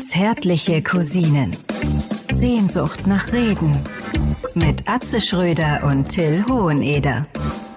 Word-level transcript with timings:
Zärtliche 0.00 0.82
Cousinen. 0.82 1.56
Sehnsucht 2.30 3.06
nach 3.06 3.32
Reden. 3.32 3.76
Mit 4.54 4.88
Atze 4.88 5.20
Schröder 5.20 5.80
und 5.84 6.08
Till 6.08 6.44
Hoheneder. 6.48 7.26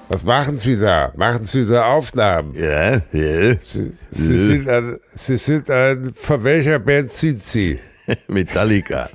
Was 0.10 0.24
machen 0.24 0.58
Sie 0.58 0.78
da? 0.78 1.12
Machen 1.16 1.44
Sie 1.44 1.66
da 1.66 1.94
Aufnahmen? 1.94 2.54
Ja, 2.54 3.02
ja. 3.12 3.56
Sie, 3.60 3.94
Sie, 4.10 4.38
sind, 4.38 4.68
ein, 4.68 4.98
Sie 5.14 5.38
sind 5.38 5.70
ein, 5.70 6.14
von 6.16 6.44
welcher 6.44 6.80
Band 6.80 7.12
sind 7.12 7.44
Sie? 7.44 7.80
Metallica. 8.28 9.10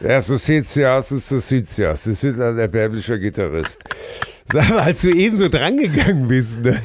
Ja, 0.00 0.22
so 0.22 0.36
sieht 0.36 0.66
sie 0.68 0.86
aus 0.86 1.12
und 1.12 1.22
so 1.22 1.38
sieht 1.40 1.70
sie 1.70 1.86
aus. 1.86 2.04
Sie 2.04 2.14
sind 2.14 2.40
ein 2.40 2.58
erbärmlicher 2.58 3.18
Gitarrist. 3.18 3.84
Sag 4.52 4.68
mal, 4.70 4.80
als 4.80 5.02
du 5.02 5.10
eben 5.10 5.36
so 5.36 5.48
drangegangen 5.48 6.28
bist, 6.28 6.60
ne? 6.60 6.80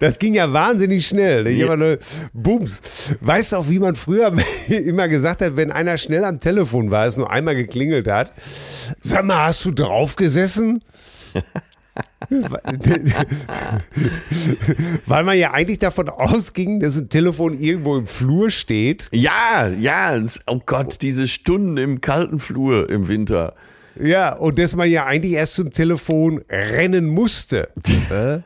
das 0.00 0.18
ging 0.18 0.34
ja 0.34 0.52
wahnsinnig 0.52 1.06
schnell. 1.06 1.44
Ne? 1.44 1.50
Ich 1.50 1.60
ja. 1.60 1.76
nur, 1.76 1.98
Bums. 2.32 2.80
Weißt 3.20 3.52
du 3.52 3.56
auch, 3.56 3.68
wie 3.68 3.78
man 3.78 3.94
früher 3.94 4.32
immer 4.68 5.08
gesagt 5.08 5.42
hat, 5.42 5.56
wenn 5.56 5.70
einer 5.70 5.98
schnell 5.98 6.24
am 6.24 6.40
Telefon 6.40 6.90
war, 6.90 7.06
es 7.06 7.16
nur 7.16 7.30
einmal 7.30 7.54
geklingelt 7.56 8.08
hat, 8.08 8.32
sag 9.02 9.24
mal, 9.24 9.46
hast 9.46 9.64
du 9.64 9.70
draufgesessen? 9.70 10.82
Weil 15.06 15.24
man 15.24 15.38
ja 15.38 15.52
eigentlich 15.52 15.78
davon 15.78 16.08
ausging, 16.08 16.80
dass 16.80 16.96
ein 16.96 17.08
Telefon 17.08 17.54
irgendwo 17.54 17.96
im 17.96 18.06
Flur 18.06 18.50
steht. 18.50 19.08
Ja, 19.12 19.68
ja, 19.78 20.18
oh 20.46 20.60
Gott, 20.64 21.02
diese 21.02 21.28
Stunden 21.28 21.76
im 21.76 22.00
kalten 22.00 22.40
Flur 22.40 22.90
im 22.90 23.08
Winter. 23.08 23.54
Ja, 24.00 24.34
und 24.34 24.58
dass 24.58 24.74
man 24.74 24.90
ja 24.90 25.06
eigentlich 25.06 25.32
erst 25.32 25.54
zum 25.54 25.72
Telefon 25.72 26.42
rennen 26.48 27.06
musste. 27.06 27.68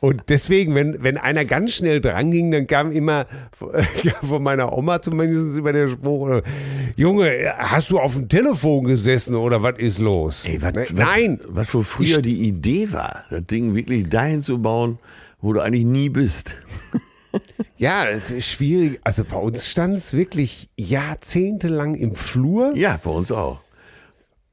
Und 0.00 0.24
deswegen, 0.28 0.74
wenn, 0.74 1.02
wenn 1.02 1.16
einer 1.16 1.46
ganz 1.46 1.72
schnell 1.72 2.02
dran 2.02 2.30
ging, 2.30 2.50
dann 2.50 2.66
kam 2.66 2.92
immer 2.92 3.26
von 4.22 4.42
meiner 4.42 4.76
Oma 4.76 5.00
zumindest 5.00 5.56
immer 5.56 5.72
der 5.72 5.88
Spruch, 5.88 6.42
Junge, 6.96 7.54
hast 7.56 7.90
du 7.90 7.98
auf 7.98 8.12
dem 8.12 8.28
Telefon 8.28 8.84
gesessen 8.84 9.34
oder 9.34 9.62
was 9.62 9.78
ist 9.78 9.98
los? 9.98 10.44
Ey, 10.44 10.60
wat, 10.62 10.76
Nein. 10.92 11.40
Was, 11.44 11.56
was 11.56 11.70
für 11.70 11.82
früher 11.82 12.18
ich, 12.18 12.22
die 12.22 12.48
Idee 12.48 12.92
war, 12.92 13.24
das 13.30 13.46
Ding 13.46 13.74
wirklich 13.74 14.08
dahin 14.08 14.42
zu 14.42 14.60
bauen, 14.60 14.98
wo 15.40 15.52
du 15.52 15.60
eigentlich 15.60 15.86
nie 15.86 16.10
bist. 16.10 16.54
Ja, 17.76 18.06
das 18.06 18.30
ist 18.30 18.48
schwierig. 18.48 18.98
Also 19.04 19.22
bei 19.22 19.36
uns 19.36 19.68
stand 19.68 19.96
es 19.96 20.12
wirklich 20.12 20.68
jahrzehntelang 20.76 21.94
im 21.94 22.16
Flur. 22.16 22.72
Ja, 22.74 22.98
bei 23.02 23.10
uns 23.10 23.30
auch. 23.30 23.60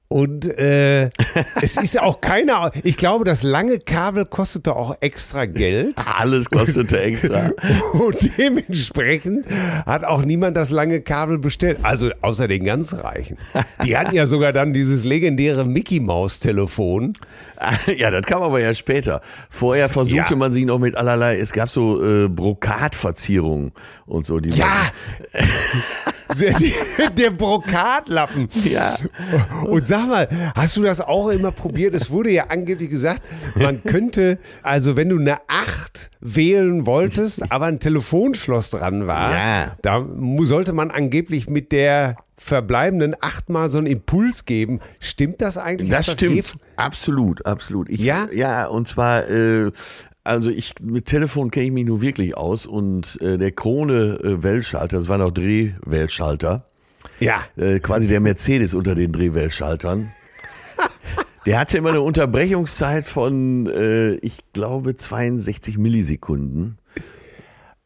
Und 0.07 0.45
äh, 0.45 1.09
es 1.61 1.77
ist 1.77 1.99
auch 1.99 2.21
keiner. 2.21 2.71
Ich 2.83 2.95
glaube, 2.95 3.25
das 3.25 3.41
lange 3.41 3.79
Kabel 3.79 4.25
kostete 4.25 4.75
auch 4.75 4.95
extra 4.99 5.45
Geld. 5.45 5.95
Alles 6.17 6.49
kostete 6.49 7.01
extra. 7.01 7.49
Und 7.93 8.37
dementsprechend 8.37 9.45
hat 9.85 10.03
auch 10.03 10.23
niemand 10.23 10.57
das 10.57 10.69
lange 10.69 11.01
Kabel 11.01 11.39
bestellt. 11.39 11.79
Also 11.81 12.11
außer 12.21 12.47
den 12.47 12.65
ganz 12.65 12.93
Reichen. 12.93 13.37
Die 13.83 13.97
hatten 13.97 14.13
ja 14.13 14.27
sogar 14.27 14.53
dann 14.53 14.73
dieses 14.73 15.03
legendäre 15.03 15.65
Mickey 15.65 15.99
Maus 15.99 16.39
Telefon. 16.39 17.13
Ja, 17.97 18.11
das 18.11 18.23
kam 18.23 18.43
aber 18.43 18.59
ja 18.59 18.75
später. 18.75 19.21
Vorher 19.49 19.89
versuchte 19.89 20.31
ja. 20.33 20.35
man 20.35 20.51
sich 20.51 20.65
noch 20.65 20.77
mit 20.79 20.97
allerlei. 20.97 21.39
Es 21.39 21.53
gab 21.53 21.69
so 21.69 22.03
äh, 22.03 22.27
Brokatverzierungen 22.27 23.71
und 24.05 24.25
so. 24.25 24.39
Die 24.39 24.49
ja. 24.49 24.91
der 27.17 27.29
Brokatlappen. 27.31 28.49
Ja. 28.63 28.95
Und 29.65 29.87
sag 29.87 30.07
mal, 30.07 30.27
hast 30.55 30.77
du 30.77 30.83
das 30.83 31.01
auch 31.01 31.29
immer 31.29 31.51
probiert? 31.51 31.93
Es 31.95 32.09
wurde 32.09 32.31
ja 32.31 32.47
angeblich 32.47 32.89
gesagt, 32.89 33.21
man 33.55 33.83
könnte, 33.83 34.39
also 34.63 34.95
wenn 34.95 35.09
du 35.09 35.19
eine 35.19 35.37
8 35.47 36.09
wählen 36.21 36.85
wolltest, 36.85 37.51
aber 37.51 37.65
ein 37.65 37.79
Telefonschloss 37.79 38.71
dran 38.71 39.07
war, 39.07 39.31
ja. 39.31 39.73
da 39.81 40.05
sollte 40.41 40.73
man 40.73 40.91
angeblich 40.91 41.49
mit 41.49 41.71
der 41.71 42.17
verbleibenden 42.37 43.15
achtmal 43.21 43.69
so 43.69 43.77
einen 43.77 43.87
Impuls 43.87 44.45
geben. 44.45 44.81
Stimmt 44.99 45.41
das 45.41 45.57
eigentlich? 45.57 45.89
Das, 45.89 46.07
das 46.07 46.15
stimmt. 46.15 46.55
Absolut, 46.75 47.45
absolut. 47.45 47.89
Ich, 47.89 47.99
ja? 48.01 48.27
Ja, 48.33 48.67
und 48.67 48.87
zwar 48.87 49.29
äh, 49.29 49.71
also 50.25 50.49
ich 50.49 50.73
mit 50.81 51.05
Telefon 51.05 51.51
kenne 51.51 51.67
ich 51.67 51.71
mich 51.71 51.85
nur 51.85 52.01
wirklich 52.01 52.35
aus 52.35 52.65
und 52.65 53.21
äh, 53.21 53.37
der 53.37 53.51
Krone 53.51 54.19
äh, 54.23 54.43
Weltschalter, 54.43 54.97
das 54.97 55.07
war 55.07 55.17
noch 55.17 55.31
Drehweltschalter. 55.31 56.65
Ja. 57.19 57.43
Äh, 57.55 57.79
quasi 57.79 58.07
der 58.07 58.19
Mercedes 58.19 58.73
unter 58.73 58.95
den 58.95 59.11
Drehweltschaltern. 59.11 60.11
der 61.45 61.59
hatte 61.59 61.77
immer 61.77 61.89
eine 61.89 62.01
Unterbrechungszeit 62.01 63.05
von, 63.05 63.67
äh, 63.67 64.15
ich 64.15 64.39
glaube, 64.51 64.95
62 64.95 65.77
Millisekunden. 65.77 66.79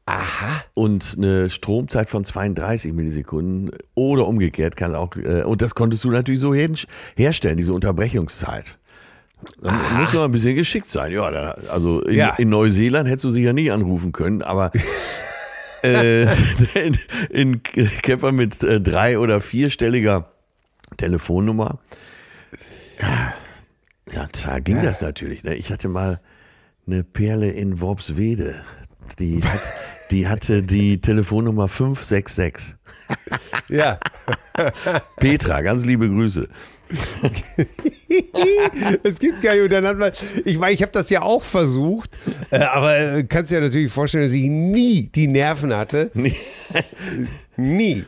Aha. 0.06 0.64
Und 0.74 1.16
eine 1.18 1.52
Stromzeit 1.52 2.10
von 2.10 2.24
32 2.24 2.94
Millisekunden 2.94 3.70
oder 3.94 4.28
umgekehrt 4.28 4.76
kann 4.76 4.96
auch, 4.96 5.16
äh, 5.18 5.44
und 5.44 5.62
das 5.62 5.76
konntest 5.76 6.04
du 6.04 6.10
natürlich 6.10 6.40
so 6.40 6.54
herstellen, 6.54 7.58
diese 7.58 7.74
Unterbrechungszeit. 7.74 8.79
Da 9.62 9.70
ah. 9.70 9.98
muss 9.98 10.14
man 10.14 10.24
ein 10.24 10.32
bisschen 10.32 10.56
geschickt 10.56 10.90
sein. 10.90 11.12
Ja, 11.12 11.32
da, 11.32 11.52
also 11.72 12.02
in, 12.02 12.16
ja. 12.16 12.36
in, 12.36 12.50
Neuseeland 12.50 13.08
hättest 13.08 13.26
du 13.26 13.30
sicher 13.30 13.54
nie 13.54 13.72
anrufen 13.72 14.12
können, 14.12 14.42
aber 14.42 14.72
äh, 15.84 16.24
in, 16.74 16.98
in 17.30 17.64
Käfer 17.64 18.32
mit 18.32 18.62
äh, 18.64 18.82
drei- 18.82 19.18
oder 19.18 19.42
vierstelliger 19.42 20.30
Telefonnummer, 20.98 21.80
ja, 23.02 23.34
ja 24.12 24.28
da 24.44 24.60
ging 24.60 24.78
ja. 24.78 24.84
das 24.84 25.02
natürlich. 25.02 25.44
Ne? 25.44 25.56
Ich 25.56 25.72
hatte 25.72 25.88
mal 25.88 26.20
eine 26.86 27.04
Perle 27.04 27.52
in 27.52 27.82
Worpswede. 27.82 28.64
Die, 29.20 29.44
hat, 29.44 29.62
die 30.12 30.28
hatte 30.28 30.64
die 30.64 31.02
Telefonnummer 31.02 31.68
566. 31.68 32.76
Ja. 33.70 34.00
Petra, 35.18 35.62
ganz 35.62 35.86
liebe 35.86 36.10
Grüße. 36.10 36.48
es 39.04 39.20
gibt 39.20 39.42
gar 39.42 39.54
nicht. 39.54 39.64
Und 39.64 39.72
dann 39.72 39.86
hat 39.86 39.98
man, 39.98 40.12
ich 40.44 40.58
meine, 40.58 40.74
ich 40.74 40.82
habe 40.82 40.92
das 40.92 41.10
ja 41.10 41.22
auch 41.22 41.44
versucht, 41.44 42.12
äh, 42.50 42.60
aber 42.60 42.98
äh, 42.98 43.24
kannst 43.24 43.52
du 43.52 43.56
dir 43.56 43.62
natürlich 43.62 43.92
vorstellen, 43.92 44.24
dass 44.24 44.34
ich 44.34 44.50
nie 44.50 45.10
die 45.14 45.28
Nerven 45.28 45.76
hatte. 45.76 46.10
Nie. 46.14 46.36
nie. 47.58 48.06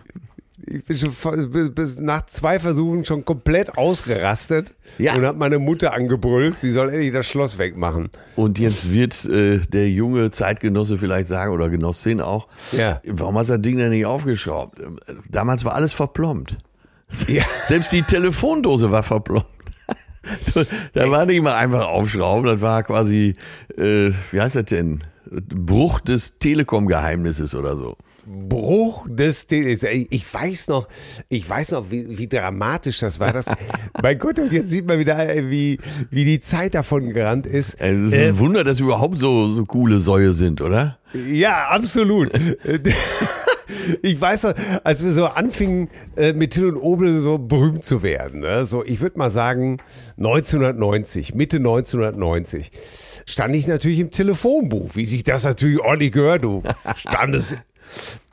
Ich 0.66 0.84
bin 0.86 0.98
schon 0.98 1.74
bis 1.74 2.00
nach 2.00 2.26
zwei 2.28 2.60
Versuchen 2.60 3.04
schon 3.06 3.26
komplett 3.26 3.78
ausgerastet 3.78 4.74
ja. 4.98 5.16
und 5.16 5.26
habe 5.26 5.38
meine 5.38 5.60
Mutter 5.60 5.94
angebrüllt, 5.94 6.58
sie 6.58 6.72
soll 6.72 6.90
endlich 6.90 7.12
das 7.12 7.28
Schloss 7.28 7.58
wegmachen. 7.58 8.10
Und 8.36 8.60
jetzt 8.60 8.92
wird 8.92 9.26
äh, 9.26 9.60
der 9.60 9.90
junge 9.90 10.30
Zeitgenosse 10.32 10.98
vielleicht 10.98 11.28
sagen, 11.28 11.52
oder 11.54 11.70
Genossin 11.70 12.22
auch, 12.22 12.48
ja. 12.72 13.02
warum 13.08 13.38
hast 13.38 13.50
du 13.50 13.54
das 13.54 13.62
Ding 13.62 13.78
denn 13.78 13.90
nicht 13.90 14.06
aufgeschraubt? 14.06 14.80
Damals 15.30 15.66
war 15.66 15.74
alles 15.74 15.94
verplombt. 15.94 16.58
Ja. 17.28 17.44
Selbst 17.68 17.92
die 17.92 18.04
Telefondose 18.04 18.92
war 18.92 19.04
verplombt. 19.04 19.48
da 20.94 21.10
war 21.10 21.26
nicht 21.26 21.42
mal 21.42 21.56
einfach 21.56 21.88
aufschrauben, 21.88 22.46
das 22.46 22.62
war 22.62 22.84
quasi, 22.84 23.36
äh, 23.78 24.12
wie 24.32 24.40
heißt 24.40 24.56
das 24.56 24.66
denn? 24.66 25.04
Bruch 25.32 26.02
des 26.02 26.38
Telekom-Geheimnisses 26.40 27.56
oder 27.56 27.78
so. 27.78 27.96
Bruch 28.26 29.06
des 29.10 29.48
ich 29.50 30.34
weiß 30.34 30.68
noch, 30.68 30.88
ich 31.30 31.50
weiß 31.50 31.72
noch, 31.72 31.92
wie, 31.92 32.18
wie 32.18 32.28
dramatisch 32.28 33.00
das 33.00 33.20
war. 33.20 33.34
Das, 33.34 33.46
mein 34.02 34.18
Gott, 34.20 34.40
und 34.40 34.52
jetzt 34.52 34.70
sieht 34.70 34.86
man 34.86 35.00
wieder, 35.00 35.18
wie, 35.50 35.80
wie 36.10 36.26
die 36.26 36.40
Zeit 36.40 36.76
davon 36.76 37.10
gerannt 37.10 37.48
ist. 37.48 37.76
Es 37.80 37.98
ist 37.98 38.14
ein 38.14 38.36
äh, 38.36 38.40
Wunder, 38.40 38.64
dass 38.64 38.80
überhaupt 38.80 39.18
so, 39.18 39.48
so 39.50 39.66
coole 39.66 40.00
Säue 40.00 40.34
sind, 40.34 40.62
oder? 40.62 41.00
Ja, 41.14 41.68
absolut. 41.70 42.32
ich 44.02 44.20
weiß 44.20 44.44
noch, 44.44 44.54
als 44.84 45.04
wir 45.04 45.12
so 45.12 45.26
anfingen, 45.28 45.90
äh, 46.16 46.34
mit 46.34 46.52
Till 46.52 46.68
und 46.68 46.78
Obel 46.78 47.20
so 47.20 47.38
berühmt 47.38 47.84
zu 47.84 48.04
werden, 48.04 48.42
ne? 48.42 48.66
so 48.66 48.84
ich 48.86 49.02
würde 49.02 49.18
mal 49.18 49.30
sagen 49.30 49.78
1990, 50.18 51.34
Mitte 51.36 51.58
1990, 51.58 52.72
stand 53.26 53.56
ich 53.56 53.68
natürlich 53.68 54.00
im 54.00 54.12
Telefonbuch, 54.12 54.92
wie 54.94 55.06
sich 55.06 55.24
das 55.24 55.44
natürlich 55.44 55.80
ordentlich 55.80 56.12
gehört, 56.12 56.44
du 56.44 56.64
standest 56.96 57.58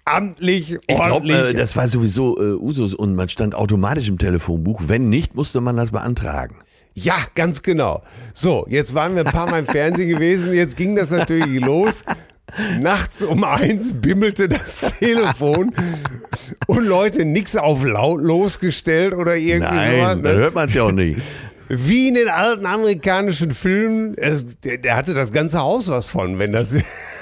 amtlich, 0.04 0.78
ordentlich. 0.88 1.36
Ich 1.36 1.42
glaube, 1.42 1.48
äh, 1.50 1.54
das 1.54 1.76
war 1.76 1.86
sowieso 1.86 2.36
äh, 2.38 2.54
Usus 2.54 2.94
und 2.94 3.14
man 3.14 3.28
stand 3.28 3.54
automatisch 3.54 4.08
im 4.08 4.18
Telefonbuch. 4.18 4.82
Wenn 4.86 5.08
nicht, 5.08 5.34
musste 5.34 5.60
man 5.60 5.76
das 5.76 5.90
beantragen. 5.90 6.56
Ja, 6.94 7.16
ganz 7.34 7.62
genau. 7.62 8.02
So, 8.32 8.66
jetzt 8.68 8.92
waren 8.94 9.14
wir 9.14 9.24
ein 9.24 9.32
paar 9.32 9.48
Mal 9.48 9.60
im 9.60 9.66
Fernsehen 9.66 10.08
gewesen. 10.08 10.52
Jetzt 10.52 10.76
ging 10.76 10.96
das 10.96 11.10
natürlich 11.10 11.64
los. 11.64 12.02
Nachts 12.80 13.22
um 13.22 13.44
eins 13.44 13.92
bimmelte 13.92 14.48
das 14.48 14.80
Telefon 14.98 15.72
und 16.66 16.84
Leute 16.84 17.24
nix 17.24 17.54
auf 17.56 17.84
laut 17.84 18.20
losgestellt 18.20 19.14
oder 19.14 19.36
irgendwie 19.36 19.74
Nein, 19.74 19.98
sowas. 19.98 20.16
Ne? 20.16 20.32
hört 20.32 20.54
man 20.54 20.68
es 20.68 20.74
ja 20.74 20.82
auch 20.84 20.92
nicht. 20.92 21.20
Wie 21.68 22.08
in 22.08 22.14
den 22.14 22.28
alten 22.28 22.64
amerikanischen 22.64 23.50
Filmen, 23.50 24.14
es, 24.16 24.46
der, 24.64 24.78
der, 24.78 24.96
hatte 24.96 25.12
das 25.12 25.32
ganze 25.32 25.58
Haus 25.58 25.88
was 25.88 26.06
von, 26.06 26.38
wenn 26.38 26.52
das 26.52 26.74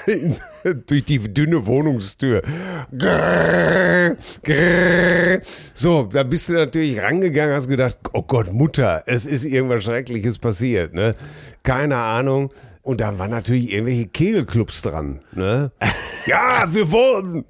durch 0.87 1.05
die 1.05 1.19
dünne 1.19 1.65
Wohnungstür. 1.65 2.41
Grrr, 2.97 4.15
grrr. 4.43 5.41
So, 5.73 6.03
da 6.03 6.23
bist 6.23 6.49
du 6.49 6.53
natürlich 6.53 7.01
rangegangen, 7.01 7.53
hast 7.53 7.67
gedacht, 7.67 7.97
oh 8.13 8.23
Gott, 8.23 8.51
Mutter, 8.53 9.03
es 9.05 9.25
ist 9.25 9.43
irgendwas 9.43 9.83
Schreckliches 9.83 10.37
passiert. 10.37 10.93
Ne? 10.93 11.15
Keine 11.63 11.97
Ahnung. 11.97 12.51
Und 12.81 13.01
da 13.01 13.19
waren 13.19 13.31
natürlich 13.31 13.73
irgendwelche 13.73 14.07
Kegelclubs 14.07 14.81
dran. 14.81 15.19
Ne? 15.33 15.71
ja, 16.25 16.63
wir 16.69 16.89
wollen. 16.89 17.43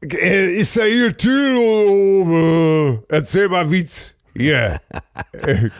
Äh, 0.00 0.52
Ist 0.52 0.76
da 0.78 0.84
hier 0.84 1.14
Till 1.14 1.56
oben? 1.58 3.02
Erzähl 3.08 3.50
mal 3.50 3.70
Witz. 3.70 4.14
Hier. 4.34 4.80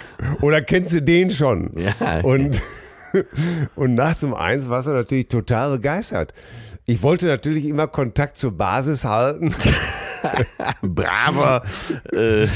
Oder 0.42 0.60
kennst 0.62 0.92
du 0.92 1.00
den 1.00 1.30
schon? 1.30 1.72
Ja. 1.76 2.20
Und, 2.20 2.60
und 3.76 3.94
nachts 3.94 4.22
um 4.22 4.34
eins 4.34 4.68
warst 4.68 4.88
du 4.88 4.92
natürlich 4.92 5.28
total 5.28 5.70
begeistert. 5.70 6.32
Ich 6.86 7.02
wollte 7.02 7.26
natürlich 7.26 7.66
immer 7.66 7.88
Kontakt 7.88 8.36
zur 8.36 8.56
Basis 8.56 9.04
halten. 9.04 9.54
Braver 10.82 11.62
äh, 12.12 12.46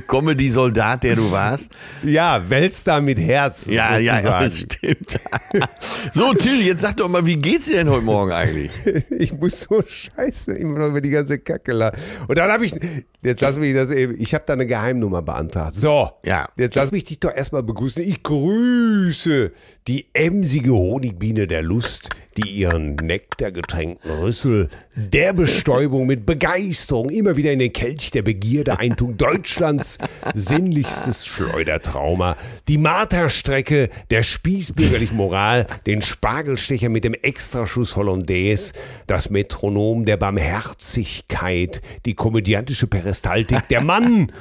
Comedy-Soldat, 0.06 1.04
der 1.04 1.16
du 1.16 1.30
warst. 1.30 1.70
Ja, 2.02 2.42
Weltstar 2.48 3.00
mit 3.00 3.18
Herz. 3.18 3.66
Ja, 3.66 3.98
ja, 3.98 4.20
ja, 4.20 4.40
das 4.40 4.58
stimmt. 4.58 5.18
so, 6.14 6.32
Till, 6.34 6.60
jetzt 6.62 6.80
sag 6.82 6.96
doch 6.96 7.08
mal, 7.08 7.24
wie 7.26 7.36
geht's 7.36 7.66
dir 7.66 7.76
denn 7.76 7.90
heute 7.90 8.04
Morgen 8.04 8.32
eigentlich? 8.32 8.70
Ich 9.10 9.32
muss 9.32 9.60
so 9.60 9.82
scheiße 9.86 10.52
immer 10.54 10.78
noch 10.78 10.88
über 10.88 11.00
die 11.00 11.10
ganze 11.10 11.38
Kacke 11.38 11.72
lachen. 11.72 11.98
Und 12.28 12.38
dann 12.38 12.50
habe 12.50 12.64
ich, 12.64 12.74
jetzt 13.22 13.40
lass 13.40 13.56
mich 13.58 13.74
das 13.74 13.90
eben, 13.90 14.14
ich 14.20 14.34
habe 14.34 14.44
da 14.46 14.54
eine 14.54 14.66
Geheimnummer 14.66 15.22
beantragt. 15.22 15.74
So, 15.76 16.10
Ja. 16.24 16.48
jetzt 16.56 16.74
lass 16.76 16.92
mich 16.92 17.04
dich 17.04 17.20
doch 17.20 17.34
erstmal 17.34 17.62
begrüßen. 17.62 18.02
Ich 18.02 18.22
grüße 18.22 19.52
die 19.86 20.06
emsige 20.12 20.72
Honigbiene 20.72 21.46
der 21.46 21.62
Lust, 21.62 22.10
die 22.40 22.50
ihren 22.50 22.94
nektargetränkten 22.96 24.10
Rüssel 24.10 24.68
der 24.94 25.32
Bestäubung 25.32 26.06
mit 26.06 26.26
Begeisterung 26.26 27.10
immer 27.10 27.36
wieder 27.36 27.52
in 27.52 27.58
den 27.58 27.72
Kelch 27.72 28.10
der 28.10 28.22
Begierde 28.22 28.78
eintun. 28.78 29.16
Deutschlands 29.16 29.98
sinnlichstes 30.34 31.26
Schleudertrauma. 31.26 32.36
Die 32.68 32.78
Marterstrecke 32.78 33.90
der 34.10 34.22
spießbürgerlichen 34.22 35.16
Moral, 35.16 35.66
den 35.86 36.02
Spargelstecher 36.02 36.88
mit 36.88 37.04
dem 37.04 37.14
Extraschuss 37.14 37.96
Hollandaise, 37.96 38.72
das 39.06 39.30
Metronom 39.30 40.04
der 40.04 40.16
Barmherzigkeit, 40.16 41.82
die 42.06 42.14
komödiantische 42.14 42.86
Peristaltik, 42.86 43.68
der 43.68 43.82
Mann, 43.82 44.32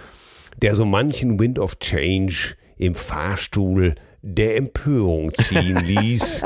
der 0.62 0.76
so 0.76 0.86
manchen 0.86 1.40
Wind 1.40 1.60
of 1.60 1.80
Change 1.80 2.56
im 2.78 2.96
Fahrstuhl 2.96 3.96
der 4.22 4.58
Empörung 4.58 5.34
ziehen 5.34 5.78
ließ. 5.86 6.44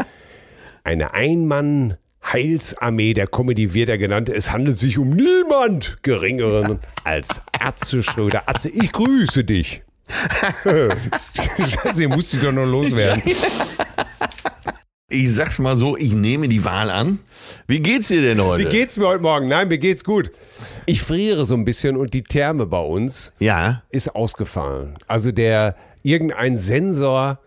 Eine 0.84 1.14
Einmann 1.14 1.96
Heilsarmee 2.26 3.14
der 3.14 3.28
Comedy 3.28 3.74
wird 3.74 3.90
er 3.90 3.98
genannt. 3.98 4.28
Es 4.30 4.52
handelt 4.52 4.78
sich 4.78 4.98
um 4.98 5.12
niemand 5.12 5.98
geringeren 6.04 6.80
als 7.06 7.42
Atze 7.58 8.04
Schröder. 8.04 8.44
Atze, 8.48 8.70
ich 8.70 8.92
grüße 8.92 9.44
dich. 9.46 9.82
Scheiße, 10.66 12.08
musst 12.10 12.34
du 12.34 12.38
doch 12.38 12.52
noch 12.52 12.66
loswerden. 12.66 13.24
Ich 15.10 15.34
sag's 15.34 15.60
mal 15.60 15.78
so, 15.78 15.96
ich 15.96 16.14
nehme 16.14 16.50
die 16.50 16.66
Wahl 16.66 16.90
an. 16.90 17.20
Wie 17.68 17.80
geht's 17.80 18.10
dir 18.10 18.22
denn 18.22 18.44
heute? 18.44 18.66
Wie 18.66 18.70
geht's 18.70 18.98
mir 18.98 19.08
heute 19.08 19.22
Morgen? 19.22 19.48
Nein, 19.48 19.68
mir 19.70 19.78
geht's 19.78 20.04
gut. 20.04 20.32
Ich 20.86 21.02
friere 21.02 21.46
so 21.46 21.54
ein 21.54 21.64
bisschen 21.66 21.96
und 21.96 22.14
die 22.14 22.24
Therme 22.24 22.66
bei 22.66 22.80
uns 22.80 23.32
Ja, 23.40 23.84
ist 23.90 24.16
ausgefallen. 24.16 24.98
Also 25.08 25.32
der 25.32 25.76
irgendein 26.02 26.58
Sensor, 26.58 27.40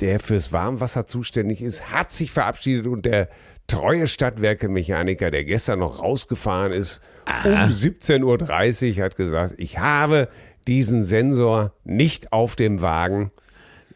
der 0.00 0.20
fürs 0.20 0.52
Warmwasser 0.52 1.06
zuständig 1.06 1.62
ist, 1.62 1.90
hat 1.90 2.10
sich 2.10 2.30
verabschiedet 2.32 2.86
und 2.86 3.04
der 3.04 3.28
treue 3.66 4.08
Stadtwerke-Mechaniker, 4.08 5.30
der 5.30 5.44
gestern 5.44 5.78
noch 5.78 6.00
rausgefahren 6.00 6.72
ist, 6.72 7.00
um 7.44 7.52
17.30 7.52 8.96
Uhr 8.98 9.04
hat 9.04 9.16
gesagt, 9.16 9.54
ich 9.58 9.78
habe 9.78 10.28
diesen 10.66 11.02
Sensor 11.02 11.72
nicht 11.84 12.32
auf 12.32 12.56
dem 12.56 12.82
Wagen. 12.82 13.30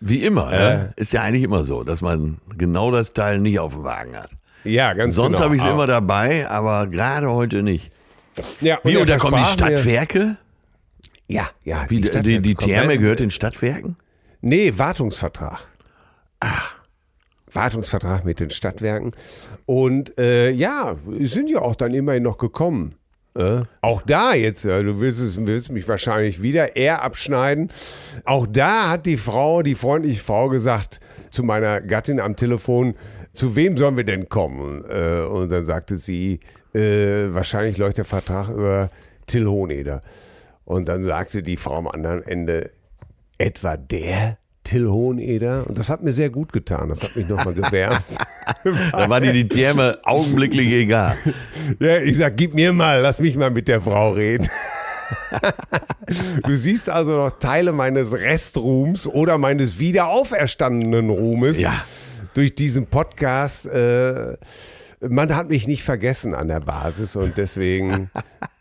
wie 0.01 0.23
immer. 0.23 0.51
Ne? 0.51 0.93
Ist 0.97 1.13
ja 1.13 1.23
eigentlich 1.23 1.43
immer 1.43 1.65
so, 1.65 1.83
dass 1.83 2.01
man 2.01 2.39
genau 2.57 2.91
das 2.91 3.13
Teil 3.13 3.41
nicht 3.41 3.59
auf 3.59 3.75
dem 3.75 3.85
Wagen 3.85 4.17
hat. 4.17 4.31
Ja, 4.65 4.93
ganz 4.95 5.15
Sonst 5.15 5.39
genau. 5.39 5.45
habe 5.45 5.57
ich 5.57 5.63
es 5.63 5.69
immer 5.69 5.87
dabei, 5.87 6.49
aber 6.49 6.87
gerade 6.87 7.31
heute 7.31 7.63
nicht. 7.63 7.91
Ja, 8.61 8.79
Wie, 8.83 8.95
er 8.95 9.01
und 9.01 9.09
da 9.09 9.17
kommen 9.17 9.37
die 9.39 9.53
Stadtwerke? 9.53 10.37
Ja, 11.27 11.49
ja. 11.65 11.85
Wie, 11.89 12.01
die, 12.01 12.23
die, 12.23 12.41
die. 12.41 12.55
Therme 12.55 12.99
gehört 12.99 13.21
den 13.21 13.31
Stadtwerken? 13.31 13.97
Nee, 14.41 14.73
Wartungsvertrag. 14.77 15.67
Ach. 16.45 16.77
Wartungsvertrag 17.53 18.25
mit 18.25 18.41
den 18.41 18.51
Stadtwerken. 18.51 19.13
Und 19.65 20.19
äh, 20.19 20.51
ja, 20.51 20.97
sind 21.21 21.49
ja 21.49 21.61
auch 21.61 21.77
dann 21.77 21.95
immerhin 21.95 22.23
noch 22.23 22.39
gekommen. 22.39 22.97
Äh? 23.37 23.63
Auch 23.81 24.03
da 24.03 24.35
jetzt, 24.35 24.65
ja, 24.65 24.83
du 24.83 25.01
willst, 25.01 25.21
es, 25.21 25.37
willst 25.39 25.71
mich 25.71 25.89
wahrscheinlich 25.89 26.43
wieder 26.43 26.77
eher 26.77 27.03
abschneiden. 27.03 27.71
Auch 28.25 28.47
da 28.47 28.91
hat 28.91 29.07
die 29.07 29.17
Frau, 29.17 29.63
die 29.63 29.75
freundliche 29.75 30.23
Frau 30.23 30.49
gesagt 30.49 31.01
zu 31.31 31.43
meiner 31.43 31.81
Gattin 31.81 32.21
am 32.21 32.37
Telefon, 32.37 32.95
zu 33.33 33.57
wem 33.57 33.77
sollen 33.77 33.97
wir 33.97 34.05
denn 34.05 34.29
kommen? 34.29 34.85
Äh, 34.89 35.23
und 35.23 35.51
dann 35.51 35.65
sagte 35.65 35.97
sie, 35.97 36.41
äh, 36.75 37.33
wahrscheinlich 37.33 37.79
läuft 37.79 37.99
der 37.99 38.05
Vertrag 38.05 38.49
über 38.49 38.91
Till 39.27 39.47
Hohneder. 39.47 40.01
Und 40.65 40.89
dann 40.89 41.03
sagte 41.03 41.43
die 41.43 41.57
Frau 41.57 41.77
am 41.77 41.89
anderen 41.89 42.23
Ende, 42.23 42.71
etwa 43.39 43.77
der 43.77 44.39
Till 44.65 44.89
Hoheneder? 44.89 45.65
Und 45.69 45.79
das 45.79 45.89
hat 45.91 46.03
mir 46.03 46.13
sehr 46.13 46.31
gut 46.31 46.53
getan. 46.53 46.89
Das 46.89 47.03
hat 47.03 47.15
mich 47.17 47.29
nochmal 47.29 47.55
gewärmt. 47.55 48.03
Da 48.93 49.09
war 49.09 49.23
dir 49.23 49.33
die 49.33 49.49
Therme 49.49 49.99
augenblicklich 50.05 50.71
egal. 50.71 51.17
ja, 51.81 51.99
ich 51.99 52.19
sag, 52.19 52.37
gib 52.37 52.53
mir 52.53 52.75
mal, 52.75 53.01
lass 53.01 53.19
mich 53.19 53.37
mal 53.37 53.51
mit 53.51 53.69
der 53.69 53.81
Frau 53.81 54.11
reden. 54.11 54.49
du 56.47 56.55
siehst 56.57 56.91
also 56.91 57.13
noch 57.17 57.39
Teile 57.39 57.73
meines 57.73 58.13
Restruhms 58.13 59.07
oder 59.07 59.39
meines 59.39 59.79
wiederauferstandenen 59.79 61.09
Ruhmes 61.09 61.59
Ja. 61.59 61.85
durch 62.35 62.55
diesen 62.55 62.87
Podcast. 62.87 63.67
Äh, 63.67 64.37
man 65.01 65.35
hat 65.35 65.49
mich 65.49 65.67
nicht 65.67 65.83
vergessen 65.85 66.35
an 66.35 66.49
der 66.49 66.61
Basis 66.61 67.17
und 67.17 67.37
deswegen 67.39 68.11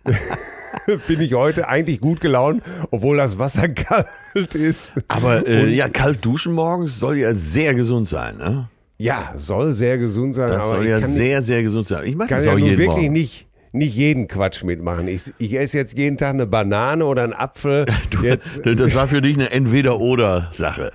bin 1.07 1.21
ich 1.21 1.33
heute 1.33 1.67
eigentlich 1.67 1.99
gut 1.99 2.21
gelaunt, 2.21 2.63
obwohl 2.91 3.17
das 3.17 3.37
Wasser 3.39 3.67
kalt 3.69 4.55
ist. 4.55 4.93
Aber 5.07 5.47
äh, 5.47 5.73
ja, 5.73 5.89
kalt 5.89 6.23
duschen 6.25 6.53
morgens 6.53 6.99
soll 6.99 7.17
ja 7.17 7.33
sehr 7.33 7.73
gesund 7.73 8.07
sein. 8.07 8.37
Ne? 8.37 8.69
Ja, 8.97 9.33
soll 9.35 9.73
sehr 9.73 9.97
gesund 9.97 10.35
sein, 10.35 10.49
Das 10.49 10.69
soll 10.69 10.87
ja 10.87 10.99
sehr, 11.01 11.41
sehr 11.41 11.63
gesund 11.63 11.87
sein. 11.87 12.05
Ich 12.05 12.15
mache 12.15 12.29
das 12.29 12.45
ja 12.45 12.51
auch 12.53 12.57
nun 12.57 12.67
jeden 12.67 12.77
wirklich 12.77 13.01
Morgen. 13.03 13.13
nicht, 13.13 13.47
nicht 13.73 13.95
jeden 13.95 14.27
Quatsch 14.27 14.63
mitmachen. 14.63 15.07
Ich, 15.07 15.33
ich 15.39 15.53
esse 15.59 15.77
jetzt 15.77 15.97
jeden 15.97 16.17
Tag 16.17 16.29
eine 16.29 16.45
Banane 16.45 17.05
oder 17.05 17.23
einen 17.23 17.33
Apfel. 17.33 17.85
Jetzt, 18.21 18.61
Das 18.63 18.95
war 18.95 19.07
für 19.07 19.21
dich 19.21 19.35
eine 19.35 19.49
Entweder-Oder-Sache. 19.51 20.93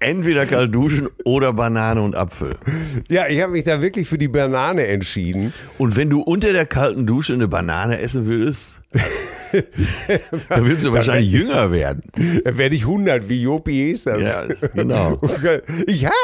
Entweder 0.00 0.46
kalt 0.46 0.74
duschen 0.74 1.08
oder 1.24 1.52
Banane 1.52 2.02
und 2.02 2.14
Apfel. 2.16 2.56
ja, 3.08 3.26
ich 3.28 3.40
habe 3.42 3.52
mich 3.52 3.64
da 3.64 3.80
wirklich 3.80 4.08
für 4.08 4.18
die 4.18 4.28
Banane 4.28 4.86
entschieden. 4.86 5.52
Und 5.78 5.96
wenn 5.96 6.10
du 6.10 6.20
unter 6.22 6.52
der 6.52 6.66
kalten 6.66 7.06
Dusche 7.06 7.32
eine 7.34 7.48
Banane 7.48 7.98
essen 8.00 8.26
würdest, 8.26 8.80
dann 10.48 10.66
willst 10.66 10.84
du 10.84 10.92
wahrscheinlich 10.92 11.30
jünger 11.30 11.70
werden. 11.70 12.02
Da 12.44 12.56
werde 12.56 12.74
ich 12.76 12.82
100, 12.82 13.28
wie 13.28 13.42
Jopi 13.42 13.90
ist 13.90 14.06
das. 14.06 14.22
Ja, 14.22 14.44
genau. 14.74 15.20
Ich 15.86 16.04
habe 16.04 16.14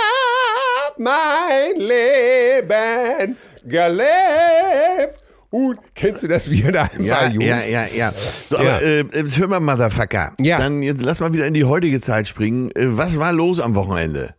mein 0.99 1.77
Leben 1.77 3.37
gelebt. 3.65 5.22
Und 5.53 5.79
kennst 5.95 6.23
du 6.23 6.29
das, 6.29 6.51
wie 6.51 6.63
er 6.63 6.73
da 6.73 6.89
Ja, 6.99 7.31
ja, 7.31 7.63
ja, 7.65 7.85
ja. 7.95 8.11
So, 8.49 8.57
Ja. 8.57 8.77
aber 8.77 8.83
äh, 8.83 9.05
hör 9.37 9.49
mal, 9.49 9.61
Motherfucker. 9.61 10.33
Ja. 10.41 10.57
Dann 10.59 10.83
jetzt 10.83 11.03
lass 11.03 11.21
mal 11.21 11.33
wieder 11.35 11.47
in 11.47 11.53
die 11.53 11.65
heutige 11.65 12.01
Zeit 12.01 12.27
springen. 12.27 12.71
Äh, 12.71 12.97
was 12.97 13.19
war 13.19 13.35
los 13.35 13.61
am 13.61 13.75
Wochenende? 13.75 14.35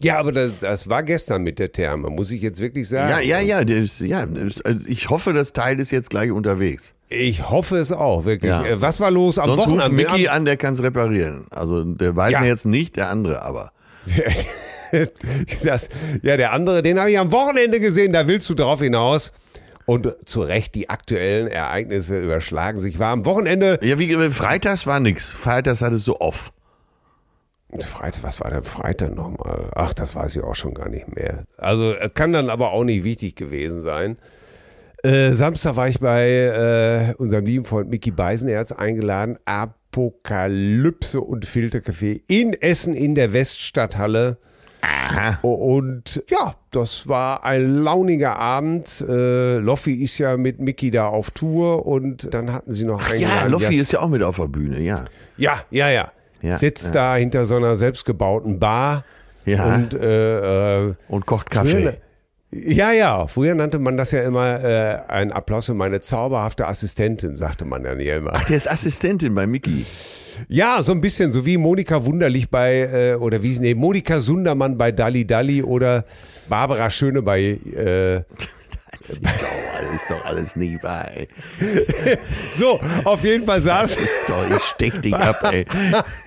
Ja, 0.00 0.18
aber 0.18 0.32
das, 0.32 0.58
das 0.60 0.88
war 0.88 1.04
gestern 1.04 1.42
mit 1.42 1.60
der 1.60 1.70
Therme, 1.70 2.10
muss 2.10 2.32
ich 2.32 2.42
jetzt 2.42 2.60
wirklich 2.60 2.88
sagen. 2.88 3.08
Ja, 3.08 3.20
ja, 3.20 3.38
ja. 3.40 3.64
Das, 3.64 4.00
ja 4.00 4.26
das, 4.26 4.60
also 4.62 4.80
ich 4.88 5.08
hoffe, 5.10 5.32
das 5.32 5.52
Teil 5.52 5.78
ist 5.78 5.92
jetzt 5.92 6.10
gleich 6.10 6.32
unterwegs. 6.32 6.92
Ich 7.08 7.48
hoffe 7.48 7.76
es 7.78 7.92
auch, 7.92 8.24
wirklich. 8.24 8.50
Ja. 8.50 8.64
Äh, 8.64 8.80
Was 8.80 8.98
war 8.98 9.12
los 9.12 9.38
am 9.38 9.46
Sonst 9.50 9.66
ruft 9.68 9.78
Wochenende? 9.78 9.94
Mickey 10.12 10.26
an, 10.28 10.44
der 10.44 10.56
kann 10.56 10.74
es 10.74 10.82
reparieren. 10.82 11.46
Also 11.50 11.84
der 11.84 12.16
weiß 12.16 12.32
Ja. 12.32 12.40
mir 12.40 12.48
jetzt 12.48 12.66
nicht, 12.66 12.96
der 12.96 13.10
andere 13.10 13.42
aber. 13.42 13.70
das, 15.64 15.88
ja, 16.22 16.36
der 16.36 16.52
andere, 16.52 16.82
den 16.82 16.98
habe 16.98 17.10
ich 17.10 17.18
am 17.18 17.30
Wochenende 17.32 17.80
gesehen, 17.80 18.12
da 18.12 18.26
willst 18.26 18.48
du 18.50 18.54
drauf 18.54 18.80
hinaus. 18.80 19.32
Und 19.88 20.14
zu 20.28 20.42
Recht, 20.42 20.74
die 20.74 20.90
aktuellen 20.90 21.46
Ereignisse 21.46 22.18
überschlagen 22.18 22.78
sich. 22.78 22.98
War 22.98 23.10
am 23.10 23.24
Wochenende, 23.24 23.78
Ja, 23.80 23.98
wie 23.98 24.12
äh, 24.12 24.30
Freitags 24.30 24.86
war 24.86 25.00
nix. 25.00 25.32
Freitags 25.32 25.80
hattest 25.80 26.06
du 26.06 26.14
off. 26.16 26.52
Freitag, 27.80 28.22
was 28.22 28.38
war 28.42 28.50
denn 28.50 28.64
Freitag 28.64 29.14
nochmal? 29.14 29.70
Ach, 29.74 29.94
das 29.94 30.14
weiß 30.14 30.36
ich 30.36 30.44
auch 30.44 30.54
schon 30.54 30.74
gar 30.74 30.90
nicht 30.90 31.16
mehr. 31.16 31.44
Also 31.56 31.94
äh, 31.94 32.10
kann 32.12 32.34
dann 32.34 32.50
aber 32.50 32.72
auch 32.72 32.84
nicht 32.84 33.02
wichtig 33.02 33.34
gewesen 33.34 33.80
sein. 33.80 34.18
Äh, 35.04 35.32
Samstag 35.32 35.76
war 35.76 35.88
ich 35.88 36.00
bei 36.00 36.28
äh, 36.28 37.14
unserem 37.16 37.46
lieben 37.46 37.64
Freund 37.64 37.88
Mickey 37.88 38.10
Beisenherz 38.10 38.72
eingeladen. 38.72 39.38
Apokalypse 39.46 41.18
und 41.18 41.46
Filtercafé 41.46 42.20
in 42.28 42.52
Essen 42.52 42.92
in 42.92 43.14
der 43.14 43.32
Weststadthalle. 43.32 44.36
Aha. 44.80 45.38
Und 45.42 46.22
ja, 46.28 46.54
das 46.70 47.08
war 47.08 47.44
ein 47.44 47.76
launiger 47.78 48.38
Abend. 48.38 49.04
Äh, 49.08 49.58
Loffi 49.58 49.94
ist 50.02 50.18
ja 50.18 50.36
mit 50.36 50.60
Mickey 50.60 50.90
da 50.90 51.08
auf 51.08 51.30
Tour 51.30 51.86
und 51.86 52.32
dann 52.32 52.52
hatten 52.52 52.72
sie 52.72 52.84
noch 52.84 53.10
einen. 53.10 53.20
Ja, 53.20 53.46
Loffi 53.46 53.76
ist 53.76 53.92
ja 53.92 54.00
auch 54.00 54.08
mit 54.08 54.22
auf 54.22 54.36
der 54.36 54.48
Bühne, 54.48 54.80
ja. 54.80 55.04
Ja, 55.36 55.62
ja, 55.70 55.88
ja. 55.90 56.12
Ja, 56.40 56.56
Sitzt 56.56 56.94
ja. 56.94 57.14
da 57.14 57.16
hinter 57.16 57.46
so 57.46 57.56
einer 57.56 57.74
selbstgebauten 57.76 58.60
Bar 58.60 59.04
Ja. 59.44 59.74
Und, 59.74 59.94
äh, 59.94 60.86
äh, 60.86 60.94
Und 61.08 61.26
kocht 61.26 61.50
Kaffee. 61.50 61.98
Ja, 62.50 62.92
ja, 62.92 63.26
früher 63.26 63.54
nannte 63.54 63.78
man 63.78 63.98
das 63.98 64.10
ja 64.10 64.22
immer 64.22 64.64
äh, 64.64 65.00
ein 65.08 65.32
Applaus 65.32 65.66
für 65.66 65.74
meine 65.74 66.00
zauberhafte 66.00 66.66
Assistentin, 66.66 67.36
sagte 67.36 67.66
man 67.66 67.82
dann 67.82 68.00
ja 68.00 68.16
immer. 68.16 68.32
Ach, 68.32 68.44
der 68.44 68.56
ist 68.56 68.70
Assistentin 68.70 69.34
bei 69.34 69.46
Mickey. 69.46 69.84
Ja, 70.48 70.82
so 70.82 70.92
ein 70.92 71.00
bisschen, 71.00 71.32
so 71.32 71.44
wie 71.44 71.58
Monika 71.58 72.04
Wunderlich 72.06 72.48
bei, 72.48 72.88
äh, 72.92 73.14
oder 73.16 73.42
wie 73.42 73.52
sie, 73.52 73.60
nee, 73.60 73.74
Monika 73.74 74.20
Sundermann 74.20 74.78
bei 74.78 74.92
Dalli 74.92 75.26
Dalli 75.26 75.62
oder 75.62 76.04
Barbara 76.48 76.90
Schöne 76.90 77.22
bei, 77.22 77.58
äh, 77.76 78.22
Das 78.98 79.10
ist 79.10 79.20
doch 79.22 79.76
alles, 79.76 79.92
ist 79.94 80.10
doch 80.10 80.24
alles 80.24 80.56
nicht 80.56 80.82
wahr, 80.82 81.06
ey. 81.14 81.28
so, 82.52 82.80
auf 83.04 83.24
jeden 83.24 83.44
Fall 83.44 83.60
saß 83.60 83.96
Ist 83.96 84.28
doch, 84.28 84.56
ich 84.56 84.62
steck 84.64 85.02
dich 85.02 85.14
ab, 85.14 85.40
ey. 85.52 85.66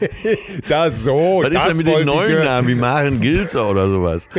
da 0.69 0.89
so. 0.89 1.41
Was 1.43 1.49
ist 1.49 1.55
das 1.55 1.67
denn 1.67 1.77
mit 1.77 1.87
den 1.87 2.05
neuen. 2.05 2.43
Namen 2.43 2.67
wie 2.67 2.75
Maren 2.75 3.19
Gilzer 3.19 3.69
oder 3.69 3.87
sowas? 3.87 4.27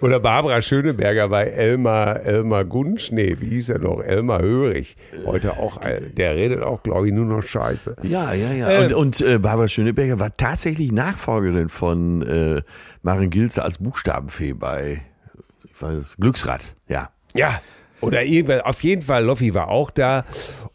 Oder 0.00 0.18
Barbara 0.18 0.60
Schöneberger 0.60 1.28
bei 1.28 1.44
Elmar, 1.44 2.20
Elmar 2.24 2.64
Gunsch, 2.64 3.12
nee, 3.12 3.36
wie 3.38 3.50
hieß 3.50 3.70
er 3.70 3.78
noch? 3.78 4.00
Elmar 4.00 4.42
Hörig. 4.42 4.96
Heute 5.24 5.52
auch, 5.52 5.78
der 6.16 6.34
redet 6.34 6.64
auch, 6.64 6.82
glaube 6.82 7.06
ich, 7.06 7.14
nur 7.14 7.26
noch 7.26 7.44
Scheiße. 7.44 7.94
Ja, 8.02 8.32
ja, 8.34 8.50
ja. 8.52 8.68
Ähm. 8.68 8.94
und 8.94 9.06
und 9.06 9.20
äh, 9.20 9.38
Barbara 9.38 9.68
Schöneberger 9.68 10.18
war 10.18 10.36
tatsächlich 10.36 10.90
Nachfolgerin 10.90 11.68
von 11.68 12.22
äh, 12.22 12.62
Maren 13.02 13.30
Gilzer 13.30 13.64
als 13.64 13.78
Buchstabenfee 13.78 14.52
bei 14.52 15.02
weiß, 15.82 16.16
Glücksrad. 16.18 16.76
Ja. 16.88 17.10
Ja. 17.34 17.60
Oder 18.00 18.20
auf 18.64 18.82
jeden 18.82 19.02
Fall, 19.02 19.24
Loffi 19.24 19.54
war 19.54 19.68
auch 19.68 19.90
da. 19.90 20.24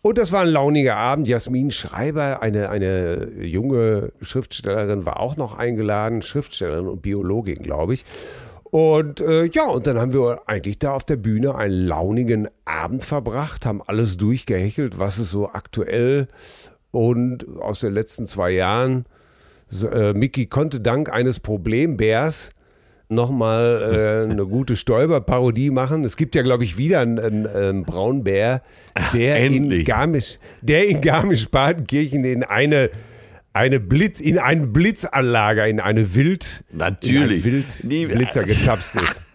Und 0.02 0.18
das 0.18 0.32
war 0.32 0.42
ein 0.42 0.48
launiger 0.48 0.96
Abend. 0.96 1.28
Jasmin 1.28 1.70
Schreiber, 1.70 2.42
eine, 2.42 2.70
eine 2.70 3.32
junge 3.42 4.12
Schriftstellerin, 4.22 5.06
war 5.06 5.20
auch 5.20 5.38
noch 5.38 5.58
eingeladen. 5.58 6.24
Schriftstellerin 6.24 6.88
und 6.88 7.02
Biologin, 7.04 7.62
glaube 7.62 7.94
ich. 7.94 8.06
Und 8.72 9.20
äh, 9.20 9.46
ja, 9.46 9.68
und 9.68 9.86
dann 9.86 10.00
haben 10.00 10.14
wir 10.14 10.44
eigentlich 10.48 10.80
da 10.80 10.94
auf 10.94 11.04
der 11.04 11.18
Bühne 11.18 11.56
einen 11.56 11.88
launigen 11.88 12.48
Abend 12.64 13.04
verbracht, 13.04 13.66
haben 13.66 13.82
alles 13.86 14.16
durchgehechelt, 14.18 14.98
was 14.98 15.18
es 15.18 15.30
so 15.30 15.50
aktuell 15.52 16.30
und 16.92 17.46
aus 17.60 17.82
den 17.82 17.94
letzten 17.94 18.28
zwei 18.28 18.52
Jahren. 18.52 19.06
So, 19.68 19.90
äh, 19.90 20.14
Mickey 20.14 20.46
konnte 20.46 20.80
dank 20.80 21.12
eines 21.12 21.42
Problembärs 21.42 22.52
nochmal 23.12 24.26
äh, 24.28 24.32
eine 24.32 24.46
gute 24.46 24.76
Stolper-Parodie 24.76 25.70
machen. 25.70 26.04
Es 26.04 26.18
gibt 26.18 26.36
ja, 26.36 26.42
glaube 26.42 26.64
ich, 26.64 26.78
wieder 26.78 27.00
einen, 27.02 27.20
einen, 27.20 27.48
einen 27.48 27.84
Braunbär, 27.84 28.62
der 29.14 29.38
in 29.46 29.56
endlich. 29.56 29.86
Garmisch, 29.86 30.40
der 30.62 30.88
in 30.88 31.02
Garmisch-Partenkirchen 31.02 32.24
in 32.24 32.44
eine 32.44 32.90
eine 33.54 33.82
Blitz, 33.82 34.22
in 34.22 34.40
einen 34.40 34.72
Blitzanlager, 34.72 35.68
in 35.68 35.82
eine 35.82 36.16
Wild, 36.16 36.64
Natürlich. 36.72 37.46
in 37.46 37.54
einen 37.54 37.66
Nee, 37.84 38.08
Wildblitzer 38.08 38.44
getapst 38.44 38.96
ist. 38.96 39.22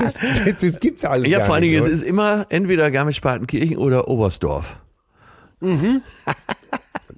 Das, 0.00 0.14
das, 0.14 0.56
das 0.56 0.80
gibt's 0.80 1.04
alles 1.04 1.28
Ja, 1.28 1.40
vor 1.40 1.54
allen 1.56 1.64
Dingen, 1.64 1.78
es 1.78 1.86
ist 1.86 2.00
immer 2.00 2.46
entweder 2.48 2.90
Garmisch-Partenkirchen 2.90 3.76
oder 3.76 4.08
Oberstdorf. 4.08 4.76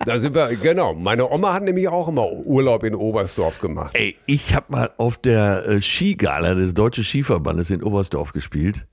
Da 0.04 0.18
sind 0.18 0.34
wir, 0.34 0.56
genau. 0.56 0.94
Meine 0.94 1.30
Oma 1.30 1.54
hat 1.54 1.62
nämlich 1.62 1.88
auch 1.88 2.08
immer 2.08 2.30
Urlaub 2.30 2.82
in 2.82 2.94
Oberstdorf 2.94 3.60
gemacht. 3.60 3.92
Ey, 3.94 4.16
ich 4.26 4.54
habe 4.54 4.66
mal 4.68 4.90
auf 4.96 5.16
der 5.16 5.66
äh, 5.66 5.80
Skigala 5.80 6.54
des 6.54 6.74
Deutschen 6.74 7.04
Skiverbandes 7.04 7.70
in 7.70 7.82
Oberstdorf 7.82 8.32
gespielt. 8.32 8.86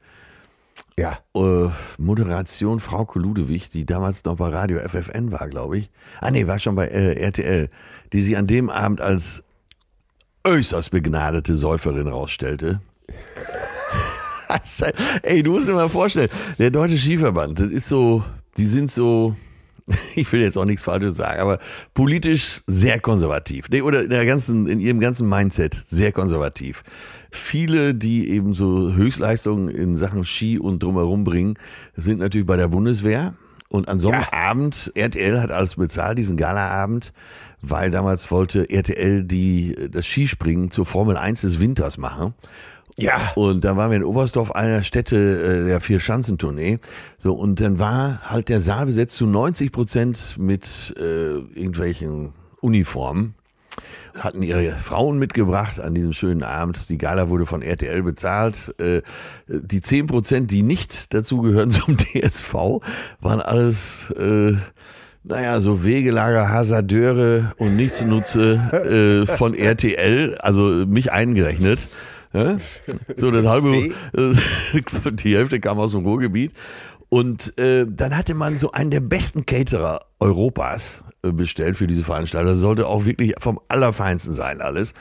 Ja. 0.98 1.20
Äh, 1.36 1.70
Moderation 1.98 2.80
Frau 2.80 3.08
Ludewig, 3.14 3.70
die 3.70 3.86
damals 3.86 4.24
noch 4.26 4.36
bei 4.36 4.50
Radio 4.50 4.80
FFN 4.80 5.32
war, 5.32 5.48
glaube 5.48 5.80
ich. 5.80 5.90
Ah 6.22 6.30
nee, 6.30 6.46
war 6.46 6.60
schon 6.60 6.76
bei 6.76 6.88
äh, 6.88 7.14
RTL, 7.14 7.70
die 8.14 8.22
sie 8.22 8.38
an 8.38 8.48
dem 8.48 8.70
Abend 8.70 9.02
als 9.02 9.44
äußerst 10.44 10.92
begnadete 10.92 11.56
Säuferin 11.56 12.08
rausstellte. 12.08 12.82
Ey, 15.24 15.44
du 15.44 15.54
musst 15.54 15.68
dir 15.68 15.74
mal 15.74 15.90
vorstellen, 15.90 16.30
der 16.58 16.72
Deutsche 16.72 16.98
Skiverband, 16.98 17.60
das 17.60 17.68
ist 17.68 17.88
so, 17.88 18.24
die 18.58 18.66
sind 18.66 18.92
so, 18.92 19.36
ich 20.16 20.32
will 20.32 20.42
jetzt 20.42 20.58
auch 20.58 20.66
nichts 20.66 20.84
Falsches 20.84 21.16
sagen, 21.16 21.40
aber 21.40 21.60
politisch 21.94 22.62
sehr 22.68 23.00
konservativ. 23.00 23.66
Nee, 23.70 23.82
oder 23.82 24.04
in, 24.04 24.10
der 24.10 24.26
ganzen, 24.26 24.68
in 24.68 24.80
ihrem 24.80 25.00
ganzen 25.00 25.28
Mindset 25.28 25.74
sehr 25.74 26.12
konservativ. 26.12 26.84
Viele, 27.32 27.94
die 27.94 28.30
eben 28.30 28.54
so 28.54 28.94
Höchstleistungen 28.94 29.70
in 29.70 29.96
Sachen 29.96 30.26
Ski 30.26 30.58
und 30.58 30.82
drumherum 30.82 31.24
bringen, 31.24 31.56
sind 31.96 32.20
natürlich 32.20 32.48
bei 32.48 32.58
der 32.58 32.68
Bundeswehr. 32.68 33.34
Und 33.70 33.88
an 33.88 34.00
so 34.00 34.10
einem 34.10 34.22
Ja. 34.22 34.34
Abend, 34.34 34.92
RTL 34.96 35.40
hat 35.40 35.52
alles 35.52 35.76
bezahlt, 35.76 36.18
diesen 36.18 36.38
Galaabend, 36.38 37.14
weil 37.62 37.92
damals 37.92 38.32
wollte 38.32 38.68
RTL 38.68 39.24
die, 39.24 39.76
das 39.92 40.08
Skispringen 40.08 40.72
zur 40.72 40.88
Formel 40.88 41.18
1 41.18 41.42
des 41.42 41.60
Winters 41.60 42.00
machen. 42.00 42.34
Ja. 42.98 43.32
Und 43.36 43.64
da 43.64 43.78
waren 43.78 43.92
wir 43.92 43.98
in 43.98 44.04
Oberstdorf, 44.04 44.52
einer 44.52 44.84
Städte 44.84 45.16
äh, 45.16 45.68
der 45.68 45.82
Vier-Schanzentournee. 45.82 46.80
So, 47.18 47.34
und 47.34 47.60
dann 47.60 47.80
war 47.80 48.20
halt 48.24 48.50
der 48.50 48.60
Saal 48.60 48.88
besetzt 48.88 49.16
zu 49.16 49.26
90 49.26 49.72
Prozent 49.72 50.36
mit 50.38 50.94
äh, 50.98 51.38
irgendwelchen 51.38 52.34
Uniformen. 52.62 53.36
Hatten 54.18 54.44
ihre 54.44 54.72
Frauen 54.72 55.20
mitgebracht 55.20 55.80
an 55.80 55.96
diesem 55.96 56.12
schönen 56.12 56.44
Abend. 56.44 56.90
Die 56.90 56.98
Gala 56.98 57.30
wurde 57.30 57.46
von 57.46 57.62
RTL 57.62 58.04
bezahlt. 58.04 58.74
Äh, 58.80 59.02
die 59.48 59.82
10 59.82 60.08
Prozent, 60.08 60.52
die 60.52 60.64
nicht 60.64 61.14
dazugehören 61.14 61.72
zum 61.72 61.96
DSV, 61.96 62.54
waren 63.22 63.40
alles, 63.40 64.12
äh, 64.12 64.54
naja, 65.24 65.62
so 65.62 65.84
Wegelager, 65.86 66.50
Hasardeure 66.50 67.54
und 67.58 67.76
Nichtsnutze 67.76 69.26
äh, 69.28 69.32
von 69.32 69.54
RTL, 69.54 70.38
also 70.40 70.64
mich 70.64 71.12
eingerechnet. 71.12 71.88
Ja? 72.34 72.58
So, 73.18 73.32
das 73.32 73.46
halbe, 73.46 73.92
die 75.12 75.36
Hälfte 75.36 75.60
kam 75.60 75.80
aus 75.80 75.92
dem 75.92 76.06
Ruhrgebiet. 76.06 76.54
Und 77.10 77.58
äh, 77.60 77.86
dann 77.90 78.16
hatte 78.16 78.36
man 78.36 78.58
so 78.58 78.72
einen 78.72 78.92
der 78.92 79.00
besten 79.00 79.46
Caterer 79.46 80.06
Europas 80.20 81.04
äh, 81.24 81.32
bestellt 81.32 81.76
für 81.76 81.88
diese 81.88 82.04
Veranstaltung. 82.04 82.52
Das 82.52 82.60
sollte 82.60 82.86
auch 82.88 83.06
wirklich 83.06 83.34
vom 83.40 83.60
Allerfeinsten 83.68 84.34
sein, 84.34 84.62
alles. 84.62 84.94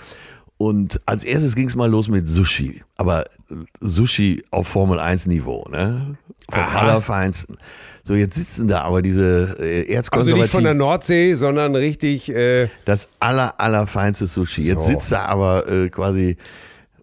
Und 0.56 1.00
als 1.06 1.22
erstes 1.22 1.54
ging 1.54 1.68
es 1.68 1.76
mal 1.76 1.88
los 1.90 2.08
mit 2.08 2.26
Sushi. 2.26 2.82
Aber 2.96 3.24
äh, 3.50 3.54
Sushi 3.80 4.42
auf 4.50 4.68
Formel 4.68 4.98
1 4.98 5.26
Niveau, 5.26 5.64
ne? 5.70 6.16
Vom 6.50 6.62
Aha. 6.62 6.80
Allerfeinsten. 6.80 7.58
So, 8.04 8.14
jetzt 8.14 8.36
sitzen 8.36 8.68
da 8.68 8.80
aber 8.80 9.02
diese 9.02 9.58
äh, 9.60 9.80
Also 9.82 9.92
erzkonservativen 9.92 10.40
nicht 10.42 10.50
von 10.50 10.64
der 10.64 10.72
Nordsee, 10.74 11.34
sondern 11.34 11.76
richtig, 11.76 12.30
äh, 12.30 12.70
das 12.86 13.08
aller, 13.20 13.60
allerfeinste 13.60 14.26
Sushi. 14.26 14.62
Jetzt 14.62 14.84
So. 14.84 14.92
sitzt 14.92 15.12
da 15.12 15.26
aber 15.26 15.68
äh, 15.68 15.90
quasi 15.90 16.38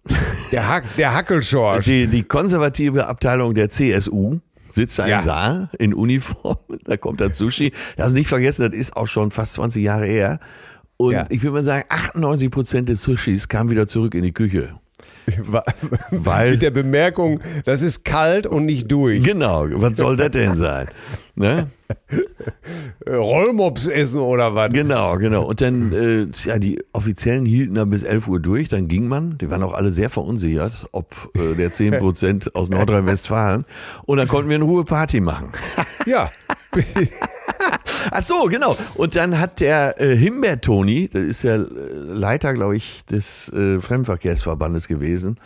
der, 0.52 0.68
Hack, 0.68 0.84
der 0.96 1.14
Hackelschorsch. 1.14 1.84
die, 1.84 2.06
die 2.06 2.22
konservative 2.22 3.06
Abteilung 3.06 3.54
der 3.54 3.70
CSU. 3.70 4.38
Sitzt 4.70 4.98
da 4.98 5.06
Ja. 5.06 5.18
im 5.18 5.24
Saal 5.24 5.68
in 5.78 5.94
Uniform, 5.94 6.58
da 6.84 6.96
kommt 6.96 7.20
das 7.20 7.38
Sushi. 7.38 7.72
Das 7.96 8.12
nicht 8.12 8.28
vergessen, 8.28 8.70
das 8.70 8.78
ist 8.78 8.96
auch 8.96 9.06
schon 9.06 9.30
fast 9.30 9.54
20 9.54 9.82
Jahre 9.82 10.06
her. 10.06 10.38
Und 10.98 11.12
Ja. 11.12 11.24
ich 11.30 11.42
würde 11.42 11.54
mal 11.54 11.64
sagen, 11.64 11.84
98 11.88 12.50
Prozent 12.50 12.88
des 12.88 13.00
Sushis 13.02 13.48
kamen 13.48 13.70
wieder 13.70 13.86
zurück 13.88 14.14
in 14.14 14.22
die 14.22 14.32
Küche. 14.32 14.74
Weil- 16.10 16.52
Mit 16.52 16.62
der 16.62 16.70
Bemerkung, 16.70 17.40
das 17.64 17.82
ist 17.82 18.04
kalt 18.04 18.46
und 18.46 18.66
nicht 18.66 18.90
durch. 18.90 19.22
Genau, 19.22 19.66
was 19.70 19.98
soll 19.98 20.16
das 20.16 20.30
denn 20.30 20.54
sein? 20.56 20.88
Ne? 21.34 21.68
Rollmops 23.06 23.86
essen 23.86 24.20
oder 24.20 24.54
was? 24.54 24.72
Genau, 24.72 25.16
genau. 25.18 25.44
Und 25.44 25.60
dann, 25.60 25.92
äh, 25.92 26.26
ja, 26.48 26.58
die 26.58 26.82
Offiziellen 26.92 27.44
hielten 27.46 27.74
da 27.74 27.84
bis 27.84 28.02
11 28.02 28.28
Uhr 28.28 28.40
durch, 28.40 28.68
dann 28.68 28.88
ging 28.88 29.06
man. 29.08 29.38
Die 29.38 29.50
waren 29.50 29.62
auch 29.62 29.74
alle 29.74 29.90
sehr 29.90 30.10
verunsichert, 30.10 30.86
ob 30.92 31.14
äh, 31.36 31.54
der 31.54 31.72
10 31.72 31.98
Prozent 31.98 32.54
aus 32.54 32.70
Nordrhein-Westfalen. 32.70 33.64
Und 34.04 34.18
dann 34.18 34.28
konnten 34.28 34.48
wir 34.48 34.56
in 34.56 34.62
Ruhe 34.62 34.84
Party 34.84 35.20
machen. 35.20 35.50
Ja. 36.06 36.30
Ach 38.10 38.22
so, 38.22 38.44
genau. 38.44 38.76
Und 38.94 39.14
dann 39.16 39.38
hat 39.38 39.60
der 39.60 40.00
äh, 40.00 40.16
Himbeer-Toni, 40.16 41.08
das 41.12 41.22
ist 41.22 41.44
der 41.44 41.54
äh, 41.56 41.64
Leiter, 42.12 42.54
glaube 42.54 42.76
ich, 42.76 43.04
des 43.10 43.48
äh, 43.52 43.80
Fremdenverkehrsverbandes 43.80 44.88
gewesen. 44.88 45.36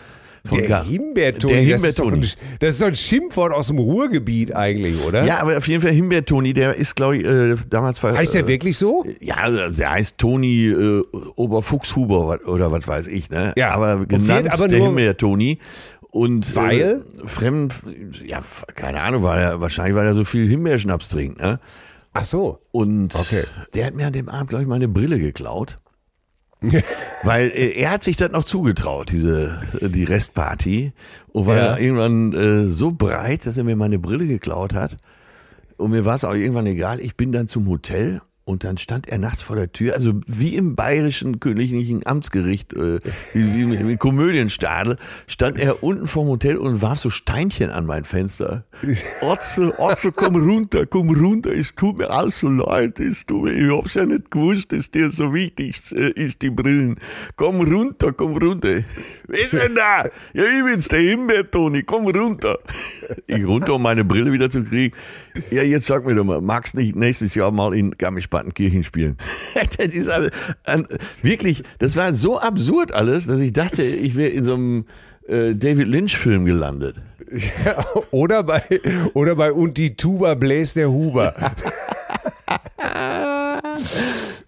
Der 0.50 0.84
Himbeertoni. 0.84 1.66
Der 1.66 1.76
das, 1.76 1.82
ist 1.84 1.98
doch 1.98 2.06
ein, 2.06 2.12
Himbeertoni. 2.14 2.56
das 2.60 2.74
ist 2.74 2.80
doch 2.80 2.86
ein 2.86 2.94
Schimpfwort 2.94 3.52
aus 3.52 3.66
dem 3.66 3.78
Ruhrgebiet 3.78 4.56
eigentlich, 4.56 4.96
oder? 5.04 5.24
Ja, 5.24 5.40
aber 5.40 5.58
auf 5.58 5.68
jeden 5.68 5.82
Fall 5.82 5.90
Himbeer-Toni, 5.92 6.54
der 6.54 6.74
ist, 6.76 6.96
glaube 6.96 7.18
ich, 7.18 7.26
äh, 7.26 7.56
damals... 7.68 7.98
ver- 7.98 8.16
Heißt 8.16 8.32
der 8.32 8.44
äh, 8.44 8.48
wirklich 8.48 8.78
so? 8.78 9.04
Ja, 9.20 9.34
also 9.36 9.68
der 9.68 9.90
heißt 9.90 10.16
Toni 10.16 10.68
äh, 10.68 11.02
Oberfuchshuber 11.36 12.38
oder 12.46 12.72
was 12.72 12.88
weiß 12.88 13.08
ich, 13.08 13.28
ne? 13.28 13.52
Ja. 13.56 13.72
Aber 13.72 14.06
genannt 14.06 14.50
aber 14.50 14.68
der 14.68 14.80
Himbeer-Toni. 14.80 15.58
Und 16.10 16.56
Weil? 16.56 16.80
Äh, 17.22 17.28
fremd, 17.28 17.74
ja, 18.24 18.40
keine 18.74 19.02
Ahnung, 19.02 19.22
weil 19.22 19.40
er, 19.42 19.60
wahrscheinlich, 19.60 19.94
weil 19.94 20.06
er 20.06 20.14
so 20.14 20.24
viel 20.24 20.48
Himbeerschnaps 20.48 21.08
trinkt, 21.10 21.38
ne? 21.40 21.60
Ach 22.12 22.24
so. 22.24 22.60
Und 22.72 23.14
Okay. 23.14 23.44
der 23.74 23.86
hat 23.86 23.94
mir 23.94 24.06
an 24.06 24.12
dem 24.12 24.28
Abend, 24.28 24.48
glaube 24.50 24.62
ich, 24.62 24.68
meine 24.68 24.88
Brille 24.88 25.18
geklaut. 25.18 25.78
Weil 27.22 27.48
äh, 27.50 27.70
er 27.80 27.92
hat 27.92 28.04
sich 28.04 28.16
das 28.16 28.30
noch 28.32 28.44
zugetraut, 28.44 29.10
diese 29.10 29.60
äh, 29.80 29.88
die 29.88 30.04
Restparty. 30.04 30.92
Und 31.28 31.46
war 31.46 31.56
Ja. 31.56 31.66
er 31.74 31.80
irgendwann 31.80 32.32
äh, 32.34 32.68
so 32.68 32.90
breit, 32.92 33.46
dass 33.46 33.56
er 33.56 33.64
mir 33.64 33.76
meine 33.76 33.98
Brille 33.98 34.26
geklaut 34.26 34.74
hat. 34.74 34.96
Und 35.78 35.92
mir 35.92 36.04
war 36.04 36.14
es 36.16 36.24
auch 36.24 36.34
irgendwann 36.34 36.66
egal. 36.66 37.00
Ich 37.00 37.16
bin 37.16 37.32
dann 37.32 37.48
zum 37.48 37.66
Hotel 37.68 38.20
Und 38.50 38.64
dann 38.64 38.78
stand 38.78 39.08
er 39.08 39.18
nachts 39.18 39.42
vor 39.42 39.54
der 39.54 39.70
Tür, 39.70 39.94
also 39.94 40.12
wie 40.26 40.56
im 40.56 40.74
bayerischen 40.74 41.38
königlichen 41.38 42.04
Amtsgericht, 42.04 42.72
äh, 42.72 42.98
wie, 43.32 43.62
im 43.62 43.96
Komödienstadel, 43.96 44.96
stand 45.28 45.60
er 45.60 45.84
unten 45.84 46.08
vorm 46.08 46.26
Hotel 46.26 46.56
und 46.56 46.82
warf 46.82 46.98
so 46.98 47.10
Steinchen 47.10 47.70
an 47.70 47.86
mein 47.86 48.02
Fenster. 48.02 48.64
Otze, 49.20 49.78
Otze, 49.78 50.10
komm 50.10 50.34
runter, 50.34 50.84
komm 50.84 51.10
runter, 51.10 51.52
es 51.52 51.76
tut 51.76 51.98
mir 51.98 52.10
alles 52.10 52.40
so 52.40 52.48
leid, 52.48 52.98
es 52.98 53.24
tut 53.24 53.44
mir, 53.44 53.52
ich 53.52 53.70
hab's 53.70 53.94
ja 53.94 54.04
nicht 54.04 54.32
gewusst, 54.32 54.72
dass 54.72 54.90
dir 54.90 55.12
so 55.12 55.32
wichtig 55.32 55.80
äh, 55.92 56.10
ist, 56.10 56.42
die 56.42 56.50
Brillen. 56.50 56.96
Komm 57.36 57.60
runter, 57.60 58.12
komm 58.12 58.36
runter. 58.36 58.82
Wer 59.28 59.40
ist 59.40 59.52
denn 59.52 59.76
da? 59.76 60.06
Ja, 60.34 60.42
ich 60.42 60.64
bin's, 60.64 60.88
der 60.88 60.98
Himbeer, 60.98 61.48
Toni, 61.48 61.84
komm 61.84 62.08
runter. 62.08 62.58
Ich 63.28 63.46
runter, 63.46 63.74
um 63.74 63.82
meine 63.82 64.04
Brille 64.04 64.32
wieder 64.32 64.50
zu 64.50 64.64
kriegen. 64.64 64.92
Ja, 65.52 65.62
jetzt 65.62 65.86
sag 65.86 66.04
mir 66.04 66.16
doch 66.16 66.24
mal, 66.24 66.40
magst 66.40 66.74
nicht 66.74 66.96
nächstes 66.96 67.36
Jahr 67.36 67.52
mal 67.52 67.74
in 67.74 67.92
Garmisch-Partenkirchen 67.92 68.39
spielen? 68.82 69.16
das 69.78 69.86
ist 69.86 70.08
an, 70.64 70.86
wirklich, 71.22 71.62
das 71.78 71.96
war 71.96 72.12
so 72.12 72.40
absurd 72.40 72.92
alles, 72.92 73.26
dass 73.26 73.40
ich 73.40 73.52
dachte, 73.52 73.82
ich 73.82 74.16
wäre 74.16 74.30
in 74.30 74.44
so 74.44 74.54
einem 74.54 74.84
äh, 75.26 75.54
David 75.54 75.88
Lynch-Film 75.88 76.44
gelandet. 76.44 76.96
Ja, 77.64 77.84
oder 78.10 78.42
bei, 78.42 78.62
oder 79.14 79.36
bei 79.36 79.52
Und 79.52 79.78
die 79.78 79.94
Tuba 79.96 80.34
bläst 80.34 80.76
der 80.76 80.90
Huber. 80.90 81.34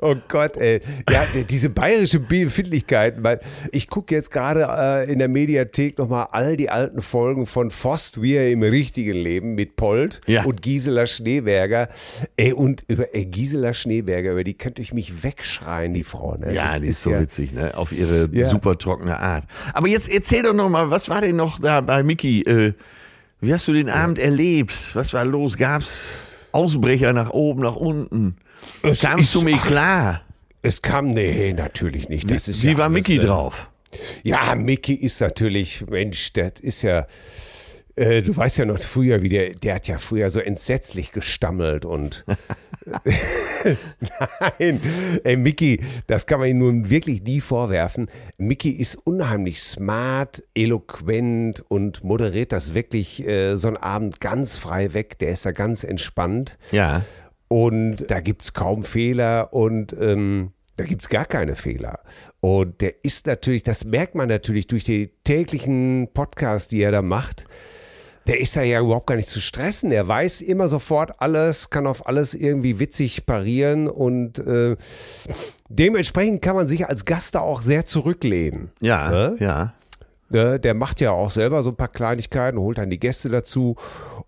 Oh 0.04 0.16
Gott, 0.26 0.56
ey. 0.56 0.80
Ja, 1.08 1.24
diese 1.48 1.70
bayerische 1.70 2.18
Befindlichkeit. 2.18 3.22
weil 3.22 3.38
Ich 3.70 3.88
gucke 3.88 4.14
jetzt 4.16 4.32
gerade 4.32 4.66
äh, 4.68 5.12
in 5.12 5.20
der 5.20 5.28
Mediathek 5.28 5.96
nochmal 5.96 6.26
all 6.32 6.56
die 6.56 6.70
alten 6.70 7.00
Folgen 7.02 7.46
von 7.46 7.70
Fost, 7.70 8.20
wie 8.20 8.34
er 8.34 8.50
im 8.50 8.64
richtigen 8.64 9.14
Leben 9.14 9.54
mit 9.54 9.76
Polt 9.76 10.20
Ja. 10.26 10.42
und 10.44 10.60
Gisela 10.60 11.06
Schneeberger. 11.06 11.88
Ey, 12.36 12.52
und 12.52 12.82
über 12.88 13.14
ey, 13.14 13.26
Gisela 13.26 13.72
Schneeberger, 13.74 14.32
über 14.32 14.42
die 14.42 14.54
könnte 14.54 14.82
ich 14.82 14.92
mich 14.92 15.22
wegschreien, 15.22 15.94
die 15.94 16.02
Frau. 16.02 16.34
Ne? 16.36 16.52
Ja, 16.52 16.72
Das 16.72 16.80
die 16.80 16.86
ist 16.88 17.02
so 17.02 17.10
ja- 17.12 17.20
witzig, 17.20 17.52
ne? 17.52 17.76
Auf 17.78 17.92
ihre 17.92 18.28
Ja. 18.32 18.48
super 18.48 18.76
trockene 18.76 19.16
Art. 19.20 19.44
Aber 19.72 19.86
jetzt 19.86 20.10
erzähl 20.12 20.42
doch 20.42 20.52
noch 20.54 20.68
mal, 20.68 20.90
was 20.90 21.08
war 21.08 21.20
denn 21.20 21.36
noch 21.36 21.60
da 21.60 21.80
bei 21.80 22.02
Mickey? 22.02 22.40
Äh, 22.42 22.72
wie 23.40 23.54
hast 23.54 23.68
du 23.68 23.72
den 23.72 23.88
Abend 23.88 24.18
erlebt? 24.18 24.74
Was 24.94 25.14
war 25.14 25.24
los? 25.24 25.56
Gab's 25.56 26.14
Ausbrecher 26.50 27.12
nach 27.12 27.30
oben, 27.30 27.62
nach 27.62 27.76
unten? 27.76 28.36
Es 28.82 29.00
Kamst 29.00 29.24
ist- 29.26 29.34
du 29.34 29.42
mir 29.42 29.56
klar? 29.58 30.22
Es 30.62 30.80
kam, 30.80 31.10
nee, 31.10 31.52
natürlich 31.52 32.08
nicht. 32.08 32.30
Das 32.30 32.46
ist 32.48 32.62
Wie 32.62 32.68
ja 32.72 32.78
war 32.78 32.88
Mickey 32.88 33.18
ne? 33.18 33.24
drauf? 33.26 33.68
Ja, 34.22 34.54
Mickey 34.54 34.94
ist 34.94 35.20
natürlich, 35.20 35.84
Mensch, 35.88 36.32
das 36.34 36.60
ist 36.60 36.82
ja, 36.82 37.06
äh, 37.96 38.22
du 38.22 38.34
weißt 38.36 38.58
ja 38.58 38.64
noch 38.64 38.78
früher, 38.80 39.22
wie 39.22 39.28
der, 39.28 39.50
der 39.54 39.74
hat 39.74 39.88
ja 39.88 39.98
früher 39.98 40.30
so 40.30 40.38
entsetzlich 40.40 41.10
gestammelt 41.12 41.84
und 41.84 42.24
nein, 44.58 44.80
ey, 45.24 45.36
Mickey, 45.36 45.82
das 46.06 46.26
kann 46.26 46.40
man 46.40 46.48
ihm 46.48 46.58
nun 46.58 46.90
wirklich 46.90 47.22
nie 47.22 47.40
vorwerfen. 47.40 48.08
Mickey 48.38 48.70
ist 48.70 48.96
unheimlich 49.04 49.60
smart, 49.62 50.42
eloquent 50.54 51.62
und 51.68 52.02
moderiert 52.04 52.52
das 52.52 52.74
wirklich 52.74 53.26
äh, 53.26 53.56
so 53.56 53.68
einen 53.68 53.76
Abend 53.76 54.20
ganz 54.20 54.56
frei 54.56 54.94
weg. 54.94 55.18
Der 55.18 55.30
ist 55.30 55.44
da 55.46 55.52
ganz 55.52 55.84
entspannt. 55.84 56.56
Ja. 56.72 57.02
Und 57.52 58.10
da 58.10 58.20
gibt 58.20 58.44
es 58.44 58.54
kaum 58.54 58.82
Fehler 58.82 59.52
und 59.52 59.94
ähm, 60.00 60.52
da 60.78 60.84
gibt 60.84 61.02
es 61.02 61.10
gar 61.10 61.26
keine 61.26 61.54
Fehler. 61.54 61.98
Und 62.40 62.80
der 62.80 63.04
ist 63.04 63.26
natürlich, 63.26 63.62
das 63.62 63.84
merkt 63.84 64.14
man 64.14 64.30
natürlich 64.30 64.68
durch 64.68 64.84
die 64.84 65.10
täglichen 65.24 66.08
Podcasts, 66.14 66.68
die 66.68 66.80
er 66.80 66.92
da 66.92 67.02
macht. 67.02 67.44
Der 68.26 68.40
ist 68.40 68.56
da 68.56 68.62
ja 68.62 68.80
überhaupt 68.80 69.06
gar 69.06 69.16
nicht 69.16 69.28
zu 69.28 69.38
stressen. 69.38 69.92
Er 69.92 70.08
weiß 70.08 70.40
immer 70.40 70.68
sofort 70.70 71.20
alles, 71.20 71.68
kann 71.68 71.86
auf 71.86 72.06
alles 72.08 72.32
irgendwie 72.32 72.78
witzig 72.78 73.26
parieren 73.26 73.86
und 73.86 74.38
äh, 74.38 74.76
dementsprechend 75.68 76.40
kann 76.40 76.56
man 76.56 76.66
sich 76.66 76.88
als 76.88 77.04
Gast 77.04 77.34
da 77.34 77.40
auch 77.40 77.60
sehr 77.60 77.84
zurücklehnen. 77.84 78.70
Ja, 78.80 79.10
Ne? 79.10 79.36
ja. 79.40 79.74
Ne, 80.30 80.58
der 80.58 80.72
macht 80.72 81.02
ja 81.02 81.10
auch 81.10 81.30
selber 81.30 81.62
so 81.62 81.68
ein 81.68 81.76
paar 81.76 81.88
Kleinigkeiten, 81.88 82.58
holt 82.58 82.78
dann 82.78 82.88
die 82.88 82.98
Gäste 82.98 83.28
dazu. 83.28 83.76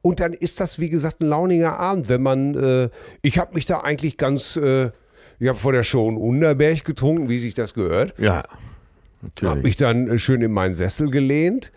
Und 0.04 0.20
dann 0.20 0.34
ist 0.34 0.61
das, 0.61 0.78
wie 0.78 0.90
gesagt, 0.90 1.23
ein 1.23 1.28
launiger 1.28 1.80
Abend, 1.80 2.11
wenn 2.11 2.23
man, 2.23 2.54
äh, 2.54 2.90
ich 3.23 3.38
habe 3.38 3.54
mich 3.54 3.64
da 3.64 3.80
eigentlich 3.80 4.19
ganz, 4.19 4.54
äh, 4.54 4.90
ich 5.38 5.49
habe 5.49 5.58
vor 5.58 5.73
der 5.73 5.82
Show 5.82 6.06
einen 6.06 6.19
Unterberg 6.19 6.84
getrunken, 6.84 7.30
wie 7.30 7.38
sich 7.38 7.54
das 7.54 7.73
gehört. 7.73 8.12
Ja. 8.19 8.43
Habe 9.43 9.62
mich 9.62 9.78
dann 9.78 10.10
äh, 10.10 10.19
schön 10.19 10.43
in 10.43 10.52
meinen 10.52 10.75
Sessel 10.75 11.10
gelehnt 11.10 11.73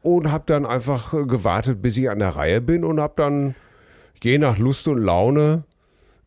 und 0.00 0.32
habe 0.32 0.44
dann 0.46 0.64
einfach 0.64 1.12
äh, 1.12 1.26
gewartet, 1.26 1.82
bis 1.82 1.98
ich 1.98 2.08
an 2.08 2.18
der 2.18 2.30
Reihe 2.30 2.62
bin 2.62 2.82
und 2.82 2.98
habe 2.98 3.12
dann 3.18 3.54
je 4.22 4.38
nach 4.38 4.56
Lust 4.56 4.88
und 4.88 4.96
Laune 4.96 5.64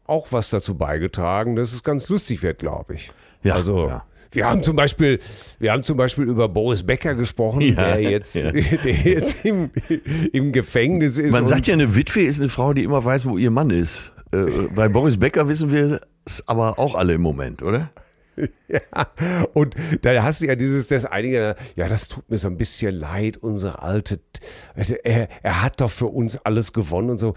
auch 0.05 0.27
was 0.29 0.51
dazu 0.51 0.75
beigetragen, 0.75 1.55
dass 1.55 1.73
es 1.73 1.81
ganz 1.81 2.09
lustig 2.09 2.43
wird, 2.43 2.59
glaube 2.59 2.93
ich. 2.93 3.11
Ja, 3.41 3.55
also 3.55 3.87
ja. 3.87 4.03
Wir 4.31 4.47
haben 4.47 4.63
zum 4.63 4.75
Beispiel, 4.75 5.19
wir 5.59 5.71
haben 5.71 5.83
zum 5.83 5.97
Beispiel 5.97 6.25
über 6.25 6.49
Boris 6.49 6.83
Becker 6.83 7.15
gesprochen, 7.15 7.61
Ja, 7.61 7.95
der 7.95 8.01
jetzt, 8.01 8.35
ja. 8.35 8.51
der 8.51 8.93
jetzt 8.93 9.43
im, 9.43 9.71
im 10.31 10.51
Gefängnis 10.51 11.17
ist. 11.17 11.31
Man 11.31 11.45
sagt 11.45 11.67
ja, 11.67 11.73
eine 11.73 11.95
Witwe 11.95 12.21
ist 12.21 12.39
eine 12.39 12.49
Frau, 12.49 12.73
die 12.73 12.83
immer 12.83 13.03
weiß, 13.03 13.25
wo 13.25 13.37
ihr 13.37 13.51
Mann 13.51 13.69
ist. 13.69 14.13
Äh, 14.31 14.45
bei 14.75 14.87
Boris 14.87 15.17
Becker 15.17 15.47
wissen 15.47 15.71
wir 15.71 16.01
es 16.25 16.47
aber 16.47 16.77
auch 16.77 16.95
alle 16.95 17.13
im 17.13 17.21
Moment, 17.21 17.61
oder? 17.63 17.91
Ja, 18.69 18.79
und 19.53 19.75
da 20.01 20.23
hast 20.23 20.39
du 20.39 20.45
ja 20.45 20.55
dieses, 20.55 20.87
das 20.87 21.03
einige, 21.03 21.55
ja, 21.75 21.89
das 21.89 22.07
tut 22.07 22.29
mir 22.29 22.37
so 22.37 22.47
ein 22.47 22.55
bisschen 22.55 22.95
leid, 22.95 23.35
unsere 23.35 23.81
alte, 23.81 24.21
er, 25.03 25.27
er 25.43 25.61
hat 25.61 25.81
doch 25.81 25.91
für 25.91 26.05
uns 26.05 26.37
alles 26.45 26.71
gewonnen 26.71 27.09
und 27.09 27.17
so. 27.17 27.33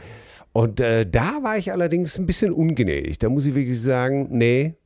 Und 0.52 0.78
äh, 0.78 1.05
da 1.05 1.40
war 1.42 1.57
ich 1.57 1.72
allerdings 1.72 2.18
ein 2.18 2.26
bisschen 2.26 2.52
ungnädig. 2.52 3.18
Da 3.18 3.31
muss 3.31 3.46
ich 3.46 3.57
wirklich 3.57 3.81
sagen, 3.81 4.28
nee, 4.31 4.76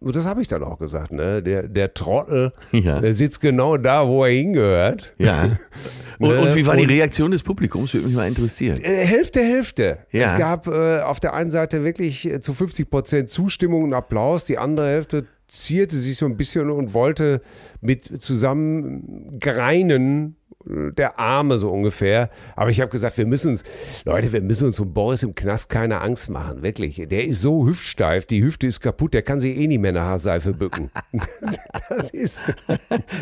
und 0.00 0.14
das 0.16 0.24
habe 0.26 0.42
ich 0.42 0.48
dann 0.48 0.62
auch 0.62 0.78
gesagt, 0.78 1.12
ne? 1.12 1.42
Der, 1.42 1.64
der 1.68 1.94
Trottel, 1.94 2.52
Ja. 2.72 3.00
der 3.00 3.14
sitzt 3.14 3.40
genau 3.40 3.76
da, 3.76 4.06
wo 4.06 4.24
er 4.24 4.32
hingehört. 4.32 5.14
Ja. 5.18 5.56
Und, 6.18 6.30
Ne? 6.30 6.40
und 6.40 6.56
wie 6.56 6.66
war 6.66 6.76
die 6.76 6.84
Und- 6.84 6.90
Reaktion 6.90 7.30
des 7.30 7.42
Publikums? 7.42 7.92
Würde 7.92 8.06
mich 8.06 8.16
mal 8.16 8.26
interessieren. 8.26 8.80
Äh, 8.82 9.04
Hälfte, 9.04 9.40
Hälfte. 9.40 9.98
Ja. 10.12 10.32
Es 10.32 10.38
gab 10.38 10.66
äh, 10.66 11.00
auf 11.00 11.20
der 11.20 11.34
einen 11.34 11.50
Seite 11.50 11.84
wirklich 11.84 12.24
äh, 12.26 12.40
zu 12.40 12.54
50 12.54 12.88
Prozent 12.88 13.28
Zustimmung 13.30 13.82
und 13.84 13.92
Applaus, 13.92 14.44
die 14.44 14.56
andere 14.56 14.86
Hälfte 14.88 15.26
zierte 15.46 15.94
sich 15.98 16.16
so 16.16 16.24
ein 16.24 16.38
bisschen 16.38 16.70
und 16.70 16.94
wollte 16.94 17.42
mit 17.82 18.04
zusammen 18.22 19.38
greinen 19.40 20.35
der 20.68 21.18
Arme 21.18 21.58
so 21.58 21.70
ungefähr. 21.70 22.28
Aber 22.56 22.70
ich 22.70 22.80
habe 22.80 22.90
gesagt, 22.90 23.16
wir 23.18 23.26
müssen 23.26 23.50
uns, 23.52 23.62
Leute, 24.04 24.32
wir 24.32 24.42
müssen 24.42 24.66
uns 24.66 24.80
um 24.80 24.92
Boris 24.92 25.22
im 25.22 25.34
Knast 25.34 25.68
keine 25.68 26.00
Angst 26.00 26.28
machen, 26.28 26.62
wirklich. 26.62 27.00
Der 27.08 27.24
ist 27.24 27.40
so 27.40 27.66
hüftsteif, 27.66 28.26
die 28.26 28.42
Hüfte 28.42 28.66
ist 28.66 28.80
kaputt, 28.80 29.14
der 29.14 29.22
kann 29.22 29.38
sich 29.38 29.56
eh 29.56 29.66
nicht 29.68 29.80
mehr 29.80 29.90
eine 29.90 30.00
Haarseife 30.02 30.52
bücken. 30.52 30.90
das 31.88 32.10
ist, 32.10 32.44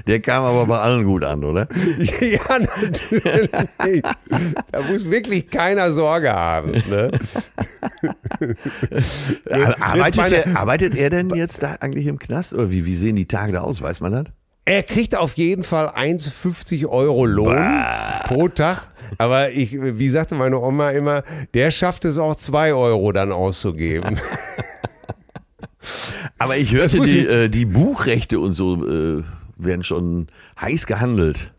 Der 0.06 0.20
kam 0.20 0.44
aber 0.44 0.66
bei 0.66 0.78
allen 0.78 1.04
gut 1.04 1.22
an, 1.24 1.44
oder? 1.44 1.68
ja, 2.20 2.58
natürlich. 2.58 4.02
Da 4.72 4.80
muss 4.90 5.10
wirklich 5.10 5.50
keiner 5.50 5.92
Sorge 5.92 6.32
haben. 6.32 6.72
Ne? 6.72 7.10
Arbeitet, 9.80 10.16
meine- 10.16 10.44
er, 10.46 10.56
arbeitet 10.56 10.94
er 10.96 11.10
denn 11.10 11.30
jetzt 11.30 11.62
da 11.62 11.76
eigentlich 11.80 12.06
im 12.06 12.18
Knast? 12.18 12.54
Oder 12.54 12.70
wie, 12.70 12.86
wie 12.86 12.96
sehen 12.96 13.16
die 13.16 13.26
Tage 13.28 13.52
da 13.52 13.60
aus? 13.60 13.82
Weiß 13.82 14.00
man 14.00 14.12
das? 14.12 14.24
Er 14.66 14.82
kriegt 14.82 15.14
auf 15.16 15.34
jeden 15.34 15.62
Fall 15.62 15.88
1,50 15.88 16.86
Euro 16.86 17.26
Lohn 17.26 17.54
pro 18.26 18.48
Tag. 18.48 18.82
Aber 19.18 19.50
ich, 19.50 19.72
wie 19.72 20.08
sagte 20.08 20.34
meine 20.34 20.58
Oma 20.58 20.90
immer, 20.90 21.22
der 21.52 21.70
schafft 21.70 22.04
es 22.06 22.16
auch 22.18 22.34
2 22.36 22.72
Euro 22.74 23.12
dann 23.12 23.30
auszugeben. 23.32 24.18
Aber 26.38 26.56
ich 26.56 26.72
hörte, 26.72 26.98
die, 27.00 27.18
ich- 27.20 27.28
äh, 27.28 27.48
die 27.48 27.64
Buchrechte 27.66 28.40
und 28.40 28.52
so 28.54 28.84
äh, 28.86 29.22
werden 29.56 29.82
schon 29.82 30.28
heiß 30.60 30.86
gehandelt. 30.86 31.52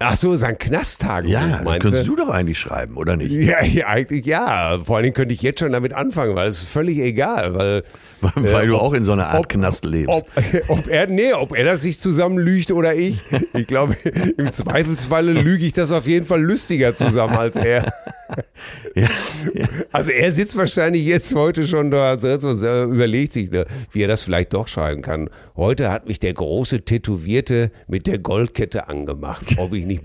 Ach 0.00 0.16
so, 0.16 0.36
sein 0.36 0.58
Knasttagebuch, 0.58 1.32
Ja, 1.32 1.62
meinst 1.64 1.82
könntest 1.82 2.06
du? 2.06 2.16
du 2.16 2.24
doch 2.24 2.28
eigentlich 2.28 2.58
schreiben, 2.58 2.96
oder 2.96 3.16
nicht? 3.16 3.30
Ja, 3.30 3.62
ja, 3.64 3.86
eigentlich 3.86 4.26
ja. 4.26 4.78
Vor 4.84 4.96
allen 4.96 5.04
Dingen 5.04 5.14
könnte 5.14 5.32
ich 5.34 5.40
jetzt 5.40 5.60
schon 5.60 5.72
damit 5.72 5.94
anfangen, 5.94 6.34
weil 6.34 6.48
es 6.48 6.58
ist 6.58 6.68
völlig 6.68 6.98
egal, 6.98 7.54
weil 7.54 7.84
Weil 8.34 8.64
Äh, 8.64 8.66
du 8.68 8.76
ob- 8.76 8.82
auch 8.82 8.92
in 8.94 9.04
so 9.04 9.12
einer 9.12 9.26
Art 9.28 9.40
ob- 9.40 9.48
Knast 9.48 9.84
lebst. 9.84 10.08
ob, 10.08 10.26
ob 10.68 10.88
er 10.88 11.06
nee, 11.06 11.32
ob 11.32 11.56
er 11.56 11.64
das 11.64 11.82
sich 11.82 11.98
zusammenlügt 12.00 12.70
oder 12.70 12.94
ich. 12.94 13.20
Ich 13.54 13.66
glaube, 13.68 13.96
im 14.36 14.52
Zweifelsfalle 14.52 15.32
lüge 15.32 15.64
ich 15.64 15.72
das 15.72 15.90
auf 15.92 16.06
jeden 16.06 16.26
Fall 16.26 16.42
lustiger 16.42 16.92
zusammen 16.94 17.36
als 17.36 17.56
er. 17.56 17.92
Ja, 18.94 19.08
Also 19.92 20.10
er 20.10 20.32
sitzt 20.32 20.56
wahrscheinlich 20.56 21.04
jetzt 21.04 21.34
heute 21.34 21.66
schon 21.66 21.90
da 21.90 22.14
äh, 22.14 22.82
überlegt 22.84 23.32
sich, 23.32 23.50
ne, 23.50 23.64
wie 23.92 24.02
er 24.02 24.08
das 24.08 24.22
vielleicht 24.22 24.52
doch 24.54 24.66
schreiben 24.68 25.02
kann. 25.02 25.30
Heute 25.56 25.90
hat 25.92 26.08
mich 26.08 26.18
der 26.20 26.32
große 26.34 26.82
Tätowierte 26.82 27.70
mit 27.86 28.06
der 28.06 28.18
Goldkette 28.18 28.88
angemacht, 28.88 29.54
ob 29.58 29.72
ich 29.74 29.84
nicht, 29.86 30.02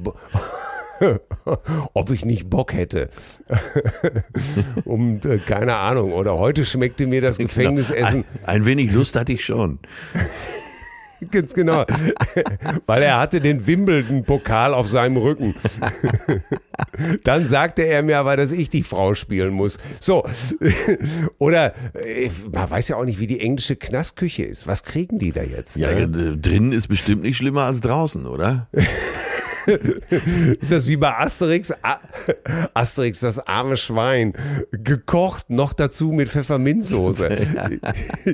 ob 1.94 2.10
ich 2.12 2.26
nicht 2.26 2.50
Bock 2.50 2.74
hätte. 2.74 3.10
um, 4.86 5.20
äh, 5.24 5.38
keine 5.38 5.76
Ahnung. 5.76 6.14
Oder 6.14 6.38
heute 6.38 6.66
schmeckte 6.66 7.08
mir 7.08 7.22
das 7.22 7.38
Gefängnisessen. 7.38 8.26
Ein, 8.44 8.46
ein 8.46 8.66
wenig 8.66 8.92
Lust 8.92 9.16
hatte 9.16 9.34
ich 9.34 9.46
schon. 9.46 9.80
Ganz 11.32 11.54
genau. 11.54 11.86
Weil 12.86 13.04
er 13.04 13.20
hatte 13.20 13.42
den 13.42 13.68
Wimbledon-Pokal 13.68 14.74
auf 14.74 14.88
seinem 14.88 15.18
Rücken. 15.18 15.54
Dann 17.24 17.46
sagte 17.46 17.84
er 17.84 18.04
mir 18.04 18.20
aber, 18.20 18.38
dass 18.38 18.52
ich 18.52 18.70
die 18.70 18.84
Frau 18.84 19.16
spielen 19.16 19.54
muss. 19.54 19.78
So. 20.00 20.26
Oder 21.38 21.74
äh, 21.96 22.30
man 22.52 22.70
weiß 22.70 22.88
ja 22.90 22.96
auch 22.96 23.06
nicht, 23.06 23.20
wie 23.20 23.28
die 23.28 23.42
englische 23.42 23.76
Knastküche 23.76 24.44
ist. 24.46 24.66
Was 24.66 24.84
kriegen 24.84 25.20
die 25.20 25.32
da 25.32 25.44
jetzt? 25.44 25.76
Ja, 25.76 25.92
ne? 25.92 26.04
äh, 26.04 26.38
drinnen 26.38 26.72
ist 26.72 26.88
bestimmt 26.88 27.24
nicht 27.24 27.38
schlimmer 27.38 27.64
als 27.64 27.82
draußen, 27.82 28.26
oder? 28.26 28.70
Ist 30.62 30.72
das 30.72 30.88
wie 30.88 30.98
bei 30.98 31.18
Asterix? 31.18 31.72
A 31.82 32.00
Asterix, 32.74 33.20
das 33.20 33.40
arme 33.40 33.78
Schwein. 33.78 34.34
Gekocht, 34.72 35.50
noch 35.50 35.74
dazu 35.74 36.12
mit 36.12 36.30
Pfefferminzsoße. 36.30 37.30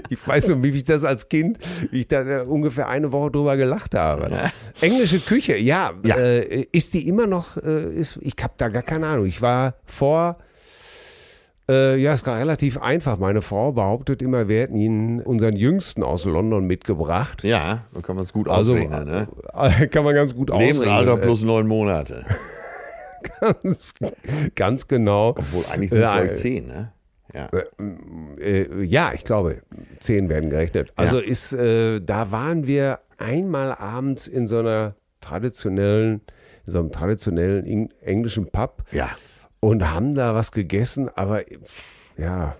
Ich 0.09 0.27
weiß 0.27 0.49
noch, 0.49 0.63
wie 0.63 0.69
ich 0.69 0.83
das 0.83 1.03
als 1.03 1.29
Kind, 1.29 1.57
wie 1.91 2.01
ich 2.01 2.07
da 2.07 2.43
ungefähr 2.43 2.87
eine 2.87 3.11
Woche 3.11 3.31
drüber 3.31 3.57
gelacht 3.57 3.95
habe. 3.95 4.29
Englische 4.81 5.19
Küche, 5.19 5.57
ja. 5.57 5.93
Ja. 6.03 6.15
Äh, 6.17 6.67
ist 6.71 6.93
die 6.93 7.07
immer 7.07 7.27
noch, 7.27 7.57
äh, 7.57 7.93
ist, 7.93 8.17
ich 8.21 8.35
habe 8.41 8.53
da 8.57 8.69
gar 8.69 8.83
keine 8.83 9.07
Ahnung. 9.07 9.25
Ich 9.25 9.41
war 9.41 9.75
vor 9.85 10.37
äh, 11.69 11.95
ja, 11.97 12.13
es 12.13 12.25
war 12.25 12.37
relativ 12.39 12.77
einfach. 12.81 13.17
Meine 13.17 13.41
Frau 13.41 13.71
behauptet 13.71 14.21
immer, 14.21 14.47
wir 14.47 14.61
hätten 14.61 14.75
ihn 14.75 15.21
unseren 15.21 15.55
Jüngsten 15.55 16.03
aus 16.03 16.25
London 16.25 16.65
mitgebracht. 16.67 17.43
Ja, 17.43 17.85
dann 17.93 18.01
kann 18.03 18.15
man 18.15 18.23
es 18.23 18.33
gut 18.33 18.49
Also 18.49 18.73
ausrechnen. 18.73 19.05
Ne? 19.05 19.27
äh, 19.53 19.87
kann 19.91 20.03
man 20.03 20.13
ganz 20.15 20.35
gut 20.35 20.49
Lebensalter 20.49 20.99
ausrechnen. 21.13 21.21
plus 21.21 21.43
neun 21.43 21.67
Monate. 21.67 22.25
Ganz, 23.41 23.91
ganz 24.53 24.87
genau. 24.87 25.29
Obwohl 25.29 25.63
eigentlich 25.71 25.89
sind 25.89 26.03
es 26.03 26.07
Ja, 26.09 26.15
glaube 26.19 26.33
ich 26.33 26.39
zehn, 26.39 26.67
ne? 26.67 26.91
Ja. 27.33 27.49
Äh, 28.39 28.83
ja, 28.83 29.11
ich 29.15 29.23
glaube, 29.23 29.61
zehn 29.99 30.29
werden 30.29 30.51
gerechnet. 30.51 30.93
Also 30.95 31.17
ist, 31.19 31.51
äh, 31.51 32.01
da 32.01 32.29
waren 32.31 32.67
wir 32.67 32.99
einmal 33.17 33.73
abends 33.73 34.27
in 34.27 34.47
so 34.47 34.59
einer 34.59 34.93
traditionellen, 35.21 36.21
in 36.67 36.71
so 36.71 36.77
einem 36.79 36.91
traditionellen 36.91 37.65
eng- 37.65 37.89
englischen 38.01 38.45
Pub 38.51 38.83
ja. 38.91 39.09
Und 39.65 39.89
haben 39.89 40.13
da 40.13 40.35
was 40.35 40.51
gegessen, 40.51 41.09
aber 41.15 41.41
ja. 42.17 42.55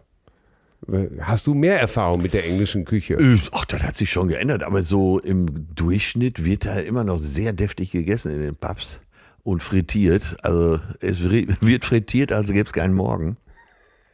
Hast 1.20 1.48
du 1.48 1.54
mehr 1.54 1.80
Erfahrung 1.80 2.22
mit 2.22 2.34
der 2.34 2.46
englischen 2.46 2.84
Küche? 2.86 3.18
Ach, 3.52 3.66
das 3.66 3.84
hat 3.84 3.96
sich 3.96 4.12
schon 4.12 4.28
geändert, 4.28 4.64
aber 4.64 4.82
so 4.84 5.20
im 5.20 5.68
Durchschnitt 5.74 6.46
wird 6.46 6.66
da 6.66 6.80
immer 6.80 7.04
noch 7.04 7.20
sehr 7.20 7.54
deftig 7.54 7.92
gegessen 7.92 8.32
in 8.32 8.42
den 8.42 8.56
Pubs 8.56 9.00
und 9.44 9.62
frittiert. 9.62 10.38
Also 10.44 10.80
es 11.00 11.24
wird 11.30 11.86
frittiert, 11.86 12.32
als 12.32 12.50
gäbe 12.52 12.66
es 12.66 12.74
keinen 12.74 12.94
Morgen. 12.96 13.38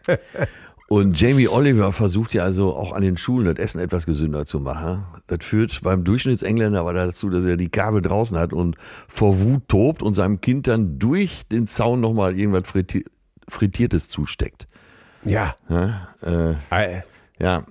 Und 0.91 1.17
Jamie 1.17 1.47
Oliver 1.47 1.93
versucht 1.93 2.33
ja 2.33 2.43
also 2.43 2.75
auch 2.75 2.91
an 2.91 3.01
den 3.01 3.15
Schulen 3.15 3.45
das 3.45 3.55
Essen 3.63 3.79
etwas 3.79 4.05
gesünder 4.05 4.45
zu 4.45 4.59
machen. 4.59 5.05
Das 5.27 5.37
führt 5.41 5.79
beim 5.83 6.03
Durchschnittsengländer 6.03 6.81
aber 6.81 6.91
dazu, 6.91 7.29
dass 7.29 7.45
er 7.45 7.55
die 7.55 7.69
Kabel 7.69 8.01
draußen 8.01 8.37
hat 8.37 8.51
und 8.51 8.75
vor 9.07 9.39
Wut 9.39 9.69
tobt 9.69 10.03
und 10.03 10.15
seinem 10.15 10.41
Kind 10.41 10.67
dann 10.67 10.99
durch 10.99 11.43
den 11.49 11.65
Zaun 11.67 12.01
nochmal 12.01 12.37
irgendwas 12.37 12.63
Fritti 12.69 13.05
Frittiertes 13.47 14.09
zusteckt. 14.09 14.67
Ja. 15.23 15.55
Ja, 15.69 16.09
äh, 16.69 17.01
ja. 17.39 17.63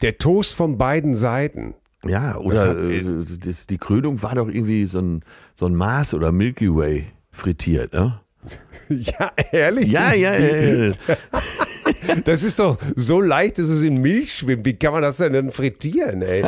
Der 0.00 0.16
Toast 0.16 0.54
von 0.54 0.78
beiden 0.78 1.14
Seiten. 1.14 1.74
Ja, 2.02 2.38
oder 2.38 2.70
hat- 2.70 2.78
äh, 2.78 3.04
das, 3.44 3.66
die 3.66 3.76
Krönung 3.76 4.22
war 4.22 4.36
doch 4.36 4.48
irgendwie 4.48 4.86
so 4.86 5.00
ein, 5.00 5.22
so 5.54 5.66
ein 5.66 5.74
Mars 5.74 6.14
oder 6.14 6.32
Milky 6.32 6.74
Way 6.74 7.08
frittiert, 7.30 7.92
ne? 7.92 8.20
Ja, 8.88 9.32
ehrlich? 9.52 9.86
Ja, 9.88 10.14
ja, 10.14 10.34
ja. 10.38 10.86
ja. 10.86 10.92
Das 12.24 12.42
ist 12.42 12.58
doch 12.58 12.78
so 12.96 13.20
leicht, 13.20 13.58
dass 13.58 13.66
es 13.66 13.82
in 13.82 14.00
Milch 14.00 14.34
schwimmt. 14.38 14.64
Wie 14.64 14.74
kann 14.74 14.92
man 14.92 15.02
das 15.02 15.18
denn 15.18 15.32
dann 15.32 15.50
frittieren, 15.50 16.22
ey? 16.22 16.44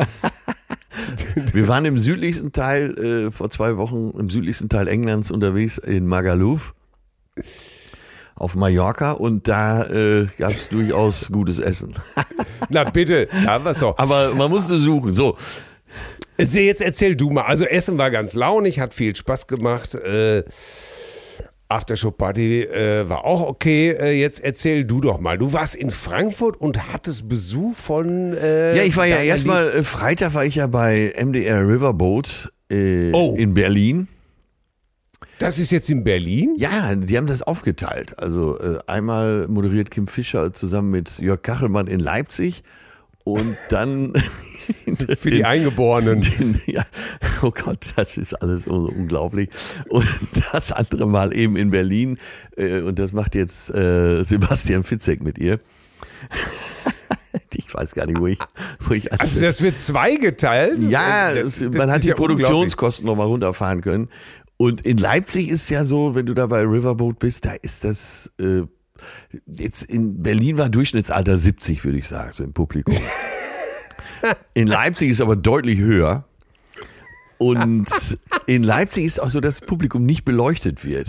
Wir 1.53 1.69
waren 1.69 1.85
im 1.85 1.99
südlichsten 1.99 2.53
Teil, 2.53 2.99
äh, 2.99 3.31
vor 3.31 3.51
zwei 3.51 3.77
Wochen, 3.77 4.13
im 4.19 4.31
südlichsten 4.31 4.69
Teil 4.69 4.89
Englands 4.89 5.31
unterwegs 5.31 5.79
in 5.79 6.07
Magaluf 6.07 6.75
auf 8.35 8.55
Mallorca 8.55 9.13
und 9.13 9.49
da 9.49 9.85
äh, 9.85 10.27
gab 10.39 10.51
es 10.51 10.69
durchaus 10.71 11.29
gutes 11.31 11.59
Essen. 11.59 11.95
Na 12.69 12.85
bitte, 12.85 13.29
haben 13.47 13.65
wir 13.65 13.71
es 13.73 13.79
doch. 13.79 13.99
Aber 13.99 14.35
man 14.35 14.51
musste 14.51 14.77
suchen. 14.77 15.13
So, 15.13 15.37
Also 16.39 16.59
Jetzt 16.59 16.83
erzähl 16.83 17.17
du 17.17 17.31
mal. 17.31 17.45
Also 17.45 17.65
Essen 17.65 17.99
war 17.99 18.11
ganz 18.11 18.35
launig, 18.35 18.79
hat 18.81 18.95
viel 18.95 19.17
Spaß 19.17 19.47
gemacht. 19.47 19.95
Äh, 19.95 20.45
Aftershow-Party 21.69 22.63
äh, 22.63 23.09
war 23.09 23.25
auch 23.25 23.43
okay. 23.43 23.91
Äh, 23.91 24.21
jetzt 24.21 24.41
erzähl 24.41 24.85
du 24.85 25.01
doch 25.01 25.19
mal. 25.21 25.37
Du 25.39 25.53
warst 25.53 25.75
in 25.75 25.91
Frankfurt 25.91 26.61
und 26.61 26.93
hattest 26.93 27.29
Besuch 27.29 27.77
von. 27.77 28.35
Äh, 28.35 28.77
ja, 28.77 28.83
ich 28.85 28.97
war 28.97 29.07
ja 29.07 29.17
erstmal, 29.17 29.69
äh, 29.71 29.85
Freitag 29.85 30.35
war 30.35 30.45
ich 30.45 30.57
ja 30.57 30.67
bei 30.67 31.13
MDR 31.17 31.67
Riverboat 31.69 32.53
äh, 32.71 33.11
Oh. 33.13 33.35
in 33.37 33.55
Berlin. 33.55 34.09
Das 35.39 35.59
ist 35.59 35.71
jetzt 35.71 35.91
in 35.91 36.03
Berlin? 36.03 36.55
Ja, 36.57 36.95
die 36.95 37.17
haben 37.17 37.27
das 37.27 37.43
aufgeteilt. 37.43 38.19
Also 38.19 38.59
äh, 38.59 38.79
einmal 38.87 39.47
moderiert 39.49 39.91
Kim 39.91 40.07
Fischer 40.07 40.53
zusammen 40.55 40.91
mit 40.91 41.19
Jörg 41.19 41.43
Kachelmann 41.43 41.89
in 41.89 42.01
Leipzig 42.01 42.63
und 43.25 43.57
dann 43.69 44.15
Für 45.19 45.31
die 45.31 45.45
Eingeborenen. 45.45 46.21
den, 46.21 46.61
ja, 46.67 46.85
oh 47.43 47.51
Gott, 47.51 47.87
das 47.97 48.17
ist 48.17 48.35
alles 48.35 48.67
unglaublich. 48.67 49.49
Und 49.89 50.07
das 50.53 50.73
andere 50.73 51.07
Mal 51.07 51.35
eben 51.35 51.57
in 51.57 51.71
Berlin 51.71 52.19
äh, 52.57 52.81
und 52.81 52.99
das 52.99 53.13
macht 53.13 53.35
jetzt 53.35 53.71
äh, 53.71 54.23
Sebastian 54.25 54.83
Fitzek 54.85 55.23
mit 55.23 55.39
ihr. 55.39 55.61
Ich 57.53 57.73
weiß 57.73 57.95
gar 57.95 58.07
nicht, 58.07 58.19
wo 58.19 58.27
ich, 58.27 58.39
wo 58.81 58.93
ich 58.95 59.11
Also 59.13 59.41
das 59.41 59.61
wird 59.63 59.77
zweigeteilt? 59.79 60.79
ja, 60.91 61.31
Äh, 61.31 61.41
es- 61.41 61.59
das- 61.59 61.61
man 61.63 61.73
das 61.89 61.91
hat 61.97 62.03
die 62.03 62.09
ja 62.09 62.15
Produktionskosten 62.15 63.07
nochmal 63.07 63.27
runterfahren 63.27 63.81
können. 63.81 64.09
Und 64.59 64.83
in 64.83 64.97
Leipzig 64.99 65.49
ist 65.49 65.69
ja 65.71 65.85
so, 65.85 66.15
wenn 66.15 66.27
du 66.27 66.35
da 66.35 66.47
bei 66.47 66.61
Riverboat 66.63 67.19
bist, 67.19 67.45
da 67.47 67.53
ist 67.53 67.85
das, 67.85 68.31
äh, 68.41 68.63
jetzt 69.47 69.83
in 69.85 70.23
Berlin 70.23 70.57
war 70.59 70.69
Durchschnittsalter 70.69 71.37
70, 71.37 71.85
würde 71.85 71.99
ich 71.99 72.09
sagen, 72.09 72.33
so 72.33 72.43
im 72.45 72.53
Publikum. 72.53 72.95
In 74.55 74.67
Leipzig 74.67 75.11
ist 75.11 75.21
aber 75.21 75.37
deutlich 75.37 75.79
höher. 75.79 76.25
Und 77.39 77.87
in 78.47 78.63
Leipzig 78.63 79.05
ist 79.05 79.21
auch 79.21 79.29
so, 79.29 79.41
dass 79.41 79.59
das 79.61 79.67
Publikum 79.67 80.07
nicht 80.07 80.25
beleuchtet 80.25 80.85
wird. 80.85 81.09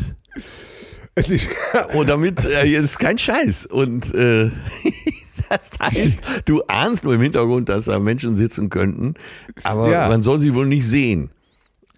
Und 1.93 2.09
damit 2.09 2.43
äh, 2.45 2.67
ist 2.73 2.99
kein 2.99 3.17
Scheiß. 3.17 3.65
Und 3.65 4.13
äh, 4.13 4.51
das 5.49 5.71
heißt, 5.81 6.21
du 6.45 6.63
ahnst 6.67 7.03
nur 7.05 7.13
im 7.15 7.21
Hintergrund, 7.21 7.69
dass 7.69 7.85
da 7.85 7.97
Menschen 7.99 8.35
sitzen 8.35 8.69
könnten, 8.69 9.15
aber 9.63 9.89
Ja. 9.89 10.07
man 10.09 10.21
soll 10.21 10.37
sie 10.37 10.53
wohl 10.53 10.67
nicht 10.67 10.85
sehen. 10.85 11.31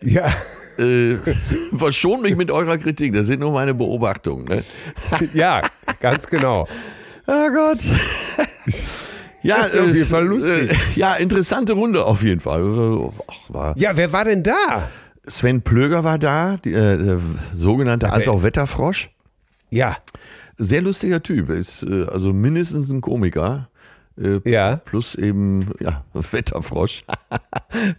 ja. 0.02 0.32
Äh, 0.78 1.18
verschont 1.76 2.22
mich 2.22 2.38
mit 2.38 2.52
eurer 2.52 2.78
Kritik, 2.78 3.12
das 3.12 3.28
sind 3.28 3.42
nur 3.42 3.52
meine 3.52 3.74
Beobachtungen. 3.74 4.46
Ne? 4.46 4.64
ja, 5.34 5.62
ganz 6.00 6.28
genau. 6.28 6.68
Oh 7.28 7.50
Gott. 7.54 7.80
Ja, 9.42 9.64
Das 9.64 9.74
ist 9.74 9.80
auf 9.82 9.88
äh, 9.90 9.94
jeden 9.94 10.08
Fall 10.10 10.26
lustig. 10.26 10.70
Äh, 10.72 10.76
ja, 10.96 11.14
interessante 11.16 11.74
Runde 11.74 12.04
auf 12.06 12.24
jeden 12.24 12.42
Fall. 12.42 13.10
Ach, 13.28 13.36
war 13.50 13.78
Ja, 13.78 13.96
wer 13.96 14.12
war 14.12 14.26
denn 14.26 14.44
da? 14.44 14.90
Sven 15.28 15.62
Plöger 15.62 16.04
war 16.04 16.18
da, 16.18 16.58
die, 16.58 16.74
äh, 16.74 16.98
der 16.98 17.20
sogenannte 17.54 18.12
als 18.12 18.26
der- 18.26 18.34
auch 18.34 18.44
Wetterfrosch. 18.44 19.10
Ja, 19.70 19.98
Sehr 20.58 20.82
lustiger 20.82 21.24
Typ, 21.24 21.50
ist 21.52 21.84
äh, 21.84 22.06
also 22.12 22.34
mindestens 22.34 22.92
ein 22.92 23.00
Komiker. 23.00 23.69
Äh, 24.22 24.40
Ja. 24.50 24.78
Plus 24.78 25.16
eben, 25.16 25.72
ja, 25.80 26.04
Wetterfrosch. 26.14 27.04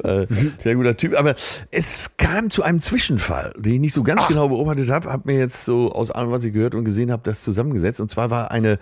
Äh, 0.03 0.27
Sehr 0.59 0.75
guter 0.75 0.97
Typ. 0.97 1.17
Aber 1.17 1.35
es 1.71 2.17
kam 2.17 2.51
zu 2.51 2.63
einem 2.65 2.81
Zwischenfall, 2.81 3.53
den 3.57 3.75
ich 3.75 3.81
nicht 3.81 3.93
so 3.95 4.03
ganz 4.03 4.27
genau 4.27 4.49
beobachtet 4.49 4.91
habe, 4.91 5.11
habe 5.11 5.31
mir 5.33 5.39
jetzt 5.39 5.65
so 5.65 5.93
aus 5.93 6.11
allem, 6.11 6.31
was 6.33 6.43
ich 6.45 6.53
gehört 6.53 6.75
und 6.75 6.85
gesehen 6.85 7.13
habe, 7.13 7.23
das 7.25 7.43
zusammengesetzt. 7.43 8.01
Und 8.01 8.11
zwar 8.11 8.31
war 8.31 8.51
eine 8.51 8.79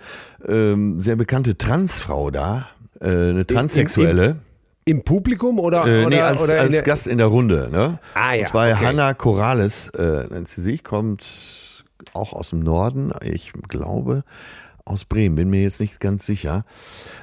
ähm, 0.47 0.99
sehr 0.99 1.15
bekannte 1.15 1.57
Transfrau 1.57 2.31
da, 2.31 2.67
äh, 2.99 3.05
eine 3.07 3.45
Transsexuelle. 3.45 4.37
im 4.85 5.03
Publikum 5.03 5.59
oder, 5.59 5.85
Äh, 5.85 6.07
nee, 6.07 6.19
als, 6.19 6.41
oder 6.41 6.53
in 6.55 6.59
als 6.61 6.71
der- 6.71 6.81
Gast 6.81 7.05
in 7.07 7.19
der 7.19 7.27
Runde. 7.27 7.69
Ne? 7.71 7.99
Ah, 8.15 8.33
ja, 8.33 8.41
Und 8.41 8.47
zwar 8.47 8.71
okay. 8.71 8.85
Hanna 8.87 9.13
Corrales, 9.13 9.89
äh, 9.89 10.25
nennt 10.29 10.47
sie 10.47 10.61
sich, 10.61 10.83
kommt 10.83 11.25
auch 12.13 12.33
aus 12.33 12.49
dem 12.49 12.59
Norden, 12.61 13.11
ich 13.23 13.53
glaube 13.67 14.23
aus 14.89 15.05
Bremen, 15.05 15.35
bin 15.35 15.49
mir 15.49 15.61
jetzt 15.61 15.79
nicht 15.79 15.99
ganz 15.99 16.25
sicher. 16.25 16.65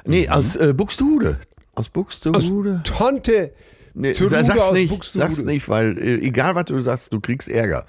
Nee, 0.05 0.29
aus 0.29 0.57
äh, 0.57 0.73
Buxtehude. 0.73 1.39
Aus 1.75 1.89
Buxtehude. 1.89 2.81
Tonte. 2.85 3.53
Nee, 3.95 4.13
Trude 4.13 4.45
sag's 4.45 4.61
aus 4.61 4.73
nicht, 4.73 5.05
sag's 5.05 5.43
nicht, 5.45 5.69
weil 5.69 5.99
äh, 5.99 6.17
egal 6.17 6.55
was 6.55 6.67
du 6.67 6.79
sagst, 6.81 7.13
du 7.13 7.21
kriegst 7.21 7.49
Ärger. 7.49 7.87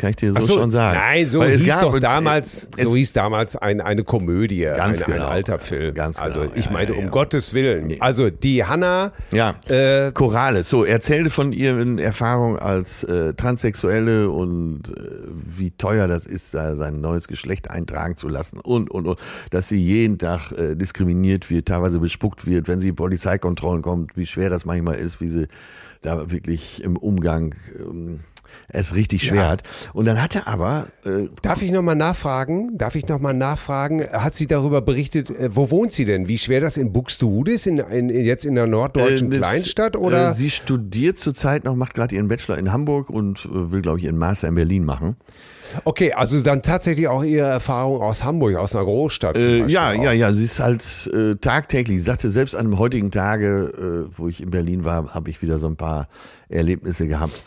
Kann 0.00 0.10
ich 0.10 0.16
dir 0.16 0.32
so, 0.32 0.40
so, 0.40 0.54
schon 0.54 0.70
sagen. 0.70 0.98
Nein, 0.98 1.28
so 1.28 1.40
Weil 1.40 1.58
hieß 1.58 1.66
gab- 1.66 1.82
doch 1.82 1.98
damals, 2.00 2.66
es- 2.74 2.84
so 2.88 2.96
hieß 2.96 3.12
damals 3.12 3.54
ein, 3.54 3.82
eine 3.82 4.02
Komödie, 4.02 4.62
Ganz 4.62 5.02
ein, 5.02 5.12
genau. 5.12 5.26
ein 5.26 5.30
alter 5.32 5.58
Film. 5.58 5.94
Ganz 5.94 6.18
also 6.18 6.40
genau, 6.40 6.52
ich 6.54 6.64
ja, 6.64 6.72
meinte 6.72 6.92
ja, 6.94 6.98
um 6.98 7.04
ja. 7.04 7.10
Gottes 7.10 7.52
Willen. 7.52 7.94
Also 8.00 8.30
die 8.30 8.64
Hanna, 8.64 9.12
Ja, 9.30 9.56
äh, 9.68 10.10
Corales. 10.12 10.70
So, 10.70 10.84
erzählte 10.84 11.28
von 11.28 11.52
ihren 11.52 11.98
Erfahrungen 11.98 12.58
als 12.58 13.04
äh, 13.04 13.34
Transsexuelle 13.34 14.30
und 14.30 14.88
äh, 14.88 15.02
wie 15.58 15.70
teuer 15.72 16.08
das 16.08 16.24
ist, 16.24 16.50
sein 16.52 17.02
neues 17.02 17.28
Geschlecht 17.28 17.70
eintragen 17.70 18.16
zu 18.16 18.28
lassen 18.28 18.58
und, 18.58 18.90
und, 18.90 19.06
und. 19.06 19.18
Dass 19.50 19.68
sie 19.68 19.76
jeden 19.82 20.16
Tag 20.16 20.50
äh, 20.52 20.76
diskriminiert 20.76 21.50
wird, 21.50 21.68
teilweise 21.68 21.98
bespuckt 21.98 22.46
wird, 22.46 22.68
wenn 22.68 22.80
sie 22.80 22.88
in 22.88 22.94
Polizeikontrollen 22.96 23.82
kommt, 23.82 24.16
wie 24.16 24.24
schwer 24.24 24.48
das 24.48 24.64
manchmal 24.64 24.94
ist, 24.94 25.20
wie 25.20 25.28
sie 25.28 25.46
da 26.00 26.30
wirklich 26.30 26.82
im 26.82 26.96
Umgang 26.96 27.54
ähm, 27.78 28.20
es 28.68 28.94
richtig 28.94 29.26
schwer 29.26 29.42
Ja. 29.42 29.48
hat. 29.50 29.62
Und 29.92 30.06
dann 30.06 30.22
hatte 30.22 30.46
aber 30.46 30.86
äh, 31.04 31.28
darf 31.42 31.62
ich 31.62 31.70
nochmal 31.70 31.96
nachfragen? 31.96 32.76
Darf 32.78 32.94
ich 32.94 33.08
nochmal 33.08 33.34
nachfragen? 33.34 34.02
Hat 34.12 34.34
sie 34.34 34.46
darüber 34.46 34.80
berichtet, 34.82 35.30
äh, 35.30 35.54
wo 35.54 35.70
wohnt 35.70 35.92
sie 35.92 36.04
denn? 36.04 36.28
Wie 36.28 36.38
schwer 36.38 36.60
das 36.60 36.76
in 36.76 36.92
Buxtehude 36.92 37.52
ist, 37.52 37.66
in, 37.66 37.78
in, 37.78 38.08
jetzt 38.10 38.44
in 38.44 38.54
der 38.54 38.66
norddeutschen 38.66 39.32
Äh, 39.32 39.36
Kleinstadt? 39.36 39.94
Äh, 39.94 39.98
Oder? 39.98 40.32
sie 40.32 40.50
studiert 40.50 41.18
zurzeit 41.18 41.64
noch, 41.64 41.74
macht 41.76 41.94
gerade 41.94 42.14
ihren 42.14 42.28
Bachelor 42.28 42.58
in 42.58 42.72
Hamburg 42.72 43.10
und 43.10 43.44
äh, 43.46 43.70
will, 43.72 43.82
glaube 43.82 43.98
ich, 43.98 44.04
ihren 44.04 44.18
Master 44.18 44.48
in 44.48 44.54
Berlin 44.54 44.84
machen. 44.84 45.16
okay, 45.84 46.12
also 46.12 46.40
dann 46.40 46.62
tatsächlich 46.62 47.06
auch 47.08 47.22
ihre 47.22 47.46
Erfahrung 47.46 48.00
aus 48.02 48.24
Hamburg, 48.24 48.56
aus 48.56 48.74
einer 48.74 48.84
Großstadt. 48.84 49.36
zum 49.40 49.44
Äh, 49.44 49.66
ja, 49.68 49.90
auch. 49.90 50.02
ja, 50.02 50.12
ja, 50.12 50.32
sie 50.32 50.44
ist 50.44 50.58
halt 50.60 51.10
äh, 51.14 51.36
tagtäglich. 51.36 51.98
Sie 51.98 52.04
sagte, 52.04 52.28
selbst 52.28 52.54
an 52.56 52.66
dem 52.66 52.78
heutigen 52.78 53.10
Tage, 53.10 54.06
äh, 54.10 54.18
wo 54.18 54.28
ich 54.28 54.42
in 54.42 54.50
Berlin 54.50 54.84
war, 54.84 55.14
habe 55.14 55.30
ich 55.30 55.42
wieder 55.42 55.58
so 55.58 55.66
ein 55.68 55.76
paar 55.76 56.08
Erlebnisse 56.48 57.06
gehabt. 57.06 57.42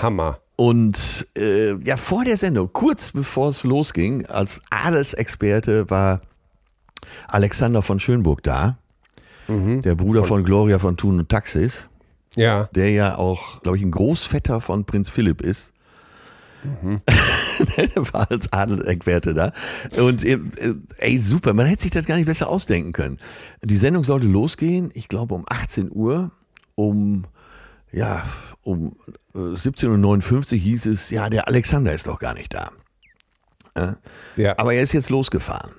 Hammer. 0.00 0.40
Und 0.56 1.28
äh, 1.36 1.74
ja, 1.82 1.96
vor 1.96 2.24
der 2.24 2.36
Sendung, 2.36 2.70
kurz 2.72 3.10
bevor 3.10 3.50
es 3.50 3.64
losging, 3.64 4.26
als 4.26 4.62
Adelsexperte 4.70 5.90
war 5.90 6.22
Alexander 7.28 7.82
von 7.82 8.00
Schönburg 8.00 8.42
da, 8.42 8.78
der 9.48 9.94
Bruder 9.94 10.24
von, 10.24 10.44
Gloria 10.44 10.78
von 10.78 10.96
Thun 10.96 11.20
und 11.20 11.28
Taxis. 11.28 11.86
Ja. 12.34 12.68
der 12.74 12.90
ja 12.90 13.16
auch, 13.16 13.62
glaube 13.62 13.78
ich, 13.78 13.82
ein 13.82 13.90
Großvetter 13.90 14.60
von 14.60 14.84
Prinz 14.84 15.08
Philipp 15.08 15.40
ist. 15.40 15.72
der 17.76 18.12
war 18.12 18.30
als 18.30 18.52
Adelsexperte 18.52 19.34
da. 19.34 19.52
Und 19.98 20.24
äh, 20.24 20.38
ey, 20.98 21.18
super, 21.18 21.54
man 21.54 21.66
hätte 21.66 21.82
sich 21.82 21.92
das 21.92 22.06
gar 22.06 22.16
nicht 22.16 22.26
besser 22.26 22.48
ausdenken 22.48 22.92
können. 22.92 23.18
Die 23.62 23.76
Sendung 23.76 24.04
sollte 24.04 24.26
losgehen, 24.26 24.90
ich 24.94 25.08
glaube 25.08 25.34
um 25.34 25.44
18 25.48 25.90
Uhr, 25.92 26.30
um 26.74 27.24
ja, 27.92 28.24
um 28.62 28.96
äh, 29.34 29.38
17.59 29.38 30.52
Uhr 30.54 30.58
hieß 30.58 30.86
es, 30.86 31.10
ja, 31.10 31.30
der 31.30 31.48
Alexander 31.48 31.92
ist 31.92 32.06
doch 32.06 32.18
gar 32.18 32.34
nicht 32.34 32.52
da. 32.54 32.70
Ja. 33.76 33.96
Ja. 34.36 34.58
Aber 34.58 34.72
er 34.74 34.82
ist 34.82 34.92
jetzt 34.92 35.10
losgefahren. 35.10 35.72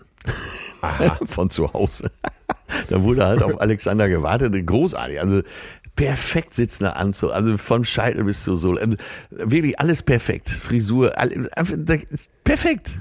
Von 1.26 1.50
zu 1.50 1.74
Hause. 1.74 2.12
da 2.90 3.02
wurde 3.02 3.26
halt 3.26 3.42
auf 3.44 3.60
Alexander 3.62 4.08
gewartet. 4.10 4.54
Großartig. 4.66 5.20
Also 5.20 5.42
perfekt 5.96 6.54
sitzender 6.54 6.96
Anzug. 6.98 7.32
Also 7.32 7.58
vom 7.58 7.84
Scheitel 7.84 8.24
bis 8.24 8.44
zur 8.44 8.56
Sohle. 8.58 8.82
Also 8.82 8.98
wirklich 9.32 9.80
alles 9.80 10.04
perfekt. 10.04 10.50
Frisur. 10.50 11.18
all- 11.18 11.50
einfach- 11.56 11.76
das 11.80 12.04
ist 12.10 12.30
Perfekt. 12.44 13.00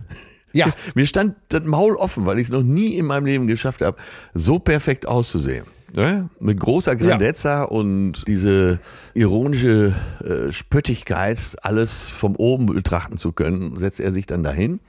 Ja. 0.52 0.72
Mir 0.94 1.06
stand 1.06 1.36
das 1.50 1.64
Maul 1.64 1.96
offen, 1.96 2.24
weil 2.24 2.38
ich 2.38 2.44
es 2.44 2.50
noch 2.50 2.62
nie 2.62 2.96
in 2.96 3.04
meinem 3.04 3.26
Leben 3.26 3.46
geschafft 3.46 3.82
habe, 3.82 3.98
so 4.32 4.58
perfekt 4.58 5.06
auszusehen. 5.06 5.66
Ne? 5.96 6.28
Mit 6.40 6.60
großer 6.60 6.94
Grandezza 6.96 7.62
und 7.64 8.24
diese 8.26 8.78
ironische 9.14 9.94
äh, 10.22 10.52
Spöttigkeit, 10.52 11.38
alles 11.62 12.10
vom 12.10 12.36
oben 12.36 12.66
betrachten 12.66 13.16
zu 13.16 13.32
können, 13.32 13.76
setzt 13.78 13.98
er 14.00 14.12
sich 14.12 14.26
dann 14.26 14.42
dahin 14.42 14.80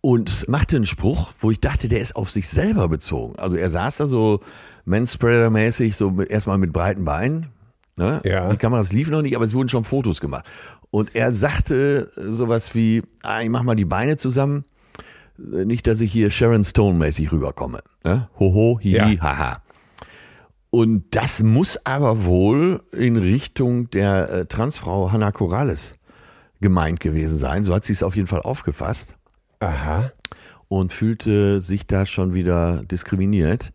und 0.00 0.48
machte 0.48 0.76
einen 0.76 0.86
Spruch, 0.86 1.32
wo 1.38 1.50
ich 1.52 1.60
dachte, 1.60 1.88
der 1.88 2.00
ist 2.00 2.16
auf 2.16 2.30
sich 2.30 2.48
selber 2.48 2.88
bezogen. 2.88 3.38
Also 3.38 3.56
er 3.56 3.70
saß 3.70 3.98
da 3.98 4.06
so 4.08 4.40
Manspreader-mäßig, 4.86 5.94
so 5.94 6.10
mit, 6.10 6.30
erstmal 6.30 6.58
mit 6.58 6.72
breiten 6.72 7.04
Beinen. 7.04 7.46
Ne? 7.96 8.20
Ja. 8.24 8.50
Die 8.50 8.56
Kameras 8.56 8.92
liefen 8.92 9.12
noch 9.12 9.22
nicht, 9.22 9.36
aber 9.36 9.44
es 9.44 9.54
wurden 9.54 9.68
schon 9.68 9.84
Fotos 9.84 10.20
gemacht. 10.20 10.44
Und 10.90 11.14
er 11.14 11.32
sagte 11.32 12.10
sowas 12.16 12.74
wie, 12.74 13.02
ah, 13.22 13.40
ich 13.42 13.48
mach 13.48 13.62
mal 13.62 13.76
die 13.76 13.84
Beine 13.84 14.16
zusammen. 14.16 14.64
Äh, 15.38 15.64
Nicht, 15.64 15.86
dass 15.86 16.00
ich 16.00 16.10
hier 16.12 16.30
Sharon 16.30 16.64
Stone-mäßig 16.64 17.30
rüberkomme. 17.30 17.80
Ne? 18.04 18.28
Hoho, 18.38 18.78
hihi, 18.80 18.96
Ja. 19.14 19.20
haha. 19.20 19.62
Und 20.74 21.04
das 21.10 21.42
muss 21.42 21.78
aber 21.84 22.24
wohl 22.24 22.82
in 22.92 23.18
Richtung 23.18 23.90
der 23.90 24.30
äh, 24.30 24.46
Transfrau 24.46 25.12
Hannah 25.12 25.30
Corrales 25.30 25.96
gemeint 26.62 26.98
gewesen 26.98 27.36
sein. 27.36 27.62
So 27.62 27.74
hat 27.74 27.84
sie 27.84 27.92
es 27.92 28.02
auf 28.02 28.16
jeden 28.16 28.26
Fall 28.26 28.40
aufgefasst 28.40 29.18
Aha. 29.60 30.10
und 30.68 30.94
fühlte 30.94 31.60
sich 31.60 31.86
da 31.86 32.06
schon 32.06 32.32
wieder 32.32 32.84
diskriminiert. 32.84 33.74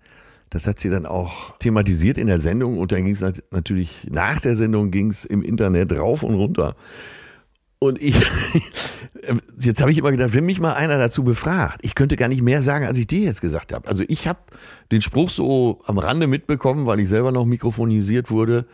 Das 0.50 0.66
hat 0.66 0.80
sie 0.80 0.90
dann 0.90 1.06
auch 1.06 1.56
thematisiert 1.60 2.18
in 2.18 2.26
der 2.26 2.40
Sendung 2.40 2.80
und 2.80 2.92
dann 2.92 3.06
ging 3.06 3.14
es 3.14 3.22
nat 3.22 3.44
natürlich 3.52 4.08
nach 4.10 4.42
der 4.42 4.56
Sendung 4.56 4.90
ging 4.90 5.12
es 5.12 5.24
im 5.24 5.44
Internet 5.44 5.92
rauf 5.92 6.24
und 6.24 6.34
runter. 6.34 6.76
Und 7.80 8.02
ich, 8.02 8.16
jetzt 9.60 9.82
habe 9.82 9.92
ich 9.92 9.98
immer 9.98 10.12
gedacht, 10.12 10.34
wenn 10.34 10.46
mich 10.46 10.60
mal 10.60 10.74
einer 10.74 10.98
dazu 10.98 11.24
befragt, 11.24 11.80
ich 11.84 11.96
könnte 11.96 12.16
gar 12.16 12.28
nicht 12.28 12.42
mehr 12.42 12.62
sagen, 12.62 12.86
als 12.86 12.98
ich 12.98 13.08
dir 13.08 13.22
jetzt 13.22 13.42
gesagt 13.42 13.74
habe. 13.74 13.88
Also 13.88 14.04
ich 14.08 14.28
habe 14.28 14.40
den 14.92 15.02
Spruch 15.02 15.30
so 15.30 15.80
am 15.86 16.00
Rande 16.00 16.28
mitbekommen, 16.28 16.86
weil 16.86 17.00
ich 17.00 17.10
selber 17.10 17.32
noch 17.32 17.46
mikrofonisiert 17.46 18.32
wurde. 18.32 18.66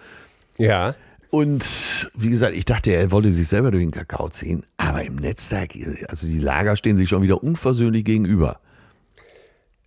Ja. 0.57 0.95
Und 1.29 2.11
wie 2.15 2.29
gesagt, 2.29 2.53
ich 2.53 2.65
dachte, 2.65 2.91
er 2.91 3.11
wollte 3.11 3.31
sich 3.31 3.47
selber 3.47 3.71
durch 3.71 3.83
den 3.83 3.91
Kakao 3.91 4.29
ziehen. 4.29 4.63
Aber 4.77 5.03
im 5.03 5.15
Netzwerk, 5.15 5.71
also 6.07 6.27
die 6.27 6.37
Lager 6.37 6.75
stehen 6.75 6.95
sich 6.95 7.09
schon 7.09 7.23
wieder 7.23 7.43
unversöhnlich 7.43 8.05
gegenüber. 8.05 8.59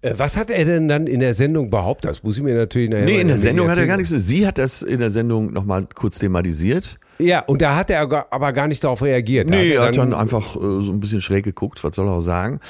Äh, 0.03 0.15
Was 0.17 0.37
hat 0.37 0.51
er 0.51 0.65
denn 0.65 0.89
dann 0.89 1.07
in 1.07 1.21
der 1.21 1.35
Sendung 1.35 1.71
behauptet? 1.71 2.11
Das 2.11 2.23
muss 2.23 2.37
ich 2.37 2.43
mir 2.43 2.55
natürlich 2.55 2.91
nachher 2.91 3.05
Nee, 3.05 3.21
in 3.21 3.29
der 3.29 3.39
Sendung 3.39 3.71
hat 3.71 3.79
er 3.79 3.87
gar 3.87 3.97
nichts. 3.97 4.11
Sie 4.11 4.47
hat 4.47 4.59
das 4.59 4.83
in 4.83 4.99
der 4.99 5.11
Sendung 5.11 5.53
nochmal 5.53 5.87
kurz 5.95 6.19
thematisiert. 6.19 6.99
Ja, 7.19 7.41
und 7.41 7.63
da 7.63 7.77
hat 7.77 7.91
er 7.91 8.01
aber 8.33 8.53
gar 8.53 8.69
nicht 8.69 8.83
darauf 8.85 9.03
reagiert. 9.03 9.49
Nee, 9.49 9.73
er 9.73 9.85
hat 9.87 9.97
dann 9.97 10.13
einfach 10.15 10.57
äh, 10.57 10.59
so 10.61 10.93
ein 10.93 11.01
bisschen 11.01 11.21
schräg 11.21 11.45
geguckt, 11.45 11.83
was 11.85 11.95
soll 11.97 12.07
er 12.07 12.13
auch 12.13 12.21
sagen. 12.21 12.61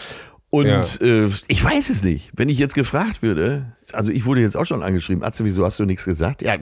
Und 0.51 0.67
Ja. 0.67 0.81
äh, 1.01 1.29
ich 1.49 1.63
weiß 1.63 1.91
es 1.91 2.03
nicht. 2.05 2.31
Wenn 2.35 2.49
ich 2.49 2.59
jetzt 2.59 2.75
gefragt 2.75 3.23
würde, 3.23 3.73
also 3.93 4.11
ich 4.13 4.25
wurde 4.27 4.41
jetzt 4.41 4.57
auch 4.57 4.65
schon 4.65 4.83
angeschrieben, 4.83 5.25
Atze, 5.25 5.45
wieso 5.45 5.65
hast 5.65 5.79
du 5.79 5.85
nichts 5.85 6.05
gesagt? 6.05 6.43
Ja, 6.43 6.55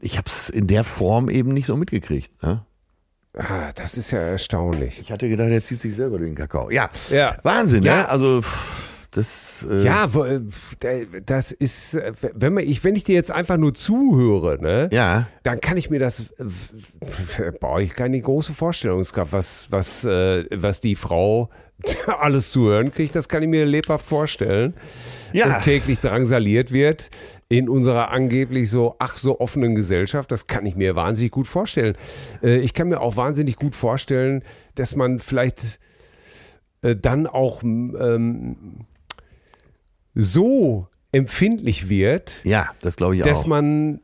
ich 0.00 0.16
habe 0.16 0.28
es 0.28 0.48
in 0.48 0.66
der 0.66 0.82
Form 0.84 1.28
eben 1.28 1.52
nicht 1.52 1.66
so 1.66 1.76
mitgekriegt. 1.76 2.30
Ne? 2.42 2.64
Ah, 3.38 3.72
das 3.74 3.96
ist 3.96 4.10
ja 4.10 4.18
erstaunlich. 4.18 4.98
Ich 5.00 5.10
hatte 5.12 5.28
gedacht, 5.28 5.48
er 5.50 5.62
zieht 5.62 5.80
sich 5.80 5.94
selber 5.94 6.18
durch 6.18 6.30
den 6.30 6.36
Kakao. 6.36 6.70
Ja, 6.70 6.90
Ja. 7.10 7.36
Wahnsinn, 7.42 7.82
Ja. 7.82 7.96
ne? 7.98 8.08
Also 8.08 8.42
pff, 8.42 8.88
das. 9.12 9.66
Äh, 9.70 9.84
Ja, 9.84 10.06
äh, 10.06 10.40
das 11.24 11.52
ist, 11.52 11.94
äh, 11.94 12.12
wenn, 12.34 12.54
man, 12.54 12.64
ich, 12.64 12.82
wenn 12.84 12.96
ich 12.96 13.04
dir 13.04 13.14
jetzt 13.14 13.30
einfach 13.30 13.56
nur 13.56 13.74
zuhöre, 13.74 14.58
ne, 14.60 14.88
Ja. 14.92 15.28
dann 15.44 15.60
kann 15.60 15.76
ich 15.76 15.88
mir 15.90 16.00
das, 16.00 16.30
boah, 17.60 17.80
ich 17.80 17.90
keine 17.90 18.20
große 18.20 18.52
Vorstellungskraft, 18.52 19.32
was, 19.32 19.66
was, 19.70 20.04
äh, 20.04 20.44
was 20.50 20.80
die 20.80 20.96
Frau 20.96 21.50
alles 22.20 22.50
zu 22.50 22.64
hören 22.68 22.90
kriegt, 22.92 23.14
das 23.14 23.28
kann 23.28 23.42
ich 23.42 23.48
mir 23.48 23.64
lebhaft 23.64 24.04
vorstellen. 24.06 24.74
Ja. 25.32 25.56
Und 25.56 25.62
täglich 25.62 25.98
drangsaliert 26.00 26.72
wird 26.72 27.08
in 27.48 27.68
unserer 27.68 28.10
angeblich 28.10 28.70
so, 28.70 28.96
ach 28.98 29.16
so 29.16 29.40
offenen 29.40 29.74
Gesellschaft, 29.74 30.30
das 30.30 30.46
kann 30.46 30.64
ich 30.66 30.74
mir 30.76 30.94
wahnsinnig 30.96 31.32
gut 31.32 31.46
vorstellen. 31.46 31.96
Ich 32.42 32.72
kann 32.74 32.88
mir 32.88 33.00
auch 33.00 33.16
wahnsinnig 33.16 33.56
gut 33.56 33.74
vorstellen, 33.74 34.42
dass 34.74 34.94
man 34.96 35.20
vielleicht 35.20 35.78
dann 36.82 37.26
auch 37.26 37.62
ähm, 37.62 38.86
so 40.14 40.88
empfindlich 41.12 41.88
wird, 41.88 42.40
Ja, 42.44 42.70
das 42.80 42.96
glaube 42.96 43.16
ich 43.16 43.22
dass 43.22 43.40
auch. 43.40 43.46
man 43.46 44.00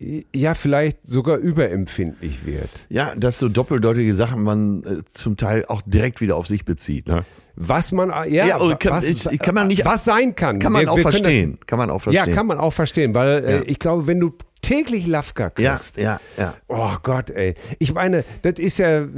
äh, 0.00 0.22
ja 0.34 0.54
vielleicht 0.54 0.98
sogar 1.04 1.38
überempfindlich 1.38 2.46
wird. 2.46 2.86
ja, 2.88 3.14
dass 3.16 3.38
so 3.38 3.48
doppeldeutige 3.48 4.14
Sachen 4.14 4.42
man 4.42 4.82
äh, 4.84 5.02
zum 5.12 5.36
Teil 5.36 5.64
auch 5.66 5.82
direkt 5.84 6.20
wieder 6.20 6.36
auf 6.36 6.46
sich 6.46 6.64
bezieht. 6.64 7.08
Ne? 7.08 7.24
Was 7.56 7.92
man 7.92 8.10
äh, 8.10 8.28
ja, 8.32 8.46
Ja, 8.46 8.76
kann- 8.76 8.92
was, 8.92 9.04
ich- 9.04 9.38
kann 9.40 9.54
man 9.54 9.68
nicht- 9.68 9.84
was 9.84 10.04
sein 10.04 10.34
kann. 10.34 10.58
Kann 10.58 10.72
man 10.72 10.82
Wir- 10.82 10.92
auch 10.92 10.96
wir 10.96 11.02
verstehen. 11.02 11.58
kann 11.66 11.78
man 11.78 11.90
auch 11.90 12.02
Das, 12.02 12.14
ja, 12.14 12.20
verstehen. 12.20 12.34
kann 12.36 12.46
man 12.46 12.58
auch 12.58 12.72
verstehen, 12.72 13.14
weil 13.14 13.44
äh, 13.44 13.56
Ja. 13.56 13.62
ich 13.66 13.78
glaube, 13.78 14.06
wenn 14.06 14.20
du 14.20 14.32
täglich 14.60 15.06
Lafka 15.08 15.50
Ja, 15.58 15.72
kriegst, 15.74 15.96
ja, 15.96 16.20
ja. 16.38 16.54
oh 16.68 16.92
Gott, 17.02 17.30
ey. 17.30 17.54
Ich 17.80 17.92
meine, 17.92 18.24
das 18.42 18.54
ist 18.58 18.78
ja, 18.78 19.00
äh, 19.00 19.08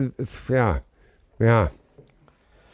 ja, 0.48 0.80
ja. 1.38 1.70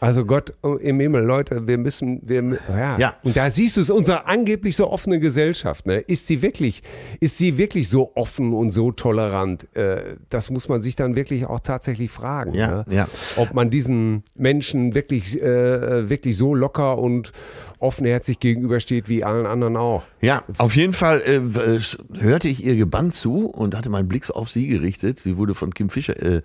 Also 0.01 0.25
Gott 0.25 0.55
im 0.81 0.99
Himmel, 0.99 1.23
Leute, 1.25 1.67
wir 1.67 1.77
müssen, 1.79 2.21
wir, 2.23 2.59
ja. 2.69 2.99
Ja. 2.99 3.15
Und 3.23 3.37
da 3.37 3.51
siehst 3.51 3.77
du 3.77 3.83
es, 3.83 3.91
unsere 3.91 4.27
angeblich 4.27 4.75
so 4.75 4.91
offene 4.91 5.21
Gesellschaft, 5.21 5.87
ne? 5.87 5.99
Ist 5.99 6.27
sie 6.27 6.41
wirklich, 6.41 6.83
ist 7.21 7.37
sie 7.37 7.59
wirklich 7.59 7.89
so 7.89 8.13
offen 8.17 8.55
und 8.55 8.71
so 8.71 8.93
tolerant? 8.93 9.69
Äh, 9.77 10.17
das 10.31 10.49
muss 10.49 10.69
man 10.69 10.81
sich 10.81 10.97
dann 10.97 11.17
wirklich 11.17 11.47
auch 11.47 11.61
tatsächlich 11.61 12.11
fragen. 12.11 12.55
Ja, 12.55 12.71
ne? 12.71 12.85
ja. 12.89 13.09
Ob 13.37 13.53
man 13.53 13.69
diesen 13.69 14.25
Menschen 14.37 14.95
wirklich, 14.95 15.41
äh, 15.41 16.09
wirklich 16.09 16.37
so 16.37 16.55
locker 16.55 16.99
und 16.99 17.33
offenherzig 17.79 18.41
gegenübersteht 18.41 19.09
wie 19.09 19.25
allen 19.25 19.47
anderen 19.47 19.77
auch. 19.77 20.05
Ja, 20.21 20.45
auf 20.59 20.77
jeden 20.77 20.93
Fall 20.93 21.23
äh, 21.27 21.37
äh, 21.37 21.81
hörte 22.19 22.49
ich 22.49 22.65
ihr 22.65 22.77
gebannt 22.77 23.15
zu 23.15 23.47
und 23.47 23.77
hatte 23.77 23.91
meinen 23.91 24.09
Blick 24.09 24.25
so 24.25 24.35
auf 24.35 24.51
sie 24.51 24.67
gerichtet. 24.67 25.19
Sie 25.19 25.37
wurde 25.37 25.55
von 25.55 25.75
Kim 25.75 25.91
Fischer 25.91 26.21
äh, 26.23 26.43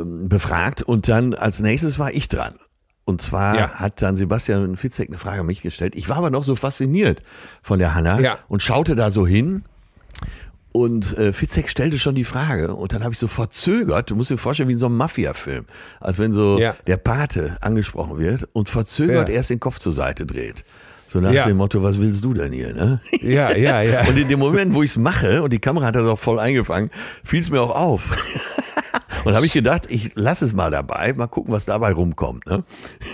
ähm, 0.00 0.28
befragt 0.28 0.82
und 0.82 1.08
dann 1.08 1.34
als 1.34 1.60
nächstes 1.60 1.98
war 1.98 2.12
ich 2.12 2.28
dran. 2.28 2.54
Und 3.04 3.20
zwar 3.20 3.56
Ja. 3.56 3.70
hat 3.70 4.00
dann 4.00 4.14
Sebastian 4.16 4.76
Fitzek 4.76 5.08
eine 5.08 5.18
Frage 5.18 5.40
an 5.40 5.46
mich 5.46 5.60
gestellt. 5.62 5.94
Ich 5.96 6.08
war 6.08 6.16
aber 6.18 6.30
noch 6.30 6.44
so 6.44 6.54
fasziniert 6.56 7.20
von 7.62 7.78
der 7.78 7.94
Hanna 7.94 8.20
Ja. 8.20 8.38
und 8.48 8.62
schaute 8.62 8.94
da 8.96 9.10
so 9.10 9.26
hin. 9.26 9.64
Und 10.74 11.18
äh, 11.18 11.34
Fitzek 11.34 11.68
stellte 11.68 11.98
schon 11.98 12.14
die 12.14 12.24
Frage 12.24 12.74
und 12.74 12.94
dann 12.94 13.04
habe 13.04 13.12
ich 13.12 13.18
so 13.18 13.28
verzögert, 13.28 14.10
du 14.10 14.16
musst 14.16 14.30
dir 14.30 14.38
vorstellen, 14.38 14.70
wie 14.70 14.72
in 14.74 14.78
so 14.78 14.86
einem 14.86 14.96
Mafia-Film, 14.96 15.66
als 16.00 16.18
wenn 16.18 16.32
so 16.32 16.58
Ja. 16.58 16.74
der 16.86 16.96
Pate 16.96 17.58
angesprochen 17.60 18.18
wird 18.18 18.48
und 18.54 18.70
verzögert 18.70 19.28
erst 19.28 19.50
den 19.50 19.60
Kopf 19.60 19.80
zur 19.80 19.92
Seite 19.92 20.24
dreht. 20.24 20.64
So 21.08 21.20
nach 21.20 21.30
Ja. 21.32 21.44
dem 21.46 21.58
Motto, 21.58 21.82
was 21.82 21.98
willst 22.00 22.24
du 22.24 22.32
denn 22.32 22.52
hier? 22.54 22.72
Ne? 22.72 23.00
Ja, 23.20 23.54
ja, 23.54 23.82
ja. 23.82 24.04
Und 24.08 24.16
in 24.18 24.28
dem 24.28 24.38
Moment, 24.38 24.72
wo 24.72 24.82
ich 24.82 24.92
es 24.92 24.96
mache, 24.96 25.42
und 25.42 25.52
die 25.52 25.58
Kamera 25.58 25.84
hat 25.86 25.94
das 25.96 26.04
auch 26.06 26.18
voll 26.18 26.38
eingefangen, 26.40 26.90
fiel 27.22 27.40
es 27.42 27.50
mir 27.50 27.60
auch 27.60 27.76
auf. 27.76 28.16
Und 29.24 29.34
habe 29.34 29.46
ich 29.46 29.52
gedacht, 29.52 29.86
ich 29.90 30.12
lasse 30.14 30.44
es 30.44 30.52
mal 30.52 30.70
dabei, 30.70 31.12
mal 31.14 31.26
gucken, 31.26 31.52
was 31.52 31.64
dabei 31.66 31.92
rumkommt. 31.92 32.46
Ne? 32.46 32.64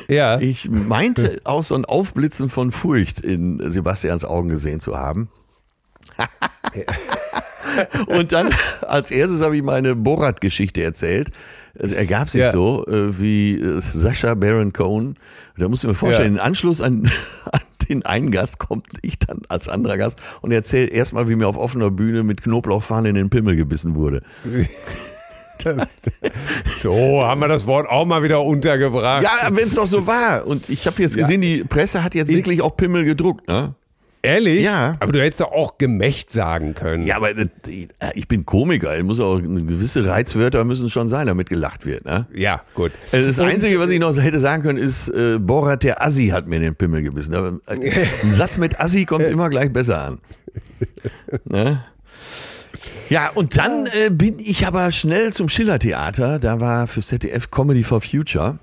ja. 0.09 0.39
Ich 0.41 0.69
meinte 0.71 1.41
auch 1.45 1.63
so 1.63 1.75
ein 1.75 1.85
Aufblitzen 1.85 2.49
von 2.49 2.73
Furcht 2.73 3.21
in 3.21 3.61
Sebastians 3.71 4.25
Augen 4.25 4.49
gesehen 4.49 4.81
zu 4.81 4.97
haben. 4.97 5.29
Und 8.07 8.33
dann 8.33 8.51
als 8.83 9.11
erstes 9.11 9.41
habe 9.41 9.57
ich 9.57 9.63
meine 9.63 9.95
Borat-Geschichte 9.95 10.83
erzählt. 10.83 11.31
Es 11.75 11.93
ergab 11.93 12.29
sich 12.29 12.41
Ja. 12.41 12.51
so, 12.51 12.85
äh, 12.87 13.21
wie 13.21 13.61
äh, 13.61 13.81
Sascha 13.81 14.35
Baron 14.35 14.73
Cohen. 14.73 15.17
Da 15.57 15.69
musst 15.69 15.85
du 15.85 15.89
mir 15.89 15.95
vorstellen, 15.95 16.35
Ja. 16.37 16.41
im 16.43 16.47
Anschluss 16.47 16.81
an, 16.81 17.09
an 17.53 17.61
den 17.89 18.05
einen 18.05 18.31
Gast 18.33 18.59
kommt 18.59 18.87
ich 19.03 19.19
dann 19.19 19.43
als 19.49 19.69
anderer 19.69 19.97
Gast 19.97 20.19
und 20.41 20.51
erzählt 20.51 20.91
erstmal, 20.91 21.29
wie 21.29 21.37
mir 21.37 21.47
auf 21.47 21.57
offener 21.57 21.91
Bühne 21.91 22.23
mit 22.25 22.43
Knoblauchfahnen 22.43 23.07
in 23.11 23.15
den 23.15 23.31
Pimmel 23.31 23.55
gebissen 23.57 23.95
wurde. 23.95 24.23
So, 26.81 27.23
haben 27.25 27.41
wir 27.41 27.49
das 27.49 27.67
Wort 27.67 27.89
auch 27.89 28.05
mal 28.05 28.23
wieder 28.23 28.43
untergebracht. 28.43 29.23
Ja, 29.25 29.31
wenn 29.51 29.69
es 29.69 29.75
doch 29.75 29.87
so 29.87 30.07
war. 30.07 30.47
Und 30.47 30.69
ich 30.69 30.87
habe 30.87 31.03
jetzt 31.03 31.17
Ja. 31.17 31.23
gesehen, 31.23 31.41
die 31.41 31.65
Presse 31.65 32.05
hat 32.05 32.15
jetzt 32.15 32.29
wirklich 32.29 32.63
auch 32.63 32.77
Pimmel 32.77 33.05
gedruckt. 33.05 33.49
Ne? 33.49 33.75
Ehrlich? 34.23 34.63
Ja. 34.63 34.95
Aber 35.01 35.13
du 35.13 35.23
hättest 35.23 35.41
doch 35.41 35.53
auch 35.53 35.79
Gemächt 35.79 36.31
sagen 36.31 36.75
können. 36.75 37.05
Ja, 37.07 37.17
aber 37.17 37.35
das- 37.35 37.47
ich 38.15 38.27
bin 38.29 38.45
Komiker. 38.45 38.97
Ich 38.97 39.05
muss 39.05 39.21
auch 39.21 39.39
gewisse 39.41 40.05
Reizwörter 40.07 40.65
müssen 40.65 40.91
schon 40.91 41.09
sein, 41.09 41.29
damit 41.29 41.49
gelacht 41.49 41.87
wird. 41.87 42.05
Ne? 42.05 42.27
Ja, 42.35 42.63
gut. 42.75 42.93
Also 43.13 43.29
Das 43.29 43.39
Einzige, 43.39 43.79
was 43.79 43.89
ich 43.91 44.01
noch 44.01 44.17
hätte 44.17 44.41
sagen 44.41 44.63
können, 44.63 44.79
ist, 44.79 45.09
äh, 45.09 45.39
Borat 45.39 45.83
der 45.85 46.03
Assi 46.03 46.29
hat 46.29 46.49
mir 46.49 46.59
den 46.59 46.75
Pimmel 46.75 47.03
gebissen. 47.03 47.35
Aber 47.35 47.59
äh, 47.69 47.91
ein 48.25 48.33
Satz 48.33 48.59
mit 48.59 48.81
Assi 48.81 49.05
kommt 49.05 49.25
immer 49.25 49.49
gleich 49.51 49.73
besser 49.73 50.03
an. 50.05 50.19
Ne? 51.45 51.85
Ja, 53.11 53.31
und 53.35 53.57
dann 53.57 53.87
äh, 53.87 54.11
bin 54.11 54.39
ich 54.39 54.67
aber 54.67 54.91
schnell 54.93 55.33
zum 55.33 55.49
Schillertheater. 55.49 56.39
Da 56.39 56.61
war 56.61 56.87
für 56.87 57.01
ZDF 57.01 57.51
Comedy 57.51 57.83
for 57.85 58.01
Future. 58.01 58.59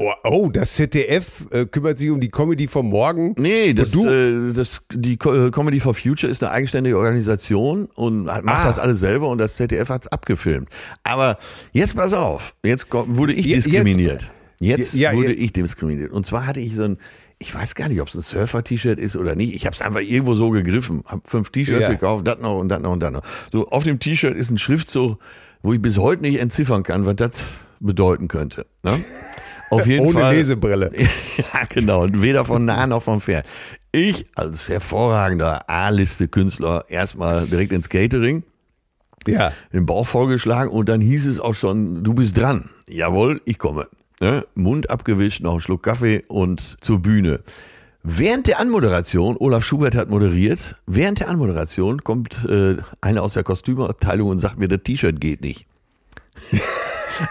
Oh, 0.00 0.12
oh, 0.22 0.48
das 0.48 0.74
ZDF 0.74 1.46
äh, 1.50 1.66
kümmert 1.66 1.98
sich 1.98 2.08
um 2.10 2.20
die 2.20 2.28
Comedy 2.28 2.68
vom 2.68 2.88
Morgen. 2.88 3.34
Nee, 3.36 3.72
das, 3.74 3.92
äh, 3.96 4.52
das, 4.52 4.82
die 4.92 5.14
äh, 5.14 5.50
Comedy 5.50 5.80
for 5.80 5.92
Future 5.92 6.30
ist 6.30 6.40
eine 6.44 6.52
eigenständige 6.52 6.96
Organisation 6.96 7.86
und 7.96 8.30
hat- 8.30 8.44
macht 8.44 8.60
Ah. 8.62 8.66
das 8.68 8.78
alles 8.78 9.00
selber 9.00 9.28
und 9.28 9.38
das 9.38 9.56
ZDF 9.56 9.88
hat's 9.88 10.06
abgefilmt. 10.06 10.68
Aber 11.02 11.36
jetzt 11.72 11.96
pass 11.96 12.12
auf, 12.12 12.54
jetzt 12.64 12.86
wurde 12.92 13.32
ich 13.32 13.46
Je- 13.46 13.54
jetzt- 13.56 13.66
diskriminiert. 13.66 14.30
Jetzt, 14.60 14.94
Ja, 14.94 15.12
wurde 15.14 15.32
ja. 15.34 15.40
ich 15.40 15.52
diskriminiert. 15.52 16.12
Und 16.12 16.26
zwar 16.26 16.46
hatte 16.46 16.60
ich 16.60 16.76
so 16.76 16.82
ein, 16.84 16.98
ich 17.38 17.54
weiß 17.54 17.74
gar 17.74 17.88
nicht, 17.88 18.00
ob 18.00 18.08
es 18.08 18.14
ein 18.14 18.20
Surfer-T-Shirt 18.22 18.98
ist 18.98 19.16
oder 19.16 19.34
nicht. 19.36 19.54
Ich 19.54 19.64
habe 19.66 19.74
es 19.74 19.80
einfach 19.80 20.00
irgendwo 20.00 20.34
so 20.34 20.50
gegriffen, 20.50 21.04
habe 21.06 21.22
fünf 21.24 21.50
T-Shirts 21.50 21.82
Ja. 21.82 21.88
gekauft, 21.90 22.26
das 22.26 22.38
noch 22.40 22.58
und 22.58 22.68
das 22.68 22.80
noch 22.80 22.92
und 22.92 23.00
das 23.00 23.12
noch. 23.12 23.22
So 23.52 23.68
auf 23.68 23.84
dem 23.84 23.98
T-Shirt 24.00 24.36
ist 24.36 24.50
ein 24.50 24.58
Schriftzug, 24.58 25.18
wo 25.62 25.72
ich 25.72 25.80
bis 25.82 25.98
heute 25.98 26.22
nicht 26.22 26.38
entziffern 26.40 26.82
kann, 26.82 27.06
was 27.06 27.16
das 27.16 27.42
bedeuten 27.80 28.28
könnte. 28.28 28.66
Ne? 28.82 28.98
Auf 29.70 29.86
jeden 29.86 30.06
Ohne 30.06 30.18
Fall. 30.20 30.34
Lesebrille. 30.34 30.90
Ja, 31.36 31.64
genau. 31.68 32.02
Und 32.04 32.22
weder 32.22 32.44
von 32.46 32.64
nah 32.64 32.86
noch 32.86 33.02
vom 33.02 33.20
Fern. 33.20 33.42
Ich 33.92 34.24
als 34.34 34.68
hervorragender 34.68 35.68
A-Liste-Künstler 35.68 36.86
erstmal 36.88 37.46
direkt 37.46 37.72
ins 37.72 37.88
Catering, 37.88 38.42
Ja. 39.26 39.52
den 39.72 39.84
Bauch 39.86 40.06
vollgeschlagen 40.06 40.72
und 40.72 40.88
dann 40.88 41.00
hieß 41.02 41.26
es 41.26 41.38
auch 41.38 41.54
schon, 41.54 42.02
du 42.02 42.14
bist 42.14 42.36
dran. 42.38 42.70
Jawohl, 42.88 43.42
ich 43.44 43.58
komme. 43.58 43.86
Ne? 44.20 44.46
Mund 44.54 44.90
abgewischt, 44.90 45.40
noch 45.42 45.52
einen 45.52 45.60
Schluck 45.60 45.82
Kaffee 45.84 46.24
und 46.28 46.76
zur 46.80 47.00
Bühne. 47.00 47.40
Während 48.02 48.46
der 48.46 48.58
Anmoderation, 48.60 49.36
Olaf 49.38 49.64
Schubert 49.64 49.94
hat 49.94 50.08
moderiert, 50.08 50.76
während 50.86 51.20
der 51.20 51.28
Anmoderation 51.28 52.02
kommt 52.02 52.44
äh, 52.48 52.76
einer 53.00 53.22
aus 53.22 53.34
der 53.34 53.42
Kostümabteilung 53.44 54.28
und 54.28 54.38
sagt 54.38 54.58
mir, 54.58 54.68
das 54.68 54.80
T-Shirt 54.84 55.20
geht 55.20 55.40
nicht. 55.42 55.66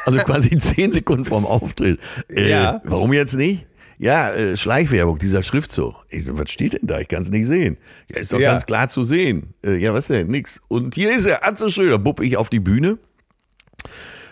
Also 0.05 0.19
quasi 0.19 0.49
zehn 0.57 0.91
Sekunden 0.91 1.23
vorm 1.23 1.45
Auftritt. 1.45 2.01
Äh, 2.27 2.49
Ja. 2.49 2.81
Warum 2.83 3.13
jetzt 3.13 3.35
nicht? 3.35 3.67
Ja, 3.97 4.31
äh, 4.33 4.57
Schleichwerbung, 4.57 5.17
dieser 5.17 5.43
Schriftzug. 5.43 5.95
Ich 6.09 6.25
so, 6.25 6.37
was 6.37 6.51
steht 6.51 6.73
denn 6.73 6.87
da? 6.87 6.99
Ich 6.99 7.07
kann 7.07 7.21
es 7.21 7.29
nicht 7.29 7.47
sehen. 7.47 7.77
Ja, 8.09 8.19
ist 8.19 8.33
doch 8.33 8.39
Ja. 8.39 8.51
ganz 8.51 8.65
klar 8.65 8.89
zu 8.89 9.05
sehen. 9.05 9.53
Äh, 9.63 9.77
ja, 9.77 9.93
was 9.93 10.07
denn? 10.07 10.27
Nix. 10.27 10.59
Und 10.67 10.93
hier 10.93 11.15
ist 11.15 11.25
er, 11.25 11.47
Atze 11.47 11.69
Schröder, 11.69 11.99
bupp 11.99 12.19
ich 12.19 12.35
auf 12.35 12.49
die 12.49 12.59
Bühne. 12.59 12.97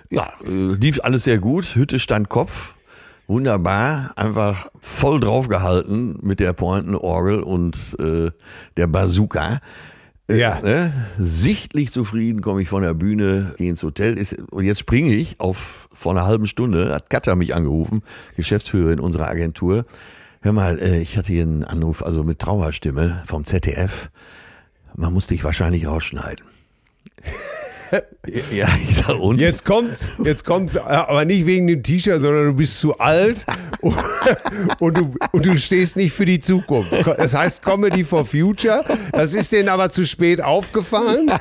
Ja, 0.09 0.33
äh, 0.45 0.73
lief 0.73 0.99
alles 1.03 1.23
sehr 1.23 1.39
gut. 1.39 1.75
Hütte 1.75 1.99
stand 1.99 2.29
Kopf. 2.29 2.75
Wunderbar. 3.27 4.11
Einfach 4.15 4.69
voll 4.79 5.19
draufgehalten 5.19 6.19
mit 6.21 6.39
der 6.39 6.53
Pointenorgel 6.53 7.41
und 7.41 7.75
äh, 7.99 8.31
der 8.77 8.87
Bazooka. 8.87 9.61
Ja. 10.27 10.59
Ne? 10.61 10.91
Sichtlich 11.17 11.91
zufrieden 11.91 12.41
komme 12.41 12.61
ich 12.61 12.69
von 12.69 12.81
der 12.81 12.93
Bühne, 12.93 13.53
gehe 13.57 13.69
ins 13.69 13.83
Hotel. 13.83 14.17
Ist, 14.17 14.37
und 14.51 14.63
jetzt 14.63 14.79
springe 14.79 15.13
ich 15.13 15.39
auf 15.39 15.87
vor 15.93 16.11
einer 16.13 16.25
halben 16.25 16.47
Stunde, 16.47 16.93
hat 16.93 17.09
Katja 17.09 17.35
mich 17.35 17.55
angerufen, 17.55 18.01
Geschäftsführerin 18.35 18.99
unserer 18.99 19.27
Agentur. 19.27 19.85
Hör 20.41 20.53
mal, 20.53 20.79
äh, 20.79 20.99
ich 20.99 21.17
hatte 21.17 21.31
hier 21.31 21.43
einen 21.43 21.63
Anruf, 21.63 22.03
also 22.03 22.23
mit 22.23 22.39
Trauerstimme 22.39 23.23
vom 23.25 23.45
ZDF. 23.45 24.09
Man 24.95 25.13
muss 25.13 25.27
dich 25.27 25.43
wahrscheinlich 25.43 25.87
rausschneiden. 25.87 26.45
Ja, 28.51 28.67
ich 28.87 28.97
sag, 28.97 29.19
und? 29.19 29.39
Jetzt 29.39 29.65
kommt's, 29.65 30.09
jetzt 30.23 30.45
kommt's, 30.45 30.77
aber 30.77 31.25
nicht 31.25 31.45
wegen 31.45 31.67
dem 31.67 31.83
T-Shirt, 31.83 32.21
sondern 32.21 32.45
du 32.45 32.53
bist 32.53 32.79
zu 32.79 32.97
alt 32.97 33.45
und, 33.81 33.95
und, 34.79 34.97
du, 34.97 35.15
und 35.31 35.45
du 35.45 35.57
stehst 35.57 35.95
nicht 35.95 36.13
für 36.13 36.25
die 36.25 36.39
Zukunft. 36.39 36.91
Das 37.05 37.33
heißt 37.33 37.61
Comedy 37.61 38.03
for 38.03 38.25
Future. 38.25 38.83
Das 39.11 39.33
ist 39.33 39.51
denen 39.51 39.69
aber 39.69 39.89
zu 39.89 40.05
spät 40.05 40.41
aufgefallen. 40.41 41.31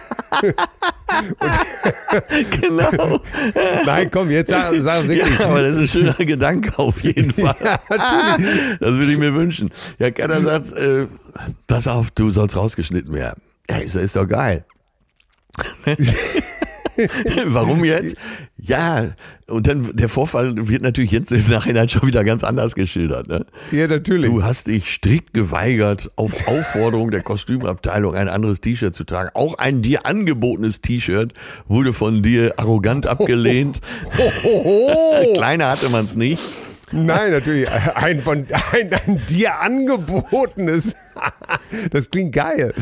genau. 2.60 3.20
Nein, 3.86 4.10
komm, 4.10 4.30
jetzt 4.30 4.50
sag, 4.50 4.74
sag 4.80 5.08
wirklich. 5.08 5.38
Ja, 5.38 5.46
aber 5.46 5.62
das 5.62 5.76
ist 5.76 5.80
ein 5.80 5.88
schöner 5.88 6.14
Gedanke 6.14 6.78
auf 6.78 7.02
jeden 7.02 7.32
Fall. 7.32 7.56
das 7.88 8.92
würde 8.92 9.12
ich 9.12 9.18
mir 9.18 9.34
wünschen. 9.34 9.70
Ja, 9.98 10.10
Katja 10.10 10.40
sagt, 10.40 10.72
äh, 10.72 11.06
pass 11.66 11.86
auf, 11.88 12.10
du 12.10 12.30
sollst 12.30 12.56
rausgeschnitten 12.56 13.12
werden. 13.12 13.40
Ja, 13.70 13.86
so, 13.86 13.98
ist 13.98 14.16
doch 14.16 14.28
geil. 14.28 14.64
Warum 17.46 17.84
jetzt? 17.84 18.14
Ja, 18.56 19.14
und 19.48 19.66
dann 19.66 19.94
der 19.94 20.08
Vorfall 20.08 20.68
wird 20.68 20.82
natürlich 20.82 21.10
jetzt 21.10 21.32
im 21.32 21.48
Nachhinein 21.48 21.88
schon 21.88 22.06
wieder 22.06 22.24
ganz 22.24 22.44
anders 22.44 22.74
geschildert. 22.74 23.28
Ne? 23.28 23.44
Ja, 23.72 23.86
natürlich. 23.86 24.30
Du 24.30 24.42
hast 24.42 24.68
dich 24.68 24.90
strikt 24.90 25.34
geweigert, 25.34 26.10
auf 26.16 26.46
Aufforderung 26.46 27.10
der 27.10 27.22
Kostümabteilung 27.22 28.14
ein 28.14 28.28
anderes 28.28 28.60
T-Shirt 28.60 28.94
zu 28.94 29.04
tragen. 29.04 29.30
Auch 29.34 29.58
ein 29.58 29.82
dir 29.82 30.06
angebotenes 30.06 30.80
T-Shirt 30.80 31.34
wurde 31.68 31.92
von 31.92 32.22
dir 32.22 32.54
arrogant 32.58 33.06
abgelehnt. 33.06 33.80
Kleiner 35.34 35.68
hatte 35.68 35.88
man 35.88 36.04
es 36.04 36.14
nicht. 36.14 36.42
Nein, 36.92 37.32
natürlich. 37.32 37.68
Ein 37.70 38.20
von 38.20 38.46
ein, 38.72 38.90
ein 38.92 39.20
dir 39.28 39.60
angebotenes. 39.60 40.94
Das 41.90 42.11
klingt 42.11 42.33
geil. 42.33 42.72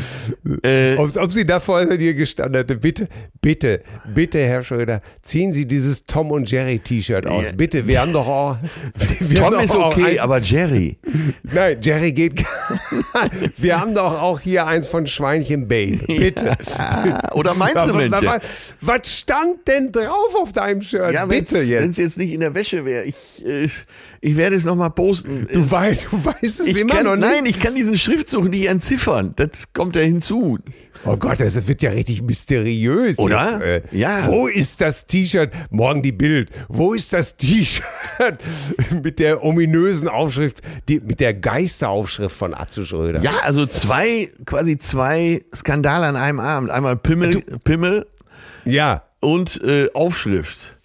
Äh, 0.63 0.95
ob, 0.97 1.15
ob 1.17 1.31
sie 1.31 1.45
da 1.45 1.59
vorher 1.59 1.97
dir 1.97 2.13
gestanden 2.13 2.61
hätte, 2.61 2.75
bitte, 2.75 3.07
bitte, 3.41 3.81
bitte, 4.13 4.39
Herr 4.39 4.63
Schröder, 4.63 5.01
ziehen 5.21 5.51
Sie 5.51 5.65
dieses 5.65 6.05
Tom 6.05 6.31
und 6.31 6.49
Jerry 6.49 6.79
T-Shirt 6.79 7.25
aus. 7.25 7.45
Ja. 7.45 7.51
Bitte, 7.53 7.87
wir 7.87 8.01
haben 8.01 8.13
doch 8.13 8.27
auch. 8.27 8.57
Tom 9.35 9.51
doch 9.51 9.61
ist 9.63 9.75
okay, 9.75 10.03
eins, 10.03 10.19
aber 10.19 10.39
Jerry. 10.39 10.97
Nein, 11.43 11.77
Jerry 11.81 12.11
geht 12.11 12.35
gar 12.35 13.29
Wir 13.57 13.79
haben 13.79 13.95
doch 13.95 14.21
auch 14.21 14.39
hier 14.39 14.67
eins 14.67 14.87
von 14.87 15.07
Schweinchen 15.07 15.67
Babe. 15.67 15.99
Bitte. 16.05 16.55
Oder 17.33 17.53
meinst 17.55 17.87
du, 17.87 17.93
was, 17.93 18.09
Mensch? 18.09 18.25
was, 18.25 18.41
was 18.81 19.19
stand 19.19 19.67
denn 19.67 19.91
drauf 19.91 20.35
auf 20.39 20.51
deinem 20.51 20.81
Shirt? 20.81 21.13
Ja, 21.13 21.25
bitte 21.25 21.67
wenn 21.67 21.89
es 21.89 21.97
jetzt 21.97 22.17
nicht 22.17 22.31
in 22.31 22.41
der 22.41 22.53
Wäsche 22.53 22.85
wäre. 22.85 23.03
Ich, 23.05 23.45
äh, 23.45 23.67
ich 24.25 24.37
werde 24.37 24.55
es 24.55 24.63
nochmal 24.63 24.89
posten. 24.91 25.47
Du 25.51 25.69
weißt, 25.69 26.07
du 26.09 26.23
weißt 26.23 26.43
es 26.43 26.59
ich 26.61 26.79
immer 26.79 26.93
kann, 26.95 27.03
noch 27.05 27.15
nicht. 27.17 27.27
Nein, 27.27 27.45
ich 27.45 27.59
kann 27.59 27.75
diesen 27.75 27.97
Schriftzug 27.97 28.49
nicht 28.49 28.67
entziffern. 28.67 29.33
Das 29.35 29.73
kommt 29.73 29.97
ja 29.97 30.01
hinzu. 30.01 30.59
Oh 31.05 31.17
Gott, 31.17 31.41
das 31.41 31.67
wird 31.67 31.81
ja 31.81 31.91
richtig 31.91 32.21
mysteriös. 32.21 33.19
Oder? 33.19 33.59
Jetzt, 33.75 33.91
äh, 33.93 33.97
Ja. 33.97 34.25
Wo 34.27 34.47
ist 34.47 34.79
das 34.79 35.07
T-Shirt? 35.07 35.51
Morgen 35.71 36.01
die 36.01 36.13
Bild. 36.13 36.49
Wo 36.69 36.93
ist 36.93 37.11
das 37.11 37.35
T-Shirt 37.35 37.83
mit 39.03 39.19
der 39.19 39.43
ominösen 39.43 40.07
Aufschrift, 40.07 40.61
die, 40.87 41.01
mit 41.01 41.19
der 41.19 41.33
Geisteraufschrift 41.33 42.33
von 42.35 42.53
Atze 42.53 42.85
Schröder? 42.85 43.19
Ja, 43.21 43.33
also 43.43 43.65
zwei, 43.65 44.31
quasi 44.45 44.77
zwei 44.77 45.43
Skandale 45.53 46.05
an 46.05 46.15
einem 46.15 46.39
Abend. 46.39 46.69
Einmal 46.71 46.95
Pimmel, 46.95 47.41
Pimmel 47.65 48.05
Ja. 48.63 49.03
und 49.19 49.61
äh, 49.63 49.89
Aufschrift. 49.93 50.77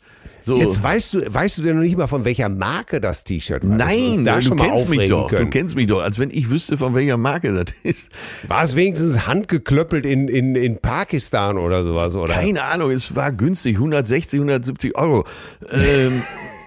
So. 0.49 0.57
Jetzt 0.57 0.83
weißt 0.83 1.13
du, 1.13 1.35
weißt 1.35 1.59
du 1.59 1.63
denn 1.63 1.77
noch 1.77 1.83
nicht 1.83 1.99
mal 1.99 2.07
von 2.07 2.25
welcher 2.25 2.49
Marke 2.49 3.03
das 3.03 3.23
T-Shirt 3.23 3.69
war? 3.69 3.77
Nein, 3.77 4.25
da 4.25 4.41
du 4.41 4.57
kennst 4.57 4.89
mich 4.89 5.11
doch. 5.11 5.31
Du 5.31 5.47
kennst 5.47 5.77
mich 5.77 5.87
doch, 5.87 6.01
als 6.01 6.19
wenn 6.19 6.31
ich 6.31 6.49
wüsste, 6.49 6.79
von 6.79 6.95
welcher 6.95 7.19
Marke 7.19 7.53
das 7.53 7.75
ist. 7.83 8.11
War 8.49 8.63
es 8.63 8.75
wenigstens 8.75 9.27
handgeklöppelt 9.27 10.07
in, 10.07 10.27
in, 10.27 10.55
in 10.55 10.79
Pakistan 10.79 11.59
oder 11.59 11.85
sowas? 11.85 12.15
Oder 12.15 12.33
Keine 12.33 12.63
Ahnung, 12.63 12.91
es 12.91 13.15
war 13.15 13.31
günstig, 13.31 13.75
160, 13.77 14.39
170 14.39 14.97
Euro. 14.97 15.27
Ähm, 15.71 16.23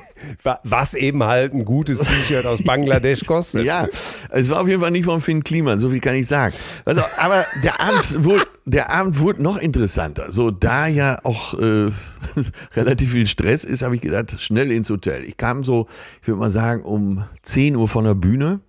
was 0.63 0.93
eben 0.93 1.23
halt 1.23 1.53
ein 1.53 1.65
gutes 1.65 1.99
T-Shirt 1.99 2.45
aus 2.45 2.63
Bangladesch 2.63 3.25
kostet? 3.25 3.65
ja, 3.65 3.87
es 4.29 4.49
war 4.49 4.61
auf 4.61 4.67
jeden 4.67 4.81
Fall 4.81 4.91
nicht 4.91 5.05
von 5.05 5.21
Finn 5.21 5.43
Kliman, 5.43 5.79
so 5.79 5.89
viel 5.89 5.99
kann 5.99 6.15
ich 6.15 6.27
sagen. 6.27 6.53
Also, 6.85 7.01
aber 7.17 7.45
der 7.63 7.79
Abend, 7.81 8.23
wurde, 8.23 8.45
der 8.65 8.89
Abend 8.91 9.19
wurde 9.19 9.41
noch 9.43 9.57
interessanter. 9.57 10.31
So, 10.31 10.51
da 10.51 10.87
ja 10.87 11.19
auch 11.23 11.53
äh, 11.59 11.91
relativ 12.75 13.11
viel 13.11 13.27
Stress 13.27 13.63
ist, 13.63 13.81
habe 13.81 13.95
ich 13.95 14.01
gedacht, 14.01 14.39
schnell 14.39 14.71
ins 14.71 14.89
Hotel. 14.89 15.23
Ich 15.23 15.37
kam 15.37 15.63
so, 15.63 15.87
ich 16.21 16.27
würde 16.27 16.39
mal 16.39 16.51
sagen, 16.51 16.83
um 16.83 17.23
10 17.43 17.75
Uhr 17.75 17.87
von 17.87 18.05
der 18.05 18.15
Bühne. 18.15 18.59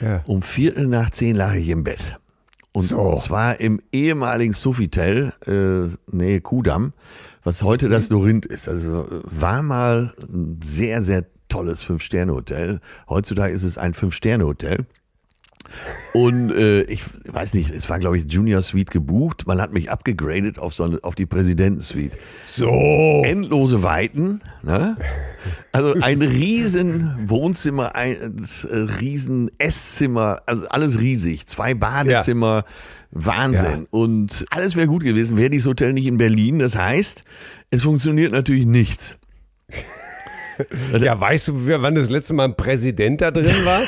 Ja. 0.00 0.22
Um 0.26 0.42
Viertel 0.42 0.86
nach 0.88 1.10
zehn 1.10 1.36
lag 1.36 1.54
ich 1.54 1.68
im 1.68 1.84
Bett. 1.84 2.16
Und 2.72 2.84
So. 2.84 3.18
zwar 3.18 3.60
im 3.60 3.80
ehemaligen 3.92 4.54
Sofitel, 4.54 5.32
äh, 5.46 5.94
Nähe 6.16 6.40
Kudamm, 6.40 6.92
was 7.42 7.62
heute 7.62 7.88
das 7.88 8.08
Dorint 8.08 8.46
ist. 8.46 8.68
Also 8.68 9.06
war 9.24 9.62
mal 9.62 10.14
ein 10.20 10.60
sehr, 10.62 11.02
sehr 11.02 11.26
tolles 11.48 11.82
Fünf-Sterne-Hotel. 11.82 12.80
Heutzutage 13.08 13.52
ist 13.52 13.62
es 13.62 13.78
ein 13.78 13.94
Fünf-Sterne-Hotel. 13.94 14.86
Und 16.12 16.50
äh, 16.50 16.82
ich 16.82 17.02
weiß 17.26 17.54
nicht, 17.54 17.70
es 17.70 17.88
war, 17.88 17.98
glaube 17.98 18.18
ich, 18.18 18.30
Junior 18.30 18.62
Suite 18.62 18.90
gebucht. 18.90 19.46
Man 19.46 19.60
hat 19.60 19.72
mich 19.72 19.90
abgegradet 19.90 20.58
auf, 20.58 20.74
so 20.74 20.84
eine, 20.84 20.98
auf 21.02 21.14
die 21.14 21.26
Präsidentensuite. 21.26 22.18
So. 22.46 23.22
Endlose 23.24 23.82
Weiten. 23.82 24.40
Ne? 24.62 24.96
Also 25.72 25.94
ein 26.00 26.20
riesen 26.20 27.28
Wohnzimmer, 27.28 27.94
ein 27.94 28.36
äh, 28.70 28.76
riesen 28.76 29.50
Esszimmer, 29.58 30.42
also 30.46 30.66
alles 30.68 30.98
riesig. 30.98 31.46
Zwei 31.46 31.74
Badezimmer, 31.74 32.64
Wahnsinn. 33.12 33.82
Ja. 33.82 33.86
Und 33.90 34.44
alles 34.50 34.74
wäre 34.74 34.86
gut 34.88 35.04
gewesen, 35.04 35.36
wäre 35.38 35.50
dieses 35.50 35.66
Hotel 35.68 35.92
nicht 35.92 36.06
in 36.06 36.16
Berlin. 36.16 36.58
Das 36.58 36.76
heißt, 36.76 37.24
es 37.70 37.82
funktioniert 37.82 38.32
natürlich 38.32 38.66
nichts. 38.66 39.18
Ja, 41.00 41.18
weißt 41.18 41.48
du, 41.48 41.54
wann 41.82 41.94
das 41.94 42.10
letzte 42.10 42.34
Mal 42.34 42.44
ein 42.44 42.56
Präsident 42.56 43.20
da 43.20 43.30
drin 43.30 43.46
war? 43.64 43.80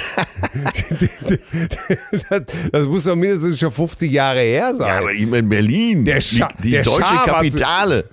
das, 2.31 2.43
das 2.73 2.87
muss 2.87 3.05
doch 3.05 3.15
mindestens 3.17 3.59
schon 3.59 3.71
50 3.71 4.11
Jahre 4.11 4.41
her 4.41 4.75
sein. 4.75 4.89
Ja, 4.89 4.99
aber 4.99 5.13
eben 5.13 5.35
in 5.35 5.49
Berlin, 5.49 6.05
Der 6.05 6.21
Scha- 6.23 6.49
die, 6.59 6.63
die 6.63 6.71
der 6.73 6.83
deutsche 6.83 7.03
zu- 7.05 7.31
Kapitale. 7.31 8.05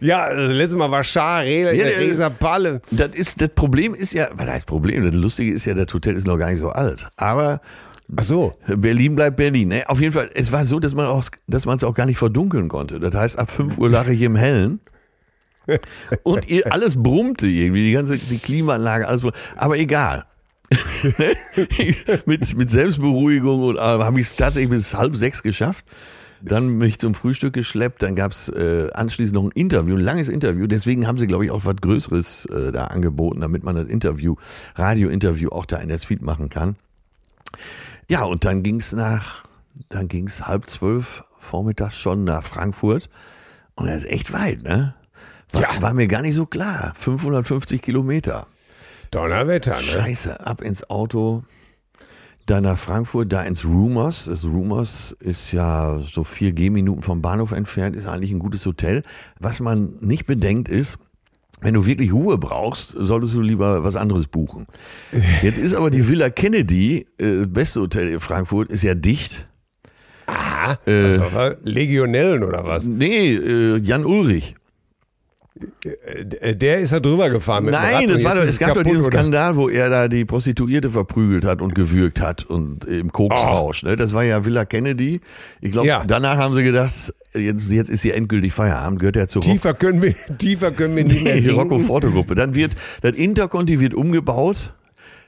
Ja, 0.00 0.32
das 0.32 0.52
letzte 0.52 0.76
Mal 0.76 0.90
war 0.92 1.02
Schar, 1.02 1.42
Reda, 1.42 1.72
Ja, 1.72 1.86
der- 1.86 2.30
Palle. 2.30 2.80
Das 2.92 3.08
ist 3.14 3.40
das 3.40 3.48
Problem 3.50 3.94
ist 3.94 4.12
ja, 4.12 4.28
was 4.32 4.46
heißt 4.48 4.66
Problem? 4.66 5.04
Das 5.04 5.14
Lustige 5.14 5.52
ist 5.52 5.64
ja, 5.64 5.74
das 5.74 5.92
Hotel 5.92 6.14
ist 6.14 6.26
noch 6.26 6.38
gar 6.38 6.50
nicht 6.50 6.60
so 6.60 6.68
alt. 6.70 7.08
Aber 7.16 7.60
Ach 8.16 8.24
so. 8.24 8.54
Berlin 8.66 9.16
bleibt 9.16 9.36
Berlin. 9.36 9.68
Ne? 9.68 9.84
Auf 9.88 10.00
jeden 10.00 10.12
Fall, 10.12 10.30
es 10.34 10.50
war 10.50 10.64
so, 10.64 10.80
dass 10.80 10.94
man 10.94 11.06
es 11.06 11.84
auch 11.84 11.94
gar 11.94 12.06
nicht 12.06 12.18
verdunkeln 12.18 12.68
konnte. 12.68 13.00
Das 13.00 13.14
heißt, 13.14 13.38
ab 13.38 13.50
5 13.50 13.78
Uhr 13.78 13.90
lag 13.90 14.08
ich 14.08 14.22
im 14.22 14.36
Hellen. 14.36 14.80
Und 16.22 16.46
alles 16.70 17.02
brummte 17.02 17.46
irgendwie, 17.46 17.84
die 17.84 17.92
ganze 17.92 18.16
die 18.16 18.38
Klimaanlage, 18.38 19.06
alles 19.06 19.20
brummte. 19.20 19.38
Aber 19.56 19.76
egal. 19.78 20.24
mit, 22.26 22.56
mit 22.56 22.70
Selbstberuhigung 22.70 23.62
und 23.62 23.76
äh, 23.76 23.80
habe 23.80 24.20
ich 24.20 24.26
es 24.26 24.36
tatsächlich 24.36 24.70
bis 24.70 24.94
halb 24.94 25.16
sechs 25.16 25.42
geschafft. 25.42 25.84
Dann 26.40 26.78
mich 26.78 26.98
zum 26.98 27.14
Frühstück 27.14 27.52
geschleppt, 27.52 28.02
dann 28.02 28.14
gab 28.14 28.32
es 28.32 28.48
äh, 28.48 28.88
anschließend 28.92 29.34
noch 29.34 29.44
ein 29.44 29.50
Interview, 29.52 29.96
ein 29.96 30.00
langes 30.00 30.28
Interview. 30.28 30.66
Deswegen 30.66 31.06
haben 31.06 31.18
sie, 31.18 31.26
glaube 31.26 31.44
ich, 31.44 31.50
auch 31.50 31.64
was 31.64 31.76
Größeres 31.76 32.46
äh, 32.46 32.70
da 32.70 32.86
angeboten, 32.86 33.40
damit 33.40 33.64
man 33.64 33.74
das 33.74 33.88
Interview, 33.88 34.36
Radio-Interview 34.76 35.50
auch 35.50 35.66
da 35.66 35.78
in 35.78 35.88
der 35.88 35.98
Suite 35.98 36.22
machen 36.22 36.48
kann. 36.48 36.76
Ja, 38.08 38.22
und 38.24 38.44
dann 38.44 38.62
ging's 38.62 38.92
nach, 38.92 39.44
dann 39.90 40.08
ging's 40.08 40.46
halb 40.46 40.66
zwölf 40.68 41.24
vormittags 41.38 41.96
schon 41.98 42.24
nach 42.24 42.42
Frankfurt. 42.44 43.08
Und 43.74 43.86
das 43.86 44.04
ist 44.04 44.10
echt 44.10 44.32
weit, 44.32 44.62
ne? 44.62 44.94
War, 45.52 45.62
Ja. 45.62 45.82
war 45.82 45.94
mir 45.94 46.08
gar 46.08 46.22
nicht 46.22 46.34
so 46.34 46.46
klar. 46.46 46.92
550 46.96 47.80
Kilometer. 47.80 48.46
Donnerwetter, 49.10 49.76
ne? 49.76 49.82
Scheiße, 49.82 50.44
ab 50.46 50.60
ins 50.62 50.88
Auto. 50.90 51.44
Da 52.46 52.62
nach 52.62 52.78
Frankfurt, 52.78 53.30
da 53.32 53.42
ins 53.42 53.64
Rumors. 53.66 54.24
Das 54.24 54.44
Rumors 54.44 55.12
ist 55.20 55.52
ja 55.52 55.98
so 56.10 56.24
vier 56.24 56.52
Gehminuten 56.52 57.02
vom 57.02 57.20
Bahnhof 57.20 57.52
entfernt, 57.52 57.94
ist 57.94 58.06
eigentlich 58.06 58.32
ein 58.32 58.38
gutes 58.38 58.64
Hotel. 58.64 59.02
Was 59.38 59.60
man 59.60 59.96
nicht 60.00 60.24
bedenkt 60.26 60.68
ist, 60.70 60.98
wenn 61.60 61.74
du 61.74 61.86
wirklich 61.86 62.12
Ruhe 62.12 62.38
brauchst, 62.38 62.94
solltest 62.96 63.34
du 63.34 63.40
lieber 63.40 63.82
was 63.82 63.96
anderes 63.96 64.28
buchen. 64.28 64.66
Jetzt 65.42 65.58
ist 65.58 65.74
aber 65.74 65.90
die 65.90 66.08
Villa 66.08 66.30
Kennedy, 66.30 67.06
äh, 67.18 67.38
das 67.38 67.52
beste 67.52 67.80
Hotel 67.80 68.08
in 68.08 68.20
Frankfurt, 68.20 68.70
ist 68.70 68.82
ja 68.82 68.94
dicht. 68.94 69.48
Aha. 70.26 70.78
Äh, 70.86 71.18
was? 71.32 71.56
Legionellen 71.64 72.44
oder 72.44 72.64
was? 72.64 72.84
Nee, 72.84 73.34
äh, 73.34 73.78
Jan 73.78 74.04
Ulrich. 74.04 74.54
Äh, 76.40 76.54
Der 76.56 76.78
ist 76.78 76.92
da 76.92 77.00
drüber 77.00 77.30
gefahren 77.30 77.64
mit 77.64 77.74
dem 77.74 77.78
Rad 77.78 77.92
Nein, 77.92 78.08
das 78.08 78.24
war 78.24 78.34
doch, 78.34 78.42
es 78.42 78.58
gab 78.58 78.74
doch 78.74 78.82
diesen 78.82 79.02
oder? 79.04 79.18
Skandal, 79.18 79.56
wo 79.56 79.68
er 79.68 79.90
da 79.90 80.08
die 80.08 80.24
Prostituierte 80.24 80.90
verprügelt 80.90 81.44
hat 81.44 81.60
und 81.62 81.74
gewürgt 81.74 82.20
hat 82.20 82.44
und 82.44 82.84
im 82.84 83.12
Koksrausch. 83.12 83.82
Ne? 83.82 83.96
Das 83.96 84.12
war 84.12 84.24
ja 84.24 84.44
Villa 84.44 84.64
Kennedy. 84.64 85.20
Ich 85.60 85.72
glaube, 85.72 85.88
Ja. 85.88 86.04
danach 86.06 86.36
haben 86.36 86.54
sie 86.54 86.62
gedacht, 86.62 87.12
jetzt, 87.34 87.70
jetzt 87.70 87.90
ist 87.90 88.02
hier 88.02 88.14
endgültig 88.14 88.52
Feierabend, 88.52 89.00
gehört 89.00 89.16
er 89.16 89.28
zu 89.28 89.38
Rock 89.40 89.44
Tiefer 89.48 89.74
können 89.74 90.02
wir, 90.02 90.14
tiefer 90.38 90.70
können 90.70 90.96
wir 90.96 91.04
nicht 91.04 91.22
mehr 91.22 91.34
die 91.34 91.40
sinken. 91.42 91.60
Rocco 91.60 91.78
Forte 91.78 92.10
Gruppe. 92.10 92.34
Dann 92.34 92.54
wird, 92.54 92.72
das 93.02 93.12
Interconti 93.12 93.80
wird 93.80 93.94
umgebaut. 93.94 94.74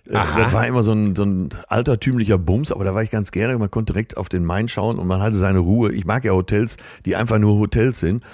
Äh, 0.09 0.17
Aha. 0.17 0.43
Das 0.45 0.53
war 0.55 0.67
immer 0.67 0.83
so 0.83 0.93
ein, 0.93 1.15
so 1.15 1.25
ein 1.25 1.51
altertümlicher 1.69 2.39
Bums, 2.39 2.73
aber 2.73 2.85
da 2.85 2.95
war 2.95 3.03
ich 3.03 3.11
ganz 3.11 3.31
gerne. 3.33 3.59
Man 3.59 3.71
konnte 3.71 3.93
direkt 3.93 4.17
auf 4.17 4.29
den 4.29 4.45
Main 4.45 4.67
schauen 4.69 4.99
und 4.99 5.07
man 5.07 5.21
hatte 5.21 5.37
seine 5.37 5.59
Ruhe. 5.59 5.93
Ich 5.93 6.05
mag 6.07 6.25
ja 6.25 6.33
Hotels, 6.33 6.77
die 7.05 7.17
einfach 7.17 7.39
nur 7.39 7.59
Hotels 7.59 8.01
sind. 8.01 8.25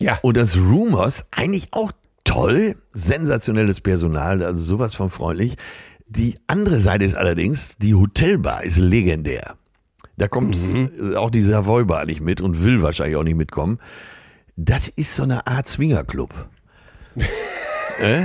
Ja. 0.00 0.18
Und 0.22 0.36
das 0.36 0.56
Rumors, 0.56 1.26
eigentlich 1.30 1.68
auch 1.72 1.92
toll, 2.24 2.76
sensationelles 2.92 3.80
Personal, 3.80 4.42
also 4.42 4.62
sowas 4.62 4.94
von 4.94 5.10
freundlich. 5.10 5.56
Die 6.08 6.36
andere 6.46 6.80
Seite 6.80 7.04
ist 7.04 7.14
allerdings, 7.14 7.76
die 7.78 7.94
Hotelbar 7.94 8.64
ist 8.64 8.78
legendär. 8.78 9.56
Da 10.16 10.26
kommt 10.26 10.56
äh, 10.56 11.14
auch 11.16 11.30
die 11.30 11.40
Savoy 11.40 11.84
Bar 11.84 12.06
nicht 12.06 12.20
mit 12.20 12.40
und 12.40 12.64
will 12.64 12.82
wahrscheinlich 12.82 13.16
auch 13.16 13.22
nicht 13.22 13.36
mitkommen. 13.36 13.78
Das 14.56 14.88
ist 14.88 15.14
so 15.14 15.22
eine 15.22 15.46
Art 15.46 15.68
Swingerclub. 15.68 16.48
äh? 18.00 18.22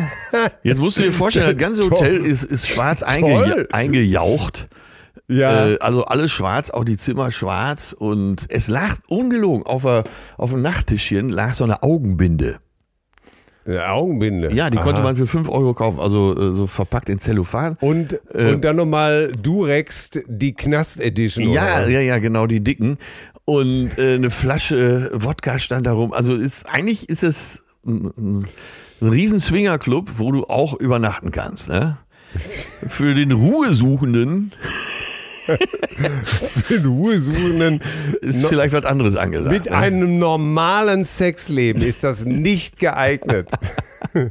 Jetzt 0.63 0.79
musst 0.79 0.97
du 0.97 1.01
dir 1.01 1.13
vorstellen, 1.13 1.57
das 1.57 1.57
ganze 1.57 1.83
Hotel 1.83 2.17
ist, 2.17 2.43
ist 2.43 2.67
schwarz 2.67 3.03
einge 3.03 3.67
eingejaucht. 3.71 4.67
Ja. 5.27 5.67
Äh, 5.69 5.77
also 5.79 6.05
alles 6.05 6.31
schwarz, 6.31 6.69
auch 6.69 6.83
die 6.83 6.97
Zimmer 6.97 7.31
schwarz. 7.31 7.93
Und 7.97 8.45
es 8.49 8.67
lag 8.67 8.97
ungelogen 9.07 9.65
auf, 9.65 9.83
der, 9.83 10.03
auf 10.37 10.51
dem 10.51 10.61
Nachttischchen 10.61 11.29
lag 11.29 11.53
so 11.53 11.63
eine 11.63 11.81
Augenbinde. 11.83 12.57
Eine 13.67 13.87
Augenbinde. 13.89 14.51
Ja, 14.53 14.69
die 14.69 14.77
Aha. 14.77 14.83
konnte 14.85 15.01
man 15.01 15.15
für 15.15 15.25
5 15.25 15.49
Euro 15.49 15.73
kaufen, 15.73 15.99
also 15.99 16.37
äh, 16.37 16.51
so 16.51 16.67
verpackt 16.67 17.09
in 17.09 17.17
Zellophan. 17.17 17.77
Und, 17.81 18.19
Äh, 18.31 18.53
und 18.53 18.63
dann 18.63 18.75
nochmal 18.75 19.31
Durex, 19.41 20.11
die 20.27 20.53
Knast-Edition. 20.53 21.47
oder 21.47 21.55
Ja, 21.55 21.81
was? 21.81 21.89
ja, 21.89 21.99
ja, 21.99 22.19
genau, 22.19 22.45
die 22.45 22.63
dicken. 22.63 22.99
Und 23.45 23.97
äh, 23.97 24.13
eine 24.15 24.29
Flasche 24.29 25.09
Wodka 25.13 25.57
stand 25.57 25.87
da 25.87 25.93
rum. 25.93 26.13
Also 26.13 26.35
ist, 26.35 26.67
eigentlich 26.67 27.09
ist 27.09 27.23
es 27.23 27.63
ein, 27.85 28.11
ein, 28.17 28.47
ein 29.01 29.07
riesen 29.09 29.39
Swingerclub, 29.39 30.11
wo 30.17 30.31
du 30.31 30.43
auch 30.45 30.75
übernachten 30.79 31.31
kannst. 31.31 31.67
Ne? 31.67 31.97
Für 32.87 33.15
den 33.15 33.31
Ruhesuchenden 33.31 34.51
Für 36.23 36.79
den 36.79 36.85
Ruhesuchenden 36.85 37.81
ist 38.21 38.41
No- 38.41 38.47
vielleicht 38.49 38.73
was 38.73 38.85
anderes 38.85 39.15
angesagt. 39.15 39.53
mit 39.53 39.65
ne? 39.65 39.71
einem 39.71 40.19
normalen 40.19 41.03
Sexleben 41.05 41.81
ist 41.81 42.03
das 42.03 42.25
nicht 42.25 42.79
geeignet. 42.79 43.49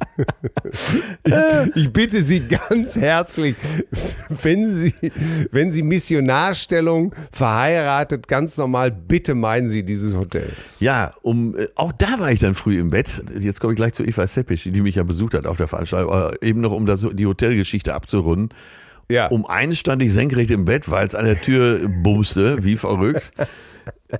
ich, 1.24 1.34
ich 1.74 1.92
bitte 1.92 2.22
Sie 2.22 2.40
ganz 2.40 2.96
herzlich, 2.96 3.54
wenn 4.42 4.72
Sie, 4.72 4.94
wenn 5.50 5.72
Sie 5.72 5.82
Missionarstellung 5.82 7.14
verheiratet, 7.32 8.28
ganz 8.28 8.56
normal, 8.56 8.90
bitte 8.90 9.34
meinen 9.34 9.68
Sie 9.68 9.84
dieses 9.84 10.14
Hotel. 10.14 10.50
Ja, 10.80 11.14
um 11.22 11.56
äh, 11.56 11.68
auch 11.74 11.92
da 11.92 12.18
war 12.18 12.32
ich 12.32 12.40
dann 12.40 12.54
früh 12.54 12.78
im 12.78 12.90
Bett. 12.90 13.22
Jetzt 13.38 13.60
komme 13.60 13.72
ich 13.72 13.76
gleich 13.76 13.92
zu 13.92 14.04
Eva 14.04 14.26
Seppisch, 14.26 14.64
die 14.64 14.80
mich 14.80 14.94
ja 14.96 15.02
besucht 15.02 15.34
hat 15.34 15.46
auf 15.46 15.56
der 15.56 15.68
Veranstaltung, 15.68 16.12
aber 16.12 16.42
eben 16.42 16.60
noch 16.60 16.72
um 16.72 16.86
das, 16.86 17.06
die 17.12 17.26
Hotelgeschichte 17.26 17.94
abzurunden. 17.94 18.50
Ja. 19.10 19.26
Um 19.28 19.46
eins 19.46 19.78
stand 19.78 20.02
ich 20.02 20.12
senkrecht 20.12 20.50
im 20.50 20.64
Bett, 20.64 20.90
weil 20.90 21.06
es 21.06 21.14
an 21.14 21.24
der 21.24 21.40
Tür 21.40 21.80
bumste, 22.02 22.64
wie 22.64 22.76
verrückt. 22.76 23.30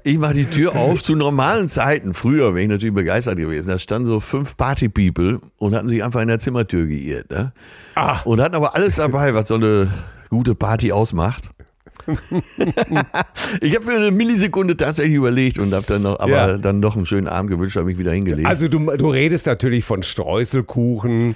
Ich 0.03 0.19
mache 0.19 0.35
die 0.35 0.45
Tür 0.45 0.77
auf 0.77 1.03
zu 1.03 1.15
normalen 1.15 1.69
Zeiten. 1.69 2.13
Früher 2.15 2.55
wäre 2.55 2.63
ich 2.65 2.69
natürlich 2.69 2.95
begeistert 2.95 3.37
gewesen. 3.37 3.69
Da 3.69 3.79
standen 3.79 4.07
so 4.07 4.21
fünf 4.21 4.57
Party-People 4.57 5.41
und 5.59 5.75
hatten 5.75 5.89
sich 5.89 6.03
einfach 6.05 6.21
in 6.21 6.29
der 6.29 6.39
Zimmertür 6.39 6.87
geirrt. 6.87 7.31
Ne? 7.31 7.53
Ah. 7.95 8.21
Und 8.25 8.41
hatten 8.41 8.57
aber 8.57 8.75
alles 8.75 8.97
dabei, 8.97 9.35
was 9.35 9.49
so 9.49 9.55
eine 9.55 9.89
gute 10.29 10.55
Party 10.55 10.93
ausmacht. 10.93 11.51
ich 13.61 13.75
habe 13.75 13.85
für 13.85 13.93
eine 13.97 14.11
Millisekunde 14.11 14.77
tatsächlich 14.77 15.15
überlegt 15.17 15.59
und 15.59 15.73
habe 15.73 15.85
dann 15.87 16.03
noch, 16.03 16.19
aber 16.21 16.31
Ja. 16.31 16.59
dann 16.59 16.81
noch 16.81 16.97
einen 16.97 17.07
schönen 17.07 17.29
Abend 17.29 17.51
gewünscht, 17.51 17.77
habe 17.77 17.87
mich 17.87 17.99
wieder 17.99 18.13
hingelegt. 18.13 18.47
Also 18.47 18.69
du, 18.69 18.79
du 18.97 19.09
redest 19.09 19.47
natürlich 19.47 19.85
von 19.85 20.03
Streuselkuchen. 20.03 21.35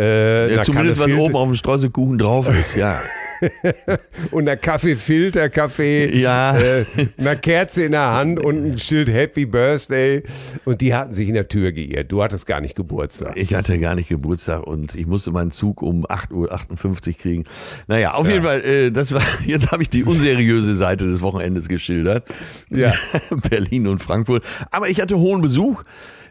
Äh, 0.00 0.54
ja, 0.54 0.62
zumindest 0.62 0.98
was 0.98 1.12
oben 1.12 1.36
auf 1.36 1.46
dem 1.48 1.56
Streuselkuchen 1.56 2.18
drauf 2.18 2.48
ist, 2.48 2.74
ja. 2.76 3.00
und 4.32 4.42
einer 4.48 4.56
Kaffeefilterkaffee, 4.56 6.14
Ja. 6.18 6.58
äh, 6.58 6.84
einer 7.16 7.36
Kerze 7.36 7.84
in 7.84 7.92
der 7.92 8.12
Hand 8.12 8.38
und 8.38 8.72
ein 8.72 8.78
Schild 8.78 9.08
Happy 9.08 9.46
Birthday. 9.46 10.22
Und 10.64 10.80
die 10.80 10.94
hatten 10.94 11.12
sich 11.12 11.28
in 11.28 11.34
der 11.34 11.48
Tür 11.48 11.72
geirrt. 11.72 12.12
Du 12.12 12.22
hattest 12.22 12.46
gar 12.46 12.60
nicht 12.60 12.74
Geburtstag. 12.76 13.36
Ich 13.36 13.54
hatte 13.54 13.78
gar 13.78 13.94
nicht 13.94 14.08
Geburtstag 14.08 14.66
und 14.66 14.94
ich 14.94 15.06
musste 15.06 15.30
meinen 15.30 15.50
Zug 15.50 15.82
um 15.82 16.06
8.58 16.06 17.08
Uhr 17.08 17.14
kriegen. 17.14 17.44
Naja, 17.86 18.14
auf 18.14 18.28
jeden 18.28 18.42
Fall, 18.42 18.60
äh, 18.62 18.90
das 18.90 19.12
war, 19.12 19.22
jetzt 19.46 19.72
habe 19.72 19.82
ich 19.82 19.90
die 19.90 20.04
unseriöse 20.04 20.74
Seite 20.74 21.06
des 21.06 21.20
Wochenendes 21.22 21.68
geschildert. 21.68 22.28
Ja. 22.68 22.92
Berlin 23.50 23.86
und 23.86 24.02
Frankfurt. 24.02 24.44
Aber 24.70 24.88
ich 24.88 25.00
hatte 25.00 25.18
hohen 25.18 25.40
Besuch. 25.40 25.82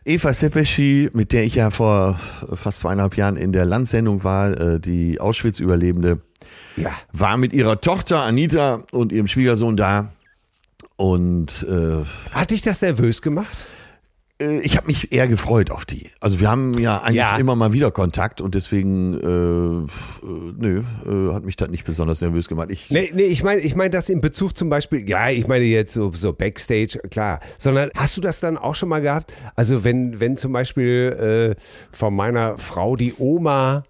Eva 0.09 0.33
Sepeschi, 0.33 1.09
mit 1.13 1.33
der 1.33 1.43
ich 1.43 1.53
ja 1.53 1.69
vor 1.69 2.19
fast 2.53 2.79
zweieinhalb 2.79 3.15
Jahren 3.15 3.35
in 3.37 3.51
der 3.51 3.63
Landsendung 3.65 4.23
war, 4.23 4.59
äh, 4.59 4.79
die 4.79 5.19
Auschwitz-Überlebende, 5.19 6.19
Ja. 6.77 6.91
war 7.13 7.37
mit 7.37 7.53
ihrer 7.53 7.79
Tochter 7.79 8.21
Anita 8.23 8.81
und 8.91 9.11
ihrem 9.11 9.27
Schwiegersohn 9.27 9.77
da. 9.77 10.11
Und 10.95 11.63
äh, 11.69 12.03
Hat 12.33 12.49
dich 12.49 12.63
das 12.63 12.81
nervös 12.81 13.21
gemacht? 13.21 13.55
Äh, 14.41 14.59
ich 14.61 14.77
habe 14.77 14.87
mich 14.87 15.11
eher 15.11 15.27
gefreut 15.27 15.71
auf 15.71 15.85
die. 15.85 16.09
Also 16.19 16.39
wir 16.39 16.49
haben 16.49 16.73
ja 16.79 16.99
eigentlich 16.99 17.15
Ja. 17.17 17.37
immer 17.37 17.55
mal 17.55 17.73
wieder 17.73 17.91
Kontakt 17.91 18.41
und 18.41 18.55
deswegen, 18.55 19.13
äh, 19.13 20.25
äh, 20.25 20.53
nö, 20.57 20.81
äh, 21.05 21.33
hat 21.33 21.43
mich 21.43 21.55
das 21.55 21.69
nicht 21.69 21.85
besonders 21.85 22.21
nervös 22.21 22.47
gemacht. 22.47 22.69
Ich, 22.71 22.89
Nee, 22.89 23.11
nee, 23.13 23.23
ich 23.23 23.43
meine 23.43 23.61
ich 23.61 23.75
mein 23.75 23.91
das 23.91 24.09
in 24.09 24.21
Bezug 24.21 24.57
zum 24.57 24.69
Beispiel, 24.69 25.07
ja, 25.09 25.29
ich 25.29 25.47
meine 25.47 25.65
jetzt 25.65 25.93
so, 25.93 26.11
so 26.13 26.33
Backstage, 26.33 26.99
klar, 27.09 27.39
sondern 27.57 27.89
hast 27.95 28.17
du 28.17 28.21
das 28.21 28.39
dann 28.39 28.57
auch 28.57 28.75
schon 28.75 28.89
mal 28.89 29.01
gehabt? 29.01 29.33
Also 29.55 29.83
wenn, 29.83 30.19
wenn 30.19 30.37
zum 30.37 30.51
Beispiel 30.53 31.55
äh, 31.57 31.61
von 31.95 32.15
meiner 32.15 32.57
Frau 32.57 32.95
die 32.95 33.13
Oma 33.17 33.83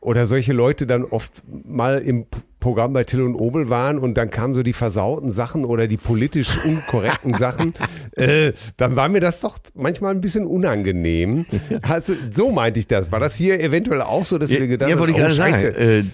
oder 0.00 0.26
solche 0.26 0.52
Leute 0.52 0.86
dann 0.86 1.04
oft 1.04 1.42
mal 1.66 1.98
im 1.98 2.26
Programm 2.60 2.92
bei 2.92 3.04
Till 3.04 3.22
und 3.22 3.34
Obel 3.34 3.68
waren 3.68 3.98
und 3.98 4.14
dann 4.14 4.30
kamen 4.30 4.54
so 4.54 4.62
die 4.62 4.72
versauten 4.72 5.30
Sachen 5.30 5.64
oder 5.64 5.86
die 5.86 5.96
politisch 5.96 6.58
unkorrekten 6.64 7.34
Sachen, 7.38 7.74
äh, 8.12 8.52
dann 8.76 8.96
war 8.96 9.08
mir 9.08 9.20
das 9.20 9.40
doch 9.40 9.58
manchmal 9.74 10.14
ein 10.14 10.20
bisschen 10.20 10.46
unangenehm. 10.46 11.46
Also, 11.82 12.14
so 12.30 12.50
meinte 12.50 12.80
ich 12.80 12.88
das. 12.88 13.12
War 13.12 13.20
das 13.20 13.36
hier 13.36 13.60
eventuell 13.60 14.00
auch 14.02 14.24
so, 14.24 14.38
dass 14.38 14.48
du 14.48 14.58
dir 14.58 14.68
gedacht 14.68 14.90
ja, 14.90 14.98
wollte 14.98 15.12
ich 15.12 15.20
hast, 15.20 15.36
gerade 15.36 15.50
oh, 15.50 15.52
sagen, 15.52 15.74
Scheiße. 15.74 15.98
äh, 15.98 16.04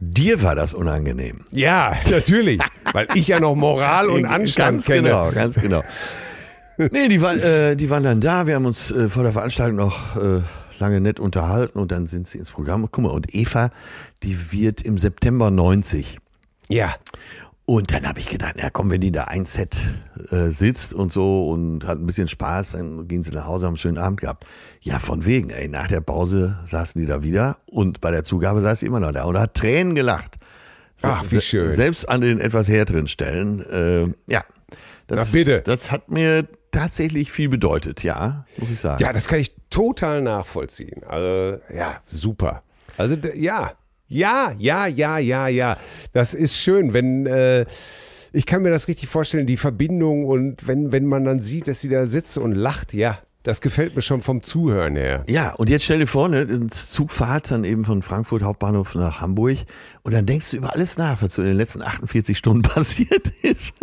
dir 0.00 0.42
war 0.42 0.54
das 0.54 0.74
unangenehm. 0.74 1.40
Ja, 1.50 1.96
natürlich. 2.10 2.60
Weil 2.92 3.06
ich 3.14 3.28
ja 3.28 3.40
noch 3.40 3.54
Moral 3.54 4.08
und 4.08 4.24
Anstand 4.26 4.72
ganz 4.72 4.86
kenne. 4.86 5.08
genau, 5.08 5.30
ganz 5.30 5.54
genau. 5.54 5.82
nee, 6.78 7.08
die, 7.08 7.22
waren, 7.22 7.40
äh, 7.40 7.76
die 7.76 7.90
waren 7.90 8.02
dann 8.02 8.20
da, 8.20 8.46
wir 8.46 8.56
haben 8.56 8.66
uns 8.66 8.90
äh, 8.90 9.08
vor 9.08 9.22
der 9.22 9.32
Veranstaltung 9.32 9.76
noch 9.76 10.16
äh, 10.16 10.40
lange 10.82 11.00
nett 11.00 11.20
unterhalten 11.20 11.78
und 11.78 11.92
dann 11.92 12.06
sind 12.06 12.28
sie 12.28 12.38
ins 12.38 12.50
Programm. 12.50 12.88
Guck 12.90 13.04
mal, 13.04 13.10
und 13.10 13.34
Eva, 13.34 13.70
die 14.22 14.52
wird 14.52 14.82
im 14.82 14.98
September 14.98 15.50
90. 15.50 16.18
Ja. 16.68 16.94
Und 17.64 17.92
dann 17.92 18.06
habe 18.08 18.18
ich 18.18 18.28
gedacht, 18.28 18.56
ja 18.58 18.70
komm, 18.70 18.90
wenn 18.90 19.00
die 19.00 19.12
da 19.12 19.24
ein 19.24 19.46
Set 19.46 19.78
äh, 20.30 20.48
sitzt 20.48 20.92
und 20.92 21.12
so 21.12 21.48
und 21.48 21.86
hat 21.86 21.98
ein 21.98 22.06
bisschen 22.06 22.26
Spaß, 22.26 22.72
dann 22.72 23.06
gehen 23.06 23.22
sie 23.22 23.30
nach 23.30 23.46
Hause, 23.46 23.66
haben 23.66 23.72
einen 23.72 23.78
schönen 23.78 23.98
Abend 23.98 24.20
gehabt. 24.20 24.44
Ja, 24.80 24.98
von 24.98 25.24
wegen, 25.24 25.50
ey, 25.50 25.68
nach 25.68 25.86
der 25.86 26.00
Pause 26.00 26.58
saßen 26.66 27.00
die 27.00 27.06
da 27.06 27.22
wieder 27.22 27.58
und 27.66 28.00
bei 28.00 28.10
der 28.10 28.24
Zugabe 28.24 28.60
saß 28.60 28.80
sie 28.80 28.86
immer 28.86 28.98
noch 28.98 29.12
da 29.12 29.24
und 29.24 29.38
hat 29.38 29.54
Tränen 29.54 29.94
gelacht. 29.94 30.38
Ach, 31.02 31.24
wie 31.30 31.40
schön. 31.40 31.70
Selbst 31.70 32.08
an 32.08 32.20
den 32.20 32.40
etwas 32.40 32.68
härteren 32.68 33.06
Stellen. 33.06 33.64
Äh, 33.70 34.32
ja, 34.32 34.42
das, 35.06 35.28
Na, 35.28 35.32
bitte. 35.32 35.62
das 35.64 35.90
hat 35.92 36.10
mir 36.10 36.48
tatsächlich 36.72 37.30
viel 37.30 37.48
bedeutet, 37.48 38.02
ja, 38.02 38.44
muss 38.56 38.70
ich 38.70 38.80
sagen. 38.80 39.00
Ja, 39.02 39.12
das 39.12 39.28
kann 39.28 39.38
ich 39.38 39.54
total 39.72 40.22
nachvollziehen. 40.22 41.02
Also, 41.04 41.60
ja, 41.74 42.00
super. 42.06 42.62
Also, 42.96 43.16
ja. 43.34 43.72
Ja, 44.08 44.54
ja, 44.58 44.86
ja, 44.86 45.18
ja, 45.18 45.48
ja. 45.48 45.78
Das 46.12 46.34
ist 46.34 46.56
schön, 46.56 46.92
wenn. 46.92 47.26
Äh, 47.26 47.64
ich 48.34 48.46
kann 48.46 48.62
mir 48.62 48.70
das 48.70 48.88
richtig 48.88 49.08
vorstellen, 49.08 49.46
die 49.46 49.58
Verbindung 49.58 50.24
und 50.24 50.66
wenn, 50.66 50.90
wenn 50.90 51.06
man 51.06 51.24
dann 51.24 51.40
sieht, 51.40 51.68
dass 51.68 51.82
sie 51.82 51.90
da 51.90 52.06
sitzt 52.06 52.38
und 52.38 52.52
lacht, 52.52 52.94
ja, 52.94 53.18
das 53.42 53.60
gefällt 53.60 53.96
mir 53.96 54.02
schon 54.02 54.22
vom 54.22 54.42
Zuhören 54.42 54.96
her. 54.96 55.24
Ja, 55.28 55.52
und 55.54 55.68
jetzt 55.68 55.84
stell 55.84 55.98
dir 55.98 56.06
vor, 56.06 56.28
ne, 56.28 56.68
Zugfahrt 56.68 57.50
dann 57.50 57.64
eben 57.64 57.84
von 57.84 58.02
Frankfurt 58.02 58.42
Hauptbahnhof 58.42 58.94
nach 58.94 59.20
Hamburg 59.20 59.58
und 60.02 60.14
dann 60.14 60.26
denkst 60.26 60.50
du 60.50 60.58
über 60.58 60.72
alles 60.72 60.96
nach, 60.96 61.20
was 61.22 61.34
so 61.34 61.42
in 61.42 61.48
den 61.48 61.56
letzten 61.56 61.82
48 61.82 62.38
Stunden 62.38 62.62
passiert 62.62 63.32
ist. 63.42 63.74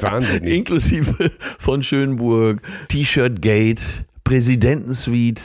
Wahnsinnig. 0.00 0.52
Inklusive 0.52 1.30
von 1.58 1.82
Schönburg, 1.82 2.60
T-Shirt 2.88 3.40
Gate, 3.40 4.04
Präsidentensuite 4.28 5.42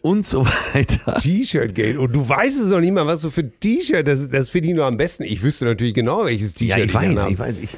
und 0.00 0.26
so 0.26 0.46
weiter. 0.46 1.18
T-Shirt-Gate. 1.20 1.98
Und 1.98 2.12
du 2.12 2.26
weißt 2.26 2.60
es 2.60 2.68
noch 2.68 2.80
nicht 2.80 2.92
mal, 2.92 3.06
was 3.06 3.20
du 3.20 3.30
für 3.30 3.42
ein 3.42 3.52
T-Shirt, 3.60 4.08
das, 4.08 4.26
das 4.28 4.48
finde 4.48 4.70
ich 4.70 4.74
nur 4.74 4.86
am 4.86 4.96
besten. 4.96 5.22
Ich 5.24 5.42
wüsste 5.42 5.66
natürlich 5.66 5.92
genau, 5.92 6.24
welches 6.24 6.54
T-Shirt 6.54 6.78
Ja, 6.78 6.84
ich 6.84 6.92
dann 6.92 7.16
weiß, 7.16 7.28
ich 7.30 7.38
weiß, 7.38 7.58
ich, 7.58 7.70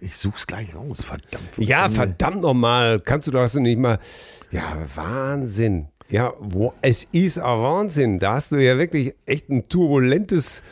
ich 0.00 0.16
such's 0.16 0.46
gleich 0.46 0.74
raus, 0.74 0.98
verdammt. 1.02 1.44
Ja, 1.58 1.90
verdammt 1.90 2.40
nochmal. 2.40 2.98
Kannst 2.98 3.28
du 3.28 3.30
das 3.30 3.54
nicht 3.54 3.78
mal. 3.78 3.98
Ja, 4.50 4.78
Wahnsinn. 4.94 5.88
Ja, 6.08 6.32
wo, 6.40 6.72
es 6.80 7.06
ist 7.12 7.38
ein 7.38 7.44
Wahnsinn. 7.44 8.18
Da 8.18 8.34
hast 8.34 8.52
du 8.52 8.56
ja 8.56 8.78
wirklich 8.78 9.14
echt 9.26 9.50
ein 9.50 9.68
turbulentes 9.68 10.62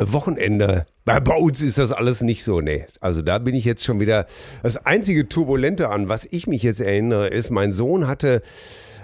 Wochenende. 0.00 0.86
Bei, 1.04 1.20
bei 1.20 1.34
uns 1.34 1.62
ist 1.62 1.78
das 1.78 1.92
alles 1.92 2.22
nicht 2.22 2.42
so, 2.44 2.60
nee. 2.60 2.86
Also 3.00 3.22
da 3.22 3.38
bin 3.38 3.54
ich 3.54 3.64
jetzt 3.64 3.84
schon 3.84 4.00
wieder. 4.00 4.26
Das 4.62 4.84
einzige 4.84 5.28
Turbulente 5.28 5.88
an, 5.90 6.08
was 6.08 6.26
ich 6.30 6.46
mich 6.46 6.62
jetzt 6.62 6.80
erinnere, 6.80 7.28
ist, 7.28 7.50
mein 7.50 7.72
Sohn 7.72 8.06
hatte 8.06 8.42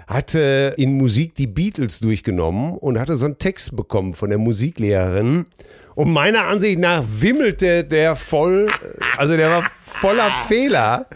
hatte 0.07 0.73
in 0.77 0.97
Musik 0.97 1.35
die 1.35 1.47
Beatles 1.47 1.99
durchgenommen 1.99 2.77
und 2.77 2.97
hatte 2.97 3.17
so 3.17 3.25
einen 3.25 3.39
Text 3.39 3.75
bekommen 3.75 4.15
von 4.15 4.29
der 4.29 4.39
Musiklehrerin. 4.39 5.47
Und 5.95 6.11
meiner 6.11 6.45
Ansicht 6.45 6.79
nach 6.79 7.03
wimmelte 7.19 7.83
der 7.83 8.15
voll, 8.15 8.69
also 9.17 9.35
der 9.35 9.49
war 9.49 9.63
voller 9.81 10.31
Fehler. 10.47 11.07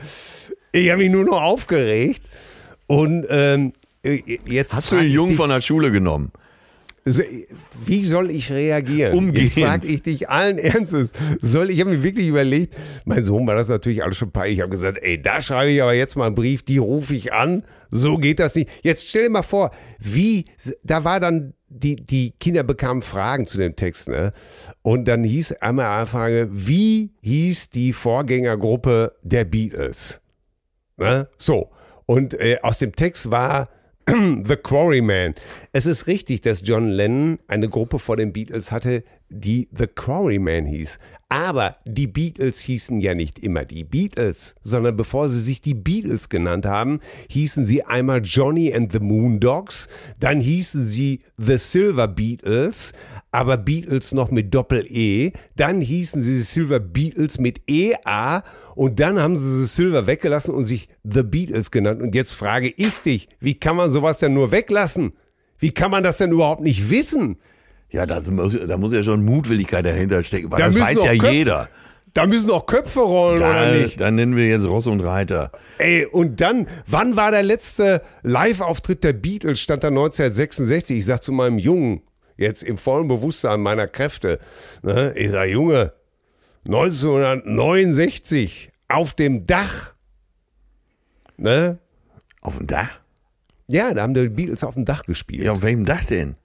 Ich 0.74 0.90
habe 0.90 1.04
mich 1.04 1.12
nur 1.12 1.24
noch 1.24 1.42
aufgeregt. 1.42 2.24
Und 2.88 3.26
ähm, 3.30 3.72
jetzt. 4.04 4.74
Hast 4.74 4.92
du 4.92 4.98
den 4.98 5.10
Jungen 5.10 5.36
von 5.36 5.50
der 5.50 5.62
Schule 5.62 5.92
genommen? 5.92 6.32
Wie 7.04 8.04
soll 8.04 8.30
ich 8.30 8.52
reagieren? 8.52 9.18
Umgehend. 9.18 9.56
Jetzt 9.56 9.66
frage 9.66 9.88
ich 9.88 10.04
dich 10.04 10.30
allen 10.30 10.60
Ernstes. 10.60 11.12
Soll 11.40 11.72
ich 11.72 11.80
habe 11.80 11.92
mir 11.92 12.04
wirklich 12.04 12.28
überlegt, 12.28 12.76
mein 13.06 13.24
Sohn 13.24 13.48
war 13.48 13.56
das 13.56 13.70
natürlich 13.70 14.04
alles 14.04 14.18
schon 14.18 14.32
peinlich. 14.32 14.58
Ich 14.58 14.62
habe 14.62 14.70
gesagt, 14.70 15.00
ey, 15.02 15.20
da 15.20 15.42
schreibe 15.42 15.72
ich 15.72 15.82
aber 15.82 15.94
jetzt 15.94 16.16
mal 16.16 16.28
einen 16.28 16.36
Brief, 16.36 16.62
die 16.64 16.78
rufe 16.78 17.16
ich 17.16 17.34
an. 17.34 17.64
So 17.90 18.18
geht 18.18 18.40
das 18.40 18.54
nicht. 18.54 18.70
Jetzt 18.84 19.08
stell 19.10 19.24
dir 19.24 19.30
mal 19.32 19.42
vor, 19.42 19.72
wie, 20.00 20.46
da 20.84 21.04
war 21.04 21.20
dann, 21.20 21.54
die, 21.74 21.96
die 21.96 22.32
Kinder 22.32 22.64
bekamen 22.64 23.02
Fragen 23.02 23.48
zu 23.48 23.58
dem 23.58 23.78
Text, 23.78 24.10
ne? 24.10 24.34
Und 24.82 25.06
dann 25.06 25.24
hieß 25.24 25.54
einmal 25.54 25.88
eine 25.88 26.08
Frage, 26.08 26.50
wie 26.52 27.14
hieß 27.22 27.70
die 27.70 27.94
Vorgängergruppe 27.94 29.14
der 29.24 29.46
Beatles? 29.46 30.20
Ne? 30.98 31.30
So. 31.38 31.72
Und 32.06 32.34
äh, 32.34 32.60
aus 32.62 32.78
dem 32.80 32.94
Text 32.94 33.32
war 33.32 33.70
The 34.46 34.58
Quarryman. 34.58 35.36
Es 35.72 35.86
ist 35.86 36.08
richtig, 36.08 36.42
dass 36.42 36.62
John 36.66 36.90
Lennon 36.90 37.40
eine 37.48 37.70
Gruppe 37.70 37.98
vor 37.98 38.18
den 38.18 38.34
Beatles 38.34 38.72
hatte, 38.72 39.04
die 39.32 39.70
The 39.76 39.88
Quarryman 39.88 40.66
hieß. 40.66 41.00
Aber 41.30 41.78
die 41.86 42.08
Beatles 42.08 42.60
hießen 42.60 43.00
ja 43.00 43.16
nicht 43.16 43.40
immer 43.40 43.64
die 43.64 43.86
Beatles, 43.86 44.54
sondern 44.64 44.98
bevor 44.98 45.30
sie 45.30 45.40
sich 45.40 45.62
die 45.62 45.74
Beatles 45.74 46.28
genannt 46.28 46.66
haben, 46.66 47.00
hießen 47.30 47.66
sie 47.66 47.84
einmal 47.84 48.20
Johnny 48.22 48.74
and 48.74 48.92
the 48.92 49.00
Moondogs, 49.00 49.88
dann 50.20 50.42
hießen 50.42 50.86
sie 50.86 51.20
The 51.38 51.58
Silver 51.58 52.10
Beatles, 52.10 52.92
aber 53.32 53.56
Beatles 53.56 54.12
noch 54.12 54.30
mit 54.30 54.54
Doppel-E, 54.54 55.32
dann 55.56 55.80
hießen 55.80 56.22
sie 56.22 56.42
Silver 56.42 56.82
Beatles 56.82 57.40
mit 57.40 57.62
E-A 57.66 58.44
und 58.76 59.00
dann 59.00 59.18
haben 59.18 59.38
sie 59.38 59.66
Silver 59.68 60.08
weggelassen 60.08 60.54
und 60.54 60.66
sich 60.66 60.90
The 61.06 61.24
Beatles 61.24 61.72
genannt. 61.72 62.02
Und 62.02 62.14
jetzt 62.14 62.34
frage 62.34 62.74
ich 62.76 62.94
dich, 63.06 63.30
wie 63.40 63.56
kann 63.56 63.78
man 63.78 63.90
sowas 63.90 64.20
denn 64.20 64.34
nur 64.34 64.52
weglassen? 64.52 65.14
Wie 65.60 65.72
kann 65.72 65.92
man 65.92 66.04
das 66.04 66.18
denn 66.18 66.32
überhaupt 66.32 66.62
nicht 66.62 66.90
wissen? 66.90 67.38
Ja, 67.92 68.06
da 68.06 68.22
muss, 68.32 68.58
da 68.68 68.78
muss 68.78 68.94
ja 68.94 69.04
schon 69.04 69.24
Mutwilligkeit 69.26 69.86
dahinter 69.86 70.24
stecken, 70.24 70.50
weil 70.50 70.60
Da 70.60 70.66
das 70.66 70.80
weiß 70.80 71.04
ja 71.04 71.12
Köpfe- 71.14 71.32
jeder. 71.32 71.70
Da 72.14 72.26
müssen 72.26 72.48
doch 72.50 72.66
Köpfe 72.66 73.00
rollen, 73.02 73.38
oder 73.42 73.54
Da, 73.54 73.72
nicht? 73.72 74.00
dann 74.02 74.16
nennen 74.16 74.36
wir 74.36 74.46
jetzt 74.48 74.66
Ross 74.66 74.86
und 74.88 75.00
Reiter. 75.00 75.50
Ey, 75.78 76.06
und 76.06 76.42
dann, 76.42 76.68
wann 76.88 77.16
war 77.16 77.32
der 77.32 77.44
letzte 77.44 78.02
Live-Auftritt 78.24 79.02
der 79.06 79.14
Beatles? 79.14 79.62
Stand 79.62 79.86
da 79.86 79.88
1966. 79.88 80.98
Ich 80.98 81.06
sag 81.06 81.24
zu 81.24 81.32
meinem 81.32 81.58
Jungen, 81.58 82.02
jetzt 82.36 82.64
im 82.64 82.78
vollen 82.78 83.08
Bewusstsein 83.08 83.62
meiner 83.62 83.88
Kräfte, 83.88 84.40
ne, 84.84 85.14
ich 85.16 85.32
sag, 85.32 85.48
Junge, 85.48 85.94
1969 86.68 88.72
auf 88.90 89.14
dem 89.14 89.48
Dach. 89.48 89.94
Ne? 91.38 91.80
Auf 92.42 92.58
dem 92.58 92.68
Dach? 92.68 93.00
Ja, 93.68 93.94
da 93.94 94.02
haben 94.02 94.14
die 94.14 94.28
Beatles 94.30 94.64
auf 94.64 94.74
dem 94.74 94.86
Dach 94.86 95.04
gespielt. 95.04 95.44
Ja, 95.46 95.54
auf 95.54 95.62
welchem 95.62 95.86
Dach 95.86 96.04
denn? 96.06 96.36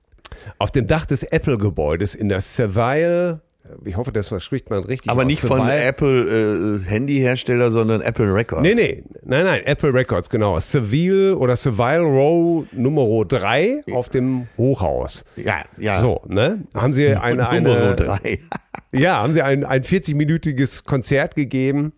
Auf 0.59 0.70
dem 0.70 0.87
Dach 0.87 1.07
des 1.07 1.22
Apple-Gebäudes 1.22 2.14
in 2.14 2.28
der 2.28 2.41
Seville, 2.41 3.41
ich 3.84 3.97
hoffe, 3.97 4.12
das 4.12 4.32
spricht 4.43 4.70
man 4.70 4.84
richtig 4.84 5.11
Aber 5.11 5.24
nicht 5.24 5.41
von 5.41 5.59
Survival- 5.59 5.82
Apple 5.87 6.76
äh, 6.76 6.89
Handyhersteller, 6.89 7.70
sondern 7.70 8.01
Apple 8.01 8.32
Records. 8.32 8.62
Nee, 8.62 8.74
nee, 8.74 9.03
nein, 9.24 9.45
nein, 9.45 9.62
Apple 9.64 9.93
Records, 9.93 10.30
genau. 10.30 10.59
Seville 10.61 11.37
oder 11.37 11.57
Seville 11.57 12.01
Row 12.03 12.64
Nummer 12.72 13.24
3 13.24 13.82
auf 13.93 14.09
dem 14.09 14.47
Hochhaus. 14.57 15.24
Ja, 15.37 15.64
ja. 15.78 16.01
So, 16.01 16.22
ne? 16.28 16.62
Haben 16.74 16.93
sie 16.93 17.09
eine, 17.16 17.43
Nummer 17.43 17.51
eine 17.51 17.97
drei. 17.97 18.39
ja, 18.93 19.16
haben 19.22 19.32
sie 19.32 19.43
ein, 19.43 19.64
ein 19.64 19.82
40-minütiges 19.82 20.84
Konzert 20.84 21.34
gegeben, 21.34 21.93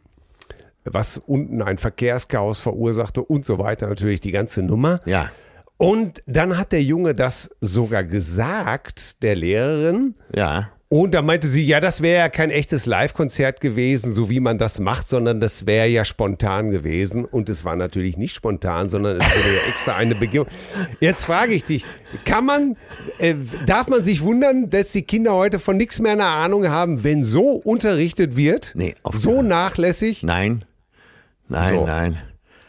was 0.84 1.18
unten 1.18 1.61
ein 1.61 1.76
Verkehrschaos 1.76 2.61
verursachte 2.61 3.22
und 3.22 3.45
so 3.45 3.59
weiter, 3.59 3.89
natürlich 3.89 4.20
die 4.22 4.32
ganze 4.32 4.62
Nummer. 4.62 5.03
Ja. 5.05 5.30
Und 5.78 6.22
dann 6.26 6.58
hat 6.58 6.72
der 6.72 6.82
Junge 6.82 7.14
das 7.14 7.50
sogar 7.60 8.04
gesagt, 8.04 9.22
der 9.22 9.36
Lehrerin. 9.36 10.14
Ja. 10.34 10.70
Und 10.90 11.12
da 11.12 11.20
meinte 11.20 11.46
sie, 11.46 11.64
ja, 11.66 11.80
das 11.80 12.00
wäre 12.00 12.18
ja 12.18 12.28
kein 12.30 12.50
echtes 12.50 12.86
Live-Konzert 12.86 13.60
gewesen, 13.60 14.14
so 14.14 14.30
wie 14.30 14.40
man 14.40 14.56
das 14.56 14.80
macht, 14.80 15.06
sondern 15.06 15.38
das 15.38 15.66
wäre 15.66 15.86
ja 15.86 16.04
spontan 16.06 16.70
gewesen. 16.70 17.26
Und 17.26 17.50
es 17.50 17.62
war 17.64 17.76
natürlich 17.76 18.16
nicht 18.16 18.34
spontan, 18.34 18.88
sondern 18.88 19.18
es 19.18 19.22
wurde 19.24 19.54
ja 19.54 19.68
extra 19.68 19.96
eine 19.96 20.14
Begehung. 20.14 20.46
Jetzt 20.98 21.24
frage 21.26 21.52
ich 21.52 21.64
dich, 21.64 21.84
kann 22.24 22.46
man, 22.46 22.76
äh, 23.18 23.34
darf 23.66 23.88
man 23.88 24.02
sich 24.02 24.22
wundern, 24.22 24.70
dass 24.70 24.92
die 24.92 25.02
Kinder 25.02 25.34
heute 25.34 25.58
von 25.58 25.76
nichts 25.76 26.00
mehr 26.00 26.12
eine 26.12 26.24
Ahnung 26.26 26.68
haben, 26.68 27.04
wenn 27.04 27.22
so 27.22 27.50
unterrichtet 27.50 28.34
wird? 28.34 28.72
Nee, 28.74 28.94
auf 29.02 29.14
so 29.14 29.42
nachlässig? 29.42 30.22
Nein. 30.22 30.64
Nein, 31.48 31.74
So. 31.74 31.86
nein. 31.86 32.18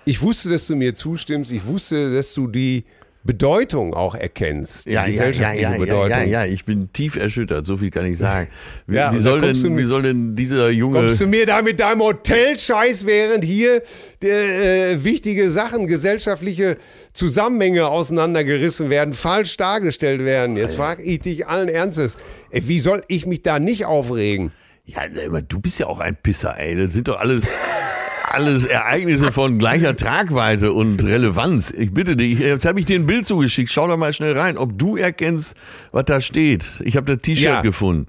Ich 0.04 0.22
wusste, 0.22 0.50
dass 0.50 0.68
du 0.68 0.76
mir 0.76 0.94
zustimmst. 0.94 1.52
Ich 1.52 1.66
wusste, 1.66 2.14
dass 2.14 2.34
du 2.34 2.48
die 2.48 2.84
Bedeutung 3.24 3.94
auch 3.94 4.16
erkennst. 4.16 4.86
Die 4.86 4.92
Ja, 4.92 5.06
ja, 5.06 5.26
ja, 5.30 5.54
ja, 5.54 5.72
ja, 5.74 5.78
Bedeutung. 5.78 6.10
ja, 6.10 6.24
ja, 6.24 6.46
ich 6.46 6.64
bin 6.64 6.92
tief 6.94 7.18
erschüttert, 7.18 7.66
so 7.66 7.76
viel 7.78 7.90
kann 7.92 8.06
ich 8.06 8.18
sagen. 8.18 8.48
Wie, 8.88 8.96
Ja, 8.96 9.14
wie, 9.14 9.18
soll, 9.20 9.42
denn, 9.42 9.62
mit- 9.62 9.78
wie 9.78 9.84
soll 9.88 10.04
denn 10.04 10.36
dieser 10.38 10.70
Junge. 10.70 11.00
Kommst 11.00 11.20
du 11.22 11.28
mir 11.28 11.46
da 11.46 11.62
mit 11.62 11.80
deinem 11.82 12.02
Hotelscheiß, 12.02 13.06
während 13.06 13.44
hier 13.44 13.82
äh, 14.24 15.04
wichtige 15.04 15.50
Sachen, 15.50 15.86
gesellschaftliche 15.88 16.78
Zusammenhänge 17.14 17.88
auseinandergerissen 17.90 18.90
werden, 18.90 19.14
falsch 19.14 19.58
dargestellt 19.58 20.24
werden? 20.24 20.56
Jetzt 20.56 20.76
frage 20.76 21.04
ich 21.04 21.20
dich 21.20 21.46
allen 21.46 21.68
Ernstes, 21.68 22.18
ey, 22.52 22.68
wie 22.70 22.80
soll 22.80 23.04
ich 23.10 23.26
mich 23.26 23.44
da 23.44 23.60
nicht 23.60 23.86
aufregen? 23.86 24.52
Ja, 24.86 25.02
aber 25.28 25.42
du 25.42 25.60
bist 25.60 25.78
ja 25.80 25.88
auch 25.88 26.00
ein 26.00 26.16
Pisser, 26.16 26.56
ey. 26.58 26.76
Das 26.76 26.94
sind 26.94 27.08
doch 27.10 27.20
alles, 27.20 27.44
alles 28.34 28.66
Ereignisse 28.66 29.32
von 29.32 29.58
gleicher 29.58 29.96
Tragweite 29.96 30.74
und 30.74 31.04
Relevanz. 31.04 31.72
Ich 31.72 31.94
bitte 31.94 32.16
dich, 32.16 32.40
jetzt 32.40 32.66
habe 32.66 32.80
ich 32.80 32.86
dir 32.86 33.00
ein 33.00 33.06
Bild 33.06 33.26
zugeschickt. 33.26 33.72
Schau 33.72 33.88
doch 33.88 33.98
mal 33.98 34.14
schnell 34.14 34.38
rein, 34.38 34.58
ob 34.58 34.78
du 34.78 34.98
erkennst, 34.98 35.56
was 35.92 36.06
da 36.06 36.22
steht. 36.22 36.82
Ich 36.84 36.96
habe 36.98 37.12
das 37.16 37.22
T-Shirt 37.22 37.44
Ja. 37.44 37.62
gefunden. 37.62 38.08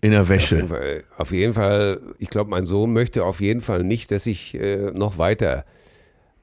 In 0.00 0.10
der 0.10 0.28
Wäsche. 0.28 0.68
Weil 0.68 1.04
Auf 1.16 1.30
jeden 1.30 1.54
Fall, 1.54 2.00
ich 2.18 2.28
glaube, 2.28 2.50
mein 2.50 2.66
Sohn 2.66 2.92
möchte 2.92 3.24
auf 3.24 3.40
jeden 3.40 3.60
Fall 3.60 3.84
nicht, 3.84 4.10
dass 4.10 4.26
ich 4.26 4.54
äh, 4.54 4.90
noch 4.92 5.16
weiter. 5.18 5.64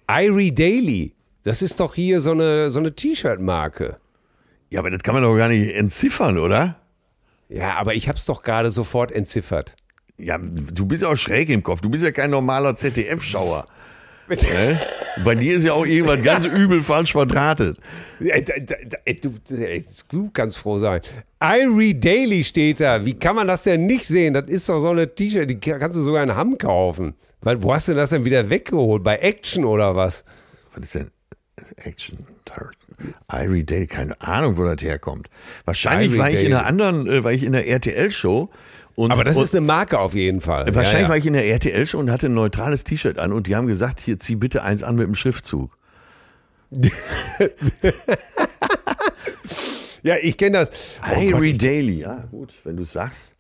Irie 0.10 0.54
Daily, 0.54 1.14
das 1.44 1.62
ist 1.62 1.80
doch 1.82 1.94
hier 1.94 2.22
so 2.22 2.32
eine, 2.32 2.72
so 2.72 2.80
eine 2.80 2.96
T-Shirt-Marke. 2.96 3.98
Ja, 4.70 4.80
aber 4.80 4.90
das 4.92 5.04
kann 5.04 5.14
man 5.14 5.24
doch 5.24 5.36
gar 5.36 5.50
nicht 5.50 5.74
entziffern, 5.76 6.38
oder? 6.38 6.78
Ja, 7.50 7.76
aber 7.78 7.96
ich 7.96 8.08
habe 8.08 8.18
es 8.18 8.26
doch 8.26 8.44
gerade 8.44 8.72
sofort 8.72 9.12
entziffert. 9.12 9.76
Ja, 10.20 10.38
du 10.38 10.86
bist 10.86 11.02
ja 11.02 11.10
auch 11.10 11.16
schräg 11.16 11.50
im 11.50 11.64
Kopf. 11.64 11.82
Du 11.82 11.90
bist 11.90 12.04
ja 12.04 12.12
kein 12.12 12.30
normaler 12.30 12.76
ZDF-Schauer. 12.76 13.68
Ne? 14.28 14.80
Bei 15.24 15.34
dir 15.34 15.56
ist 15.56 15.64
ja 15.64 15.74
auch 15.74 15.86
irgendwas 15.86 16.22
ganz 16.22 16.46
übel 16.46 16.84
falsch 16.84 17.14
verdrahtet. 17.14 17.78
Du, 18.20 19.34
du 20.10 20.30
kannst 20.32 20.58
froh 20.58 20.78
sein. 20.78 21.02
Irie 21.42 22.00
Daily 22.00 22.44
steht 22.44 22.80
da. 22.80 23.04
Wie 23.06 23.14
kann 23.16 23.36
man 23.36 23.48
das 23.48 23.64
denn 23.64 23.86
nicht 23.88 24.06
sehen? 24.06 24.34
Das 24.34 24.46
ist 24.46 24.70
doch 24.70 24.82
so 24.82 24.90
eine 24.90 25.14
T-Shirt, 25.14 25.50
die 25.50 25.60
kannst 25.60 25.98
du 25.98 26.02
sogar 26.02 26.24
in 26.24 26.36
Hamm 26.36 26.58
kaufen. 26.58 27.16
Wo 27.42 27.74
hast 27.74 27.88
du 27.88 27.94
das 27.96 28.12
denn 28.12 28.26
wieder 28.26 28.50
weggeholt? 28.50 29.04
Bei 29.04 29.18
Action 29.18 29.66
oder 29.66 29.96
was? 29.96 30.24
Was 30.76 30.84
ist 30.84 30.96
denn 30.96 31.12
Action? 31.78 32.26
Irie 33.32 33.64
Day, 33.64 33.88
keine 33.88 34.20
Ahnung, 34.22 34.58
wo 34.58 34.64
das 34.64 34.82
herkommt. 34.82 35.30
Wahrscheinlich 35.66 36.10
Irie 36.10 36.20
war 36.20 36.30
ich 36.30 36.36
in 36.36 36.42
Daily. 36.42 36.54
einer 36.56 36.66
anderen, 36.66 37.08
äh, 37.08 37.24
war 37.24 37.32
ich 37.32 37.44
in 37.44 37.54
der 37.54 37.68
RTL-Show. 37.68 38.50
Und, 39.00 39.12
Aber 39.12 39.24
das 39.24 39.38
und, 39.38 39.44
ist 39.44 39.56
eine 39.56 39.66
Marke 39.66 39.98
auf 39.98 40.14
jeden 40.14 40.42
Fall. 40.42 40.66
Wahrscheinlich 40.76 40.92
ja, 40.92 41.00
ja. 41.04 41.08
war 41.08 41.16
ich 41.16 41.26
in 41.26 41.32
der 41.32 41.48
RTL-Show 41.48 41.98
und 41.98 42.12
hatte 42.12 42.26
ein 42.26 42.34
neutrales 42.34 42.84
T-Shirt 42.84 43.18
an 43.18 43.32
und 43.32 43.48
die 43.48 43.56
haben 43.56 43.66
gesagt, 43.66 44.02
hier 44.02 44.20
zieh 44.20 44.36
bitte 44.36 44.62
eins 44.62 44.84
an 44.84 44.96
mit 44.96 45.08
dem 45.08 45.16
Schriftzug. 45.16 45.78
ja, 50.04 50.16
ich 50.22 50.36
kenne 50.36 50.58
das. 50.58 50.72
Oh 51.02 51.18
Irie 51.18 51.58
Daily, 51.58 52.02
ja 52.02 52.26
gut, 52.30 52.54
wenn 52.66 52.76
du 52.76 52.84
sagst. 52.84 53.36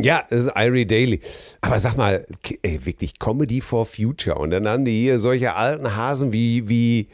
Ja, 0.00 0.24
das 0.28 0.46
ist 0.46 0.52
Irie 0.56 0.84
Daily. 0.84 1.20
Aber 1.60 1.78
sag 1.78 1.96
mal, 1.96 2.26
ey, 2.62 2.84
wirklich 2.84 3.20
Comedy 3.20 3.60
for 3.60 3.86
Future. 3.86 4.36
Und 4.36 4.50
dann 4.50 4.66
haben 4.66 4.84
die 4.84 5.00
hier 5.00 5.20
solche 5.20 5.54
alten 5.54 5.94
Hasen 5.94 6.32
wie, 6.32 6.68
wie, 6.68 7.06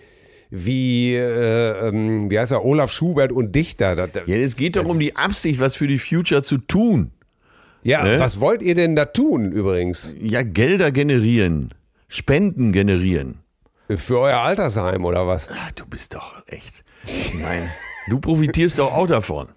wie, 0.49 1.17
äh, 1.17 1.89
ähm, 1.89 2.31
wie 2.31 2.39
heißt 2.39 2.53
er, 2.53 2.65
Olaf 2.65 2.91
Schubert 2.91 3.31
und 3.31 3.55
Dichter. 3.55 3.95
Das- 3.95 4.27
Ja, 4.27 4.37
es 4.37 4.57
geht 4.57 4.77
doch 4.77 4.87
um 4.87 4.99
die 4.99 5.17
Absicht, 5.17 5.61
was 5.61 5.77
für 5.77 5.87
die 5.87 5.99
Future 5.99 6.43
zu 6.43 6.57
tun. 6.57 7.11
Ja, 7.87 8.03
ne? 8.03 8.21
was 8.21 8.41
wollt 8.41 8.63
ihr 8.63 8.75
denn 8.75 8.97
da 8.97 9.05
tun 9.07 9.53
übrigens? 9.53 10.15
Ja, 10.21 10.43
Gelder 10.43 10.91
generieren, 10.93 11.73
Spenden 12.09 12.73
generieren. 12.73 13.39
Für 13.95 14.19
euer 14.19 14.39
Altersheim 14.39 15.05
oder 15.05 15.27
was? 15.27 15.49
Ach, 15.53 15.73
du 15.73 15.87
bist 15.87 16.15
doch 16.15 16.43
echt. 16.49 16.85
Nein. 17.41 17.71
Du 18.09 18.21
profitierst 18.21 18.79
doch 18.79 18.93
auch 18.95 19.09
davon. 19.09 19.49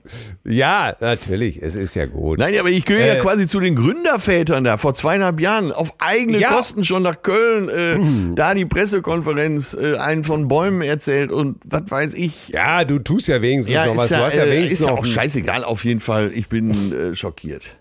Ja, 0.44 0.96
natürlich, 1.00 1.62
es 1.62 1.76
ist 1.76 1.94
ja 1.96 2.08
gut. 2.08 2.40
Nein, 2.40 2.56
aber 2.60 2.70
ich 2.70 2.84
gehöre 2.86 3.06
ja 3.06 3.14
Äh, 3.16 3.20
quasi 3.20 3.48
zu 3.48 3.60
den 3.60 3.76
Gründervätern 3.76 4.64
da, 4.64 4.78
vor 4.78 4.96
zweieinhalb 4.96 5.40
Jahren, 5.40 5.72
auf 5.72 5.94
eigene 6.00 6.40
Ja. 6.40 6.50
Kosten 6.50 6.84
schon 6.84 7.04
nach 7.04 7.22
Köln, 7.22 7.70
äh, 7.70 8.36
da 8.36 8.56
die 8.56 8.66
Pressekonferenz, 8.66 9.76
äh, 9.80 9.98
einen 9.98 10.24
von 10.24 10.48
Bäumen 10.48 10.82
erzählt 10.82 11.32
und 11.32 11.58
was 11.64 11.84
weiß 11.90 12.14
ich. 12.16 12.50
Ja, 12.50 12.86
du 12.86 12.98
tust 12.98 13.28
ja 13.28 13.40
wenigstens 13.44 13.76
noch 13.76 13.98
was. 13.98 14.06
ist 14.06 14.12
Du 14.12 14.16
ja, 14.16 14.22
hast 14.26 14.36
ja 14.36 14.46
äh, 14.46 14.52
wenigstens 14.52 14.80
ist 14.80 14.86
ja 14.88 14.92
noch. 14.94 15.00
auch 15.00 15.06
scheißegal, 15.06 15.64
auf 15.64 15.86
jeden 15.86 16.00
Fall. 16.00 16.32
Ich 16.34 16.50
bin 16.50 16.92
äh, 16.92 17.16
schockiert. 17.16 17.78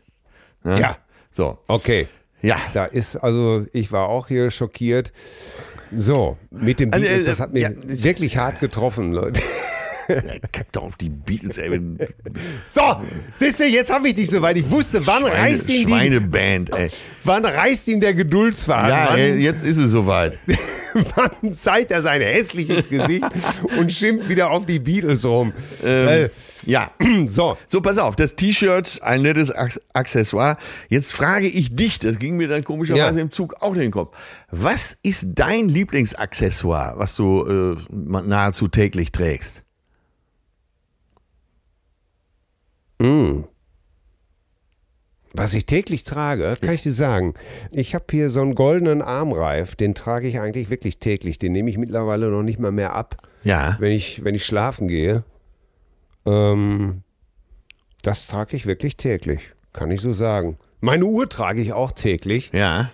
Ne? 0.68 0.80
Ja, 0.80 0.96
So. 1.30 1.58
okay. 1.68 2.06
Ja. 2.40 2.56
Da 2.72 2.84
ist, 2.84 3.16
also, 3.16 3.66
ich 3.72 3.90
war 3.90 4.08
auch 4.08 4.28
hier 4.28 4.50
schockiert. 4.50 5.12
So, 5.92 6.36
mit 6.50 6.78
dem 6.80 6.92
Also, 6.92 7.04
Beatles, 7.04 7.26
äh, 7.26 7.30
das 7.30 7.40
hat 7.40 7.52
mich 7.52 7.62
ja, 7.62 7.70
wirklich 7.82 8.36
hart 8.36 8.60
getroffen, 8.60 9.12
Leute. 9.12 9.40
Kack 10.52 10.72
doch 10.72 10.82
auf 10.84 10.96
die 10.96 11.09
Beatles, 11.11 11.59
ey. 11.59 11.80
So, 12.68 12.82
siehst 13.34 13.61
du, 13.61 13.64
jetzt 13.66 13.92
habe 13.92 14.09
ich 14.09 14.14
dich 14.14 14.30
soweit. 14.30 14.56
Ich 14.56 14.70
wusste, 14.70 15.06
wann 15.06 15.22
Schweine, 15.22 15.34
reißt 15.36 15.68
ihm 15.68 15.86
die, 15.86 15.92
Schweineband, 15.92 16.70
ey. 16.74 16.90
wann 17.24 17.44
reißt 17.44 17.88
ihm 17.88 18.00
der 18.00 18.14
Geduldsfaden? 18.14 18.90
Ja, 18.90 19.06
wann, 19.11 19.18
ey, 19.18 19.36
jetzt 19.36 19.64
ist 19.64 19.78
es 19.78 19.90
soweit. 19.90 20.38
wann 21.14 21.54
zeigt 21.54 21.90
er 21.90 22.02
sein 22.02 22.20
hässliches 22.22 22.88
Gesicht 22.88 23.24
und 23.78 23.92
schimpft 23.92 24.28
wieder 24.28 24.50
auf 24.50 24.64
die 24.66 24.78
Beatles 24.78 25.24
rum? 25.24 25.52
Ähm, 25.84 26.30
ja. 26.64 26.90
äh, 26.98 27.26
so, 27.26 27.56
So, 27.68 27.80
pass 27.80 27.98
auf, 27.98 28.16
das 28.16 28.34
T-Shirt, 28.34 29.00
ein 29.02 29.22
nettes 29.22 29.54
Ac- 29.54 29.80
Accessoire. 29.92 30.56
Jetzt 30.88 31.12
frage 31.12 31.46
ich 31.46 31.76
dich, 31.76 31.98
das 31.98 32.18
ging 32.18 32.36
mir 32.36 32.48
dann 32.48 32.64
komischerweise 32.64 33.18
Ja. 33.18 33.22
im 33.22 33.30
Zug 33.30 33.62
auch 33.62 33.74
in 33.74 33.80
den 33.80 33.90
Kopf. 33.90 34.16
Was 34.50 34.96
ist 35.02 35.26
dein 35.34 35.68
Lieblingsaccessoire, 35.68 36.94
was 36.98 37.14
du 37.14 37.76
äh, 37.76 37.76
nahezu 37.92 38.68
täglich 38.68 39.12
trägst? 39.12 39.62
Was 45.32 45.55
ich 45.55 45.66
täglich 45.66 46.05
trage, 46.05 46.57
kann 46.61 46.74
ich 46.74 46.82
dir 46.82 46.92
sagen. 46.92 47.34
Ich 47.70 47.94
habe 47.94 48.07
hier 48.11 48.30
so 48.30 48.40
einen 48.40 48.55
goldenen 48.55 49.03
Armreif, 49.03 49.76
den 49.76 49.94
trage 49.94 50.26
ich 50.26 50.40
eigentlich 50.40 50.70
wirklich 50.70 50.99
täglich. 50.99 51.38
Den 51.38 51.53
nehme 51.53 51.70
ich 51.70 51.78
mittlerweile 51.78 52.28
noch 52.28 52.42
nicht 52.42 52.59
mal 52.59 52.72
mehr 52.72 52.94
ab. 52.94 53.28
Ja. 53.44 53.76
wenn 53.78 53.92
ich, 53.92 54.24
wenn 54.24 54.34
ich 54.34 54.44
schlafen 54.44 54.88
gehe. 54.88 55.22
Ähm, 56.26 57.03
das 58.03 58.26
trage 58.26 58.57
ich 58.57 58.66
wirklich 58.66 58.96
täglich, 58.96 59.53
kann 59.72 59.90
ich 59.90 60.01
so 60.01 60.12
sagen. 60.12 60.57
Meine 60.80 61.05
Uhr 61.05 61.28
trage 61.28 61.61
ich 61.61 61.72
auch 61.72 61.92
täglich. 61.92 62.51
Ja. 62.53 62.90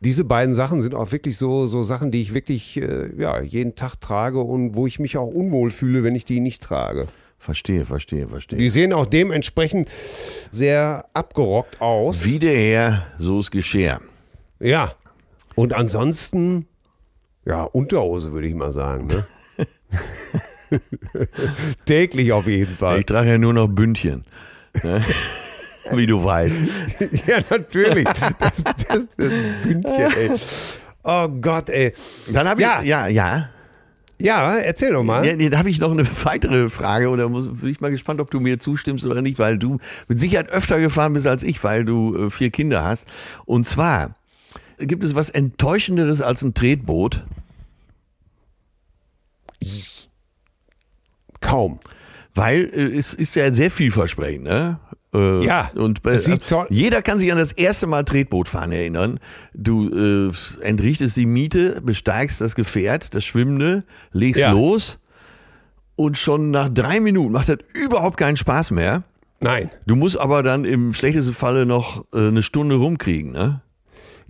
Diese 0.00 0.24
beiden 0.24 0.54
Sachen 0.54 0.80
sind 0.80 0.94
auch 0.94 1.10
wirklich 1.12 1.36
so, 1.36 1.66
so 1.66 1.82
Sachen, 1.82 2.10
die 2.10 2.22
ich 2.22 2.34
wirklich 2.34 2.76
äh, 2.80 3.10
ja, 3.16 3.40
jeden 3.40 3.74
Tag 3.74 3.96
trage 4.00 4.40
und 4.40 4.74
wo 4.74 4.86
ich 4.86 4.98
mich 4.98 5.16
auch 5.16 5.26
unwohl 5.26 5.70
fühle, 5.70 6.04
wenn 6.04 6.14
ich 6.14 6.24
die 6.24 6.40
nicht 6.40 6.62
trage. 6.62 7.08
Verstehe, 7.38 7.84
verstehe, 7.84 8.28
verstehe. 8.28 8.58
Die 8.58 8.68
sehen 8.68 8.92
auch 8.92 9.06
dementsprechend 9.06 9.88
sehr 10.50 11.06
abgerockt 11.14 11.80
aus. 11.80 12.24
Wie 12.24 12.38
der 12.38 12.56
Herr, 12.56 13.06
so 13.16 13.40
ist 13.40 13.50
Geschirr. 13.50 14.00
Ja. 14.60 14.94
Und 15.54 15.72
ansonsten, 15.72 16.66
ja, 17.44 17.62
Unterhose 17.62 18.32
würde 18.32 18.48
ich 18.48 18.54
mal 18.54 18.72
sagen. 18.72 19.06
Ne? 19.06 19.26
Täglich 21.86 22.32
auf 22.32 22.46
jeden 22.46 22.76
Fall. 22.76 23.00
Ich 23.00 23.06
trage 23.06 23.30
ja 23.30 23.38
nur 23.38 23.54
noch 23.54 23.68
Bündchen. 23.68 24.24
Ne? 24.82 25.04
Wie 25.92 26.06
du 26.06 26.22
weißt. 26.22 26.60
Ja, 27.26 27.38
natürlich. 27.48 28.04
Das, 28.04 28.62
das, 28.62 28.62
das 28.86 29.06
Bündchen, 29.16 30.12
ey. 30.16 30.30
Oh 31.04 31.28
Gott, 31.28 31.70
ey. 31.70 31.94
Dann 32.32 32.48
habe 32.48 32.60
ich, 32.60 32.66
ja, 32.66 32.82
ja. 32.82 33.08
Ja, 33.08 33.48
erzähl 34.58 34.92
doch 34.92 35.04
mal. 35.04 35.24
Ja, 35.24 35.36
da 35.48 35.58
habe 35.58 35.70
ich 35.70 35.78
noch 35.78 35.92
eine 35.92 36.06
weitere 36.24 36.68
Frage 36.68 37.08
oder 37.08 37.28
muss, 37.28 37.48
bin 37.60 37.70
ich 37.70 37.80
mal 37.80 37.90
gespannt, 37.90 38.20
ob 38.20 38.30
du 38.30 38.40
mir 38.40 38.58
zustimmst 38.58 39.06
oder 39.06 39.22
nicht, 39.22 39.38
weil 39.38 39.58
du 39.58 39.78
mit 40.08 40.18
Sicherheit 40.18 40.50
öfter 40.50 40.80
gefahren 40.80 41.12
bist 41.12 41.26
als 41.26 41.42
ich, 41.42 41.62
weil 41.62 41.84
du 41.84 42.26
äh, 42.26 42.30
vier 42.30 42.50
Kinder 42.50 42.84
hast. 42.84 43.06
Und 43.44 43.66
zwar 43.66 44.16
gibt 44.78 45.04
es 45.04 45.14
was 45.14 45.30
enttäuschenderes 45.30 46.20
als 46.20 46.42
ein 46.42 46.54
Tretboot? 46.54 47.24
Kaum. 51.40 51.78
Weil 52.34 52.70
äh, 52.72 52.98
es 52.98 53.14
ist 53.14 53.36
ja 53.36 53.52
sehr 53.52 53.70
vielversprechend, 53.70 54.44
ne? 54.44 54.80
Äh, 55.14 55.44
Ja, 55.44 55.70
und 55.74 56.00
sieht 56.16 56.46
toll- 56.48 56.66
jeder 56.70 57.00
kann 57.02 57.18
sich 57.18 57.32
an 57.32 57.38
das 57.38 57.52
erste 57.52 57.86
Mal 57.86 58.04
Tretbootfahren 58.04 58.72
erinnern. 58.72 59.18
Du 59.54 59.88
äh, 59.88 60.32
entrichtest 60.62 61.16
die 61.16 61.26
Miete, 61.26 61.80
besteigst 61.82 62.40
das 62.40 62.54
Gefährt, 62.54 63.14
das 63.14 63.24
Schwimmende, 63.24 63.84
legst 64.12 64.40
Ja. 64.40 64.50
los 64.52 64.98
und 65.96 66.18
schon 66.18 66.50
nach 66.50 66.68
drei 66.68 67.00
Minuten 67.00 67.32
macht 67.32 67.48
das 67.48 67.58
überhaupt 67.74 68.16
keinen 68.18 68.36
Spaß 68.36 68.70
mehr. 68.70 69.02
Nein. 69.40 69.70
Du 69.86 69.94
musst 69.96 70.18
aber 70.18 70.42
dann 70.42 70.64
im 70.64 70.92
schlechtesten 70.94 71.32
Falle 71.32 71.64
noch 71.64 72.04
äh, 72.12 72.28
eine 72.28 72.42
Stunde 72.42 72.74
rumkriegen, 72.76 73.32
ne? 73.32 73.62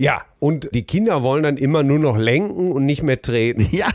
Ja, 0.00 0.22
und 0.38 0.68
die 0.74 0.84
Kinder 0.84 1.24
wollen 1.24 1.42
dann 1.42 1.56
immer 1.56 1.82
nur 1.82 1.98
noch 1.98 2.16
lenken 2.16 2.70
und 2.70 2.86
nicht 2.86 3.02
mehr 3.02 3.20
treten. 3.20 3.66
Ja, 3.72 3.88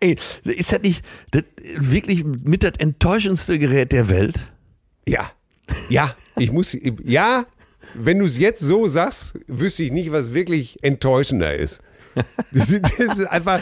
ey, 0.00 0.16
ist 0.44 0.72
das 0.72 0.82
nicht 0.82 1.02
das 1.30 1.44
wirklich 1.78 2.24
mit 2.24 2.62
das 2.62 2.72
enttäuschendste 2.78 3.58
Gerät 3.58 3.92
der 3.92 4.10
Welt? 4.10 4.38
Ja. 5.08 5.30
Ja, 5.88 6.14
ich 6.36 6.52
muss, 6.52 6.76
ja, 7.04 7.44
wenn 7.94 8.18
du 8.18 8.24
es 8.24 8.38
jetzt 8.38 8.60
so 8.60 8.86
sagst, 8.86 9.34
wüsste 9.46 9.84
ich 9.84 9.92
nicht, 9.92 10.12
was 10.12 10.32
wirklich 10.32 10.82
enttäuschender 10.82 11.54
ist. 11.54 11.80
Das 12.52 12.70
ist, 12.70 12.82
das 12.98 13.18
ist 13.18 13.26
einfach, 13.26 13.60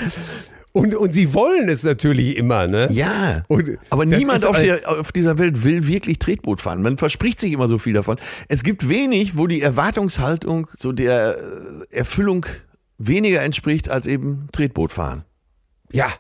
und, 0.72 0.94
und 0.94 1.12
sie 1.12 1.34
wollen 1.34 1.68
es 1.68 1.82
natürlich 1.82 2.36
immer, 2.36 2.66
ne? 2.66 2.88
Ja, 2.92 3.42
Und 3.48 3.78
aber 3.90 4.04
niemand 4.04 4.46
auf, 4.46 4.58
der, 4.58 4.88
auf 4.88 5.12
dieser 5.12 5.38
Welt 5.38 5.64
will 5.64 5.86
wirklich 5.86 6.18
Tretboot 6.18 6.60
fahren. 6.60 6.82
Man 6.82 6.98
verspricht 6.98 7.40
sich 7.40 7.52
immer 7.52 7.68
so 7.68 7.78
viel 7.78 7.94
davon. 7.94 8.16
Es 8.48 8.62
gibt 8.62 8.88
wenig, 8.88 9.36
wo 9.36 9.46
die 9.46 9.60
Erwartungshaltung 9.60 10.68
so 10.74 10.92
der 10.92 11.36
äh, 11.90 11.96
Erfüllung 11.96 12.46
weniger 12.98 13.42
entspricht 13.42 13.88
als 13.88 14.06
eben 14.06 14.48
Tretboot 14.52 14.92
fahren. 14.92 15.24
Ja. 15.90 16.12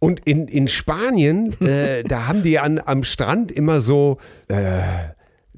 Und 0.00 0.20
in, 0.24 0.48
in 0.48 0.68
Spanien, 0.68 1.58
äh, 1.62 2.02
da 2.04 2.26
haben 2.26 2.42
die 2.42 2.58
an, 2.58 2.80
am 2.84 3.04
Strand 3.04 3.50
immer 3.52 3.80
so, 3.80 4.18
äh, 4.48 4.82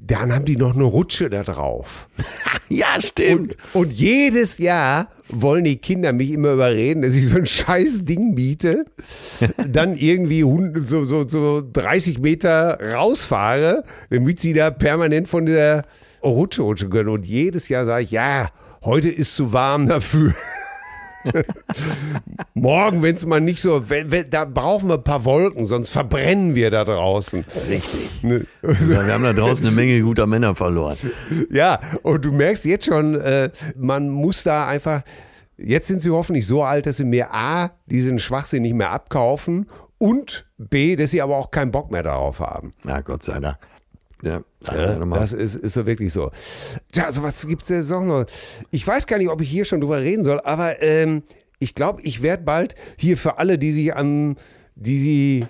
dann 0.07 0.33
haben 0.33 0.45
die 0.45 0.55
noch 0.57 0.73
eine 0.75 0.83
Rutsche 0.85 1.29
da 1.29 1.43
drauf. 1.43 2.07
Ja, 2.69 2.95
Und, 2.95 3.03
stimmt. 3.05 3.57
und 3.71 3.93
jedes 3.93 4.57
Jahr 4.57 5.07
wollen 5.29 5.63
die 5.63 5.77
Kinder 5.77 6.11
mich 6.11 6.31
immer 6.31 6.51
überreden, 6.51 7.01
dass 7.01 7.15
ich 7.15 7.29
so 7.29 7.37
ein 7.37 7.45
scheiß 7.45 7.99
Ding 8.03 8.33
miete, 8.33 8.83
dann 9.69 9.95
irgendwie 9.95 10.41
so, 10.85 11.05
so, 11.05 11.25
so 11.25 11.63
30 11.71 12.19
Meter 12.19 12.77
rausfahre, 12.93 13.83
damit 14.09 14.41
sie 14.41 14.51
da 14.53 14.69
permanent 14.69 15.29
von 15.29 15.45
der 15.45 15.85
Rutsche 16.21 16.61
rutschen 16.63 16.89
können. 16.89 17.07
Und 17.07 17.25
jedes 17.25 17.69
Jahr 17.69 17.85
sage 17.85 18.03
ich, 18.03 18.11
ja, 18.11 18.49
heute 18.83 19.09
ist 19.09 19.33
zu 19.33 19.53
warm 19.53 19.87
dafür. 19.87 20.33
Morgen, 22.53 23.01
wenn 23.03 23.15
es 23.15 23.25
mal 23.25 23.41
nicht 23.41 23.61
so, 23.61 23.89
wenn, 23.89 24.11
wenn, 24.11 24.29
da 24.29 24.45
brauchen 24.45 24.89
wir 24.89 24.95
ein 24.95 25.03
paar 25.03 25.25
Wolken, 25.25 25.65
sonst 25.65 25.89
verbrennen 25.89 26.55
wir 26.55 26.71
da 26.71 26.83
draußen. 26.83 27.45
Richtig. 27.69 28.23
Ne? 28.23 28.45
Ja, 28.61 29.05
wir 29.05 29.13
haben 29.13 29.23
da 29.23 29.33
draußen 29.33 29.67
eine 29.67 29.75
Menge 29.75 30.01
guter 30.01 30.27
Männer 30.27 30.55
verloren. 30.55 30.97
Ja, 31.49 31.79
und 32.03 32.25
du 32.25 32.31
merkst 32.31 32.65
jetzt 32.65 32.85
schon, 32.85 33.15
äh, 33.15 33.49
man 33.75 34.09
muss 34.09 34.43
da 34.43 34.67
einfach, 34.67 35.03
jetzt 35.57 35.87
sind 35.87 36.01
sie 36.01 36.09
hoffentlich 36.09 36.47
so 36.47 36.63
alt, 36.63 36.85
dass 36.85 36.97
sie 36.97 37.05
mir 37.05 37.33
A, 37.33 37.71
diesen 37.85 38.19
Schwachsinn 38.19 38.63
nicht 38.63 38.75
mehr 38.75 38.91
abkaufen 38.91 39.67
und 39.97 40.45
B, 40.57 40.95
dass 40.95 41.11
sie 41.11 41.21
aber 41.21 41.37
auch 41.37 41.51
keinen 41.51 41.71
Bock 41.71 41.91
mehr 41.91 42.03
darauf 42.03 42.39
haben. 42.39 42.73
Na, 42.83 43.01
Gott 43.01 43.23
sei 43.23 43.39
Dank. 43.39 43.57
Ja, 44.23 44.41
Ja, 44.65 44.75
ja, 44.75 44.95
nochmal. 44.97 45.19
das 45.19 45.33
ist, 45.33 45.55
ist 45.55 45.73
so 45.73 45.85
wirklich 45.85 46.11
so. 46.11 46.31
Tja, 46.91 47.05
also 47.05 47.21
was 47.23 47.45
gibt's 47.45 47.67
denn 47.67 47.83
sonst 47.83 48.07
noch? 48.07 48.25
Ich 48.71 48.85
weiß 48.85 49.05
gar 49.07 49.17
nicht, 49.17 49.29
ob 49.29 49.41
ich 49.41 49.49
hier 49.49 49.65
schon 49.65 49.79
drüber 49.81 50.01
reden 50.01 50.23
soll, 50.23 50.39
aber 50.41 50.81
ähm, 50.81 51.23
ich 51.59 51.75
glaube, 51.75 52.01
ich 52.01 52.21
werde 52.21 52.43
bald 52.43 52.75
hier 52.97 53.17
für 53.17 53.37
alle, 53.37 53.57
die 53.57 53.71
sich 53.71 53.95
am, 53.95 54.35
die 54.75 54.99
sie, 54.99 55.45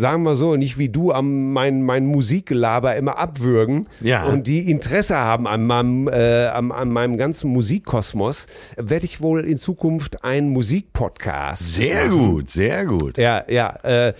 sagen 0.00 0.24
wir 0.24 0.34
so, 0.34 0.56
nicht 0.56 0.78
wie 0.78 0.88
du 0.88 1.12
am 1.12 1.52
mein, 1.52 1.82
mein 1.82 2.06
Musikgelaber 2.06 2.96
immer 2.96 3.18
abwürgen 3.18 3.88
Ja. 4.00 4.24
und 4.26 4.46
die 4.48 4.70
Interesse 4.70 5.16
haben 5.16 5.46
an 5.46 5.64
meinem, 5.66 6.08
äh, 6.08 6.46
an, 6.46 6.72
an 6.72 6.88
meinem 6.90 7.16
ganzen 7.16 7.50
Musikkosmos, 7.52 8.46
werde 8.76 9.04
ich 9.04 9.20
wohl 9.20 9.44
in 9.44 9.58
Zukunft 9.58 10.24
einen 10.24 10.48
Musikpodcast 10.50 11.74
Sehr 11.74 12.06
machen. 12.06 12.18
gut, 12.18 12.50
sehr 12.50 12.84
gut. 12.86 13.18
Ja, 13.18 13.44
ja. 13.48 13.76
Äh, 13.82 14.14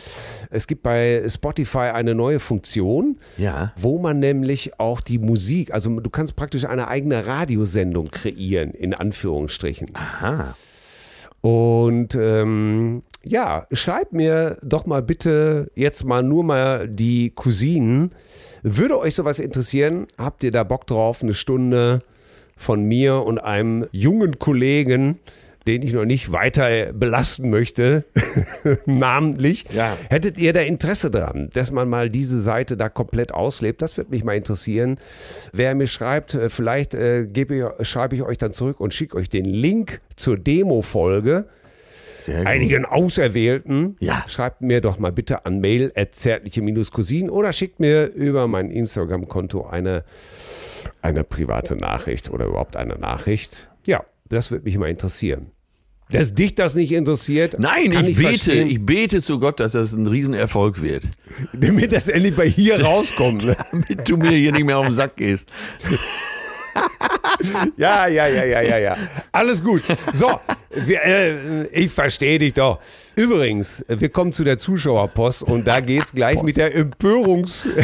es 0.50 0.66
gibt 0.66 0.82
bei 0.82 1.24
Spotify 1.28 1.90
eine 1.94 2.14
neue 2.14 2.38
Funktion, 2.38 3.18
Ja. 3.36 3.72
wo 3.76 3.98
man 3.98 4.18
nämlich 4.18 4.78
auch 4.78 5.00
die 5.00 5.18
Musik, 5.18 5.72
also 5.72 5.88
du 5.98 6.10
kannst 6.10 6.36
praktisch 6.36 6.64
eine 6.66 6.88
eigene 6.88 7.26
Radiosendung 7.26 8.10
kreieren, 8.10 8.70
in 8.72 8.94
Anführungsstrichen. 8.94 9.88
Aha. 9.94 10.54
Und 11.40 12.14
ähm, 12.16 13.02
ja, 13.24 13.66
schreibt 13.72 14.12
mir 14.12 14.58
doch 14.62 14.86
mal 14.86 15.02
bitte 15.02 15.70
jetzt 15.74 16.04
mal 16.04 16.22
nur 16.22 16.44
mal 16.44 16.88
die 16.88 17.30
Cousinen. 17.30 18.12
Würde 18.62 18.98
euch 18.98 19.14
sowas 19.14 19.38
interessieren? 19.38 20.06
Habt 20.18 20.42
ihr 20.42 20.50
da 20.50 20.64
Bock 20.64 20.86
drauf, 20.86 21.22
eine 21.22 21.34
Stunde 21.34 22.00
von 22.56 22.82
mir 22.84 23.22
und 23.22 23.38
einem 23.38 23.86
jungen 23.92 24.38
Kollegen, 24.38 25.18
den 25.66 25.82
ich 25.82 25.92
noch 25.92 26.04
nicht 26.04 26.32
weiter 26.32 26.92
belasten 26.92 27.50
möchte, 27.50 28.04
namentlich, 28.86 29.64
Ja. 29.74 29.96
hättet 30.08 30.38
ihr 30.38 30.52
da 30.52 30.60
Interesse 30.60 31.10
dran, 31.10 31.50
dass 31.52 31.70
man 31.70 31.88
mal 31.88 32.10
diese 32.10 32.40
Seite 32.40 32.76
da 32.76 32.88
komplett 32.88 33.32
auslebt? 33.32 33.82
Das 33.82 33.96
würde 33.96 34.10
mich 34.10 34.24
mal 34.24 34.36
interessieren. 34.36 34.98
Wer 35.52 35.74
mir 35.74 35.86
schreibt, 35.86 36.34
äh, 36.34 36.48
vielleicht 36.48 36.94
äh, 36.94 37.24
ich, 37.24 37.86
schreibe 37.86 38.16
ich 38.16 38.22
euch 38.22 38.38
dann 38.38 38.52
zurück 38.52 38.80
und 38.80 38.94
schicke 38.94 39.16
euch 39.16 39.28
den 39.28 39.44
Link 39.44 40.00
zur 40.16 40.36
Demo-Folge. 40.38 41.46
Einigen 42.28 42.84
Auserwählten. 42.84 43.96
Ja. 44.00 44.24
Schreibt 44.28 44.60
mir 44.60 44.80
doch 44.80 44.98
mal 44.98 45.12
bitte 45.12 45.46
an 45.46 45.60
mail 45.60 45.92
at 45.94 46.14
zärtliche-cousinen 46.14 47.30
oder 47.30 47.52
schickt 47.52 47.80
mir 47.80 48.06
über 48.06 48.46
mein 48.48 48.70
Instagram-Konto 48.70 49.66
eine, 49.66 50.04
eine 51.02 51.24
private 51.24 51.76
Nachricht 51.76 52.30
oder 52.30 52.46
überhaupt 52.46 52.76
eine 52.76 52.96
Nachricht. 52.96 53.68
Ja, 53.86 54.04
das 54.28 54.50
würde 54.50 54.64
mich 54.64 54.76
mal 54.78 54.90
interessieren. 54.90 55.52
Dass 56.10 56.34
dich 56.34 56.56
das 56.56 56.74
nicht 56.74 56.90
interessiert, 56.90 57.56
Nein, 57.58 57.92
kann 57.92 58.04
ich 58.04 58.16
bete, 58.16 58.28
verstehen, 58.30 58.68
ich 58.68 58.84
bete 58.84 59.22
zu 59.22 59.38
Gott, 59.38 59.60
dass 59.60 59.72
das 59.72 59.92
ein 59.92 60.06
Riesenerfolg 60.06 60.82
wird. 60.82 61.04
damit 61.52 61.92
das 61.92 62.08
endlich 62.08 62.34
bei 62.34 62.48
hier 62.48 62.80
rauskommt. 62.84 63.44
Ne? 63.44 63.56
Damit 63.70 64.08
du 64.08 64.16
mir 64.16 64.30
hier 64.32 64.52
nicht 64.52 64.64
mehr 64.64 64.78
auf 64.78 64.86
den 64.86 64.92
Sack 64.92 65.16
gehst. 65.16 65.48
Ja, 67.76 68.06
ja, 68.06 68.26
ja, 68.26 68.44
ja, 68.44 68.60
ja, 68.60 68.78
ja. 68.78 68.96
Alles 69.32 69.64
gut. 69.64 69.82
So, 70.12 70.28
wir, 70.70 71.04
äh, 71.04 71.66
ich 71.68 71.90
verstehe 71.90 72.38
dich 72.38 72.54
doch. 72.54 72.80
Übrigens, 73.16 73.84
wir 73.88 74.08
kommen 74.08 74.32
zu 74.32 74.44
der 74.44 74.58
Zuschauerpost 74.58 75.42
und 75.42 75.66
da 75.66 75.80
geht's 75.80 76.12
gleich 76.12 76.42
mit 76.42 76.56
der 76.56 76.74
Empörungs... 76.74 77.66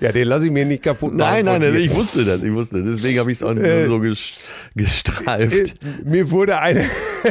ja, 0.00 0.12
den 0.12 0.28
lasse 0.28 0.46
ich 0.46 0.50
mir 0.50 0.66
nicht 0.66 0.82
kaputt 0.82 1.14
machen. 1.14 1.44
Nein, 1.44 1.44
nein, 1.46 1.60
nein, 1.60 1.74
ich 1.76 1.94
wusste 1.94 2.24
das, 2.24 2.42
ich 2.42 2.52
wusste. 2.52 2.82
Deswegen 2.82 3.18
habe 3.18 3.32
ich 3.32 3.38
es 3.38 3.42
auch 3.42 3.54
nur 3.54 3.86
so 3.86 4.00
ges 4.00 4.34
gestreift. 4.74 5.82
Äh, 5.82 6.04
Mir 6.04 6.30
wurde 6.30 6.58
eine. 6.58 6.84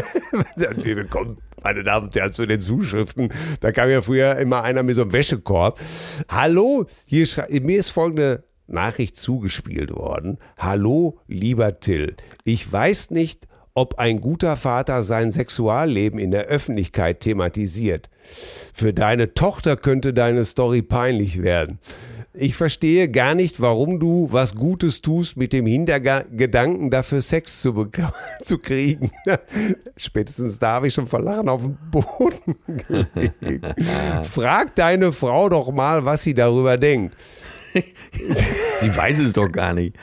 wir 0.56 0.96
bekommen, 0.96 1.38
meine 1.64 1.84
Damen 1.84 2.08
und 2.08 2.16
Herren, 2.16 2.34
zu 2.34 2.48
den 2.48 2.60
Zuschriften. 2.60 3.32
Da 3.60 3.72
kam 3.72 3.90
ja 3.90 4.02
früher 4.02 4.36
immer 4.38 4.64
einer 4.64 4.82
mit 4.82 4.96
so 4.96 5.04
einem 5.04 5.14
Wäschekorb. 5.14 5.80
Hallo, 6.28 6.88
hier 7.06 7.28
mir 7.62 7.80
ist 7.80 7.90
folgende 7.90 8.44
Nachricht 8.66 9.16
zugespielt 9.16 9.92
worden. 9.92 10.40
Hallo, 10.58 11.20
lieber 11.28 11.80
Till. 11.80 12.16
Ich 12.44 12.72
weiß 12.72 13.12
nicht, 13.12 13.48
ob 13.78 14.00
ein 14.00 14.22
guter 14.22 14.58
Vater 14.58 15.04
sein 15.04 15.30
Sexualleben 15.30 16.20
in 16.20 16.32
der 16.32 16.46
Öffentlichkeit 16.46 17.20
thematisiert. 17.20 18.10
Für 18.74 18.92
deine 18.92 19.36
Tochter 19.36 19.78
könnte 19.78 20.16
deine 20.16 20.46
Story 20.46 20.82
peinlich 20.82 21.44
werden. 21.44 21.78
Ich 22.34 22.56
verstehe 22.56 23.08
gar 23.08 23.36
nicht, 23.36 23.62
warum 23.62 24.00
du 24.00 24.30
was 24.32 24.56
Gutes 24.56 25.02
tust 25.02 25.38
mit 25.38 25.54
dem 25.54 25.68
Hintergedanken, 25.68 26.90
dafür 26.90 27.22
Sex 27.22 27.62
zu, 27.62 27.88
zu 28.42 28.58
kriegen. 28.58 29.12
Spätestens 29.96 30.58
da 30.58 30.72
habe 30.72 30.88
ich 30.88 30.96
schon 30.96 31.06
vor 31.06 31.22
Lachen 31.22 31.48
auf 31.48 31.62
den 31.62 31.78
Boden 31.92 32.56
gelegt. 33.40 33.76
Frag 34.24 34.74
deine 34.74 35.14
Frau 35.14 35.50
doch 35.50 35.72
mal, 35.72 36.04
was 36.04 36.24
sie 36.24 36.34
darüber 36.34 36.78
denkt. 36.78 37.16
Sie 38.80 38.96
weiß 38.96 39.20
es 39.20 39.34
doch 39.34 39.52
gar 39.52 39.76
nicht. 39.76 39.96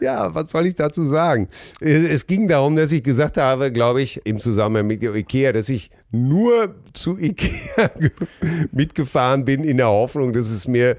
Ja, 0.00 0.34
was 0.34 0.50
soll 0.50 0.66
ich 0.66 0.76
dazu 0.76 1.04
sagen? 1.04 1.48
Es, 1.80 2.26
ging 2.26 2.48
darum, 2.48 2.76
dass 2.76 2.92
ich 2.92 3.02
gesagt 3.02 3.36
habe, 3.36 3.72
glaube 3.72 4.02
ich, 4.02 4.24
im 4.24 4.38
Zusammenhang 4.38 4.86
mit 4.86 5.02
Ikea, 5.02 5.52
dass 5.52 5.68
ich 5.68 5.90
nur 6.10 6.74
zu 6.92 7.18
Ikea 7.18 7.90
mitgefahren 8.72 9.44
bin 9.44 9.64
in 9.64 9.78
der 9.78 9.88
Hoffnung, 9.88 10.32
dass 10.32 10.50
es 10.50 10.68
mir 10.68 10.96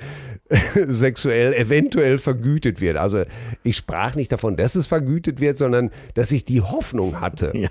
sexuell 0.87 1.53
eventuell 1.53 2.17
vergütet 2.17 2.81
wird. 2.81 2.97
Also 2.97 3.23
ich 3.63 3.77
sprach 3.77 4.15
nicht 4.15 4.31
davon, 4.31 4.57
dass 4.57 4.75
es 4.75 4.87
vergütet 4.87 5.39
wird, 5.39 5.57
sondern 5.57 5.91
dass 6.15 6.31
ich 6.31 6.45
die 6.45 6.61
Hoffnung 6.61 7.21
hatte. 7.21 7.51
Ja. 7.55 7.69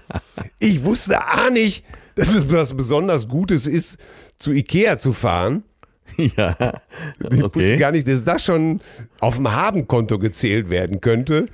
Ich 0.58 0.84
wusste 0.84 1.20
auch 1.20 1.50
nicht, 1.50 1.84
dass 2.14 2.28
es 2.34 2.50
was 2.50 2.74
besonders 2.74 3.28
Gutes 3.28 3.66
ist, 3.66 3.98
zu 4.38 4.52
Ikea 4.52 4.98
zu 4.98 5.12
fahren. 5.12 5.64
Ja. 6.36 6.56
Ich 7.20 7.30
wusste 7.30 7.44
Okay. 7.46 7.76
gar 7.76 7.92
nicht, 7.92 8.08
dass 8.08 8.24
das 8.24 8.44
schon 8.44 8.80
auf 9.20 9.36
dem 9.36 9.52
Habenkonto 9.52 10.18
gezählt 10.18 10.68
werden 10.70 11.00
könnte. 11.00 11.46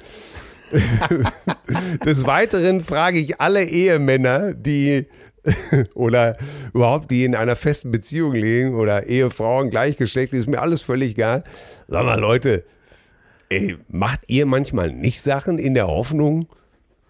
Des 2.05 2.27
Weiteren 2.27 2.81
frage 2.81 3.19
ich 3.19 3.41
alle 3.41 3.65
Ehemänner, 3.65 4.55
die 4.55 5.07
oder 5.95 6.37
überhaupt 6.73 7.11
die 7.11 7.25
in 7.25 7.35
einer 7.35 7.57
festen 7.57 7.91
Beziehung 7.91 8.33
liegen 8.33 8.75
oder 8.75 9.07
Ehefrauen 9.07 9.71
gleichgeschlechtlich, 9.71 10.41
ist 10.41 10.49
mir 10.49 10.61
alles 10.63 10.81
völlig 10.83 11.13
egal. 11.13 11.45
Sag 11.87 12.05
mal, 12.05 12.19
Leute, 12.19 12.65
ey, 13.51 13.77
macht 13.89 14.21
ihr 14.27 14.47
manchmal 14.47 14.91
nicht 14.91 15.21
Sachen 15.21 15.59
in 15.59 15.75
der 15.75 15.87
Hoffnung, 15.87 16.49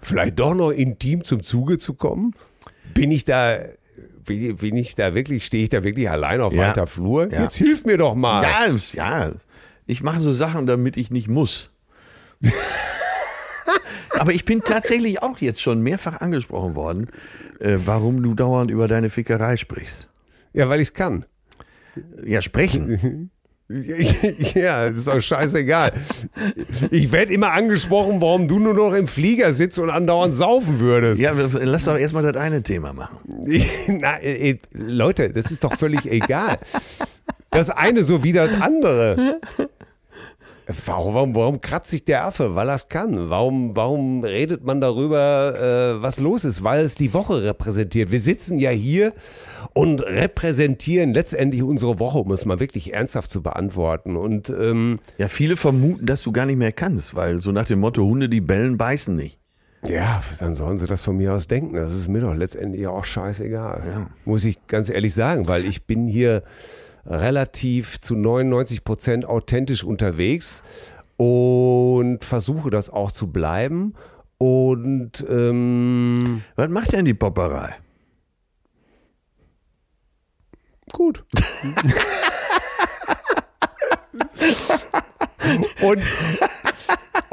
vielleicht 0.03 0.39
doch 0.41 0.55
noch 0.55 0.71
intim 0.73 1.23
zum 1.23 1.43
Zuge 1.45 1.79
zu 1.79 1.95
kommen? 1.95 2.35
Bin 2.93 3.13
ich 3.13 3.25
da, 3.25 3.59
bin, 4.25 4.57
bin 4.57 4.77
ich 4.77 4.95
da 4.95 5.15
wirklich, 5.15 5.47
stehe 5.47 5.65
ich 5.65 5.71
da 5.71 5.83
wirklich 5.85 6.09
allein 6.11 6.41
auf 6.41 6.53
Ja. 6.53 6.69
weiter 6.69 6.87
Flur? 6.87 7.31
Ja. 7.33 7.43
Jetzt 7.43 7.57
hilf 7.57 7.85
mir 7.85 7.99
doch 7.99 8.15
mal. 8.15 8.43
Ja, 8.43 8.75
ja. 8.93 9.33
Ich 9.87 10.03
mache 10.03 10.21
so 10.21 10.33
Sachen, 10.33 10.67
damit 10.67 10.97
ich 10.97 11.11
nicht 11.11 11.29
muss. 11.29 11.71
Aber 14.11 14.33
ich 14.33 14.45
bin 14.45 14.63
tatsächlich 14.63 15.23
auch 15.23 15.39
jetzt 15.39 15.61
schon 15.61 15.83
mehrfach 15.83 16.21
angesprochen 16.21 16.75
worden, 16.77 17.09
äh, 17.61 17.77
warum 17.85 18.23
du 18.23 18.35
dauernd 18.35 18.71
über 18.71 18.89
deine 18.89 19.11
Fickerei 19.11 19.57
sprichst. 19.57 20.09
Ja, 20.53 20.69
weil 20.69 20.81
ich 20.81 20.89
es 20.89 20.95
kann. 20.95 21.25
Ja, 22.25 22.43
sprechen. 22.43 23.31
Ja, 24.55 24.89
das 24.89 25.01
ist 25.01 25.09
auch 25.09 25.21
scheißegal. 25.21 25.93
Ich 26.91 27.11
werde 27.11 27.33
immer 27.33 27.53
angesprochen, 27.53 28.21
warum 28.21 28.47
du 28.49 28.59
nur 28.59 28.75
noch 28.75 28.93
im 28.93 29.09
Flieger 29.09 29.53
sitzt 29.53 29.79
und 29.79 29.91
andauernd 29.91 30.35
saufen 30.35 30.79
würdest. 30.81 31.21
Ja, 31.21 31.33
lass 31.53 31.85
doch 31.85 31.99
erstmal 31.99 32.23
das 32.23 32.37
eine 32.41 32.63
Thema 32.63 32.93
machen. 32.93 33.19
Na, 33.89 34.21
äh, 34.21 34.59
Leute, 34.73 35.31
das 35.31 35.51
ist 35.51 35.65
doch 35.65 35.77
völlig 35.77 36.07
egal. 36.07 36.59
Das 37.51 37.71
eine 37.71 38.03
so 38.05 38.25
wie 38.25 38.33
das 38.33 38.51
andere. 38.61 39.41
Warum, 40.87 41.35
warum 41.35 41.61
kratzt 41.61 41.91
sich 41.91 42.05
der 42.05 42.25
Affe? 42.25 42.55
Weil 42.55 42.69
er 42.71 42.77
es 42.77 42.89
kann. 42.89 43.29
Warum, 43.29 43.77
warum 43.77 44.25
redet 44.25 44.65
man 44.65 44.81
darüber, 44.81 45.97
äh, 45.99 46.03
was 46.03 46.19
los 46.19 46.45
ist? 46.45 46.65
Weil 46.65 46.85
es 46.85 46.95
die 46.95 47.13
Woche 47.13 47.43
repräsentiert. 47.43 48.11
Wir 48.11 48.21
sitzen 48.21 48.59
ja 48.59 48.71
hier 48.71 49.13
und 49.75 50.01
repräsentieren 50.01 51.13
letztendlich 51.13 51.63
unsere 51.63 51.99
Woche, 51.99 52.19
um 52.19 52.31
es 52.33 52.45
mal 52.47 52.61
wirklich 52.61 52.95
ernsthaft 52.95 53.31
zu 53.31 53.43
beantworten. 53.43 54.17
Und 54.17 54.49
ähm, 54.49 55.01
Ja, 55.19 55.29
viele 55.29 55.57
vermuten, 55.57 56.07
dass 56.07 56.23
du 56.23 56.33
gar 56.33 56.47
nicht 56.47 56.57
mehr 56.57 56.73
kannst, 56.73 57.15
weil 57.15 57.41
so 57.41 57.53
nach 57.53 57.65
dem 57.65 57.81
Motto, 57.81 58.03
Hunde, 58.03 58.29
die 58.31 58.41
bellen, 58.41 58.79
beißen 58.79 59.15
nicht. 59.15 59.39
ja, 59.87 60.23
dann 60.41 60.55
sollen 60.55 60.79
sie 60.79 60.87
das 60.87 61.03
von 61.03 61.17
mir 61.19 61.35
aus 61.35 61.47
denken. 61.47 61.77
Das 61.77 61.93
ist 61.93 62.09
mir 62.09 62.23
doch 62.23 62.35
letztendlich 62.35 62.87
auch 62.87 63.05
scheißegal. 63.05 64.07
Muss 64.25 64.45
ich 64.45 64.67
ganz 64.67 64.89
ehrlich 64.89 65.13
sagen, 65.13 65.47
weil 65.47 65.67
ich 65.67 65.85
bin 65.85 66.07
hier 66.07 66.43
relativ 67.07 68.01
zu 68.01 68.17
99 68.17 68.85
Prozent 68.85 69.27
authentisch 69.27 69.85
unterwegs 69.85 70.63
und 71.17 72.25
versuche 72.25 72.71
das 72.71 72.91
auch 72.91 73.13
zu 73.13 73.29
bleiben. 73.29 73.95
Und 74.39 75.25
ähm, 75.29 76.43
Was 76.57 76.69
macht 76.69 76.93
denn 76.93 77.05
die 77.05 77.15
Popperei? 77.15 77.77
gut. 80.95 81.23
und 85.83 86.03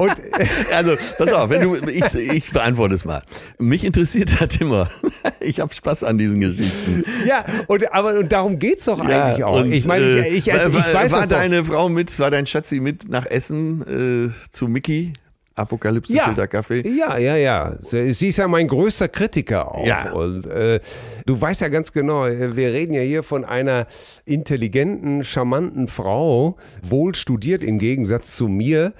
und 0.02 0.12
Also, 0.74 0.96
pass 1.18 1.32
auf, 1.32 1.50
wenn 1.50 1.62
du, 1.62 1.76
ich, 1.88 2.14
ich 2.14 2.50
beantworte 2.50 2.94
es 2.94 3.04
mal. 3.04 3.22
Mich 3.58 3.84
interessiert 3.84 4.40
das 4.40 4.56
immer. 4.56 4.90
Ich 5.40 5.58
habe 5.58 5.74
Spaß 5.74 6.04
an 6.04 6.18
diesen 6.18 6.40
Geschichten. 6.40 7.04
ja, 7.26 7.44
und, 7.66 7.92
aber 7.92 8.14
und 8.18 8.30
darum 8.30 8.60
geht's 8.60 8.84
doch 8.84 9.00
eigentlich 9.00 9.42
auch. 9.42 9.60
und, 9.62 9.72
ich 9.72 9.86
meine, 9.86 10.04
äh, 10.04 10.28
ich, 10.28 10.46
ich, 10.46 10.54
war, 10.54 10.68
ich 10.68 10.74
weiß 10.74 11.12
war 11.12 11.20
das 11.20 11.28
doch. 11.30 11.36
deine 11.36 11.64
Frau 11.64 11.88
mit, 11.88 12.16
war 12.20 12.30
dein 12.30 12.46
Schatzi 12.46 12.78
mit 12.78 13.08
nach 13.08 13.26
Essen 13.26 14.30
äh, 14.30 14.50
zu 14.52 14.68
Mickey? 14.68 15.12
Apokalypse 15.54 16.12
Ja. 16.14 16.24
Filterkaffee? 16.24 16.82
Ja, 16.88 17.18
ja, 17.18 17.36
ja. 17.36 17.76
Sie 17.82 18.28
ist 18.28 18.36
ja 18.36 18.48
mein 18.48 18.68
größter 18.68 19.08
Kritiker 19.08 19.74
auch. 19.74 19.86
Ja. 19.86 20.12
Und 20.12 20.46
äh, 20.46 20.80
du 21.26 21.40
weißt 21.40 21.60
ja 21.60 21.68
ganz 21.68 21.92
genau, 21.92 22.26
äh, 22.26 22.56
wir 22.56 22.72
reden 22.72 22.94
ja 22.94 23.02
hier 23.02 23.22
von 23.22 23.44
einer 23.44 23.86
intelligenten, 24.24 25.24
charmanten 25.24 25.88
Frau, 25.88 26.56
wohl 26.82 27.14
studiert 27.14 27.62
im 27.62 27.78
Gegensatz 27.78 28.36
zu 28.36 28.48
mir. 28.48 28.92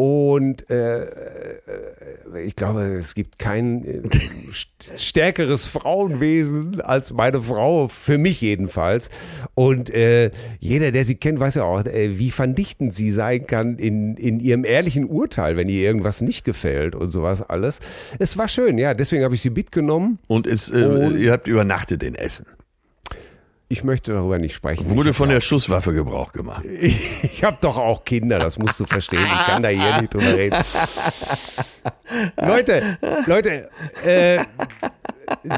Und 0.00 0.70
äh, 0.70 1.06
äh, 1.06 1.08
ich 2.46 2.54
glaube, 2.54 2.82
es 2.84 3.16
gibt 3.16 3.40
kein 3.40 3.84
äh, 3.84 4.00
st- 4.52 4.96
stärkeres 4.96 5.66
Frauenwesen 5.66 6.80
als 6.80 7.12
meine 7.12 7.42
Frau, 7.42 7.88
für 7.88 8.16
mich 8.16 8.40
jedenfalls. 8.40 9.10
Und 9.56 9.90
äh, 9.90 10.30
jeder, 10.60 10.92
der 10.92 11.04
sie 11.04 11.16
kennt, 11.16 11.40
weiß 11.40 11.56
ja 11.56 11.64
auch, 11.64 11.84
äh, 11.84 12.16
wie 12.16 12.30
vernichtend 12.30 12.94
sie 12.94 13.10
sein 13.10 13.48
kann 13.48 13.76
in, 13.76 14.16
in 14.16 14.38
ihrem 14.38 14.64
ehrlichen 14.64 15.04
Urteil, 15.06 15.56
wenn 15.56 15.68
ihr 15.68 15.82
irgendwas 15.82 16.20
nicht 16.20 16.44
gefällt 16.44 16.94
und 16.94 17.10
sowas 17.10 17.42
alles. 17.42 17.80
Es 18.20 18.38
war 18.38 18.46
schön, 18.46 18.78
ja, 18.78 18.94
deswegen 18.94 19.24
habe 19.24 19.34
ich 19.34 19.42
sie 19.42 19.50
mitgenommen. 19.50 20.20
Und 20.28 20.46
es, 20.46 20.70
Und- 20.70 21.18
ihr 21.18 21.32
habt 21.32 21.48
übernachtet 21.48 22.04
in 22.04 22.14
Essen. 22.14 22.46
Ich 23.70 23.84
möchte 23.84 24.12
darüber 24.14 24.38
nicht 24.38 24.54
sprechen. 24.54 24.88
Wurde 24.88 25.10
ich 25.10 25.16
von 25.16 25.28
der 25.28 25.42
Schusswaffe 25.42 25.92
Gebrauch 25.92 26.32
gemacht. 26.32 26.64
Ich, 26.80 27.24
ich 27.24 27.44
habe 27.44 27.58
doch 27.60 27.76
auch 27.76 28.04
Kinder, 28.04 28.38
das 28.38 28.58
musst 28.58 28.80
du 28.80 28.86
verstehen. 28.86 29.20
Ich 29.22 29.46
kann 29.46 29.62
da 29.62 29.68
hier 29.68 30.00
nicht 30.00 30.14
drüber 30.14 30.34
reden. 30.34 30.56
Leute, 32.40 32.98
Leute, 33.26 33.68
äh, 34.04 34.38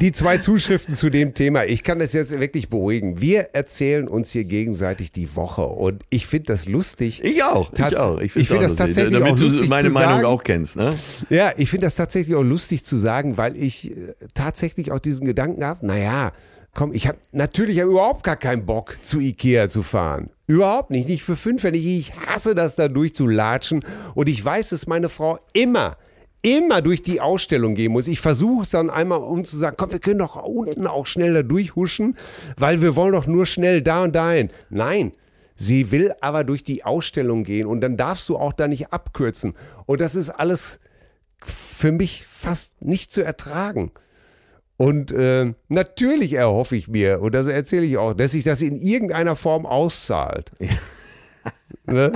die 0.01 0.11
zwei 0.13 0.39
Zuschriften 0.39 0.95
zu 0.97 1.11
dem 1.11 1.35
Thema. 1.35 1.65
Ich 1.65 1.85
kann 1.85 2.01
das 2.01 2.13
jetzt 2.13 2.31
wirklich 2.39 2.69
beruhigen. 2.69 3.21
Wir 3.21 3.51
erzählen 3.53 4.09
uns 4.09 4.31
hier 4.33 4.45
gegenseitig 4.45 5.13
die 5.13 5.37
Woche 5.37 5.63
und 5.63 6.03
ich 6.11 6.27
finde 6.27 6.47
das 6.47 6.67
lustig. 6.67 7.23
Ich 7.23 7.43
auch, 7.45 7.73
ich 7.73 7.79
Tats- 7.79 7.97
auch. 7.97 8.21
ich 8.21 8.33
find's 8.33 8.49
finde 8.49 8.63
das 8.65 8.73
lustig. 8.73 8.87
tatsächlich 8.87 9.19
Damit 9.21 9.33
auch 9.35 9.39
lustig 9.39 9.61
du 9.63 9.69
meine 9.69 9.89
zu 9.89 9.95
Meinung 9.95 10.13
sagen. 10.15 10.25
auch 10.27 10.43
kennst, 10.43 10.77
ne? 10.77 10.95
Ja, 11.29 11.53
ich 11.57 11.71
finde 11.71 11.87
das 11.87 11.95
tatsächlich 11.95 12.35
auch 12.35 12.43
lustig 12.43 12.85
zu 12.85 12.99
sagen, 12.99 13.37
weil 13.37 13.57
ich 13.57 13.91
äh, 13.97 14.15
tatsächlich 14.35 14.91
auch 14.91 14.99
diesen 14.99 15.27
Gedanken 15.27 15.65
habe, 15.65 15.87
naja, 15.87 16.33
komm, 16.75 16.93
ich 16.93 17.07
habe 17.07 17.18
natürlich 17.33 17.81
hab 17.81 17.89
überhaupt 17.89 18.23
gar 18.23 18.37
keinen 18.37 18.66
Bock, 18.66 18.97
zu 19.03 19.21
Ikea 19.21 19.68
zu 19.68 19.83
fahren. 19.83 20.31
Überhaupt 20.47 20.91
nicht, 20.91 21.09
nicht 21.09 21.23
für 21.23 21.37
fünf, 21.37 21.64
ich, 21.64 21.87
ich 21.87 22.14
hasse 22.27 22.55
das 22.55 22.77
da 22.77 22.89
durchzulatschen 22.89 23.85
und 24.14 24.29
ich 24.29 24.45
weiß, 24.45 24.71
dass 24.71 24.87
meine 24.87 25.09
Frau 25.09 25.39
immer, 25.53 25.97
immer 26.43 26.83
durch 26.83 27.03
die 27.03 27.21
Ausstellung 27.21 27.75
gehen 27.75 27.93
muss. 27.93 28.09
Ich 28.09 28.21
versuche 28.21 28.62
es 28.62 28.71
dann 28.71 28.91
einmal 28.91 29.18
um 29.18 29.45
zu 29.45 29.57
sagen, 29.57 29.77
komm, 29.79 29.93
wir 29.93 29.99
können 29.99 30.18
doch 30.18 30.43
unten 30.43 30.87
auch 30.87 31.07
schnell 31.07 31.35
da 31.35 31.43
durchhuschen, 31.43 32.16
weil 32.57 32.83
wir 32.83 32.97
wollen 32.97 33.12
doch 33.12 33.27
nur 33.27 33.47
schnell 33.47 33.83
da 33.83 34.05
und 34.05 34.14
dahin. 34.14 34.51
Nein, 34.71 35.12
Sie 35.62 35.91
will 35.91 36.14
aber 36.23 36.43
durch 36.43 36.64
die 36.64 36.85
Ausstellung 36.85 37.45
gehen 37.45 37.66
und 37.66 37.83
dann 37.83 37.99
darfst 37.99 38.27
du 38.31 38.39
auch 38.39 38.55
da 38.55 38.66
nicht 38.66 38.95
abkürzen. 38.95 39.53
Und 39.85 40.01
das 40.01 40.14
ist 40.14 40.31
alles 40.31 40.81
für 41.45 41.93
mich 41.93 42.25
fast 42.27 42.81
nicht 42.81 43.12
zu 43.12 43.23
ertragen. 43.23 43.93
Und 44.81 45.12
äh, 45.12 45.53
natürlich 45.68 46.33
erhoffe 46.33 46.74
ich 46.74 46.89
mir, 46.89 47.20
und 47.20 47.35
das 47.35 47.47
erzähle 47.47 47.85
ich 47.85 47.99
auch, 47.99 48.14
dass 48.14 48.31
sich 48.31 48.45
das 48.45 48.62
in 48.62 48.76
irgendeiner 48.76 49.37
Form 49.37 49.66
auszahlt. 49.66 50.53
ne? 51.85 52.12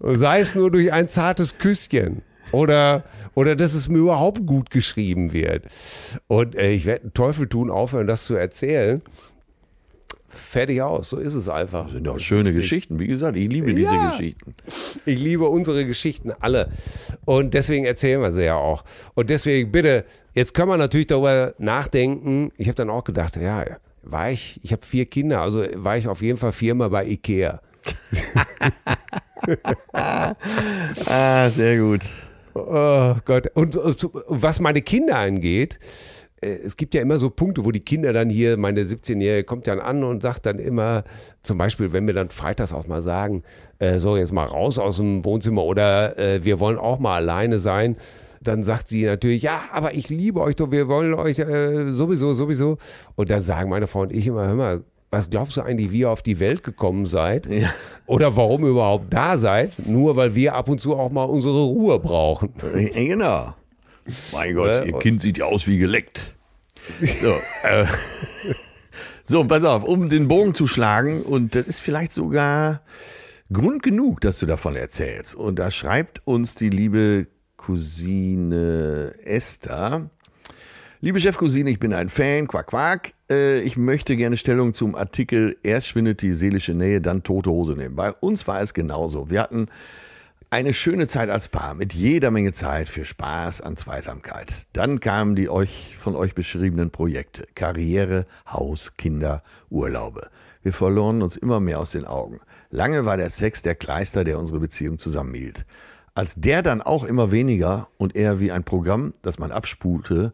Sei 0.00 0.40
es 0.40 0.56
nur 0.56 0.72
durch 0.72 0.92
ein 0.92 1.08
zartes 1.08 1.56
Küsschen. 1.58 2.22
Oder, 2.50 3.04
oder 3.36 3.54
dass 3.54 3.74
es 3.74 3.86
mir 3.86 3.98
überhaupt 3.98 4.44
gut 4.44 4.70
geschrieben 4.70 5.32
wird. 5.32 5.66
Und 6.26 6.56
äh, 6.56 6.72
ich 6.72 6.84
werde 6.84 7.02
einen 7.02 7.14
Teufel 7.14 7.46
tun, 7.48 7.70
aufhören, 7.70 8.08
das 8.08 8.24
zu 8.24 8.34
erzählen. 8.34 9.00
Fertig 10.30 10.82
aus, 10.82 11.10
so 11.10 11.18
ist 11.18 11.34
es 11.34 11.48
einfach. 11.48 11.84
Das 11.84 11.92
sind 11.92 12.08
doch 12.08 12.18
schöne 12.18 12.52
Geschichten. 12.52 12.98
Wie 12.98 13.06
gesagt, 13.06 13.36
ich 13.36 13.48
liebe 13.48 13.72
diese 13.72 13.94
Ja. 13.94 14.10
Geschichten. 14.10 14.54
Ich 15.06 15.20
liebe 15.20 15.48
unsere 15.48 15.86
Geschichten 15.86 16.32
alle. 16.40 16.72
Und 17.24 17.54
deswegen 17.54 17.84
erzählen 17.84 18.20
wir 18.20 18.32
sie 18.32 18.44
ja 18.44 18.56
auch. 18.56 18.84
Und 19.14 19.30
deswegen 19.30 19.70
bitte, 19.70 20.04
jetzt 20.38 20.54
können 20.54 20.70
wir 20.70 20.76
natürlich 20.76 21.08
darüber 21.08 21.54
nachdenken. 21.58 22.52
Ich 22.56 22.68
habe 22.68 22.76
dann 22.76 22.90
auch 22.90 23.04
gedacht, 23.04 23.36
ja, 23.36 23.64
war 24.02 24.30
ich, 24.30 24.60
ich 24.62 24.72
habe 24.72 24.86
vier 24.86 25.06
Kinder, 25.06 25.40
also 25.40 25.64
war 25.74 25.98
ich 25.98 26.06
auf 26.06 26.22
jeden 26.22 26.38
Fall 26.38 26.52
viermal 26.52 26.90
bei 26.90 27.06
Ikea. 27.06 27.60
Ah, 31.06 31.48
sehr 31.48 31.78
gut. 31.78 32.00
Oh 32.52 33.14
Gott. 33.24 33.46
Und, 33.54 33.76
und 33.76 34.10
was 34.26 34.60
meine 34.60 34.82
Kinder 34.82 35.16
angeht, 35.16 35.78
äh, 36.42 36.48
es 36.48 36.76
gibt 36.76 36.92
ja 36.92 37.00
immer 37.00 37.16
so 37.16 37.30
Punkte, 37.30 37.64
wo 37.64 37.70
die 37.70 37.80
Kinder 37.80 38.12
dann 38.12 38.28
hier, 38.28 38.56
meine 38.56 38.82
17-Jährige 38.82 39.44
kommt 39.44 39.66
dann 39.66 39.80
an 39.80 40.04
und 40.04 40.22
sagt 40.22 40.44
dann 40.44 40.58
immer, 40.58 41.04
zum 41.42 41.56
Beispiel, 41.56 41.92
wenn 41.92 42.06
wir 42.06 42.14
dann 42.14 42.30
freitags 42.30 42.72
auch 42.72 42.86
mal 42.86 43.00
sagen, 43.00 43.44
äh, 43.78 43.98
so 43.98 44.16
jetzt 44.16 44.32
mal 44.32 44.44
raus 44.44 44.78
aus 44.78 44.96
dem 44.96 45.24
Wohnzimmer 45.24 45.64
oder 45.64 46.18
äh, 46.18 46.44
wir 46.44 46.60
wollen 46.60 46.78
auch 46.78 46.98
mal 46.98 47.16
alleine 47.16 47.58
sein, 47.60 47.96
dann 48.42 48.62
sagt 48.62 48.88
sie 48.88 49.04
natürlich, 49.04 49.42
ja, 49.42 49.62
aber 49.72 49.94
ich 49.94 50.08
liebe 50.08 50.40
euch 50.40 50.56
doch, 50.56 50.70
wir 50.70 50.88
wollen 50.88 51.14
euch 51.14 51.38
äh, 51.38 51.90
sowieso, 51.92 52.34
sowieso. 52.34 52.78
Und 53.14 53.30
dann 53.30 53.40
sagen 53.40 53.70
meine 53.70 53.86
Frau 53.86 54.02
und 54.02 54.12
ich 54.12 54.26
immer, 54.26 54.46
hör 54.46 54.54
mal, 54.54 54.84
was 55.10 55.30
glaubst 55.30 55.56
du 55.56 55.62
eigentlich, 55.62 55.90
wie 55.90 56.00
ihr 56.00 56.10
auf 56.10 56.22
die 56.22 56.38
Welt 56.38 56.62
gekommen 56.62 57.06
seid? 57.06 57.46
Ja. 57.46 57.72
Oder 58.06 58.36
warum 58.36 58.64
ihr 58.64 58.70
überhaupt 58.70 59.12
da 59.12 59.38
seid? 59.38 59.72
Nur 59.86 60.16
weil 60.16 60.34
wir 60.34 60.54
ab 60.54 60.68
und 60.68 60.80
zu 60.80 60.96
auch 60.96 61.10
mal 61.10 61.24
unsere 61.24 61.64
Ruhe 61.64 61.98
brauchen. 61.98 62.52
Ja, 62.74 62.88
genau. 62.92 63.54
Mein 64.32 64.54
Gott, 64.54 64.74
Ja, 64.74 64.84
ihr 64.84 64.98
Kind 64.98 65.20
sieht 65.22 65.38
ja 65.38 65.46
aus 65.46 65.66
wie 65.66 65.78
geleckt. 65.78 66.34
So, 67.00 67.34
äh, 67.64 67.84
so, 69.24 69.44
pass 69.44 69.64
auf, 69.64 69.84
um 69.84 70.08
den 70.08 70.28
Bogen 70.28 70.54
zu 70.54 70.66
schlagen, 70.66 71.22
und 71.22 71.54
das 71.54 71.66
ist 71.66 71.80
vielleicht 71.80 72.12
sogar 72.12 72.80
Grund 73.52 73.82
genug, 73.82 74.20
dass 74.22 74.38
du 74.38 74.46
davon 74.46 74.76
erzählst. 74.76 75.34
Und 75.34 75.58
da 75.58 75.70
schreibt 75.70 76.26
uns 76.26 76.54
die 76.54 76.70
liebe 76.70 77.26
Cousine 77.58 79.12
Esther. 79.24 80.08
Liebe 81.00 81.20
Chefcousine, 81.20 81.68
ich 81.68 81.78
bin 81.78 81.92
ein 81.92 82.08
Fan, 82.08 82.48
quack, 82.48 82.68
quack. 82.68 83.12
Äh, 83.30 83.60
ich 83.60 83.76
möchte 83.76 84.16
gerne 84.16 84.38
Stellung 84.38 84.72
zum 84.72 84.94
Artikel 84.94 85.56
Erst 85.62 85.88
schwindet 85.88 86.22
die 86.22 86.32
seelische 86.32 86.72
Nähe, 86.72 87.02
dann 87.02 87.22
tote 87.22 87.50
Hose 87.50 87.74
nehmen. 87.74 87.94
Bei 87.94 88.12
uns 88.12 88.48
war 88.48 88.62
es 88.62 88.72
genauso. 88.72 89.28
Wir 89.28 89.42
hatten 89.42 89.66
eine 90.50 90.72
schöne 90.72 91.06
Zeit 91.06 91.28
als 91.28 91.48
Paar 91.48 91.74
mit 91.74 91.92
jeder 91.92 92.30
Menge 92.30 92.52
Zeit 92.52 92.88
für 92.88 93.04
Spaß 93.04 93.60
an 93.60 93.76
Zweisamkeit. 93.76 94.66
Dann 94.72 94.98
kamen 94.98 95.36
die 95.36 95.50
euch 95.50 95.96
von 95.98 96.16
euch 96.16 96.34
beschriebenen 96.34 96.90
Projekte. 96.90 97.46
Karriere, 97.54 98.26
Haus, 98.50 98.94
Kinder, 98.96 99.42
Urlaube. 99.68 100.30
Wir 100.62 100.72
verloren 100.72 101.22
uns 101.22 101.36
immer 101.36 101.60
mehr 101.60 101.80
aus 101.80 101.90
den 101.90 102.06
Augen. 102.06 102.40
Lange 102.70 103.04
war 103.04 103.16
der 103.16 103.30
Sex 103.30 103.62
der 103.62 103.74
Kleister, 103.74 104.24
der 104.24 104.38
unsere 104.38 104.58
Beziehung 104.58 104.98
zusammenhielt. 104.98 105.66
Als 106.18 106.34
der 106.34 106.62
dann 106.62 106.82
auch 106.82 107.04
immer 107.04 107.30
weniger 107.30 107.86
und 107.96 108.16
eher 108.16 108.40
wie 108.40 108.50
ein 108.50 108.64
Programm, 108.64 109.14
das 109.22 109.38
man 109.38 109.52
abspulte, 109.52 110.32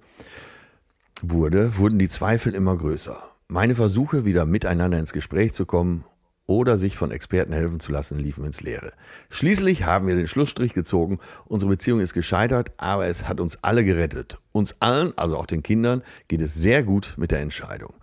wurde, 1.20 1.76
wurden 1.76 1.98
die 1.98 2.08
Zweifel 2.08 2.54
immer 2.54 2.74
größer. 2.74 3.22
Meine 3.48 3.74
Versuche, 3.74 4.24
wieder 4.24 4.46
miteinander 4.46 4.98
ins 4.98 5.12
Gespräch 5.12 5.52
zu 5.52 5.66
kommen 5.66 6.06
oder 6.46 6.76
sich 6.76 6.96
von 6.96 7.10
Experten 7.10 7.52
helfen 7.52 7.80
zu 7.80 7.90
lassen, 7.90 8.18
liefen 8.18 8.44
ins 8.44 8.60
Leere. 8.60 8.92
Schließlich 9.30 9.84
haben 9.84 10.06
wir 10.06 10.14
den 10.14 10.28
Schlussstrich 10.28 10.74
gezogen. 10.74 11.18
Unsere 11.46 11.70
Beziehung 11.70 12.00
ist 12.00 12.12
gescheitert, 12.12 12.72
aber 12.76 13.06
es 13.06 13.26
hat 13.26 13.40
uns 13.40 13.58
alle 13.62 13.84
gerettet. 13.84 14.38
Uns 14.52 14.76
allen, 14.80 15.12
also 15.16 15.36
auch 15.36 15.46
den 15.46 15.62
Kindern, 15.62 16.02
geht 16.28 16.42
es 16.42 16.54
sehr 16.54 16.82
gut 16.82 17.14
mit 17.16 17.30
der 17.30 17.40
Entscheidung. 17.40 17.94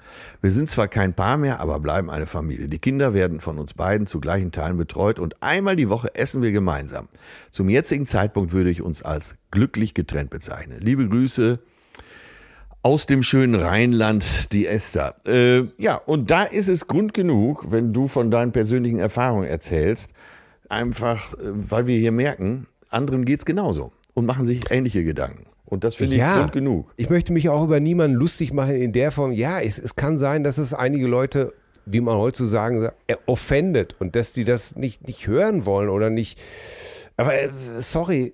Wir 0.42 0.52
sind 0.52 0.70
zwar 0.70 0.88
kein 0.88 1.14
Paar 1.14 1.38
mehr, 1.38 1.60
aber 1.60 1.80
bleiben 1.80 2.10
eine 2.10 2.26
Familie. 2.26 2.68
Die 2.68 2.80
Kinder 2.80 3.14
werden 3.14 3.40
von 3.40 3.60
uns 3.60 3.76
beiden 3.76 4.08
zu 4.08 4.20
gleichen 4.20 4.52
Teilen 4.52 4.78
betreut 4.78 5.20
und 5.20 5.42
einmal 5.44 5.76
die 5.76 5.90
Woche 5.90 6.16
essen 6.16 6.42
wir 6.42 6.52
gemeinsam. 6.52 7.08
Zum 7.52 7.70
jetzigen 7.70 8.08
Zeitpunkt 8.08 8.52
würde 8.54 8.72
ich 8.72 8.82
uns 8.82 9.04
als 9.04 9.36
glücklich 9.52 9.94
getrennt 9.94 10.32
bezeichnen. 10.32 10.80
Liebe 10.80 11.08
Grüße, 11.08 11.60
aus 12.84 13.06
dem 13.06 13.22
schönen 13.22 13.56
Rheinland, 13.56 14.52
die 14.52 14.66
Esther. 14.66 15.16
Äh, 15.26 15.64
ja, 15.78 15.96
und 15.96 16.32
da 16.32 16.44
ist 16.44 16.68
es 16.68 16.88
Grund 16.88 17.14
genug, 17.14 17.70
wenn 17.70 17.94
du 17.94 18.08
von 18.08 18.32
deinen 18.32 18.52
persönlichen 18.52 19.00
Erfahrungen 19.00 19.48
erzählst, 19.48 20.12
einfach, 20.70 21.34
äh, 21.34 21.38
weil 21.42 21.88
wir 21.88 21.98
hier 21.98 22.12
merken, 22.12 22.68
anderen 22.90 23.26
geht's 23.26 23.46
genauso 23.46 23.92
und 24.14 24.26
machen 24.26 24.46
sich 24.46 24.72
ähnliche 24.72 25.04
Gedanken. 25.04 25.46
Und 25.66 25.84
das 25.84 25.96
finde 25.96 26.16
ich 26.16 26.22
Grund 26.22 26.52
genug. 26.52 26.92
Ich 26.98 27.10
möchte 27.10 27.32
mich 27.32 27.48
auch 27.48 27.64
über 27.64 27.80
niemanden 27.80 28.18
lustig 28.18 28.52
machen 28.52 28.76
in 28.76 28.92
der 28.92 29.12
Form. 29.12 29.32
Ja, 29.32 29.62
es, 29.62 29.80
es 29.80 29.96
kann 29.96 30.18
sein, 30.18 30.44
dass 30.44 30.58
es 30.58 30.74
einige 30.74 31.08
Leute, 31.08 31.54
wie 31.86 32.02
man 32.02 32.18
heutzutage 32.18 32.82
sagt, 32.82 32.96
äh, 33.08 33.16
offendet 33.26 33.96
und 34.00 34.16
dass 34.16 34.34
die 34.34 34.44
das 34.44 34.76
nicht, 34.76 35.08
nicht 35.08 35.28
hören 35.28 35.66
wollen 35.66 35.90
oder 35.90 36.10
nicht. 36.10 36.40
Aber 37.16 37.34
äh, 37.36 37.50
sorry, 37.80 38.34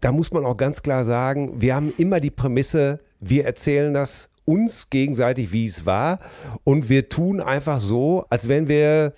da 0.00 0.12
muss 0.12 0.32
man 0.32 0.46
auch 0.46 0.56
ganz 0.56 0.80
klar 0.80 1.04
sagen, 1.04 1.60
wir 1.60 1.74
haben 1.74 1.92
immer 1.98 2.20
die 2.20 2.30
Prämisse, 2.30 3.00
wir 3.20 3.44
erzählen 3.44 3.94
das 3.94 4.30
uns 4.44 4.90
gegenseitig, 4.90 5.52
wie 5.52 5.66
es 5.66 5.86
war 5.86 6.18
und 6.64 6.88
wir 6.88 7.08
tun 7.08 7.40
einfach 7.40 7.78
so, 7.78 8.24
als 8.30 8.48
wenn 8.48 8.68
wir, 8.68 9.12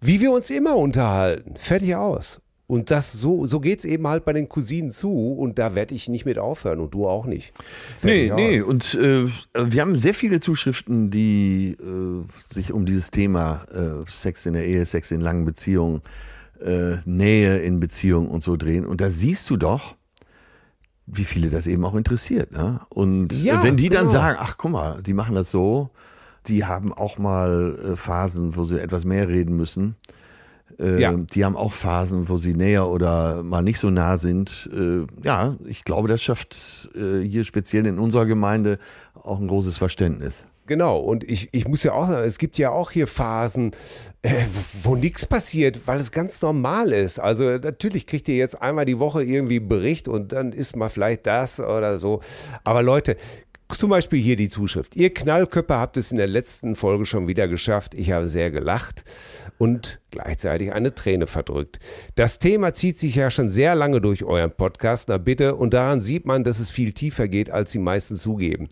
wie 0.00 0.20
wir 0.20 0.30
uns 0.32 0.50
immer 0.50 0.76
unterhalten. 0.76 1.56
Fertig 1.56 1.96
aus. 1.96 2.40
Und 2.68 2.90
das 2.90 3.12
so, 3.12 3.44
so 3.44 3.60
geht 3.60 3.80
es 3.80 3.84
eben 3.84 4.06
halt 4.06 4.24
bei 4.24 4.32
den 4.32 4.48
Cousinen 4.48 4.90
zu 4.90 5.34
und 5.34 5.58
da 5.58 5.74
werde 5.74 5.94
ich 5.94 6.08
nicht 6.08 6.24
mit 6.24 6.38
aufhören 6.38 6.80
und 6.80 6.94
du 6.94 7.06
auch 7.06 7.26
nicht. 7.26 7.52
Nee, 8.02 8.28
Fertig 8.28 8.34
nee, 8.34 8.62
aus. 8.62 8.68
und 8.68 8.94
äh, 8.94 9.26
wir 9.72 9.80
haben 9.82 9.96
sehr 9.96 10.14
viele 10.14 10.40
Zuschriften, 10.40 11.10
die 11.10 11.76
äh, 11.78 12.24
sich 12.54 12.72
um 12.72 12.86
dieses 12.86 13.10
Thema 13.10 13.66
äh, 13.74 14.08
Sex 14.10 14.46
in 14.46 14.54
der 14.54 14.64
Ehe, 14.64 14.86
Sex 14.86 15.10
in 15.10 15.20
langen 15.20 15.44
Beziehungen, 15.44 16.00
äh, 16.64 16.96
Nähe 17.04 17.58
in 17.58 17.78
Beziehungen 17.78 18.28
und 18.28 18.42
so 18.42 18.56
drehen. 18.56 18.86
Und 18.86 19.02
da 19.02 19.10
siehst 19.10 19.50
du 19.50 19.58
doch, 19.58 19.96
wie 21.14 21.24
viele 21.24 21.50
das 21.50 21.66
eben 21.66 21.84
auch 21.84 21.94
interessiert. 21.94 22.52
Ne? 22.52 22.80
Und 22.88 23.32
Ja, 23.42 23.60
äh, 23.60 23.64
wenn 23.64 23.76
die 23.76 23.88
dann 23.88 24.06
genau. 24.06 24.12
sagen, 24.12 24.36
ach 24.40 24.56
guck 24.56 24.70
mal, 24.72 25.02
die 25.02 25.12
machen 25.12 25.34
das 25.34 25.50
so, 25.50 25.90
die 26.46 26.64
haben 26.64 26.92
auch 26.92 27.18
mal 27.18 27.78
äh, 27.92 27.96
Phasen, 27.96 28.56
wo 28.56 28.64
sie 28.64 28.80
etwas 28.80 29.04
mehr 29.04 29.28
reden 29.28 29.56
müssen. 29.56 29.96
Äh, 30.78 31.00
Ja. 31.00 31.12
Die 31.12 31.44
haben 31.44 31.56
auch 31.56 31.72
Phasen, 31.72 32.28
wo 32.28 32.36
sie 32.36 32.54
näher 32.54 32.88
oder 32.88 33.42
mal 33.42 33.62
nicht 33.62 33.78
so 33.78 33.90
nah 33.90 34.16
sind. 34.16 34.70
Äh, 34.74 35.06
ja, 35.22 35.56
ich 35.66 35.84
glaube, 35.84 36.08
das 36.08 36.22
schafft 36.22 36.88
äh, 36.94 37.20
hier 37.20 37.44
speziell 37.44 37.86
in 37.86 37.98
unserer 37.98 38.26
Gemeinde 38.26 38.78
auch 39.14 39.38
ein 39.38 39.48
großes 39.48 39.76
Verständnis. 39.78 40.46
Genau, 40.66 40.98
und 40.98 41.24
ich, 41.24 41.48
ich 41.52 41.66
muss 41.66 41.82
ja 41.82 41.92
auch 41.92 42.06
sagen, 42.06 42.24
es 42.26 42.38
gibt 42.38 42.56
ja 42.56 42.70
auch 42.70 42.92
hier 42.92 43.08
Phasen, 43.08 43.72
äh, 44.22 44.44
wo, 44.84 44.94
nichts 44.94 45.26
passiert, 45.26 45.80
weil 45.86 45.98
es 45.98 46.12
ganz 46.12 46.40
normal 46.40 46.92
ist. 46.92 47.18
Also 47.18 47.58
natürlich 47.58 48.06
kriegt 48.06 48.28
ihr 48.28 48.36
jetzt 48.36 48.62
einmal 48.62 48.84
die 48.84 49.00
Woche 49.00 49.24
irgendwie 49.24 49.56
einen 49.56 49.68
Bericht 49.68 50.06
und 50.06 50.30
dann 50.30 50.52
ist 50.52 50.76
mal 50.76 50.88
vielleicht 50.88 51.26
das 51.26 51.58
oder 51.58 51.98
so. 51.98 52.20
Aber 52.62 52.82
Leute, 52.82 53.16
zum 53.76 53.90
Beispiel 53.90 54.20
hier 54.20 54.36
die 54.36 54.48
Zuschrift. 54.48 54.96
Ihr 54.96 55.12
Knallköpfe 55.12 55.74
habt 55.74 55.96
es 55.96 56.10
in 56.10 56.16
der 56.16 56.26
letzten 56.26 56.76
Folge 56.76 57.06
schon 57.06 57.28
wieder 57.28 57.48
geschafft. 57.48 57.94
Ich 57.94 58.10
habe 58.10 58.26
sehr 58.26 58.50
gelacht 58.50 59.04
und 59.58 60.00
gleichzeitig 60.10 60.72
eine 60.72 60.94
Träne 60.94 61.26
verdrückt. 61.26 61.78
Das 62.14 62.38
Thema 62.38 62.74
zieht 62.74 62.98
sich 62.98 63.14
ja 63.14 63.30
schon 63.30 63.48
sehr 63.48 63.74
lange 63.74 64.00
durch 64.00 64.24
euren 64.24 64.50
Podcast, 64.50 65.08
na 65.08 65.18
bitte, 65.18 65.54
und 65.54 65.74
daran 65.74 66.00
sieht 66.00 66.26
man, 66.26 66.44
dass 66.44 66.58
es 66.58 66.70
viel 66.70 66.92
tiefer 66.92 67.28
geht, 67.28 67.50
als 67.50 67.72
die 67.72 67.78
meisten 67.78 68.16
zugeben. 68.16 68.68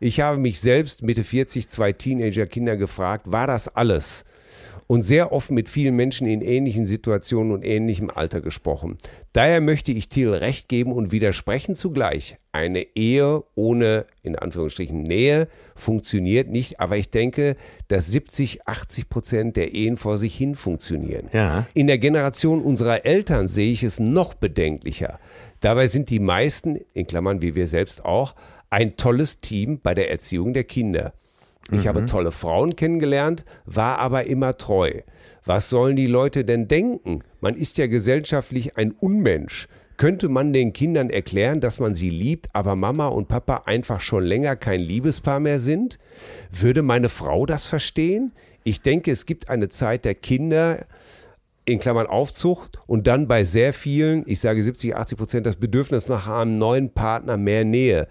Ich 0.00 0.20
habe 0.20 0.38
mich 0.38 0.60
selbst 0.60 1.02
Mitte 1.02 1.24
40 1.24 1.68
zwei 1.68 1.92
Teenager-Kinder 1.92 2.76
gefragt, 2.76 3.30
war 3.30 3.46
das 3.46 3.68
alles? 3.68 4.24
Und 4.86 5.02
sehr 5.02 5.32
oft 5.32 5.50
mit 5.50 5.68
vielen 5.68 5.96
Menschen 5.96 6.26
in 6.26 6.40
ähnlichen 6.40 6.86
Situationen 6.86 7.52
und 7.52 7.64
ähnlichem 7.64 8.10
Alter 8.10 8.40
gesprochen. 8.40 8.98
Daher 9.32 9.60
möchte 9.60 9.92
ich 9.92 10.08
Thiel 10.08 10.32
recht 10.32 10.68
geben 10.68 10.92
und 10.92 11.12
widersprechen 11.12 11.74
zugleich. 11.74 12.36
Eine 12.52 12.86
Ehe 12.96 13.42
ohne, 13.54 14.06
in 14.22 14.36
Anführungsstrichen, 14.36 15.02
Nähe 15.02 15.48
funktioniert 15.74 16.48
nicht, 16.48 16.80
aber 16.80 16.96
ich 16.96 17.10
denke, 17.10 17.56
dass 17.88 18.06
70, 18.06 18.66
80 18.66 19.08
Prozent 19.08 19.56
der 19.56 19.74
Ehen 19.74 19.96
vor 19.96 20.16
sich 20.16 20.36
hin 20.36 20.54
funktionieren. 20.54 21.28
Ja. 21.32 21.66
In 21.74 21.86
der 21.86 21.98
Generation 21.98 22.62
unserer 22.62 23.04
Eltern 23.04 23.48
sehe 23.48 23.72
ich 23.72 23.82
es 23.82 23.98
noch 23.98 24.34
bedenklicher. 24.34 25.18
Dabei 25.60 25.86
sind 25.86 26.10
die 26.10 26.20
meisten, 26.20 26.78
in 26.94 27.06
Klammern 27.06 27.42
wie 27.42 27.54
wir 27.54 27.66
selbst 27.66 28.04
auch, 28.04 28.34
ein 28.70 28.96
tolles 28.96 29.40
Team 29.40 29.80
bei 29.82 29.94
der 29.94 30.10
Erziehung 30.10 30.52
der 30.52 30.64
Kinder. 30.64 31.12
Ich 31.72 31.86
habe 31.88 32.04
tolle 32.04 32.30
Frauen 32.30 32.76
kennengelernt, 32.76 33.44
war 33.64 33.98
aber 33.98 34.24
immer 34.26 34.56
treu. 34.56 34.92
Was 35.44 35.68
sollen 35.68 35.96
die 35.96 36.06
Leute 36.06 36.44
denn 36.44 36.68
denken? 36.68 37.20
Man 37.40 37.54
ist 37.54 37.78
ja 37.78 37.86
gesellschaftlich 37.86 38.76
ein 38.76 38.92
Unmensch. 38.92 39.68
Könnte 39.96 40.28
man 40.28 40.52
den 40.52 40.72
Kindern 40.72 41.08
erklären, 41.08 41.60
dass 41.60 41.80
man 41.80 41.94
sie 41.94 42.10
liebt, 42.10 42.48
aber 42.52 42.76
Mama 42.76 43.08
und 43.08 43.28
Papa 43.28 43.62
einfach 43.64 44.00
schon 44.00 44.24
länger 44.24 44.54
kein 44.54 44.80
Liebespaar 44.80 45.40
mehr 45.40 45.58
sind? 45.58 45.98
Würde 46.52 46.82
meine 46.82 47.08
Frau 47.08 47.46
das 47.46 47.64
verstehen? 47.64 48.32
Ich 48.62 48.82
denke, 48.82 49.10
es 49.10 49.24
gibt 49.24 49.48
eine 49.48 49.68
Zeit 49.68 50.04
der 50.04 50.14
Kinder, 50.14 50.84
in 51.66 51.80
Klammern 51.80 52.06
Aufzucht 52.06 52.78
und 52.86 53.06
dann 53.08 53.26
bei 53.26 53.44
sehr 53.44 53.72
vielen, 53.72 54.22
ich 54.26 54.40
sage 54.40 54.62
70, 54.62 54.96
80 54.96 55.18
Prozent, 55.18 55.46
das 55.46 55.56
Bedürfnis 55.56 56.08
nach 56.08 56.28
einem 56.28 56.54
neuen 56.54 56.90
Partner 56.90 57.36
mehr 57.36 57.64
Nähe. 57.64 58.06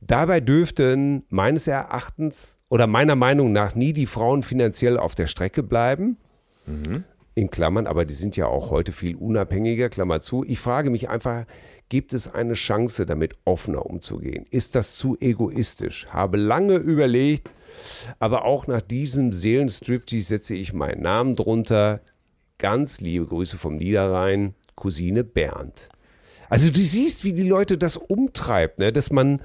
Dabei 0.00 0.40
dürften 0.40 1.24
meines 1.28 1.66
Erachtens 1.66 2.58
oder 2.68 2.86
meiner 2.86 3.16
Meinung 3.16 3.52
nach 3.52 3.74
nie 3.74 3.92
die 3.92 4.06
Frauen 4.06 4.42
finanziell 4.42 4.98
auf 4.98 5.14
der 5.14 5.26
Strecke 5.26 5.62
bleiben. 5.62 6.18
In 7.34 7.50
Klammern, 7.50 7.86
aber 7.86 8.04
die 8.04 8.14
sind 8.14 8.36
ja 8.36 8.46
auch 8.46 8.70
heute 8.70 8.92
viel 8.92 9.14
unabhängiger, 9.16 9.88
Klammer 9.88 10.20
zu. 10.20 10.44
Ich 10.44 10.58
frage 10.58 10.90
mich 10.90 11.08
einfach, 11.08 11.44
gibt 11.88 12.14
es 12.14 12.32
eine 12.32 12.54
Chance, 12.54 13.06
damit 13.06 13.34
offener 13.44 13.86
umzugehen? 13.86 14.46
Ist 14.50 14.74
das 14.74 14.96
zu 14.96 15.16
egoistisch? 15.20 16.06
Habe 16.10 16.38
lange 16.38 16.76
überlegt, 16.76 17.48
aber 18.18 18.44
auch 18.44 18.66
nach 18.66 18.80
diesem 18.80 19.32
Seelenstriptease 19.32 20.28
setze 20.28 20.54
ich 20.54 20.72
meinen 20.72 21.02
Namen 21.02 21.36
drunter. 21.36 22.00
Ganz 22.58 23.00
liebe 23.00 23.26
Grüße 23.26 23.58
vom 23.58 23.76
Niederrhein, 23.76 24.54
Cousine 24.74 25.22
Bernd. 25.22 25.88
Also 26.48 26.70
du 26.70 26.80
siehst, 26.80 27.24
wie 27.24 27.32
die 27.32 27.48
Leute 27.48 27.76
das 27.76 27.96
umtreibt, 27.96 28.78
ne? 28.78 28.92
dass 28.92 29.10
man 29.10 29.40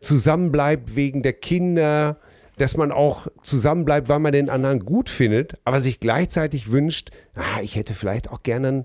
zusammenbleibt 0.00 0.96
wegen 0.96 1.22
der 1.22 1.32
Kinder, 1.34 2.16
dass 2.58 2.76
man 2.76 2.92
auch 2.92 3.26
zusammenbleibt, 3.42 4.08
weil 4.08 4.18
man 4.18 4.32
den 4.32 4.50
anderen 4.50 4.84
gut 4.84 5.08
findet, 5.08 5.54
aber 5.64 5.80
sich 5.80 6.00
gleichzeitig 6.00 6.70
wünscht, 6.72 7.10
ah, 7.34 7.60
ich 7.62 7.76
hätte 7.76 7.94
vielleicht 7.94 8.30
auch 8.30 8.42
gerne 8.42 8.84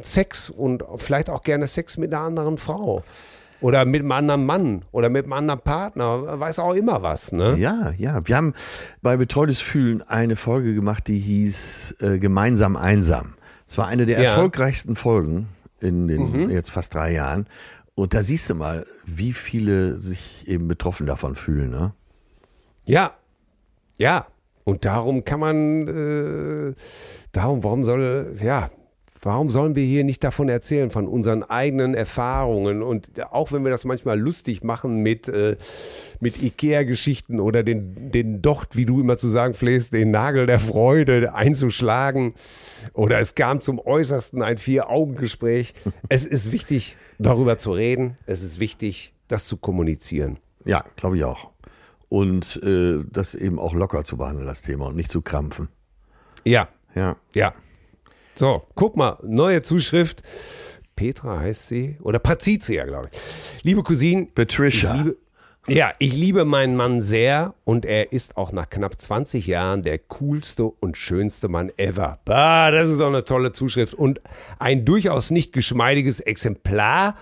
Sex 0.00 0.50
und 0.50 0.84
vielleicht 0.96 1.30
auch 1.30 1.42
gerne 1.42 1.66
Sex 1.66 1.96
mit 1.96 2.12
einer 2.12 2.22
anderen 2.22 2.58
Frau. 2.58 3.02
Oder 3.60 3.84
mit 3.84 4.00
einem 4.00 4.10
anderen 4.10 4.44
Mann 4.44 4.84
oder 4.90 5.08
mit 5.08 5.24
einem 5.24 5.34
anderen 5.34 5.60
Partner, 5.60 6.40
weiß 6.40 6.58
auch 6.58 6.74
immer 6.74 7.02
was. 7.02 7.30
Ne? 7.30 7.56
Ja, 7.58 7.92
ja. 7.96 8.26
Wir 8.26 8.36
haben 8.36 8.54
bei 9.02 9.16
Betreutes 9.16 9.60
Fühlen 9.60 10.02
eine 10.02 10.34
Folge 10.34 10.74
gemacht, 10.74 11.06
die 11.06 11.18
hieß 11.18 11.94
äh, 12.00 12.18
Gemeinsam 12.18 12.76
einsam. 12.76 13.34
Es 13.68 13.78
war 13.78 13.86
eine 13.86 14.04
der 14.04 14.18
Ja. 14.18 14.24
erfolgreichsten 14.24 14.96
Folgen 14.96 15.46
in 15.78 16.08
den 16.08 16.46
Mhm. 16.46 16.50
jetzt 16.50 16.72
fast 16.72 16.94
drei 16.94 17.12
Jahren. 17.12 17.46
Und 17.94 18.14
da 18.14 18.22
siehst 18.22 18.48
du 18.48 18.54
mal, 18.54 18.86
wie 19.06 19.32
viele 19.32 19.98
sich 19.98 20.48
eben 20.48 20.66
betroffen 20.68 21.06
davon 21.06 21.34
fühlen. 21.34 21.70
Ne? 21.70 21.92
Ja, 22.84 23.14
ja. 23.98 24.26
Und 24.64 24.84
darum 24.84 25.24
kann 25.24 25.40
man, 25.40 25.88
äh, 25.88 26.74
darum, 27.32 27.64
warum 27.64 27.84
soll, 27.84 28.36
ja, 28.40 28.70
warum 29.22 29.50
sollen 29.50 29.76
wir 29.76 29.84
hier 29.84 30.04
nicht 30.04 30.22
davon 30.24 30.48
erzählen, 30.48 30.90
von 30.90 31.06
unseren 31.06 31.44
eigenen 31.44 31.94
Erfahrungen? 31.94 32.82
Und 32.82 33.08
auch 33.32 33.52
wenn 33.52 33.62
wir 33.62 33.70
das 33.70 33.84
manchmal 33.84 34.18
lustig 34.18 34.64
machen 34.64 35.02
mit, 35.02 35.28
äh, 35.28 35.56
mit 36.20 36.42
Ikea-Geschichten 36.42 37.40
oder 37.40 37.62
den, 37.62 38.10
den 38.10 38.42
Docht, 38.42 38.76
wie 38.76 38.84
du 38.84 39.00
immer 39.00 39.16
zu 39.16 39.28
sagen 39.28 39.54
pflegst, 39.54 39.92
den 39.92 40.10
Nagel 40.10 40.46
der 40.46 40.58
Freude 40.58 41.34
einzuschlagen. 41.34 42.34
Oder 42.92 43.20
es 43.20 43.34
kam 43.36 43.60
zum 43.60 43.78
Äußersten 43.78 44.42
ein 44.42 44.58
Vier-Augen-Gespräch. 44.58 45.74
Es 46.08 46.26
ist 46.26 46.50
wichtig, 46.50 46.96
darüber 47.18 47.58
zu 47.58 47.72
reden. 47.72 48.18
Es 48.26 48.42
ist 48.42 48.58
wichtig, 48.58 49.14
das 49.28 49.46
zu 49.46 49.56
kommunizieren. 49.56 50.38
Ja, 50.64 50.84
glaube 50.96 51.16
ich 51.16 51.24
auch. 51.24 51.50
Und 52.08 52.60
äh, 52.62 53.04
das 53.10 53.34
eben 53.34 53.58
auch 53.58 53.72
locker 53.72 54.04
zu 54.04 54.16
behandeln, 54.16 54.46
das 54.46 54.62
Thema, 54.62 54.88
und 54.88 54.96
nicht 54.96 55.10
zu 55.10 55.22
krampfen. 55.22 55.68
Ja, 56.44 56.68
Ja. 56.94 57.16
Ja. 57.34 57.54
So, 58.34 58.62
guck 58.74 58.96
mal, 58.96 59.18
neue 59.22 59.62
Zuschrift. 59.62 60.22
Petra 60.96 61.40
heißt 61.40 61.68
sie. 61.68 61.98
Oder 62.02 62.18
Patricia, 62.18 62.84
glaube 62.84 63.10
ich. 63.12 63.62
Liebe 63.62 63.82
Cousine. 63.82 64.28
Patricia. 64.34 64.94
Liebe, 64.94 65.16
ja, 65.68 65.92
ich 66.00 66.12
liebe 66.14 66.44
meinen 66.44 66.74
Mann 66.74 67.00
sehr 67.00 67.54
und 67.62 67.84
er 67.84 68.12
ist 68.12 68.36
auch 68.36 68.50
nach 68.50 68.68
knapp 68.68 69.00
20 69.00 69.46
Jahren 69.46 69.82
der 69.82 69.98
coolste 69.98 70.64
und 70.64 70.96
schönste 70.96 71.48
Mann 71.48 71.70
ever. 71.76 72.18
Bah, 72.24 72.72
das 72.72 72.88
ist 72.88 73.00
auch 73.00 73.06
eine 73.08 73.24
tolle 73.24 73.52
Zuschrift 73.52 73.94
und 73.94 74.20
ein 74.58 74.84
durchaus 74.84 75.30
nicht 75.30 75.52
geschmeidiges 75.52 76.18
Exemplar. 76.18 77.14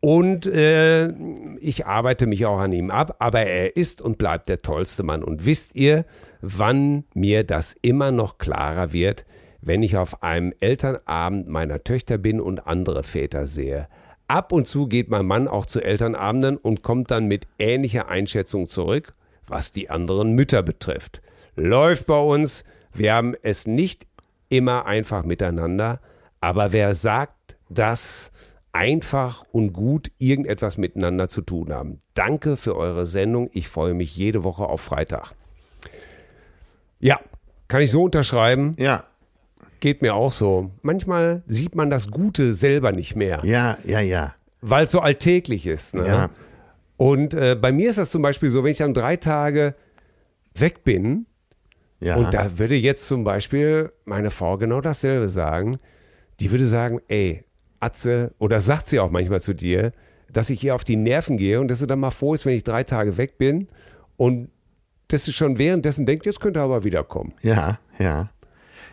Und 0.00 0.46
äh, 0.46 1.12
ich 1.58 1.84
arbeite 1.84 2.26
mich 2.26 2.46
auch 2.46 2.60
an 2.60 2.72
ihm 2.72 2.90
ab, 2.90 3.16
aber 3.18 3.42
er 3.42 3.76
ist 3.76 4.00
und 4.00 4.16
bleibt 4.16 4.48
der 4.48 4.60
tollste 4.60 5.02
Mann. 5.02 5.22
Und 5.22 5.44
wisst 5.44 5.74
ihr, 5.74 6.06
wann 6.40 7.04
mir 7.12 7.44
das 7.44 7.74
immer 7.82 8.10
noch 8.10 8.38
klarer 8.38 8.92
wird, 8.92 9.26
wenn 9.66 9.82
ich 9.82 9.96
auf 9.96 10.22
einem 10.22 10.54
Elternabend 10.60 11.48
meiner 11.48 11.82
Töchter 11.82 12.18
bin 12.18 12.40
und 12.40 12.66
andere 12.68 13.02
Väter 13.02 13.46
sehe? 13.46 13.88
Ab 14.28 14.52
und 14.52 14.68
zu 14.68 14.86
geht 14.86 15.10
mein 15.10 15.26
Mann 15.26 15.48
auch 15.48 15.66
zu 15.66 15.80
Elternabenden 15.80 16.56
und 16.56 16.82
kommt 16.82 17.10
dann 17.10 17.26
mit 17.26 17.48
ähnlicher 17.58 18.08
Einschätzung 18.08 18.68
zurück, 18.68 19.14
was 19.48 19.72
die 19.72 19.90
anderen 19.90 20.32
Mütter 20.32 20.62
betrifft. 20.62 21.20
Läuft 21.56 22.06
bei 22.06 22.18
uns, 22.18 22.64
wir 22.94 23.14
haben 23.14 23.34
es 23.42 23.66
nicht 23.66 24.06
immer 24.48 24.86
einfach 24.86 25.24
miteinander, 25.24 26.00
aber 26.40 26.70
wer 26.70 26.94
sagt, 26.94 27.56
dass 27.68 28.30
einfach 28.70 29.44
und 29.50 29.72
gut 29.72 30.12
irgendetwas 30.18 30.76
miteinander 30.76 31.28
zu 31.28 31.42
tun 31.42 31.72
haben? 31.72 31.98
Danke 32.14 32.56
für 32.56 32.76
eure 32.76 33.04
Sendung, 33.06 33.50
ich 33.52 33.68
freue 33.68 33.94
mich 33.94 34.16
jede 34.16 34.44
Woche 34.44 34.64
auf 34.64 34.80
Freitag. 34.80 35.32
Ja, 37.00 37.18
kann 37.68 37.82
ich 37.82 37.90
so 37.90 38.04
unterschreiben, 38.04 38.76
Ja, 38.78 39.04
geht 39.80 40.02
mir 40.02 40.14
auch 40.14 40.32
so. 40.32 40.70
Manchmal 40.82 41.42
sieht 41.46 41.74
man 41.74 41.90
das 41.90 42.10
Gute 42.10 42.52
selber 42.52 42.92
nicht 42.92 43.16
mehr 43.16 43.40
ja, 43.44 43.78
ja, 43.84 44.00
ja. 44.00 44.34
weil 44.60 44.86
es 44.86 44.92
so 44.92 45.00
alltäglich 45.00 45.66
ist. 45.66 45.94
Ne? 45.94 46.06
Ja. 46.06 46.30
Und 46.96 47.34
äh, 47.34 47.56
bei 47.60 47.72
mir 47.72 47.90
ist 47.90 47.98
das 47.98 48.10
zum 48.10 48.22
Beispiel 48.22 48.48
so, 48.48 48.64
wenn 48.64 48.72
ich 48.72 48.78
dann 48.78 48.94
drei 48.94 49.16
Tage 49.16 49.74
weg 50.54 50.84
bin, 50.84 51.26
ja. 52.00 52.16
und 52.16 52.32
da 52.32 52.58
würde 52.58 52.74
jetzt 52.74 53.06
zum 53.06 53.24
Beispiel 53.24 53.92
meine 54.04 54.30
Frau 54.30 54.58
genau 54.58 54.80
dasselbe 54.80 55.28
sagen, 55.28 55.78
die 56.40 56.50
würde 56.50 56.66
sagen, 56.66 57.00
ey, 57.08 57.44
Atze, 57.80 58.32
oder 58.38 58.60
sagt 58.60 58.88
sie 58.88 59.00
auch 59.00 59.10
manchmal 59.10 59.40
zu 59.40 59.54
dir, 59.54 59.92
dass 60.32 60.50
ich 60.50 60.62
ihr 60.64 60.74
auf 60.74 60.84
die 60.84 60.96
Nerven 60.96 61.36
gehe 61.36 61.60
und 61.60 61.68
dass 61.68 61.78
sie 61.78 61.86
dann 61.86 62.00
mal 62.00 62.10
froh 62.10 62.34
ist, 62.34 62.44
wenn 62.46 62.54
ich 62.54 62.64
drei 62.64 62.84
Tage 62.84 63.16
weg 63.16 63.38
bin 63.38 63.68
und 64.16 64.50
dass 65.08 65.24
sie 65.24 65.32
schon 65.32 65.58
währenddessen 65.58 66.04
denkt, 66.04 66.26
jetzt 66.26 66.40
könnte 66.40 66.60
er 66.60 66.64
aber 66.64 66.84
wiederkommen. 66.84 67.34
ja, 67.42 67.78
ja. 67.98 68.30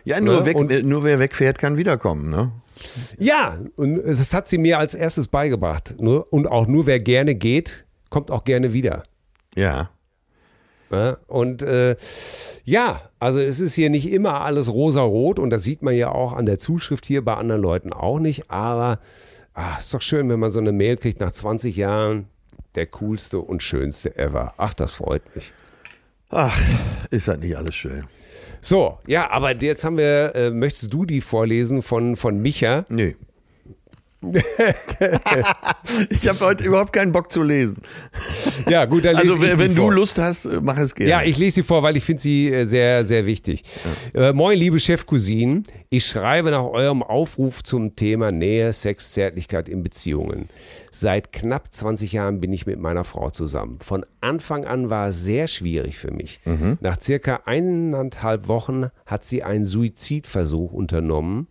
Ja, 0.04 0.20
nur, 0.20 0.40
Ne? 0.40 0.46
weg, 0.46 0.56
Und- 0.56 0.84
nur 0.84 1.04
wer 1.04 1.18
wegfährt, 1.18 1.58
kann 1.58 1.76
wiederkommen. 1.76 2.30
Ne? 2.30 2.52
Ja, 3.18 3.58
und 3.76 4.02
das 4.04 4.34
hat 4.34 4.48
sie 4.48 4.58
mir 4.58 4.78
als 4.78 4.94
erstes 4.94 5.28
beigebracht. 5.28 5.94
Nur, 6.00 6.32
und 6.32 6.46
auch 6.46 6.66
nur 6.66 6.86
wer 6.86 6.98
gerne 7.00 7.34
geht, 7.34 7.86
kommt 8.10 8.30
auch 8.30 8.44
gerne 8.44 8.72
wieder. 8.72 9.04
Ja. 9.54 9.90
Ja, 10.90 11.16
und 11.26 11.62
äh, 11.62 11.96
ja, 12.64 13.00
also 13.18 13.38
es 13.40 13.58
ist 13.58 13.74
hier 13.74 13.90
nicht 13.90 14.10
immer 14.12 14.42
alles 14.42 14.68
rosa-rot 14.72 15.38
und 15.38 15.50
das 15.50 15.62
sieht 15.64 15.82
man 15.82 15.94
ja 15.94 16.10
auch 16.12 16.32
an 16.34 16.46
der 16.46 16.58
Zuschrift 16.58 17.06
hier 17.06 17.24
bei 17.24 17.34
anderen 17.34 17.62
Leuten 17.62 17.92
auch 17.92 18.18
nicht, 18.20 18.50
aber 18.50 19.00
ah, 19.54 19.78
ist 19.78 19.92
doch 19.94 20.02
schön, 20.02 20.28
wenn 20.28 20.38
man 20.38 20.52
so 20.52 20.60
eine 20.60 20.72
Mail 20.72 20.96
kriegt 20.96 21.20
nach 21.20 21.32
20 21.32 21.74
Jahren, 21.76 22.26
der 22.74 22.86
coolste 22.86 23.38
und 23.40 23.62
schönste 23.62 24.16
ever. 24.18 24.52
Ach, 24.58 24.74
das 24.74 24.92
freut 24.92 25.22
mich. 25.34 25.52
Ach, 26.30 26.60
ist 27.10 27.28
halt 27.28 27.40
nicht 27.40 27.56
alles 27.56 27.74
schön. 27.74 28.04
So, 28.64 28.98
ja, 29.06 29.30
aber 29.30 29.54
jetzt 29.60 29.84
haben 29.84 29.98
wir, 29.98 30.34
äh, 30.34 30.50
möchtest 30.50 30.94
du 30.94 31.04
die 31.04 31.20
vorlesen 31.20 31.82
von, 31.82 32.16
von 32.16 32.40
Micha? 32.40 32.86
Nö. 32.88 33.12
ich 36.10 36.28
habe 36.28 36.40
heute 36.40 36.64
überhaupt 36.64 36.92
keinen 36.92 37.12
Bock 37.12 37.30
zu 37.30 37.42
lesen. 37.42 37.78
Ja, 38.68 38.84
gut, 38.84 39.04
dann 39.04 39.16
lese 39.16 39.32
Also 39.32 39.42
die 39.42 39.58
wenn 39.58 39.74
du 39.74 39.82
vor. 39.82 39.92
Lust 39.92 40.18
hast, 40.18 40.46
äh, 40.46 40.60
mach 40.62 40.78
es 40.78 40.94
gerne. 40.94 41.10
Ja, 41.10 41.22
ich 41.22 41.36
lese 41.36 41.56
sie 41.56 41.62
vor, 41.62 41.82
weil 41.82 41.96
ich 41.96 42.04
finde 42.04 42.22
sie 42.22 42.52
äh, 42.52 42.64
sehr, 42.64 43.04
sehr 43.04 43.26
wichtig. 43.26 43.64
Äh, 44.14 44.32
moin, 44.32 44.58
liebe 44.58 44.80
Chefcousinen. 44.80 45.64
Ich 45.90 46.06
schreibe 46.06 46.50
nach 46.50 46.64
eurem 46.64 47.02
Aufruf 47.02 47.62
zum 47.62 47.94
Thema 47.96 48.32
Nähe, 48.32 48.72
Sex, 48.72 49.12
Zärtlichkeit 49.12 49.68
in 49.68 49.82
Beziehungen. 49.82 50.48
Seit 50.90 51.32
knapp 51.32 51.72
20 51.74 52.12
Jahren 52.12 52.40
bin 52.40 52.52
ich 52.52 52.66
mit 52.66 52.78
meiner 52.78 53.04
Frau 53.04 53.30
zusammen. 53.30 53.78
Von 53.80 54.04
Anfang 54.20 54.64
an 54.64 54.90
war 54.90 55.08
es 55.08 55.22
sehr 55.22 55.48
schwierig 55.48 55.98
für 55.98 56.10
mich. 56.12 56.40
Nach 56.80 57.00
circa 57.00 57.42
eineinhalb 57.46 58.48
Wochen 58.48 58.86
hat 59.06 59.24
sie 59.24 59.42
einen 59.42 59.64
Suizidversuch 59.64 60.72
unternommen. 60.72 61.48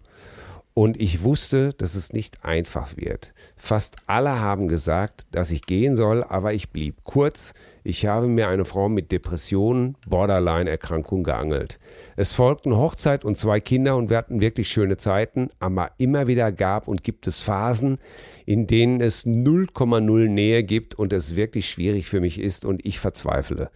Und 0.75 0.99
ich 0.99 1.23
wusste, 1.23 1.73
dass 1.73 1.93
es 1.93 2.13
nicht 2.13 2.43
einfach 2.43 2.97
wird. 2.97 3.33
Fast 3.55 3.97
alle 4.07 4.39
haben 4.39 4.67
gesagt, 4.67 5.27
dass 5.29 5.51
ich 5.51 5.67
gehen 5.67 5.95
soll, 5.95 6.23
aber 6.23 6.53
ich 6.53 6.71
blieb. 6.71 7.03
Kurz, 7.03 7.53
ich 7.83 8.07
habe 8.07 8.27
mir 8.27 8.47
eine 8.47 8.65
Frau 8.65 8.89
mit 8.89 9.11
Depressionen, 9.11 9.95
Borderline-Erkrankung 10.07 11.23
geangelt. 11.23 11.79
Es 12.15 12.33
folgten 12.33 12.75
Hochzeit 12.75 13.23
und 13.23 13.37
zwei 13.37 13.59
Kinder 13.59 13.95
und 13.97 14.09
wir 14.09 14.17
hatten 14.17 14.41
wirklich 14.41 14.69
schöne 14.69 14.97
Zeiten, 14.97 15.51
aber 15.59 15.91
immer 15.99 16.25
wieder 16.25 16.51
gab 16.51 16.87
und 16.87 17.03
gibt 17.03 17.27
es 17.27 17.39
Phasen, 17.39 17.99
in 18.47 18.65
denen 18.65 18.99
es 18.99 19.27
0,0 19.27 20.27
Nähe 20.27 20.63
gibt 20.63 20.95
und 20.95 21.13
es 21.13 21.35
wirklich 21.35 21.69
schwierig 21.69 22.07
für 22.07 22.19
mich 22.19 22.39
ist 22.39 22.65
und 22.65 22.83
ich 22.83 22.99
verzweifle. 22.99 23.69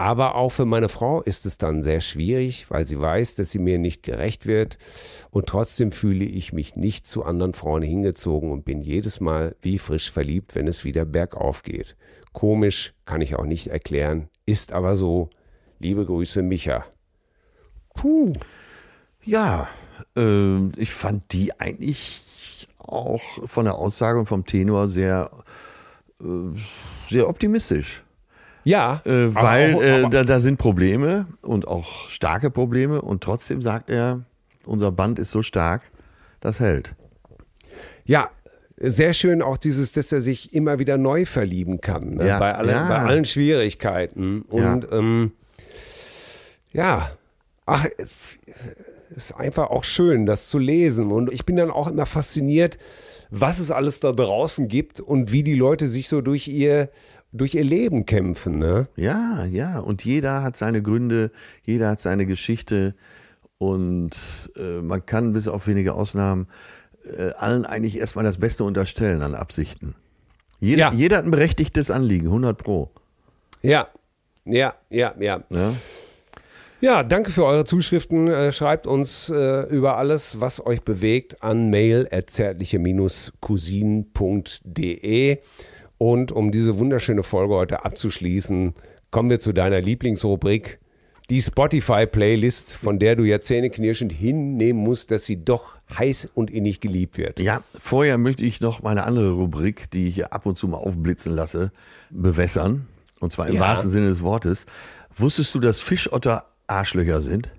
Aber 0.00 0.34
auch 0.34 0.48
für 0.48 0.64
meine 0.64 0.88
Frau 0.88 1.20
ist 1.20 1.44
es 1.44 1.58
dann 1.58 1.82
sehr 1.82 2.00
schwierig, 2.00 2.70
weil 2.70 2.86
sie 2.86 2.98
weiß, 2.98 3.34
dass 3.34 3.50
sie 3.50 3.58
mir 3.58 3.78
nicht 3.78 4.02
gerecht 4.02 4.46
wird. 4.46 4.78
Und 5.30 5.46
trotzdem 5.46 5.92
fühle 5.92 6.24
ich 6.24 6.54
mich 6.54 6.74
nicht 6.74 7.06
zu 7.06 7.22
anderen 7.22 7.52
Frauen 7.52 7.82
hingezogen 7.82 8.50
und 8.50 8.64
bin 8.64 8.80
jedes 8.80 9.20
Mal 9.20 9.56
wie 9.60 9.78
frisch 9.78 10.10
verliebt, 10.10 10.54
wenn 10.54 10.66
es 10.68 10.86
wieder 10.86 11.04
bergauf 11.04 11.62
geht. 11.62 11.96
Komisch, 12.32 12.94
kann 13.04 13.20
ich 13.20 13.36
auch 13.36 13.44
nicht 13.44 13.66
erklären, 13.66 14.30
ist 14.46 14.72
aber 14.72 14.96
so. 14.96 15.28
Liebe 15.80 16.06
Grüße, 16.06 16.40
Micha. 16.40 16.86
Puh. 17.94 18.32
Ja, 19.22 19.68
ähm, 20.16 20.72
ich 20.78 20.92
fand 20.92 21.30
die 21.34 21.60
eigentlich 21.60 22.66
auch 22.78 23.20
von 23.44 23.66
der 23.66 23.74
Aussage 23.74 24.18
und 24.18 24.30
vom 24.30 24.46
Tenor 24.46 24.88
sehr, 24.88 25.30
äh, 26.22 26.58
sehr 27.10 27.28
optimistisch. 27.28 28.02
Ja, 28.64 29.00
Äh, 29.04 29.34
weil 29.34 29.74
auch- 29.74 29.82
äh, 29.82 30.10
da, 30.10 30.24
da 30.24 30.38
sind 30.38 30.58
Probleme 30.58 31.26
und 31.42 31.66
auch 31.66 32.08
starke 32.08 32.50
Probleme 32.50 33.00
und 33.00 33.22
trotzdem 33.22 33.62
sagt 33.62 33.90
er, 33.90 34.20
unser 34.66 34.92
Band 34.92 35.18
ist 35.18 35.30
so 35.30 35.42
stark, 35.42 35.82
das 36.40 36.60
hält. 36.60 36.94
Ja, 38.04 38.30
sehr 38.76 39.14
schön 39.14 39.42
auch 39.42 39.56
dieses, 39.58 39.92
dass 39.92 40.10
er 40.12 40.20
sich 40.20 40.54
immer 40.54 40.78
wieder 40.78 40.96
neu 40.98 41.24
verlieben 41.26 41.80
kann, 41.80 42.14
ne? 42.14 42.26
Ja, 42.28 42.38
bei, 42.38 42.54
alle, 42.54 42.72
ja. 42.72 42.88
bei 42.88 42.96
allen 42.98 43.24
Schwierigkeiten. 43.24 44.42
Und 44.42 44.84
ja, 44.84 44.98
ähm, 44.98 45.32
ja. 46.72 47.10
ach, 47.66 47.86
ist 49.14 49.32
einfach 49.32 49.70
auch 49.70 49.84
schön, 49.84 50.24
das 50.26 50.48
zu 50.48 50.58
lesen. 50.58 51.10
Und 51.12 51.32
ich 51.32 51.44
bin 51.44 51.56
dann 51.56 51.70
auch 51.70 51.88
immer 51.88 52.06
fasziniert, 52.06 52.78
was 53.30 53.58
es 53.58 53.70
alles 53.70 54.00
da 54.00 54.12
draußen 54.12 54.66
gibt 54.68 54.98
und 55.00 55.30
wie 55.30 55.42
die 55.42 55.54
Leute 55.54 55.88
sich 55.88 56.08
so 56.08 56.20
durch 56.20 56.48
ihr, 56.48 56.88
durch 57.32 57.54
ihr 57.54 57.64
Leben 57.64 58.06
kämpfen. 58.06 58.58
Ne? 58.58 58.88
Ja, 58.96 59.44
ja. 59.44 59.78
Und 59.78 60.04
jeder 60.04 60.42
hat 60.42 60.56
seine 60.56 60.82
Gründe, 60.82 61.30
jeder 61.64 61.90
hat 61.90 62.00
seine 62.00 62.26
Geschichte. 62.26 62.94
Und 63.58 64.50
äh, 64.56 64.80
man 64.80 65.04
kann 65.04 65.32
bis 65.32 65.46
auf 65.48 65.66
wenige 65.66 65.94
Ausnahmen 65.94 66.48
äh, 67.04 67.30
allen 67.32 67.66
eigentlich 67.66 67.98
erstmal 67.98 68.24
das 68.24 68.38
Beste 68.38 68.64
unterstellen 68.64 69.22
an 69.22 69.34
Absichten. 69.34 69.94
Jeder, 70.60 70.78
Ja. 70.88 70.92
jeder 70.92 71.18
hat 71.18 71.24
ein 71.24 71.30
berechtigtes 71.30 71.90
Anliegen, 71.90 72.26
100 72.26 72.56
Pro. 72.58 72.90
Ja, 73.62 73.88
ja, 74.44 74.74
ja, 74.88 75.14
ja. 75.18 75.44
Ja? 75.50 75.72
Ja, 76.82 77.02
danke 77.02 77.30
für 77.30 77.44
eure 77.44 77.66
Zuschriften. 77.66 78.28
Äh, 78.28 78.52
Schreibt 78.52 78.86
uns 78.86 79.28
äh, 79.28 79.62
über 79.68 79.98
alles, 79.98 80.40
was 80.40 80.64
euch 80.64 80.80
bewegt, 80.82 81.42
an 81.42 81.68
mail 81.68 82.08
cousinende 83.40 84.08
Und 86.02 86.32
um 86.32 86.50
diese 86.50 86.78
wunderschöne 86.78 87.22
Folge 87.22 87.52
heute 87.52 87.84
abzuschließen, 87.84 88.72
kommen 89.10 89.28
wir 89.28 89.38
zu 89.38 89.52
deiner 89.52 89.82
Lieblingsrubrik, 89.82 90.78
die 91.28 91.42
Spotify-Playlist, 91.42 92.72
von 92.72 92.98
der 92.98 93.16
du 93.16 93.24
ja 93.24 93.42
zähneknirschend 93.42 94.10
hinnehmen 94.10 94.82
musst, 94.82 95.10
dass 95.10 95.26
sie 95.26 95.44
doch 95.44 95.74
heiß 95.98 96.30
und 96.32 96.50
innig 96.50 96.80
geliebt 96.80 97.18
wird. 97.18 97.38
Ja, 97.38 97.62
vorher 97.78 98.16
möchte 98.16 98.46
ich 98.46 98.62
noch 98.62 98.82
meine 98.82 99.04
andere 99.04 99.32
Rubrik, 99.32 99.90
die 99.90 100.08
ich 100.08 100.14
hier 100.14 100.32
ab 100.32 100.46
und 100.46 100.56
zu 100.56 100.68
mal 100.68 100.78
aufblitzen 100.78 101.34
lasse, 101.34 101.70
bewässern. 102.08 102.86
Und 103.20 103.30
zwar 103.30 103.48
im 103.48 103.56
Ja. 103.56 103.60
wahrsten 103.60 103.90
Sinne 103.90 104.06
des 104.06 104.22
Wortes. 104.22 104.64
Wusstest 105.14 105.54
du, 105.54 105.60
dass 105.60 105.80
Fischotter 105.80 106.46
Arschlöcher 106.66 107.20
sind? 107.20 107.50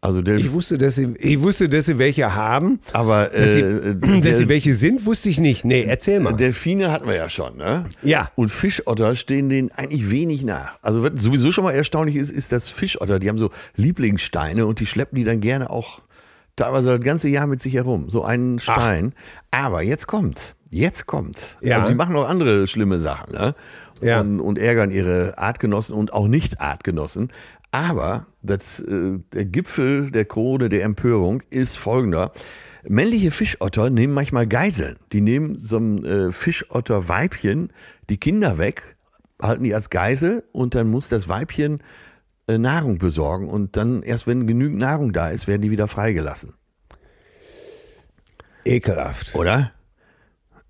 Also 0.00 0.22
der, 0.22 0.36
Ich 0.36 0.52
wusste, 0.52 0.78
dass 0.78 0.94
sie, 0.94 1.14
ich 1.18 1.40
wusste, 1.42 1.68
dass 1.68 1.86
sie 1.86 1.98
welche 1.98 2.34
haben. 2.34 2.78
aber 2.92 3.26
Dass 3.26 3.52
sie, 3.54 3.60
äh, 3.60 3.94
dass 3.96 4.20
der- 4.20 4.34
sie 4.34 4.48
welche 4.48 4.74
sind, 4.76 5.04
wusste 5.06 5.28
ich 5.28 5.38
nicht. 5.38 5.64
Nee, 5.64 5.82
erzähl 5.88 6.20
mal. 6.20 6.32
Delfine 6.32 6.92
hatten 6.92 7.08
wir 7.08 7.16
ja 7.16 7.28
schon, 7.28 7.56
ne? 7.56 7.84
Ja. 8.02 8.30
Und 8.36 8.50
Fischotter 8.50 9.16
stehen 9.16 9.48
denen 9.48 9.72
eigentlich 9.72 10.08
wenig 10.10 10.44
nach. 10.44 10.78
Also 10.82 11.02
was 11.02 11.12
sowieso 11.16 11.50
schon 11.50 11.64
mal 11.64 11.72
erstaunlich 11.72 12.14
ist, 12.16 12.30
ist, 12.30 12.52
dass 12.52 12.68
Fischotter, 12.68 13.18
die 13.18 13.28
haben 13.28 13.38
so 13.38 13.50
Lieblingssteine 13.74 14.66
und 14.66 14.78
die 14.78 14.86
schleppen 14.86 15.16
die 15.16 15.24
dann 15.24 15.40
gerne 15.40 15.68
auch 15.70 16.00
teilweise 16.54 16.90
das 16.96 17.04
ganze 17.04 17.28
Jahr 17.28 17.46
mit 17.48 17.60
sich 17.60 17.74
herum. 17.74 18.08
So 18.08 18.22
einen 18.24 18.58
Stein. 18.60 19.12
Aber 19.50 19.82
jetzt 19.82 20.06
kommt, 20.06 20.54
jetzt 20.70 21.06
kommt. 21.06 21.56
Ja. 21.60 21.78
Also 21.78 21.88
sie 21.90 21.94
machen 21.96 22.14
auch 22.16 22.28
andere 22.28 22.66
schlimme 22.68 23.00
Sachen, 23.00 23.32
ne? 23.32 23.54
Ja. 24.00 24.20
Und, 24.20 24.38
und 24.40 24.58
ärgern 24.60 24.92
ihre 24.92 25.38
Artgenossen 25.38 25.92
und 25.96 26.12
auch 26.12 26.28
Nicht-Artgenossen. 26.28 27.30
Aber 27.70 28.26
das, 28.42 28.80
äh, 28.80 29.18
der 29.32 29.44
Gipfel 29.44 30.10
der 30.10 30.24
Krone 30.24 30.68
der 30.68 30.84
Empörung 30.84 31.42
ist 31.50 31.76
folgender. 31.76 32.32
Männliche 32.88 33.30
Fischotter 33.30 33.90
nehmen 33.90 34.14
manchmal 34.14 34.46
Geiseln. 34.46 34.96
Die 35.12 35.20
nehmen 35.20 35.58
so 35.58 35.78
ein 35.78 36.04
äh, 36.04 36.32
Fischotterweibchen 36.32 37.72
die 38.08 38.18
Kinder 38.18 38.56
weg, 38.58 38.96
halten 39.42 39.64
die 39.64 39.74
als 39.74 39.90
Geisel 39.90 40.44
und 40.52 40.74
dann 40.74 40.90
muss 40.90 41.08
das 41.08 41.28
Weibchen 41.28 41.82
äh, 42.46 42.56
Nahrung 42.56 42.98
besorgen 42.98 43.48
und 43.48 43.76
dann 43.76 44.02
erst 44.02 44.26
wenn 44.26 44.46
genügend 44.46 44.78
Nahrung 44.78 45.12
da 45.12 45.28
ist, 45.28 45.46
werden 45.46 45.62
die 45.62 45.70
wieder 45.70 45.88
freigelassen. 45.88 46.54
Ekelhaft. 48.64 49.34
Oder? 49.34 49.72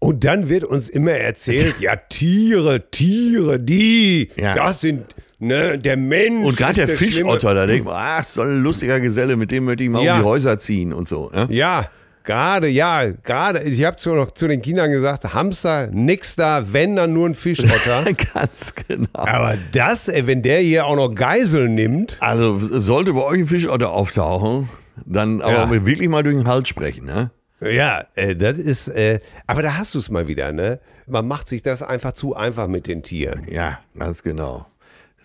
Und 0.00 0.24
dann 0.24 0.48
wird 0.48 0.64
uns 0.64 0.88
immer 0.88 1.12
erzählt, 1.12 1.80
ja, 1.80 1.96
Tiere, 1.96 2.90
Tiere, 2.90 3.58
die, 3.58 4.30
Ja. 4.36 4.54
das 4.54 4.80
sind, 4.80 5.14
ne, 5.38 5.78
der 5.78 5.96
Mensch. 5.96 6.44
Und 6.46 6.56
gerade 6.56 6.74
der 6.74 6.88
Schlimme. 6.88 7.12
Fischotter, 7.12 7.54
da 7.54 7.66
denkt 7.66 7.84
man, 7.86 7.94
ach, 7.98 8.24
so 8.24 8.42
ein 8.42 8.62
lustiger 8.62 9.00
Geselle, 9.00 9.36
mit 9.36 9.50
dem 9.50 9.64
möchte 9.64 9.84
ich 9.84 9.90
mal 9.90 10.02
Ja. 10.02 10.14
um 10.16 10.20
die 10.20 10.24
Häuser 10.26 10.58
ziehen 10.58 10.92
und 10.92 11.08
so. 11.08 11.30
Ne? 11.32 11.46
Ja, 11.50 11.88
gerade, 12.24 12.68
ja, 12.68 13.04
gerade. 13.06 13.60
Ich 13.62 13.84
habe 13.84 13.96
zu, 13.96 14.10
noch 14.14 14.32
zu 14.32 14.48
den 14.48 14.60
Kindern 14.62 14.90
gesagt, 14.90 15.32
Hamster, 15.34 15.88
nix 15.92 16.36
da, 16.36 16.72
wenn 16.72 16.96
dann 16.96 17.12
nur 17.12 17.28
ein 17.28 17.34
Fischotter. 17.34 18.04
Ganz 18.34 18.74
genau. 18.86 19.08
Aber 19.14 19.54
das, 19.72 20.08
wenn 20.08 20.42
der 20.42 20.60
hier 20.60 20.86
auch 20.86 20.96
noch 20.96 21.14
Geisel 21.14 21.68
nimmt, 21.68 22.16
Also 22.20 22.58
sollte 22.60 23.12
bei 23.14 23.22
euch 23.22 23.38
ein 23.40 23.46
Fischotter 23.46 23.90
auftauchen, 23.92 24.68
dann 25.06 25.40
aber 25.40 25.74
Ja. 25.74 25.86
wirklich 25.86 26.08
mal 26.08 26.22
durch 26.22 26.36
den 26.36 26.46
Hals 26.46 26.68
sprechen. 26.68 27.06
Ne? 27.06 27.30
ja, 27.60 28.04
äh, 28.14 28.36
das 28.36 28.58
ist, 28.58 28.88
äh, 28.88 29.18
aber 29.48 29.62
da 29.62 29.76
hast 29.78 29.94
du 29.94 29.98
es 29.98 30.10
mal 30.10 30.28
wieder, 30.28 30.52
ne? 30.52 30.78
Man 31.08 31.26
macht 31.26 31.48
sich 31.48 31.60
das 31.62 31.82
einfach 31.82 32.12
zu 32.12 32.36
einfach 32.36 32.68
mit 32.68 32.86
den 32.86 33.02
Tieren. 33.02 33.46
Ja, 33.50 33.80
ganz 33.98 34.22
genau. 34.22 34.66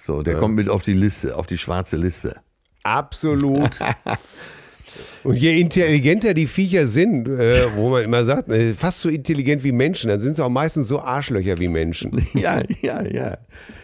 So, 0.06 0.22
der 0.22 0.36
kommt 0.36 0.56
mit 0.56 0.68
auf 0.70 0.82
die 0.82 0.94
Liste, 0.94 1.36
auf 1.38 1.48
die 1.48 1.58
schwarze 1.58 1.96
Liste. 1.98 2.36
Absolut. 2.84 3.72
Und 5.24 5.36
je 5.36 5.58
intelligenter 5.60 6.34
die 6.34 6.46
Viecher 6.48 6.86
sind, 6.86 7.28
äh, 7.30 7.74
wo 7.76 7.90
man 7.90 8.04
immer 8.04 8.26
sagt, 8.26 8.50
äh, 8.50 8.74
fast 8.74 9.00
so 9.00 9.08
intelligent 9.10 9.64
wie 9.64 9.72
Menschen, 9.72 10.10
dann 10.10 10.20
sind 10.20 10.36
sie 10.36 10.44
auch 10.44 10.50
meistens 10.50 10.90
so 10.90 11.00
Arschlöcher 11.02 11.58
wie 11.60 11.70
Menschen. 11.70 12.12
Ja, 12.34 12.62
ja, 12.82 13.02
ja. 13.04 13.38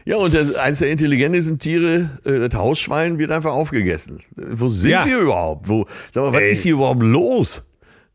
Ja, 0.05 0.17
und 0.17 0.33
das, 0.33 0.53
eines 0.55 0.79
der 0.79 0.91
intelligentesten 0.91 1.57
Tiere, 1.57 2.19
äh, 2.25 2.47
das 2.49 2.59
Hausschwein, 2.59 3.17
wird 3.17 3.31
einfach 3.31 3.53
aufgegessen. 3.53 4.19
Wo 4.35 4.67
sind 4.67 4.91
Ja. 4.91 5.05
wir 5.05 5.19
überhaupt? 5.19 5.69
Wo, 5.69 5.85
sag 6.13 6.23
mal, 6.25 6.33
was 6.33 6.41
Ey. 6.41 6.51
ist 6.51 6.63
hier 6.63 6.73
überhaupt 6.73 7.03
los? 7.03 7.63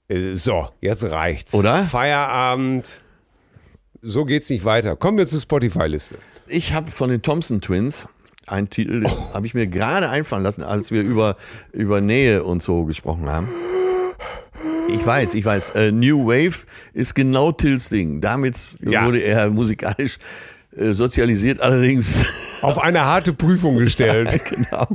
Äh, 0.09 0.35
so, 0.35 0.69
jetzt 0.83 1.05
reicht's. 1.05 1.55
Oder? 1.55 1.83
Feierabend. 1.85 3.01
So 4.03 4.27
geht's 4.27 4.51
nicht 4.51 4.67
weiter. 4.67 4.95
Kommen 4.97 5.17
wir 5.17 5.27
zur 5.27 5.41
Spotify-Liste. 5.41 6.17
Ich 6.47 6.73
habe 6.73 6.91
von 6.91 7.11
den 7.11 7.23
Thompson 7.23 7.61
Twins 7.61 8.07
einen 8.47 8.69
Titel, 8.69 9.01
den 9.01 9.11
habe 9.33 9.47
ich 9.47 9.55
mir 9.55 9.67
gerade 9.67 10.09
einfallen 10.11 10.43
lassen, 10.43 10.63
als 10.63 10.91
wir 10.91 11.03
über, 11.03 11.37
über 11.73 12.01
Nähe 12.01 12.45
und 12.45 12.63
so 12.63 12.85
gesprochen 12.85 13.29
haben. 13.29 13.49
Ich 14.89 15.05
weiß, 15.05 15.35
ich 15.35 15.45
weiß. 15.45 15.71
Äh, 15.71 15.93
New 15.93 16.27
Wave 16.27 16.67
ist 16.93 17.15
genau 17.15 17.53
Tills 17.53 17.89
Ding. 17.89 18.21
Damit 18.21 18.77
Ja. 18.83 19.07
wurde 19.07 19.21
er 19.21 19.49
musikalisch 19.49 20.19
äh, 20.77 20.93
sozialisiert, 20.93 21.61
allerdings 21.61 22.25
Auf 22.63 22.79
eine 22.79 23.05
harte 23.05 23.33
Prüfung 23.33 23.77
gestellt. 23.77 24.41
genau. 24.49 24.87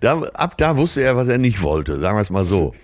Da, 0.00 0.20
ab 0.34 0.58
da 0.58 0.76
wusste 0.76 1.02
er, 1.02 1.16
was 1.16 1.28
er 1.28 1.38
nicht 1.38 1.62
wollte, 1.62 1.98
sagen 1.98 2.16
wir 2.16 2.22
es 2.22 2.30
mal 2.30 2.44
so. 2.44 2.74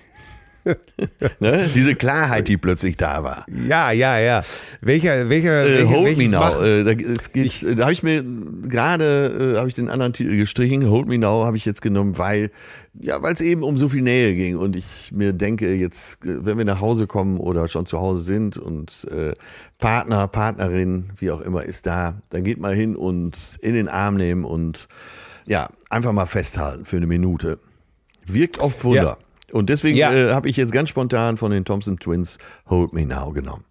ne? 1.41 1.69
Diese 1.75 1.95
Klarheit, 1.95 2.49
die 2.49 2.57
plötzlich 2.57 2.97
da 2.97 3.23
war. 3.23 3.47
ja, 3.69 3.91
ja, 3.91 4.19
ja. 4.19 4.43
Welcher, 4.81 5.29
welcher, 5.29 5.65
Äh, 5.65 5.79
welcher 5.79 5.91
Hold 5.91 6.19
Me 6.19 6.29
Now. 6.29 6.63
Äh, 6.63 6.85
da 6.85 6.91
äh, 6.91 7.75
da 7.75 7.83
habe 7.85 7.93
ich 7.93 8.03
mir 8.03 8.25
gerade 8.67 9.55
äh, 9.55 9.59
habe 9.59 9.69
ich 9.69 9.75
den 9.75 9.89
anderen 9.89 10.13
Titel 10.13 10.37
gestrichen. 10.37 10.89
Hold 10.89 11.09
Me 11.09 11.19
Now 11.19 11.45
habe 11.45 11.57
ich 11.57 11.65
jetzt 11.65 11.83
genommen, 11.83 12.19
weil 12.19 12.51
ja, 13.01 13.21
weil 13.23 13.35
es 13.35 13.41
eben 13.41 13.63
um 13.63 13.77
so 13.77 13.89
viel 13.89 14.03
Nähe 14.03 14.35
ging 14.35 14.57
und 14.57 14.77
ich 14.77 15.11
mir 15.13 15.33
denke 15.33 15.75
jetzt, 15.75 16.25
äh, 16.25 16.45
wenn 16.45 16.59
wir 16.59 16.65
nach 16.65 16.81
Hause 16.81 17.07
kommen 17.07 17.39
oder 17.39 17.69
schon 17.69 17.87
zu 17.87 17.99
Hause 17.99 18.21
sind 18.21 18.57
und 18.57 19.07
äh, 19.11 19.35
Partner, 19.79 20.29
Partnerin, 20.29 21.11
wie 21.19 21.31
auch 21.31 21.41
immer, 21.41 21.65
ist 21.65 21.87
da, 21.87 22.23
dann 22.31 22.45
geht 22.45 22.59
mal 22.59 22.75
hin 22.75 22.97
und 22.97 23.59
in 23.61 23.75
den 23.75 23.89
Arm 23.89 24.15
nehmen 24.15 24.45
und 24.45 24.89
ja 25.47 25.69
einfach 25.91 26.13
mal 26.13 26.27
festhalten 26.27 26.85
für 26.85 26.97
eine 26.97 27.07
Minute. 27.07 27.59
Wirkt 28.27 28.59
oft 28.59 28.85
Wunder. 28.85 29.19
Ja. 29.21 29.24
Und 29.55 29.71
deswegen 29.71 29.97
Ja. 29.97 30.13
äh, 30.13 30.33
habe 30.35 30.49
ich 30.49 30.57
jetzt 30.57 30.73
ganz 30.73 30.89
spontan 30.89 31.37
von 31.37 31.53
den 31.53 31.65
Thompson 31.65 31.97
Twins 31.99 32.39
Hold 32.69 32.93
Me 32.93 33.07
Now 33.07 33.31
genommen. 33.33 33.65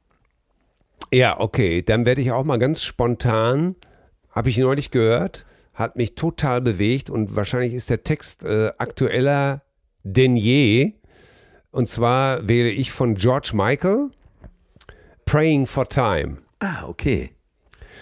Ja, 1.11 1.39
okay. 1.41 1.81
Dann 1.81 2.05
werde 2.05 2.21
ich 2.21 2.31
auch 2.31 2.45
mal 2.45 2.57
ganz 2.57 2.83
spontan, 2.83 3.75
habe 4.31 4.49
ich 4.49 4.57
neulich 4.57 4.91
gehört, 4.91 5.45
hat 5.73 5.97
mich 5.97 6.15
total 6.15 6.61
bewegt 6.61 7.09
und 7.09 7.35
wahrscheinlich 7.35 7.73
ist 7.73 7.89
der 7.89 8.03
Text 8.03 8.45
äh, 8.45 8.71
aktueller 8.77 9.61
denn 10.03 10.37
je. 10.37 10.93
Und 11.71 11.89
zwar 11.89 12.47
wähle 12.47 12.69
ich 12.69 12.93
von 12.93 13.15
George 13.15 13.51
Michael 13.53 14.09
Praying 15.25 15.67
for 15.67 15.89
Time. 15.89 16.37
Ah, 16.59 16.85
okay. 16.87 17.31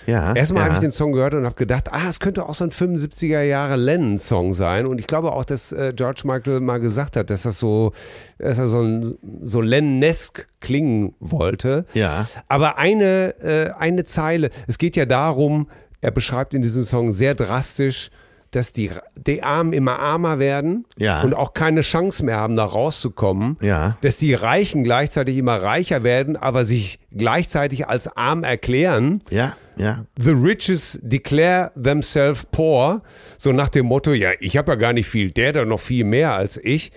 Ja. 0.08 0.34
Erstmal 0.34 0.64
ja. 0.64 0.68
habe 0.68 0.76
ich 0.76 0.82
den 0.82 0.92
Song 0.92 1.12
gehört 1.12 1.34
und 1.34 1.46
habe 1.46 1.56
gedacht, 1.56 1.92
ah, 1.92 2.10
es 2.10 2.20
könnte 2.20 2.48
auch 2.48 2.54
so 2.54 2.64
ein 2.64 2.72
75er 2.72 3.42
Jahre 3.42 3.76
Lennon-Song 3.76 4.54
sein. 4.54 4.86
Und 4.86 5.00
ich 5.00 5.08
glaube 5.08 5.32
auch, 5.34 5.46
dass 5.46 5.72
äh, 5.72 5.94
George 5.96 6.22
Michael 6.26 6.60
mal 6.60 6.80
gesagt 6.80 7.16
hat, 7.16 7.30
dass 7.30 7.44
das 7.44 7.60
so, 7.60 7.94
dass 8.38 8.58
er 8.58 8.68
so, 8.68 8.82
ein, 8.82 9.18
so 9.42 9.62
Lennon-esk 9.62 10.48
klingen 10.60 11.16
wollte. 11.20 11.86
Ja. 11.94 12.28
Aber 12.48 12.78
eine, 12.78 13.36
äh, 13.42 13.72
eine 13.78 14.06
Zeile, 14.06 14.50
es 14.68 14.78
geht 14.78 14.96
ja 14.96 15.06
darum, 15.06 15.68
er 16.02 16.12
beschreibt 16.12 16.54
in 16.54 16.62
diesem 16.62 16.84
Song 16.84 17.12
sehr 17.12 17.36
drastisch, 17.36 18.10
dass 18.52 18.74
die, 18.74 18.92
die 19.16 19.44
Armen 19.44 19.74
immer 19.74 20.00
armer 20.00 20.38
werden 20.40 20.86
Ja. 20.98 21.22
und 21.24 21.34
auch 21.34 21.54
keine 21.54 21.82
Chance 21.82 22.24
mehr 22.26 22.38
haben, 22.38 22.56
da 22.56 22.66
rauszukommen. 22.66 23.58
Ja. 23.62 23.98
Dass 24.02 24.18
die 24.18 24.34
Reichen 24.34 24.84
gleichzeitig 24.84 25.38
immer 25.38 25.62
reicher 25.62 26.04
werden, 26.04 26.36
aber 26.36 26.66
sich 26.66 27.00
gleichzeitig 27.12 27.88
als 27.88 28.08
arm 28.16 28.44
erklären. 28.44 29.22
Ja, 29.30 29.56
ja. 29.78 30.06
The 30.20 30.32
riches 30.32 31.00
declare 31.02 31.72
themselves 31.82 32.46
poor. 32.52 33.02
So 33.38 33.52
nach 33.52 33.70
dem 33.70 33.86
Motto, 33.86 34.12
ja, 34.14 34.30
ich 34.40 34.58
habe 34.58 34.72
ja 34.74 34.76
gar 34.76 34.94
nicht 34.94 35.08
viel, 35.08 35.32
der 35.32 35.54
da 35.54 35.66
noch 35.66 35.80
viel 35.80 36.04
mehr 36.04 36.36
als 36.36 36.58
ich. 36.62 36.92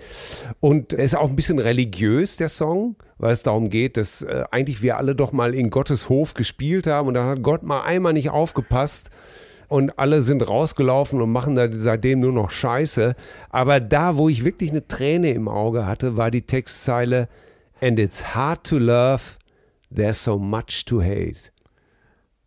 Und 0.59 0.93
er 0.93 1.03
ist 1.03 1.15
auch 1.15 1.29
ein 1.29 1.35
bisschen 1.35 1.59
religiös, 1.59 2.37
der 2.37 2.49
Song, 2.49 2.95
weil 3.17 3.31
es 3.31 3.43
darum 3.43 3.69
geht, 3.69 3.97
dass 3.97 4.21
äh, 4.21 4.43
eigentlich 4.51 4.81
wir 4.81 4.97
alle 4.97 5.15
doch 5.15 5.31
mal 5.31 5.55
in 5.55 5.69
Gottes 5.69 6.09
Hof 6.09 6.33
gespielt 6.33 6.85
haben 6.85 7.07
und 7.07 7.13
dann 7.13 7.27
hat 7.27 7.41
Gott 7.43 7.63
mal 7.63 7.81
einmal 7.83 8.13
nicht 8.13 8.29
aufgepasst. 8.29 9.09
Und 9.67 9.97
alle 9.97 10.21
sind 10.21 10.47
rausgelaufen 10.47 11.21
und 11.21 11.31
machen 11.31 11.55
da 11.55 11.67
seitdem 11.71 12.19
nur 12.19 12.31
noch 12.31 12.51
Scheiße. 12.51 13.15
Aber 13.49 13.79
da, 13.79 14.17
wo 14.17 14.29
ich 14.29 14.45
wirklich 14.45 14.71
eine 14.71 14.87
Träne 14.87 15.31
im 15.31 15.47
Auge 15.47 15.85
hatte, 15.85 16.17
war 16.17 16.31
die 16.31 16.43
Textzeile 16.43 17.27
And 17.81 17.99
it's 17.99 18.35
hard 18.35 18.63
to 18.67 18.77
love, 18.77 19.21
there's 19.93 20.23
so 20.23 20.37
much 20.37 20.85
to 20.85 21.01
hate. 21.01 21.51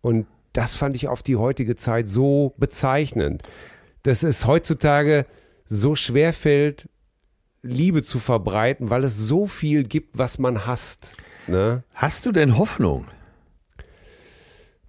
Und 0.00 0.26
das 0.52 0.74
fand 0.74 0.96
ich 0.96 1.08
auf 1.08 1.22
die 1.22 1.36
heutige 1.36 1.76
Zeit 1.76 2.08
so 2.08 2.54
bezeichnend, 2.56 3.42
dass 4.04 4.22
es 4.22 4.46
heutzutage 4.46 5.26
so 5.66 5.94
schwer 5.94 6.32
fällt, 6.32 6.88
Liebe 7.62 8.02
zu 8.02 8.18
verbreiten, 8.18 8.90
weil 8.90 9.04
es 9.04 9.16
so 9.18 9.46
viel 9.46 9.84
gibt, 9.84 10.16
was 10.16 10.38
man 10.38 10.66
hasst. 10.66 11.14
Ne? 11.46 11.82
Hast 11.92 12.24
du 12.24 12.32
denn 12.32 12.56
Hoffnung? 12.56 13.06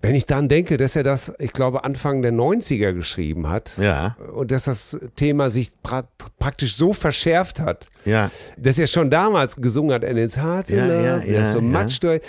Wenn 0.01 0.15
ich 0.15 0.25
dann 0.25 0.47
denke, 0.47 0.77
dass 0.77 0.95
er 0.95 1.03
das, 1.03 1.33
ich 1.39 1.51
glaube, 1.51 1.83
Anfang 1.83 2.21
der 2.21 2.31
90er 2.31 2.93
geschrieben 2.93 3.49
hat 3.49 3.77
Ja. 3.77 4.15
und 4.33 4.49
dass 4.51 4.63
das 4.63 4.97
Thema 5.17 5.49
sich 5.49 5.71
pra 5.83 6.03
praktisch 6.39 6.77
so 6.77 6.93
verschärft 6.93 7.59
hat, 7.59 7.89
Ja. 8.05 8.31
dass 8.57 8.79
er 8.79 8.87
schon 8.87 9.11
damals 9.11 9.57
gesungen 9.57 9.93
hat, 9.93 10.05
and 10.05 10.17
it's 10.17 10.37
hard 10.37 10.67
to 10.69 10.75
Ja, 10.75 10.85
ja, 10.85 11.17
ja, 11.19 11.43
so 11.43 11.59
ja. 11.59 12.19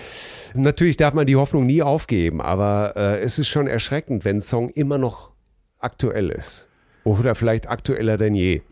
Natürlich 0.55 0.97
darf 0.97 1.15
man 1.15 1.27
die 1.27 1.37
Hoffnung 1.37 1.65
nie 1.67 1.81
aufgeben, 1.83 2.41
aber 2.41 2.95
äh, 2.97 3.21
es 3.21 3.39
ist 3.39 3.47
schon 3.49 3.69
erschreckend, 3.69 4.25
wenn 4.25 4.39
ein 4.39 4.41
Song 4.41 4.69
immer 4.71 4.99
noch 4.99 5.31
aktuell 5.79 6.31
ist. 6.31 6.67
Oder 7.05 7.37
vielleicht 7.37 7.69
aktueller 7.69 8.19
denn 8.19 8.35
je. 8.35 8.63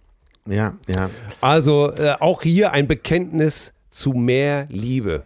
Ja, 0.46 0.74
ja. 0.88 1.08
Also 1.40 1.92
äh, 1.92 2.14
auch 2.18 2.42
hier 2.42 2.72
ein 2.72 2.88
Bekenntnis 2.88 3.72
zu 3.90 4.10
mehr 4.12 4.66
Liebe. 4.70 5.22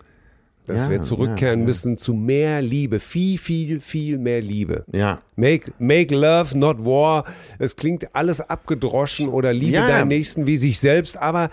Dass 0.66 0.78
Ja, 0.82 0.90
wir 0.90 1.02
zurückkehren 1.02 1.60
ja, 1.60 1.66
müssen 1.66 1.98
zu 1.98 2.14
mehr 2.14 2.62
Liebe. 2.62 3.00
Viel, 3.00 3.36
viel, 3.38 3.80
viel 3.80 4.18
mehr 4.18 4.40
Liebe. 4.40 4.84
Ja. 4.92 5.20
Make, 5.34 5.72
make 5.78 6.14
love, 6.14 6.56
not 6.56 6.84
war. 6.84 7.24
Es 7.58 7.74
klingt 7.74 8.14
alles 8.14 8.40
abgedroschen 8.40 9.28
oder 9.28 9.52
liebe 9.52 9.78
deinen 9.78 10.08
Nächsten 10.08 10.46
wie 10.46 10.56
sich 10.56 10.78
selbst, 10.78 11.16
aber 11.16 11.50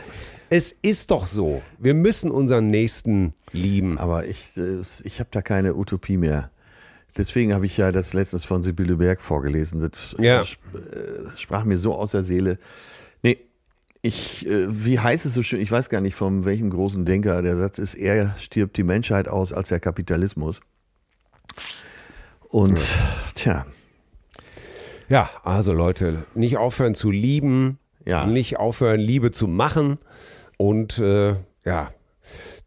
es 0.52 0.76
ist 0.82 1.10
doch 1.12 1.26
so. 1.28 1.62
Wir 1.80 1.94
müssen 1.96 2.30
unseren 2.30 2.68
Nächsten 2.68 3.34
lieben. 3.52 3.98
Aber 3.98 4.26
ich, 4.26 4.52
ich 5.04 5.20
habe 5.20 5.30
da 5.32 5.42
keine 5.42 5.76
Utopie 5.76 6.18
mehr. 6.18 6.52
Deswegen 7.18 7.54
habe 7.54 7.66
ich 7.66 7.76
ja 7.78 7.92
das 7.92 8.14
letztens 8.14 8.46
von 8.46 8.62
Sibylle 8.64 8.96
Berg 8.98 9.22
vorgelesen. 9.22 9.82
Das 9.82 10.16
Ja. 10.20 10.42
äh, 10.42 10.46
das 11.26 11.42
sprach 11.42 11.64
mir 11.66 11.78
so 11.78 11.94
aus 11.96 12.12
der 12.12 12.24
Seele. 12.24 12.60
Ich, 14.02 14.46
äh, 14.48 14.66
wie 14.86 15.00
heißt 15.00 15.26
es 15.26 15.34
so 15.34 15.44
schön? 15.44 15.60
Ich 15.60 15.72
weiß 15.72 15.90
gar 15.90 16.00
nicht, 16.02 16.16
von 16.16 16.46
welchem 16.46 16.70
großen 16.70 17.06
Denker 17.06 17.42
der 17.42 17.58
Satz 17.58 17.80
ist, 17.80 17.96
eher 17.96 18.34
stirbt 18.40 18.78
die 18.78 18.84
Menschheit 18.84 19.28
aus 19.28 19.52
als 19.52 19.70
der 19.70 19.80
Kapitalismus. 19.82 20.62
Und 22.48 22.80
tja, 23.36 23.66
Ja, 25.10 25.30
also 25.44 25.74
Leute, 25.74 26.24
nicht 26.36 26.58
aufhören 26.58 26.96
zu 26.96 27.12
lieben, 27.12 27.78
Ja. 28.06 28.26
nicht 28.26 28.58
aufhören, 28.58 29.00
Liebe 29.00 29.32
zu 29.32 29.48
machen. 29.48 29.98
Und 30.58 30.98
äh, 31.00 31.36
ja, 31.66 31.92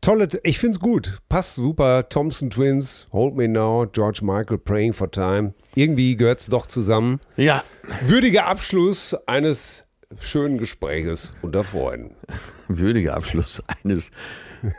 tolle, 0.01 0.29
ich 0.43 0.59
finde 0.59 0.77
es 0.77 0.81
gut. 0.81 1.19
Passt 1.29 1.55
super. 1.55 2.09
Thompson 2.09 2.51
Twins, 2.51 3.07
Hold 3.13 3.37
Me 3.37 3.49
Now, 3.49 3.87
George 3.91 4.21
Michael, 4.23 4.59
Praying 4.59 4.93
for 4.93 5.11
Time. 5.11 5.55
Irgendwie 5.75 6.17
gehört 6.17 6.41
es 6.41 6.47
doch 6.47 6.67
zusammen. 6.67 7.21
ja, 7.37 7.65
Würdiger 8.07 8.47
Abschluss 8.47 9.15
eines 9.27 9.85
schönen 10.21 10.59
Gespräches 10.59 11.35
unter 11.43 11.65
Freunden. 11.65 12.15
würdiger 12.69 13.15
Abschluss 13.17 13.63
eines 13.85 14.11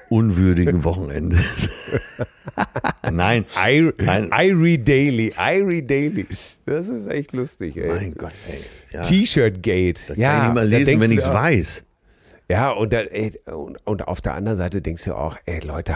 unwürdigen 0.09 0.83
Wochenendes. 0.83 1.69
Nein, 3.11 3.45
I, 3.57 3.91
Nein. 3.97 4.29
Irie 4.31 4.77
Daily, 4.77 5.33
Irie 5.37 5.81
Daily. 5.85 6.25
Das 6.65 6.87
ist 6.87 7.07
echt 7.07 7.33
lustig, 7.33 7.75
ey. 7.77 7.87
mein 7.87 8.13
Gott, 8.13 8.31
ey. 8.49 8.59
Ja, 8.91 9.01
T-Shirt 9.01 9.61
Gate. 9.61 10.07
kann 10.07 10.17
Ja, 10.17 10.37
ich 10.37 10.43
nicht 10.43 10.55
mal 10.55 10.67
lesen, 10.67 11.01
wenn 11.01 11.11
ich 11.11 11.19
es 11.19 11.27
weiß. 11.27 11.83
Ja, 12.49 12.71
und, 12.71 12.91
dann, 12.91 13.07
ey, 13.07 13.31
und, 13.45 13.77
und 13.85 14.07
auf 14.07 14.19
der 14.19 14.33
anderen 14.35 14.57
Seite 14.57 14.81
denkst 14.81 15.05
du 15.05 15.15
auch, 15.15 15.37
ey 15.45 15.65
Leute, 15.65 15.95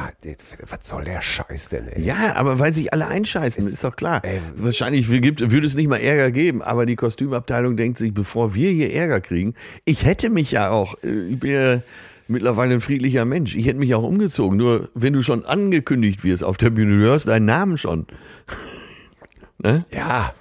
was 0.69 0.87
soll 0.87 1.03
der 1.03 1.21
Scheiß 1.21 1.69
denn, 1.69 1.87
ey? 1.89 2.01
Ja, 2.01 2.35
aber 2.35 2.57
weil 2.57 2.73
sich 2.73 2.93
alle 2.93 3.07
einscheißen, 3.07 3.67
ist 3.67 3.83
doch 3.83 3.95
klar. 3.95 4.23
Ey. 4.23 4.39
Wahrscheinlich 4.55 5.09
gibt, 5.21 5.51
würde 5.51 5.67
es 5.67 5.75
nicht 5.75 5.87
mal 5.87 5.97
Ärger 5.99 6.31
geben, 6.31 6.61
aber 6.61 6.85
die 6.85 6.95
Kostümabteilung 6.95 7.75
denkt 7.75 7.97
sich, 7.97 8.13
bevor 8.13 8.55
wir 8.55 8.71
hier 8.71 8.93
Ärger 8.93 9.19
kriegen, 9.19 9.55
ich 9.83 10.05
hätte 10.05 10.29
mich 10.29 10.51
ja 10.51 10.69
auch, 10.69 10.95
äh, 11.03 11.27
ich 11.29 11.39
bin 11.39 11.51
ja 11.51 11.81
mittlerweile 12.29 12.75
ein 12.75 12.81
friedlicher 12.81 13.25
Mensch, 13.25 13.55
ich 13.55 13.67
hätte 13.67 13.79
mich 13.79 13.93
auch 13.93 14.03
umgezogen. 14.03 14.57
Nur 14.57 14.89
wenn 14.95 15.13
du 15.13 15.23
schon 15.23 15.45
angekündigt 15.45 16.23
wirst 16.23 16.43
auf 16.43 16.57
der 16.57 16.69
Bühne, 16.69 16.97
du 16.97 17.03
hörst 17.03 17.27
deinen 17.27 17.45
Namen 17.45 17.77
schon. 17.77 18.07
ne? 19.57 19.81
Ja. 19.91 20.33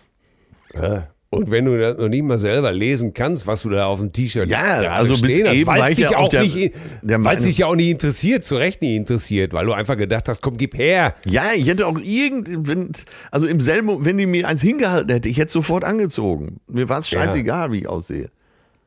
Ja. 0.72 1.08
Und 1.36 1.50
wenn 1.50 1.64
du 1.66 1.78
das 1.78 1.96
noch 1.98 2.08
nicht 2.08 2.22
mal 2.22 2.38
selber 2.38 2.72
lesen 2.72 3.12
kannst, 3.14 3.46
was 3.46 3.62
du 3.62 3.70
da 3.70 3.86
auf 3.86 4.00
dem 4.00 4.12
T-Shirt 4.12 4.48
Ja, 4.48 4.58
also 4.90 5.14
bis 5.20 5.32
stehen 5.32 5.46
hast, 5.46 5.54
eben 5.54 5.66
weil 5.66 5.78
war 5.80 5.86
es 5.86 5.90
ich 5.92 5.96
dich 5.98 6.10
ja 6.10 6.18
auch 6.18 6.28
der- 6.28 6.42
nicht, 6.42 6.74
der 7.02 7.24
weil 7.24 7.36
dich 7.36 7.58
ja 7.58 7.66
auch 7.66 7.76
nicht 7.76 7.90
interessiert, 7.90 8.44
zu 8.44 8.56
Recht 8.56 8.82
nicht 8.82 8.94
interessiert, 8.96 9.52
weil 9.52 9.66
du 9.66 9.72
einfach 9.72 9.96
gedacht 9.96 10.28
hast, 10.28 10.40
komm, 10.42 10.56
gib 10.56 10.76
her. 10.76 11.14
Ja, 11.26 11.44
ich 11.54 11.66
hätte 11.68 11.86
auch 11.86 11.98
irgend, 12.02 12.66
wenn, 12.68 12.90
also 13.30 13.46
im 13.46 13.60
selben, 13.60 14.04
wenn 14.04 14.16
die 14.16 14.26
mir 14.26 14.48
eins 14.48 14.62
hingehalten 14.62 15.10
hätte, 15.10 15.28
ich 15.28 15.36
hätte 15.38 15.52
sofort 15.52 15.84
angezogen. 15.84 16.60
Mir 16.68 16.88
war 16.88 16.98
es 16.98 17.10
Ja. 17.10 17.20
scheißegal, 17.20 17.70
wie 17.72 17.78
ich 17.80 17.88
aussehe. 17.88 18.30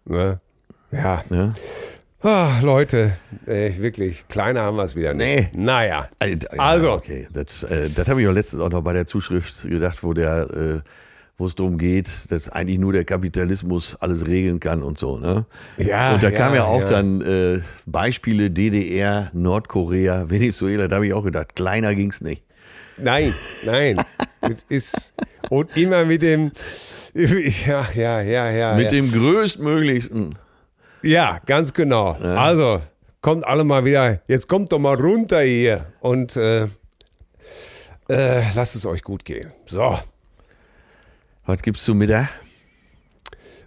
Ne? 0.06 0.40
Ja. 0.92 1.24
Ja. 1.30 1.54
Ah, 2.22 2.60
Leute, 2.62 3.14
ey, 3.46 3.78
wirklich, 3.78 4.28
kleiner 4.28 4.64
haben 4.64 4.76
wir 4.76 4.84
es 4.84 4.94
wieder 4.96 5.14
nicht. 5.14 5.54
Nee. 5.54 5.64
Naja. 5.64 6.10
Ja, 6.22 6.36
Also. 6.58 6.92
Okay, 6.92 7.28
das, 7.32 7.64
äh, 7.64 7.90
das 7.96 8.10
habe 8.10 8.22
ich 8.22 8.28
auch 8.28 8.34
letztens 8.34 8.62
auch 8.62 8.70
noch 8.70 8.82
bei 8.82 8.92
der 8.92 9.06
Zuschrift 9.06 9.64
gedacht, 9.64 10.04
wo 10.04 10.12
der, 10.14 10.50
äh, 10.50 10.80
wo 11.40 11.48
es 11.48 11.56
darum 11.56 11.78
geht, 11.78 12.30
dass 12.30 12.50
eigentlich 12.50 12.80
nur 12.80 12.92
der 12.92 13.06
Kapitalismus 13.06 13.96
alles 13.96 14.28
regeln 14.28 14.60
kann 14.60 14.84
und 14.84 14.98
so. 14.98 15.18
Ne? 15.18 15.46
Ja, 15.78 16.14
und 16.14 16.22
da 16.22 16.30
ja, 16.30 16.38
kam 16.38 16.54
ja 16.54 16.66
auch 16.66 16.82
ja. 16.82 16.90
dann 16.90 17.22
äh, 17.22 17.62
Beispiele 17.86 18.52
DDR, 18.52 19.32
Nordkorea, 19.34 20.26
Venezuela, 20.30 20.88
da 20.88 20.98
habe 20.98 21.08
ich 21.08 21.14
auch 21.14 21.24
gedacht, 21.24 21.56
kleiner 21.56 21.96
ging's 21.96 22.22
nicht. 22.22 22.44
Nein, 22.98 23.34
nein. 23.66 24.02
es 24.42 24.66
ist, 24.68 25.14
und 25.50 25.76
immer 25.78 26.04
mit 26.04 26.22
dem, 26.22 26.52
ja, 27.14 27.88
ja, 27.96 28.22
ja, 28.22 28.52
ja. 28.52 28.76
Mit 28.76 28.86
ja. 28.86 28.90
dem 28.92 29.10
größtmöglichsten. 29.10 30.36
Ja, 31.02 31.40
ganz 31.46 31.74
genau. 31.74 32.12
Also, 32.12 32.82
kommt 33.22 33.46
alle 33.46 33.64
mal 33.64 33.86
wieder, 33.86 34.22
jetzt 34.28 34.50
kommt 34.50 34.74
doch 34.74 34.80
mal 34.80 34.96
runter 34.96 35.40
hier 35.40 35.86
und 36.02 36.36
äh, 36.36 36.68
äh, 38.10 38.42
lasst 38.54 38.76
es 38.76 38.86
euch 38.86 39.04
gut 39.04 39.24
gehen. 39.24 39.54
So, 39.66 39.98
Was 41.50 41.64
gibt's 41.64 41.84
zu 41.84 41.96
Mittag? 41.96 42.30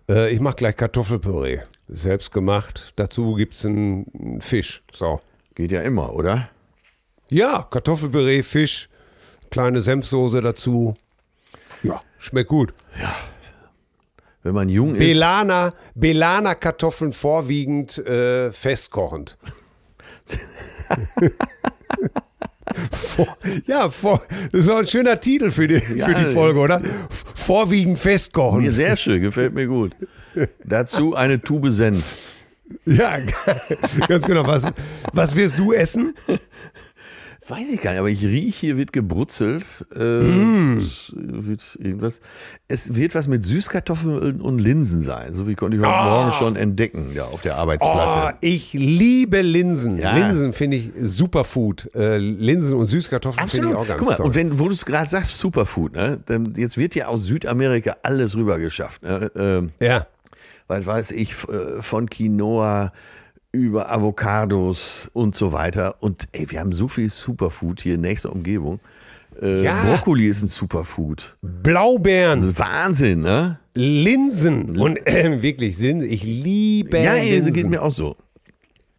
äh, 0.09 0.33
ich 0.33 0.39
mache 0.39 0.55
gleich 0.55 0.77
Kartoffelpüree. 0.77 1.63
Selbst 1.89 2.31
gemacht. 2.31 2.93
Dazu 2.95 3.35
gibt 3.35 3.55
es 3.55 3.67
einen 3.67 4.41
Fisch. 4.41 4.85
So. 4.93 5.19
Geht 5.57 5.73
ja 5.73 5.83
immer, 5.83 6.15
oder? 6.15 6.49
Ja, 7.29 7.67
Kartoffelpüree, 7.69 8.45
Fisch, 8.45 8.89
kleine 9.51 9.81
Senfsoße 9.81 10.41
dazu. 10.41 10.95
Ja, 11.83 12.01
schmeckt 12.21 12.51
gut. 12.51 12.73
Wenn 14.45 14.55
man 14.55 14.69
jung 14.69 14.95
ist. 14.95 15.01
Belana, 15.01 15.75
Belana 15.97 16.55
Kartoffeln 16.55 17.13
vorwiegend 17.13 17.99
äh, 17.99 18.53
festkochend. 18.53 19.37
vor, 22.93 23.37
ja, 23.67 23.91
vor, 23.91 24.23
das 24.53 24.67
war 24.67 24.79
ein 24.79 24.87
schöner 24.87 25.21
Titel 25.21 25.51
für 25.51 25.67
die, 25.69 25.83
Ja, 25.97 26.07
für 26.07 26.15
die 26.15 26.27
Folge, 26.33 26.59
oder? 26.61 26.81
Vorwiegend 27.35 27.95
Mir 27.95 27.99
festkochen. 27.99 28.73
sehr 28.73 28.97
schön, 28.97 29.21
gefällt 29.23 29.55
mir 29.55 29.67
gut. 29.67 29.93
Dazu 30.65 31.15
eine 31.15 31.41
Tube 31.41 31.71
Senf. 31.71 32.05
Ja, 32.87 33.19
ganz 34.09 34.25
genau. 34.25 34.47
Was, 34.47 34.65
was 35.13 35.37
wirst 35.37 35.59
du 35.59 35.73
essen? 35.73 36.15
Weiß 37.49 37.73
ich 37.73 37.81
gar 37.81 37.91
nicht, 37.91 37.99
aber 37.99 38.09
ich 38.09 38.23
rieche, 38.25 38.57
hier 38.61 38.77
wird 38.77 38.93
gebrutzelt. 38.93 39.85
Äh, 39.97 40.21
Mm. 40.21 40.79
es 40.79 41.13
wird 41.17 41.61
irgendwas. 41.81 42.21
Es 42.69 42.95
wird 42.95 43.17
was 43.17 43.27
mit 43.27 43.45
Süßkartoffeln 43.45 44.41
und 44.41 44.59
Linsen 44.61 45.03
sein. 45.03 45.35
So 45.35 45.49
wie 45.49 45.57
konnte 45.57 45.77
ich 45.77 45.83
heute 45.83 45.93
Ah. 45.93 46.05
Morgen 46.27 46.33
schon 46.39 46.55
entdecken, 46.55 47.11
ja, 47.13 47.25
auf 47.25 47.43
der 47.43 47.55
Oh, 47.55 47.61
Arbeitsplatte. 47.63 48.37
ich 48.43 48.73
liebe 48.75 49.41
Linsen. 49.43 49.99
Ja. 49.99 50.15
Linsen 50.17 50.53
finde 50.53 50.77
ich 50.77 50.93
Superfood. 50.97 51.91
Äh, 51.97 52.19
Linsen 52.19 52.77
und 52.77 52.87
Süßkartoffeln 52.87 53.49
finde 53.49 53.69
ich 53.71 53.75
auch 53.75 53.89
ganz 53.89 53.99
Guck 53.99 54.09
mal, 54.11 54.15
toll. 54.17 54.27
und 54.27 54.35
wenn, 54.37 54.59
wo 54.61 54.69
du 54.69 54.75
es 54.75 54.85
gerade 54.85 55.09
sagst, 55.11 55.37
Superfood, 55.39 55.95
ne? 55.95 56.21
Dann, 56.27 56.55
jetzt 56.57 56.77
wird 56.79 56.95
ja 56.95 57.09
aus 57.09 57.25
Südamerika 57.25 57.97
alles 58.05 58.37
rüber 58.37 58.61
geschafft. 58.61 59.03
Ne? 59.03 59.33
Ähm, 59.35 59.71
ja. 59.81 60.07
weil 60.69 60.87
weiß 60.87 61.11
ich, 61.11 61.33
äh, 61.49 61.83
von 61.83 62.09
Quinoa 62.09 62.93
über 63.53 63.91
Avocados 63.93 65.09
und 65.13 65.37
so 65.37 65.53
weiter. 65.53 65.97
Und 66.01 66.27
ey, 66.33 66.51
wir 66.51 66.61
haben 66.61 66.73
so 66.73 66.89
viel 66.89 67.11
Superfood 67.11 67.81
hier 67.83 67.95
in 67.97 68.01
nächster 68.01 68.33
Umgebung. 68.33 68.81
Äh, 69.41 69.63
Ja. 69.63 69.83
Brokkoli 69.85 70.27
ist 70.27 70.43
ein 70.43 70.49
Superfood. 70.49 71.37
Blaubeeren. 71.43 72.59
Wahnsinn, 72.59 73.21
ne? 73.21 73.59
Linsen 73.75 74.79
und 74.79 74.99
äh, 75.07 75.41
wirklich 75.43 75.77
Sinn. 75.79 76.03
Ich 76.03 76.25
liebe 76.25 76.99
Ja, 76.99 77.15
Linsen. 77.15 77.53
geht 77.53 77.69
mir 77.69 77.83
auch 77.83 77.93
so. 77.93 78.17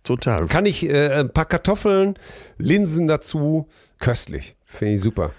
Total. 0.03 0.45
Kann 0.47 0.65
ich 0.65 0.87
äh, 0.89 1.09
ein 1.19 1.29
paar 1.31 1.45
Kartoffeln, 1.45 2.15
Linsen 2.57 3.07
dazu, 3.07 3.67
köstlich. 3.99 4.55
Finde 4.65 4.95
ich 4.95 5.01
super. 5.01 5.31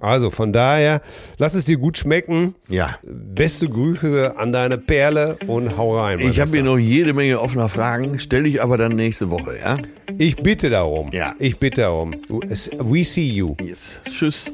Also 0.00 0.30
von 0.30 0.52
daher, 0.52 1.00
lass 1.38 1.54
es 1.54 1.64
dir 1.64 1.78
gut 1.78 1.98
schmecken. 1.98 2.54
Ja. 2.68 2.98
Beste 3.02 3.68
Grüße 3.68 4.36
an 4.36 4.52
deine 4.52 4.78
Perle 4.78 5.38
und 5.46 5.76
hau 5.76 5.98
rein. 5.98 6.18
Ich 6.20 6.38
habe 6.40 6.50
hier 6.50 6.62
noch 6.62 6.78
jede 6.78 7.14
Menge 7.14 7.40
offener 7.40 7.68
Fragen, 7.68 8.18
stelle 8.18 8.48
ich 8.48 8.62
aber 8.62 8.76
dann 8.76 8.94
nächste 8.96 9.30
Woche, 9.30 9.58
ja? 9.58 9.74
Ich 10.18 10.36
bitte 10.36 10.70
darum. 10.70 11.10
Ja. 11.12 11.34
Ich 11.38 11.58
bitte 11.58 11.82
darum. 11.82 12.12
We 12.28 13.04
see 13.04 13.28
you. 13.28 13.54
Yes. 13.60 14.00
Tschüss. 14.10 14.50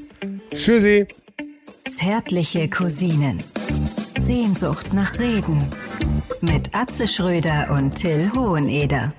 Tschüssi. 0.55 1.07
Zärtliche 1.91 2.69
Cousinen. 2.69 3.43
Sehnsucht 4.17 4.95
nach 4.95 5.19
Reden. 5.19 5.65
Mit 6.41 6.75
Atze 6.75 7.09
Schröder 7.09 7.71
und 7.77 7.97
Till 7.97 8.31
Hoheneder. 8.35 9.13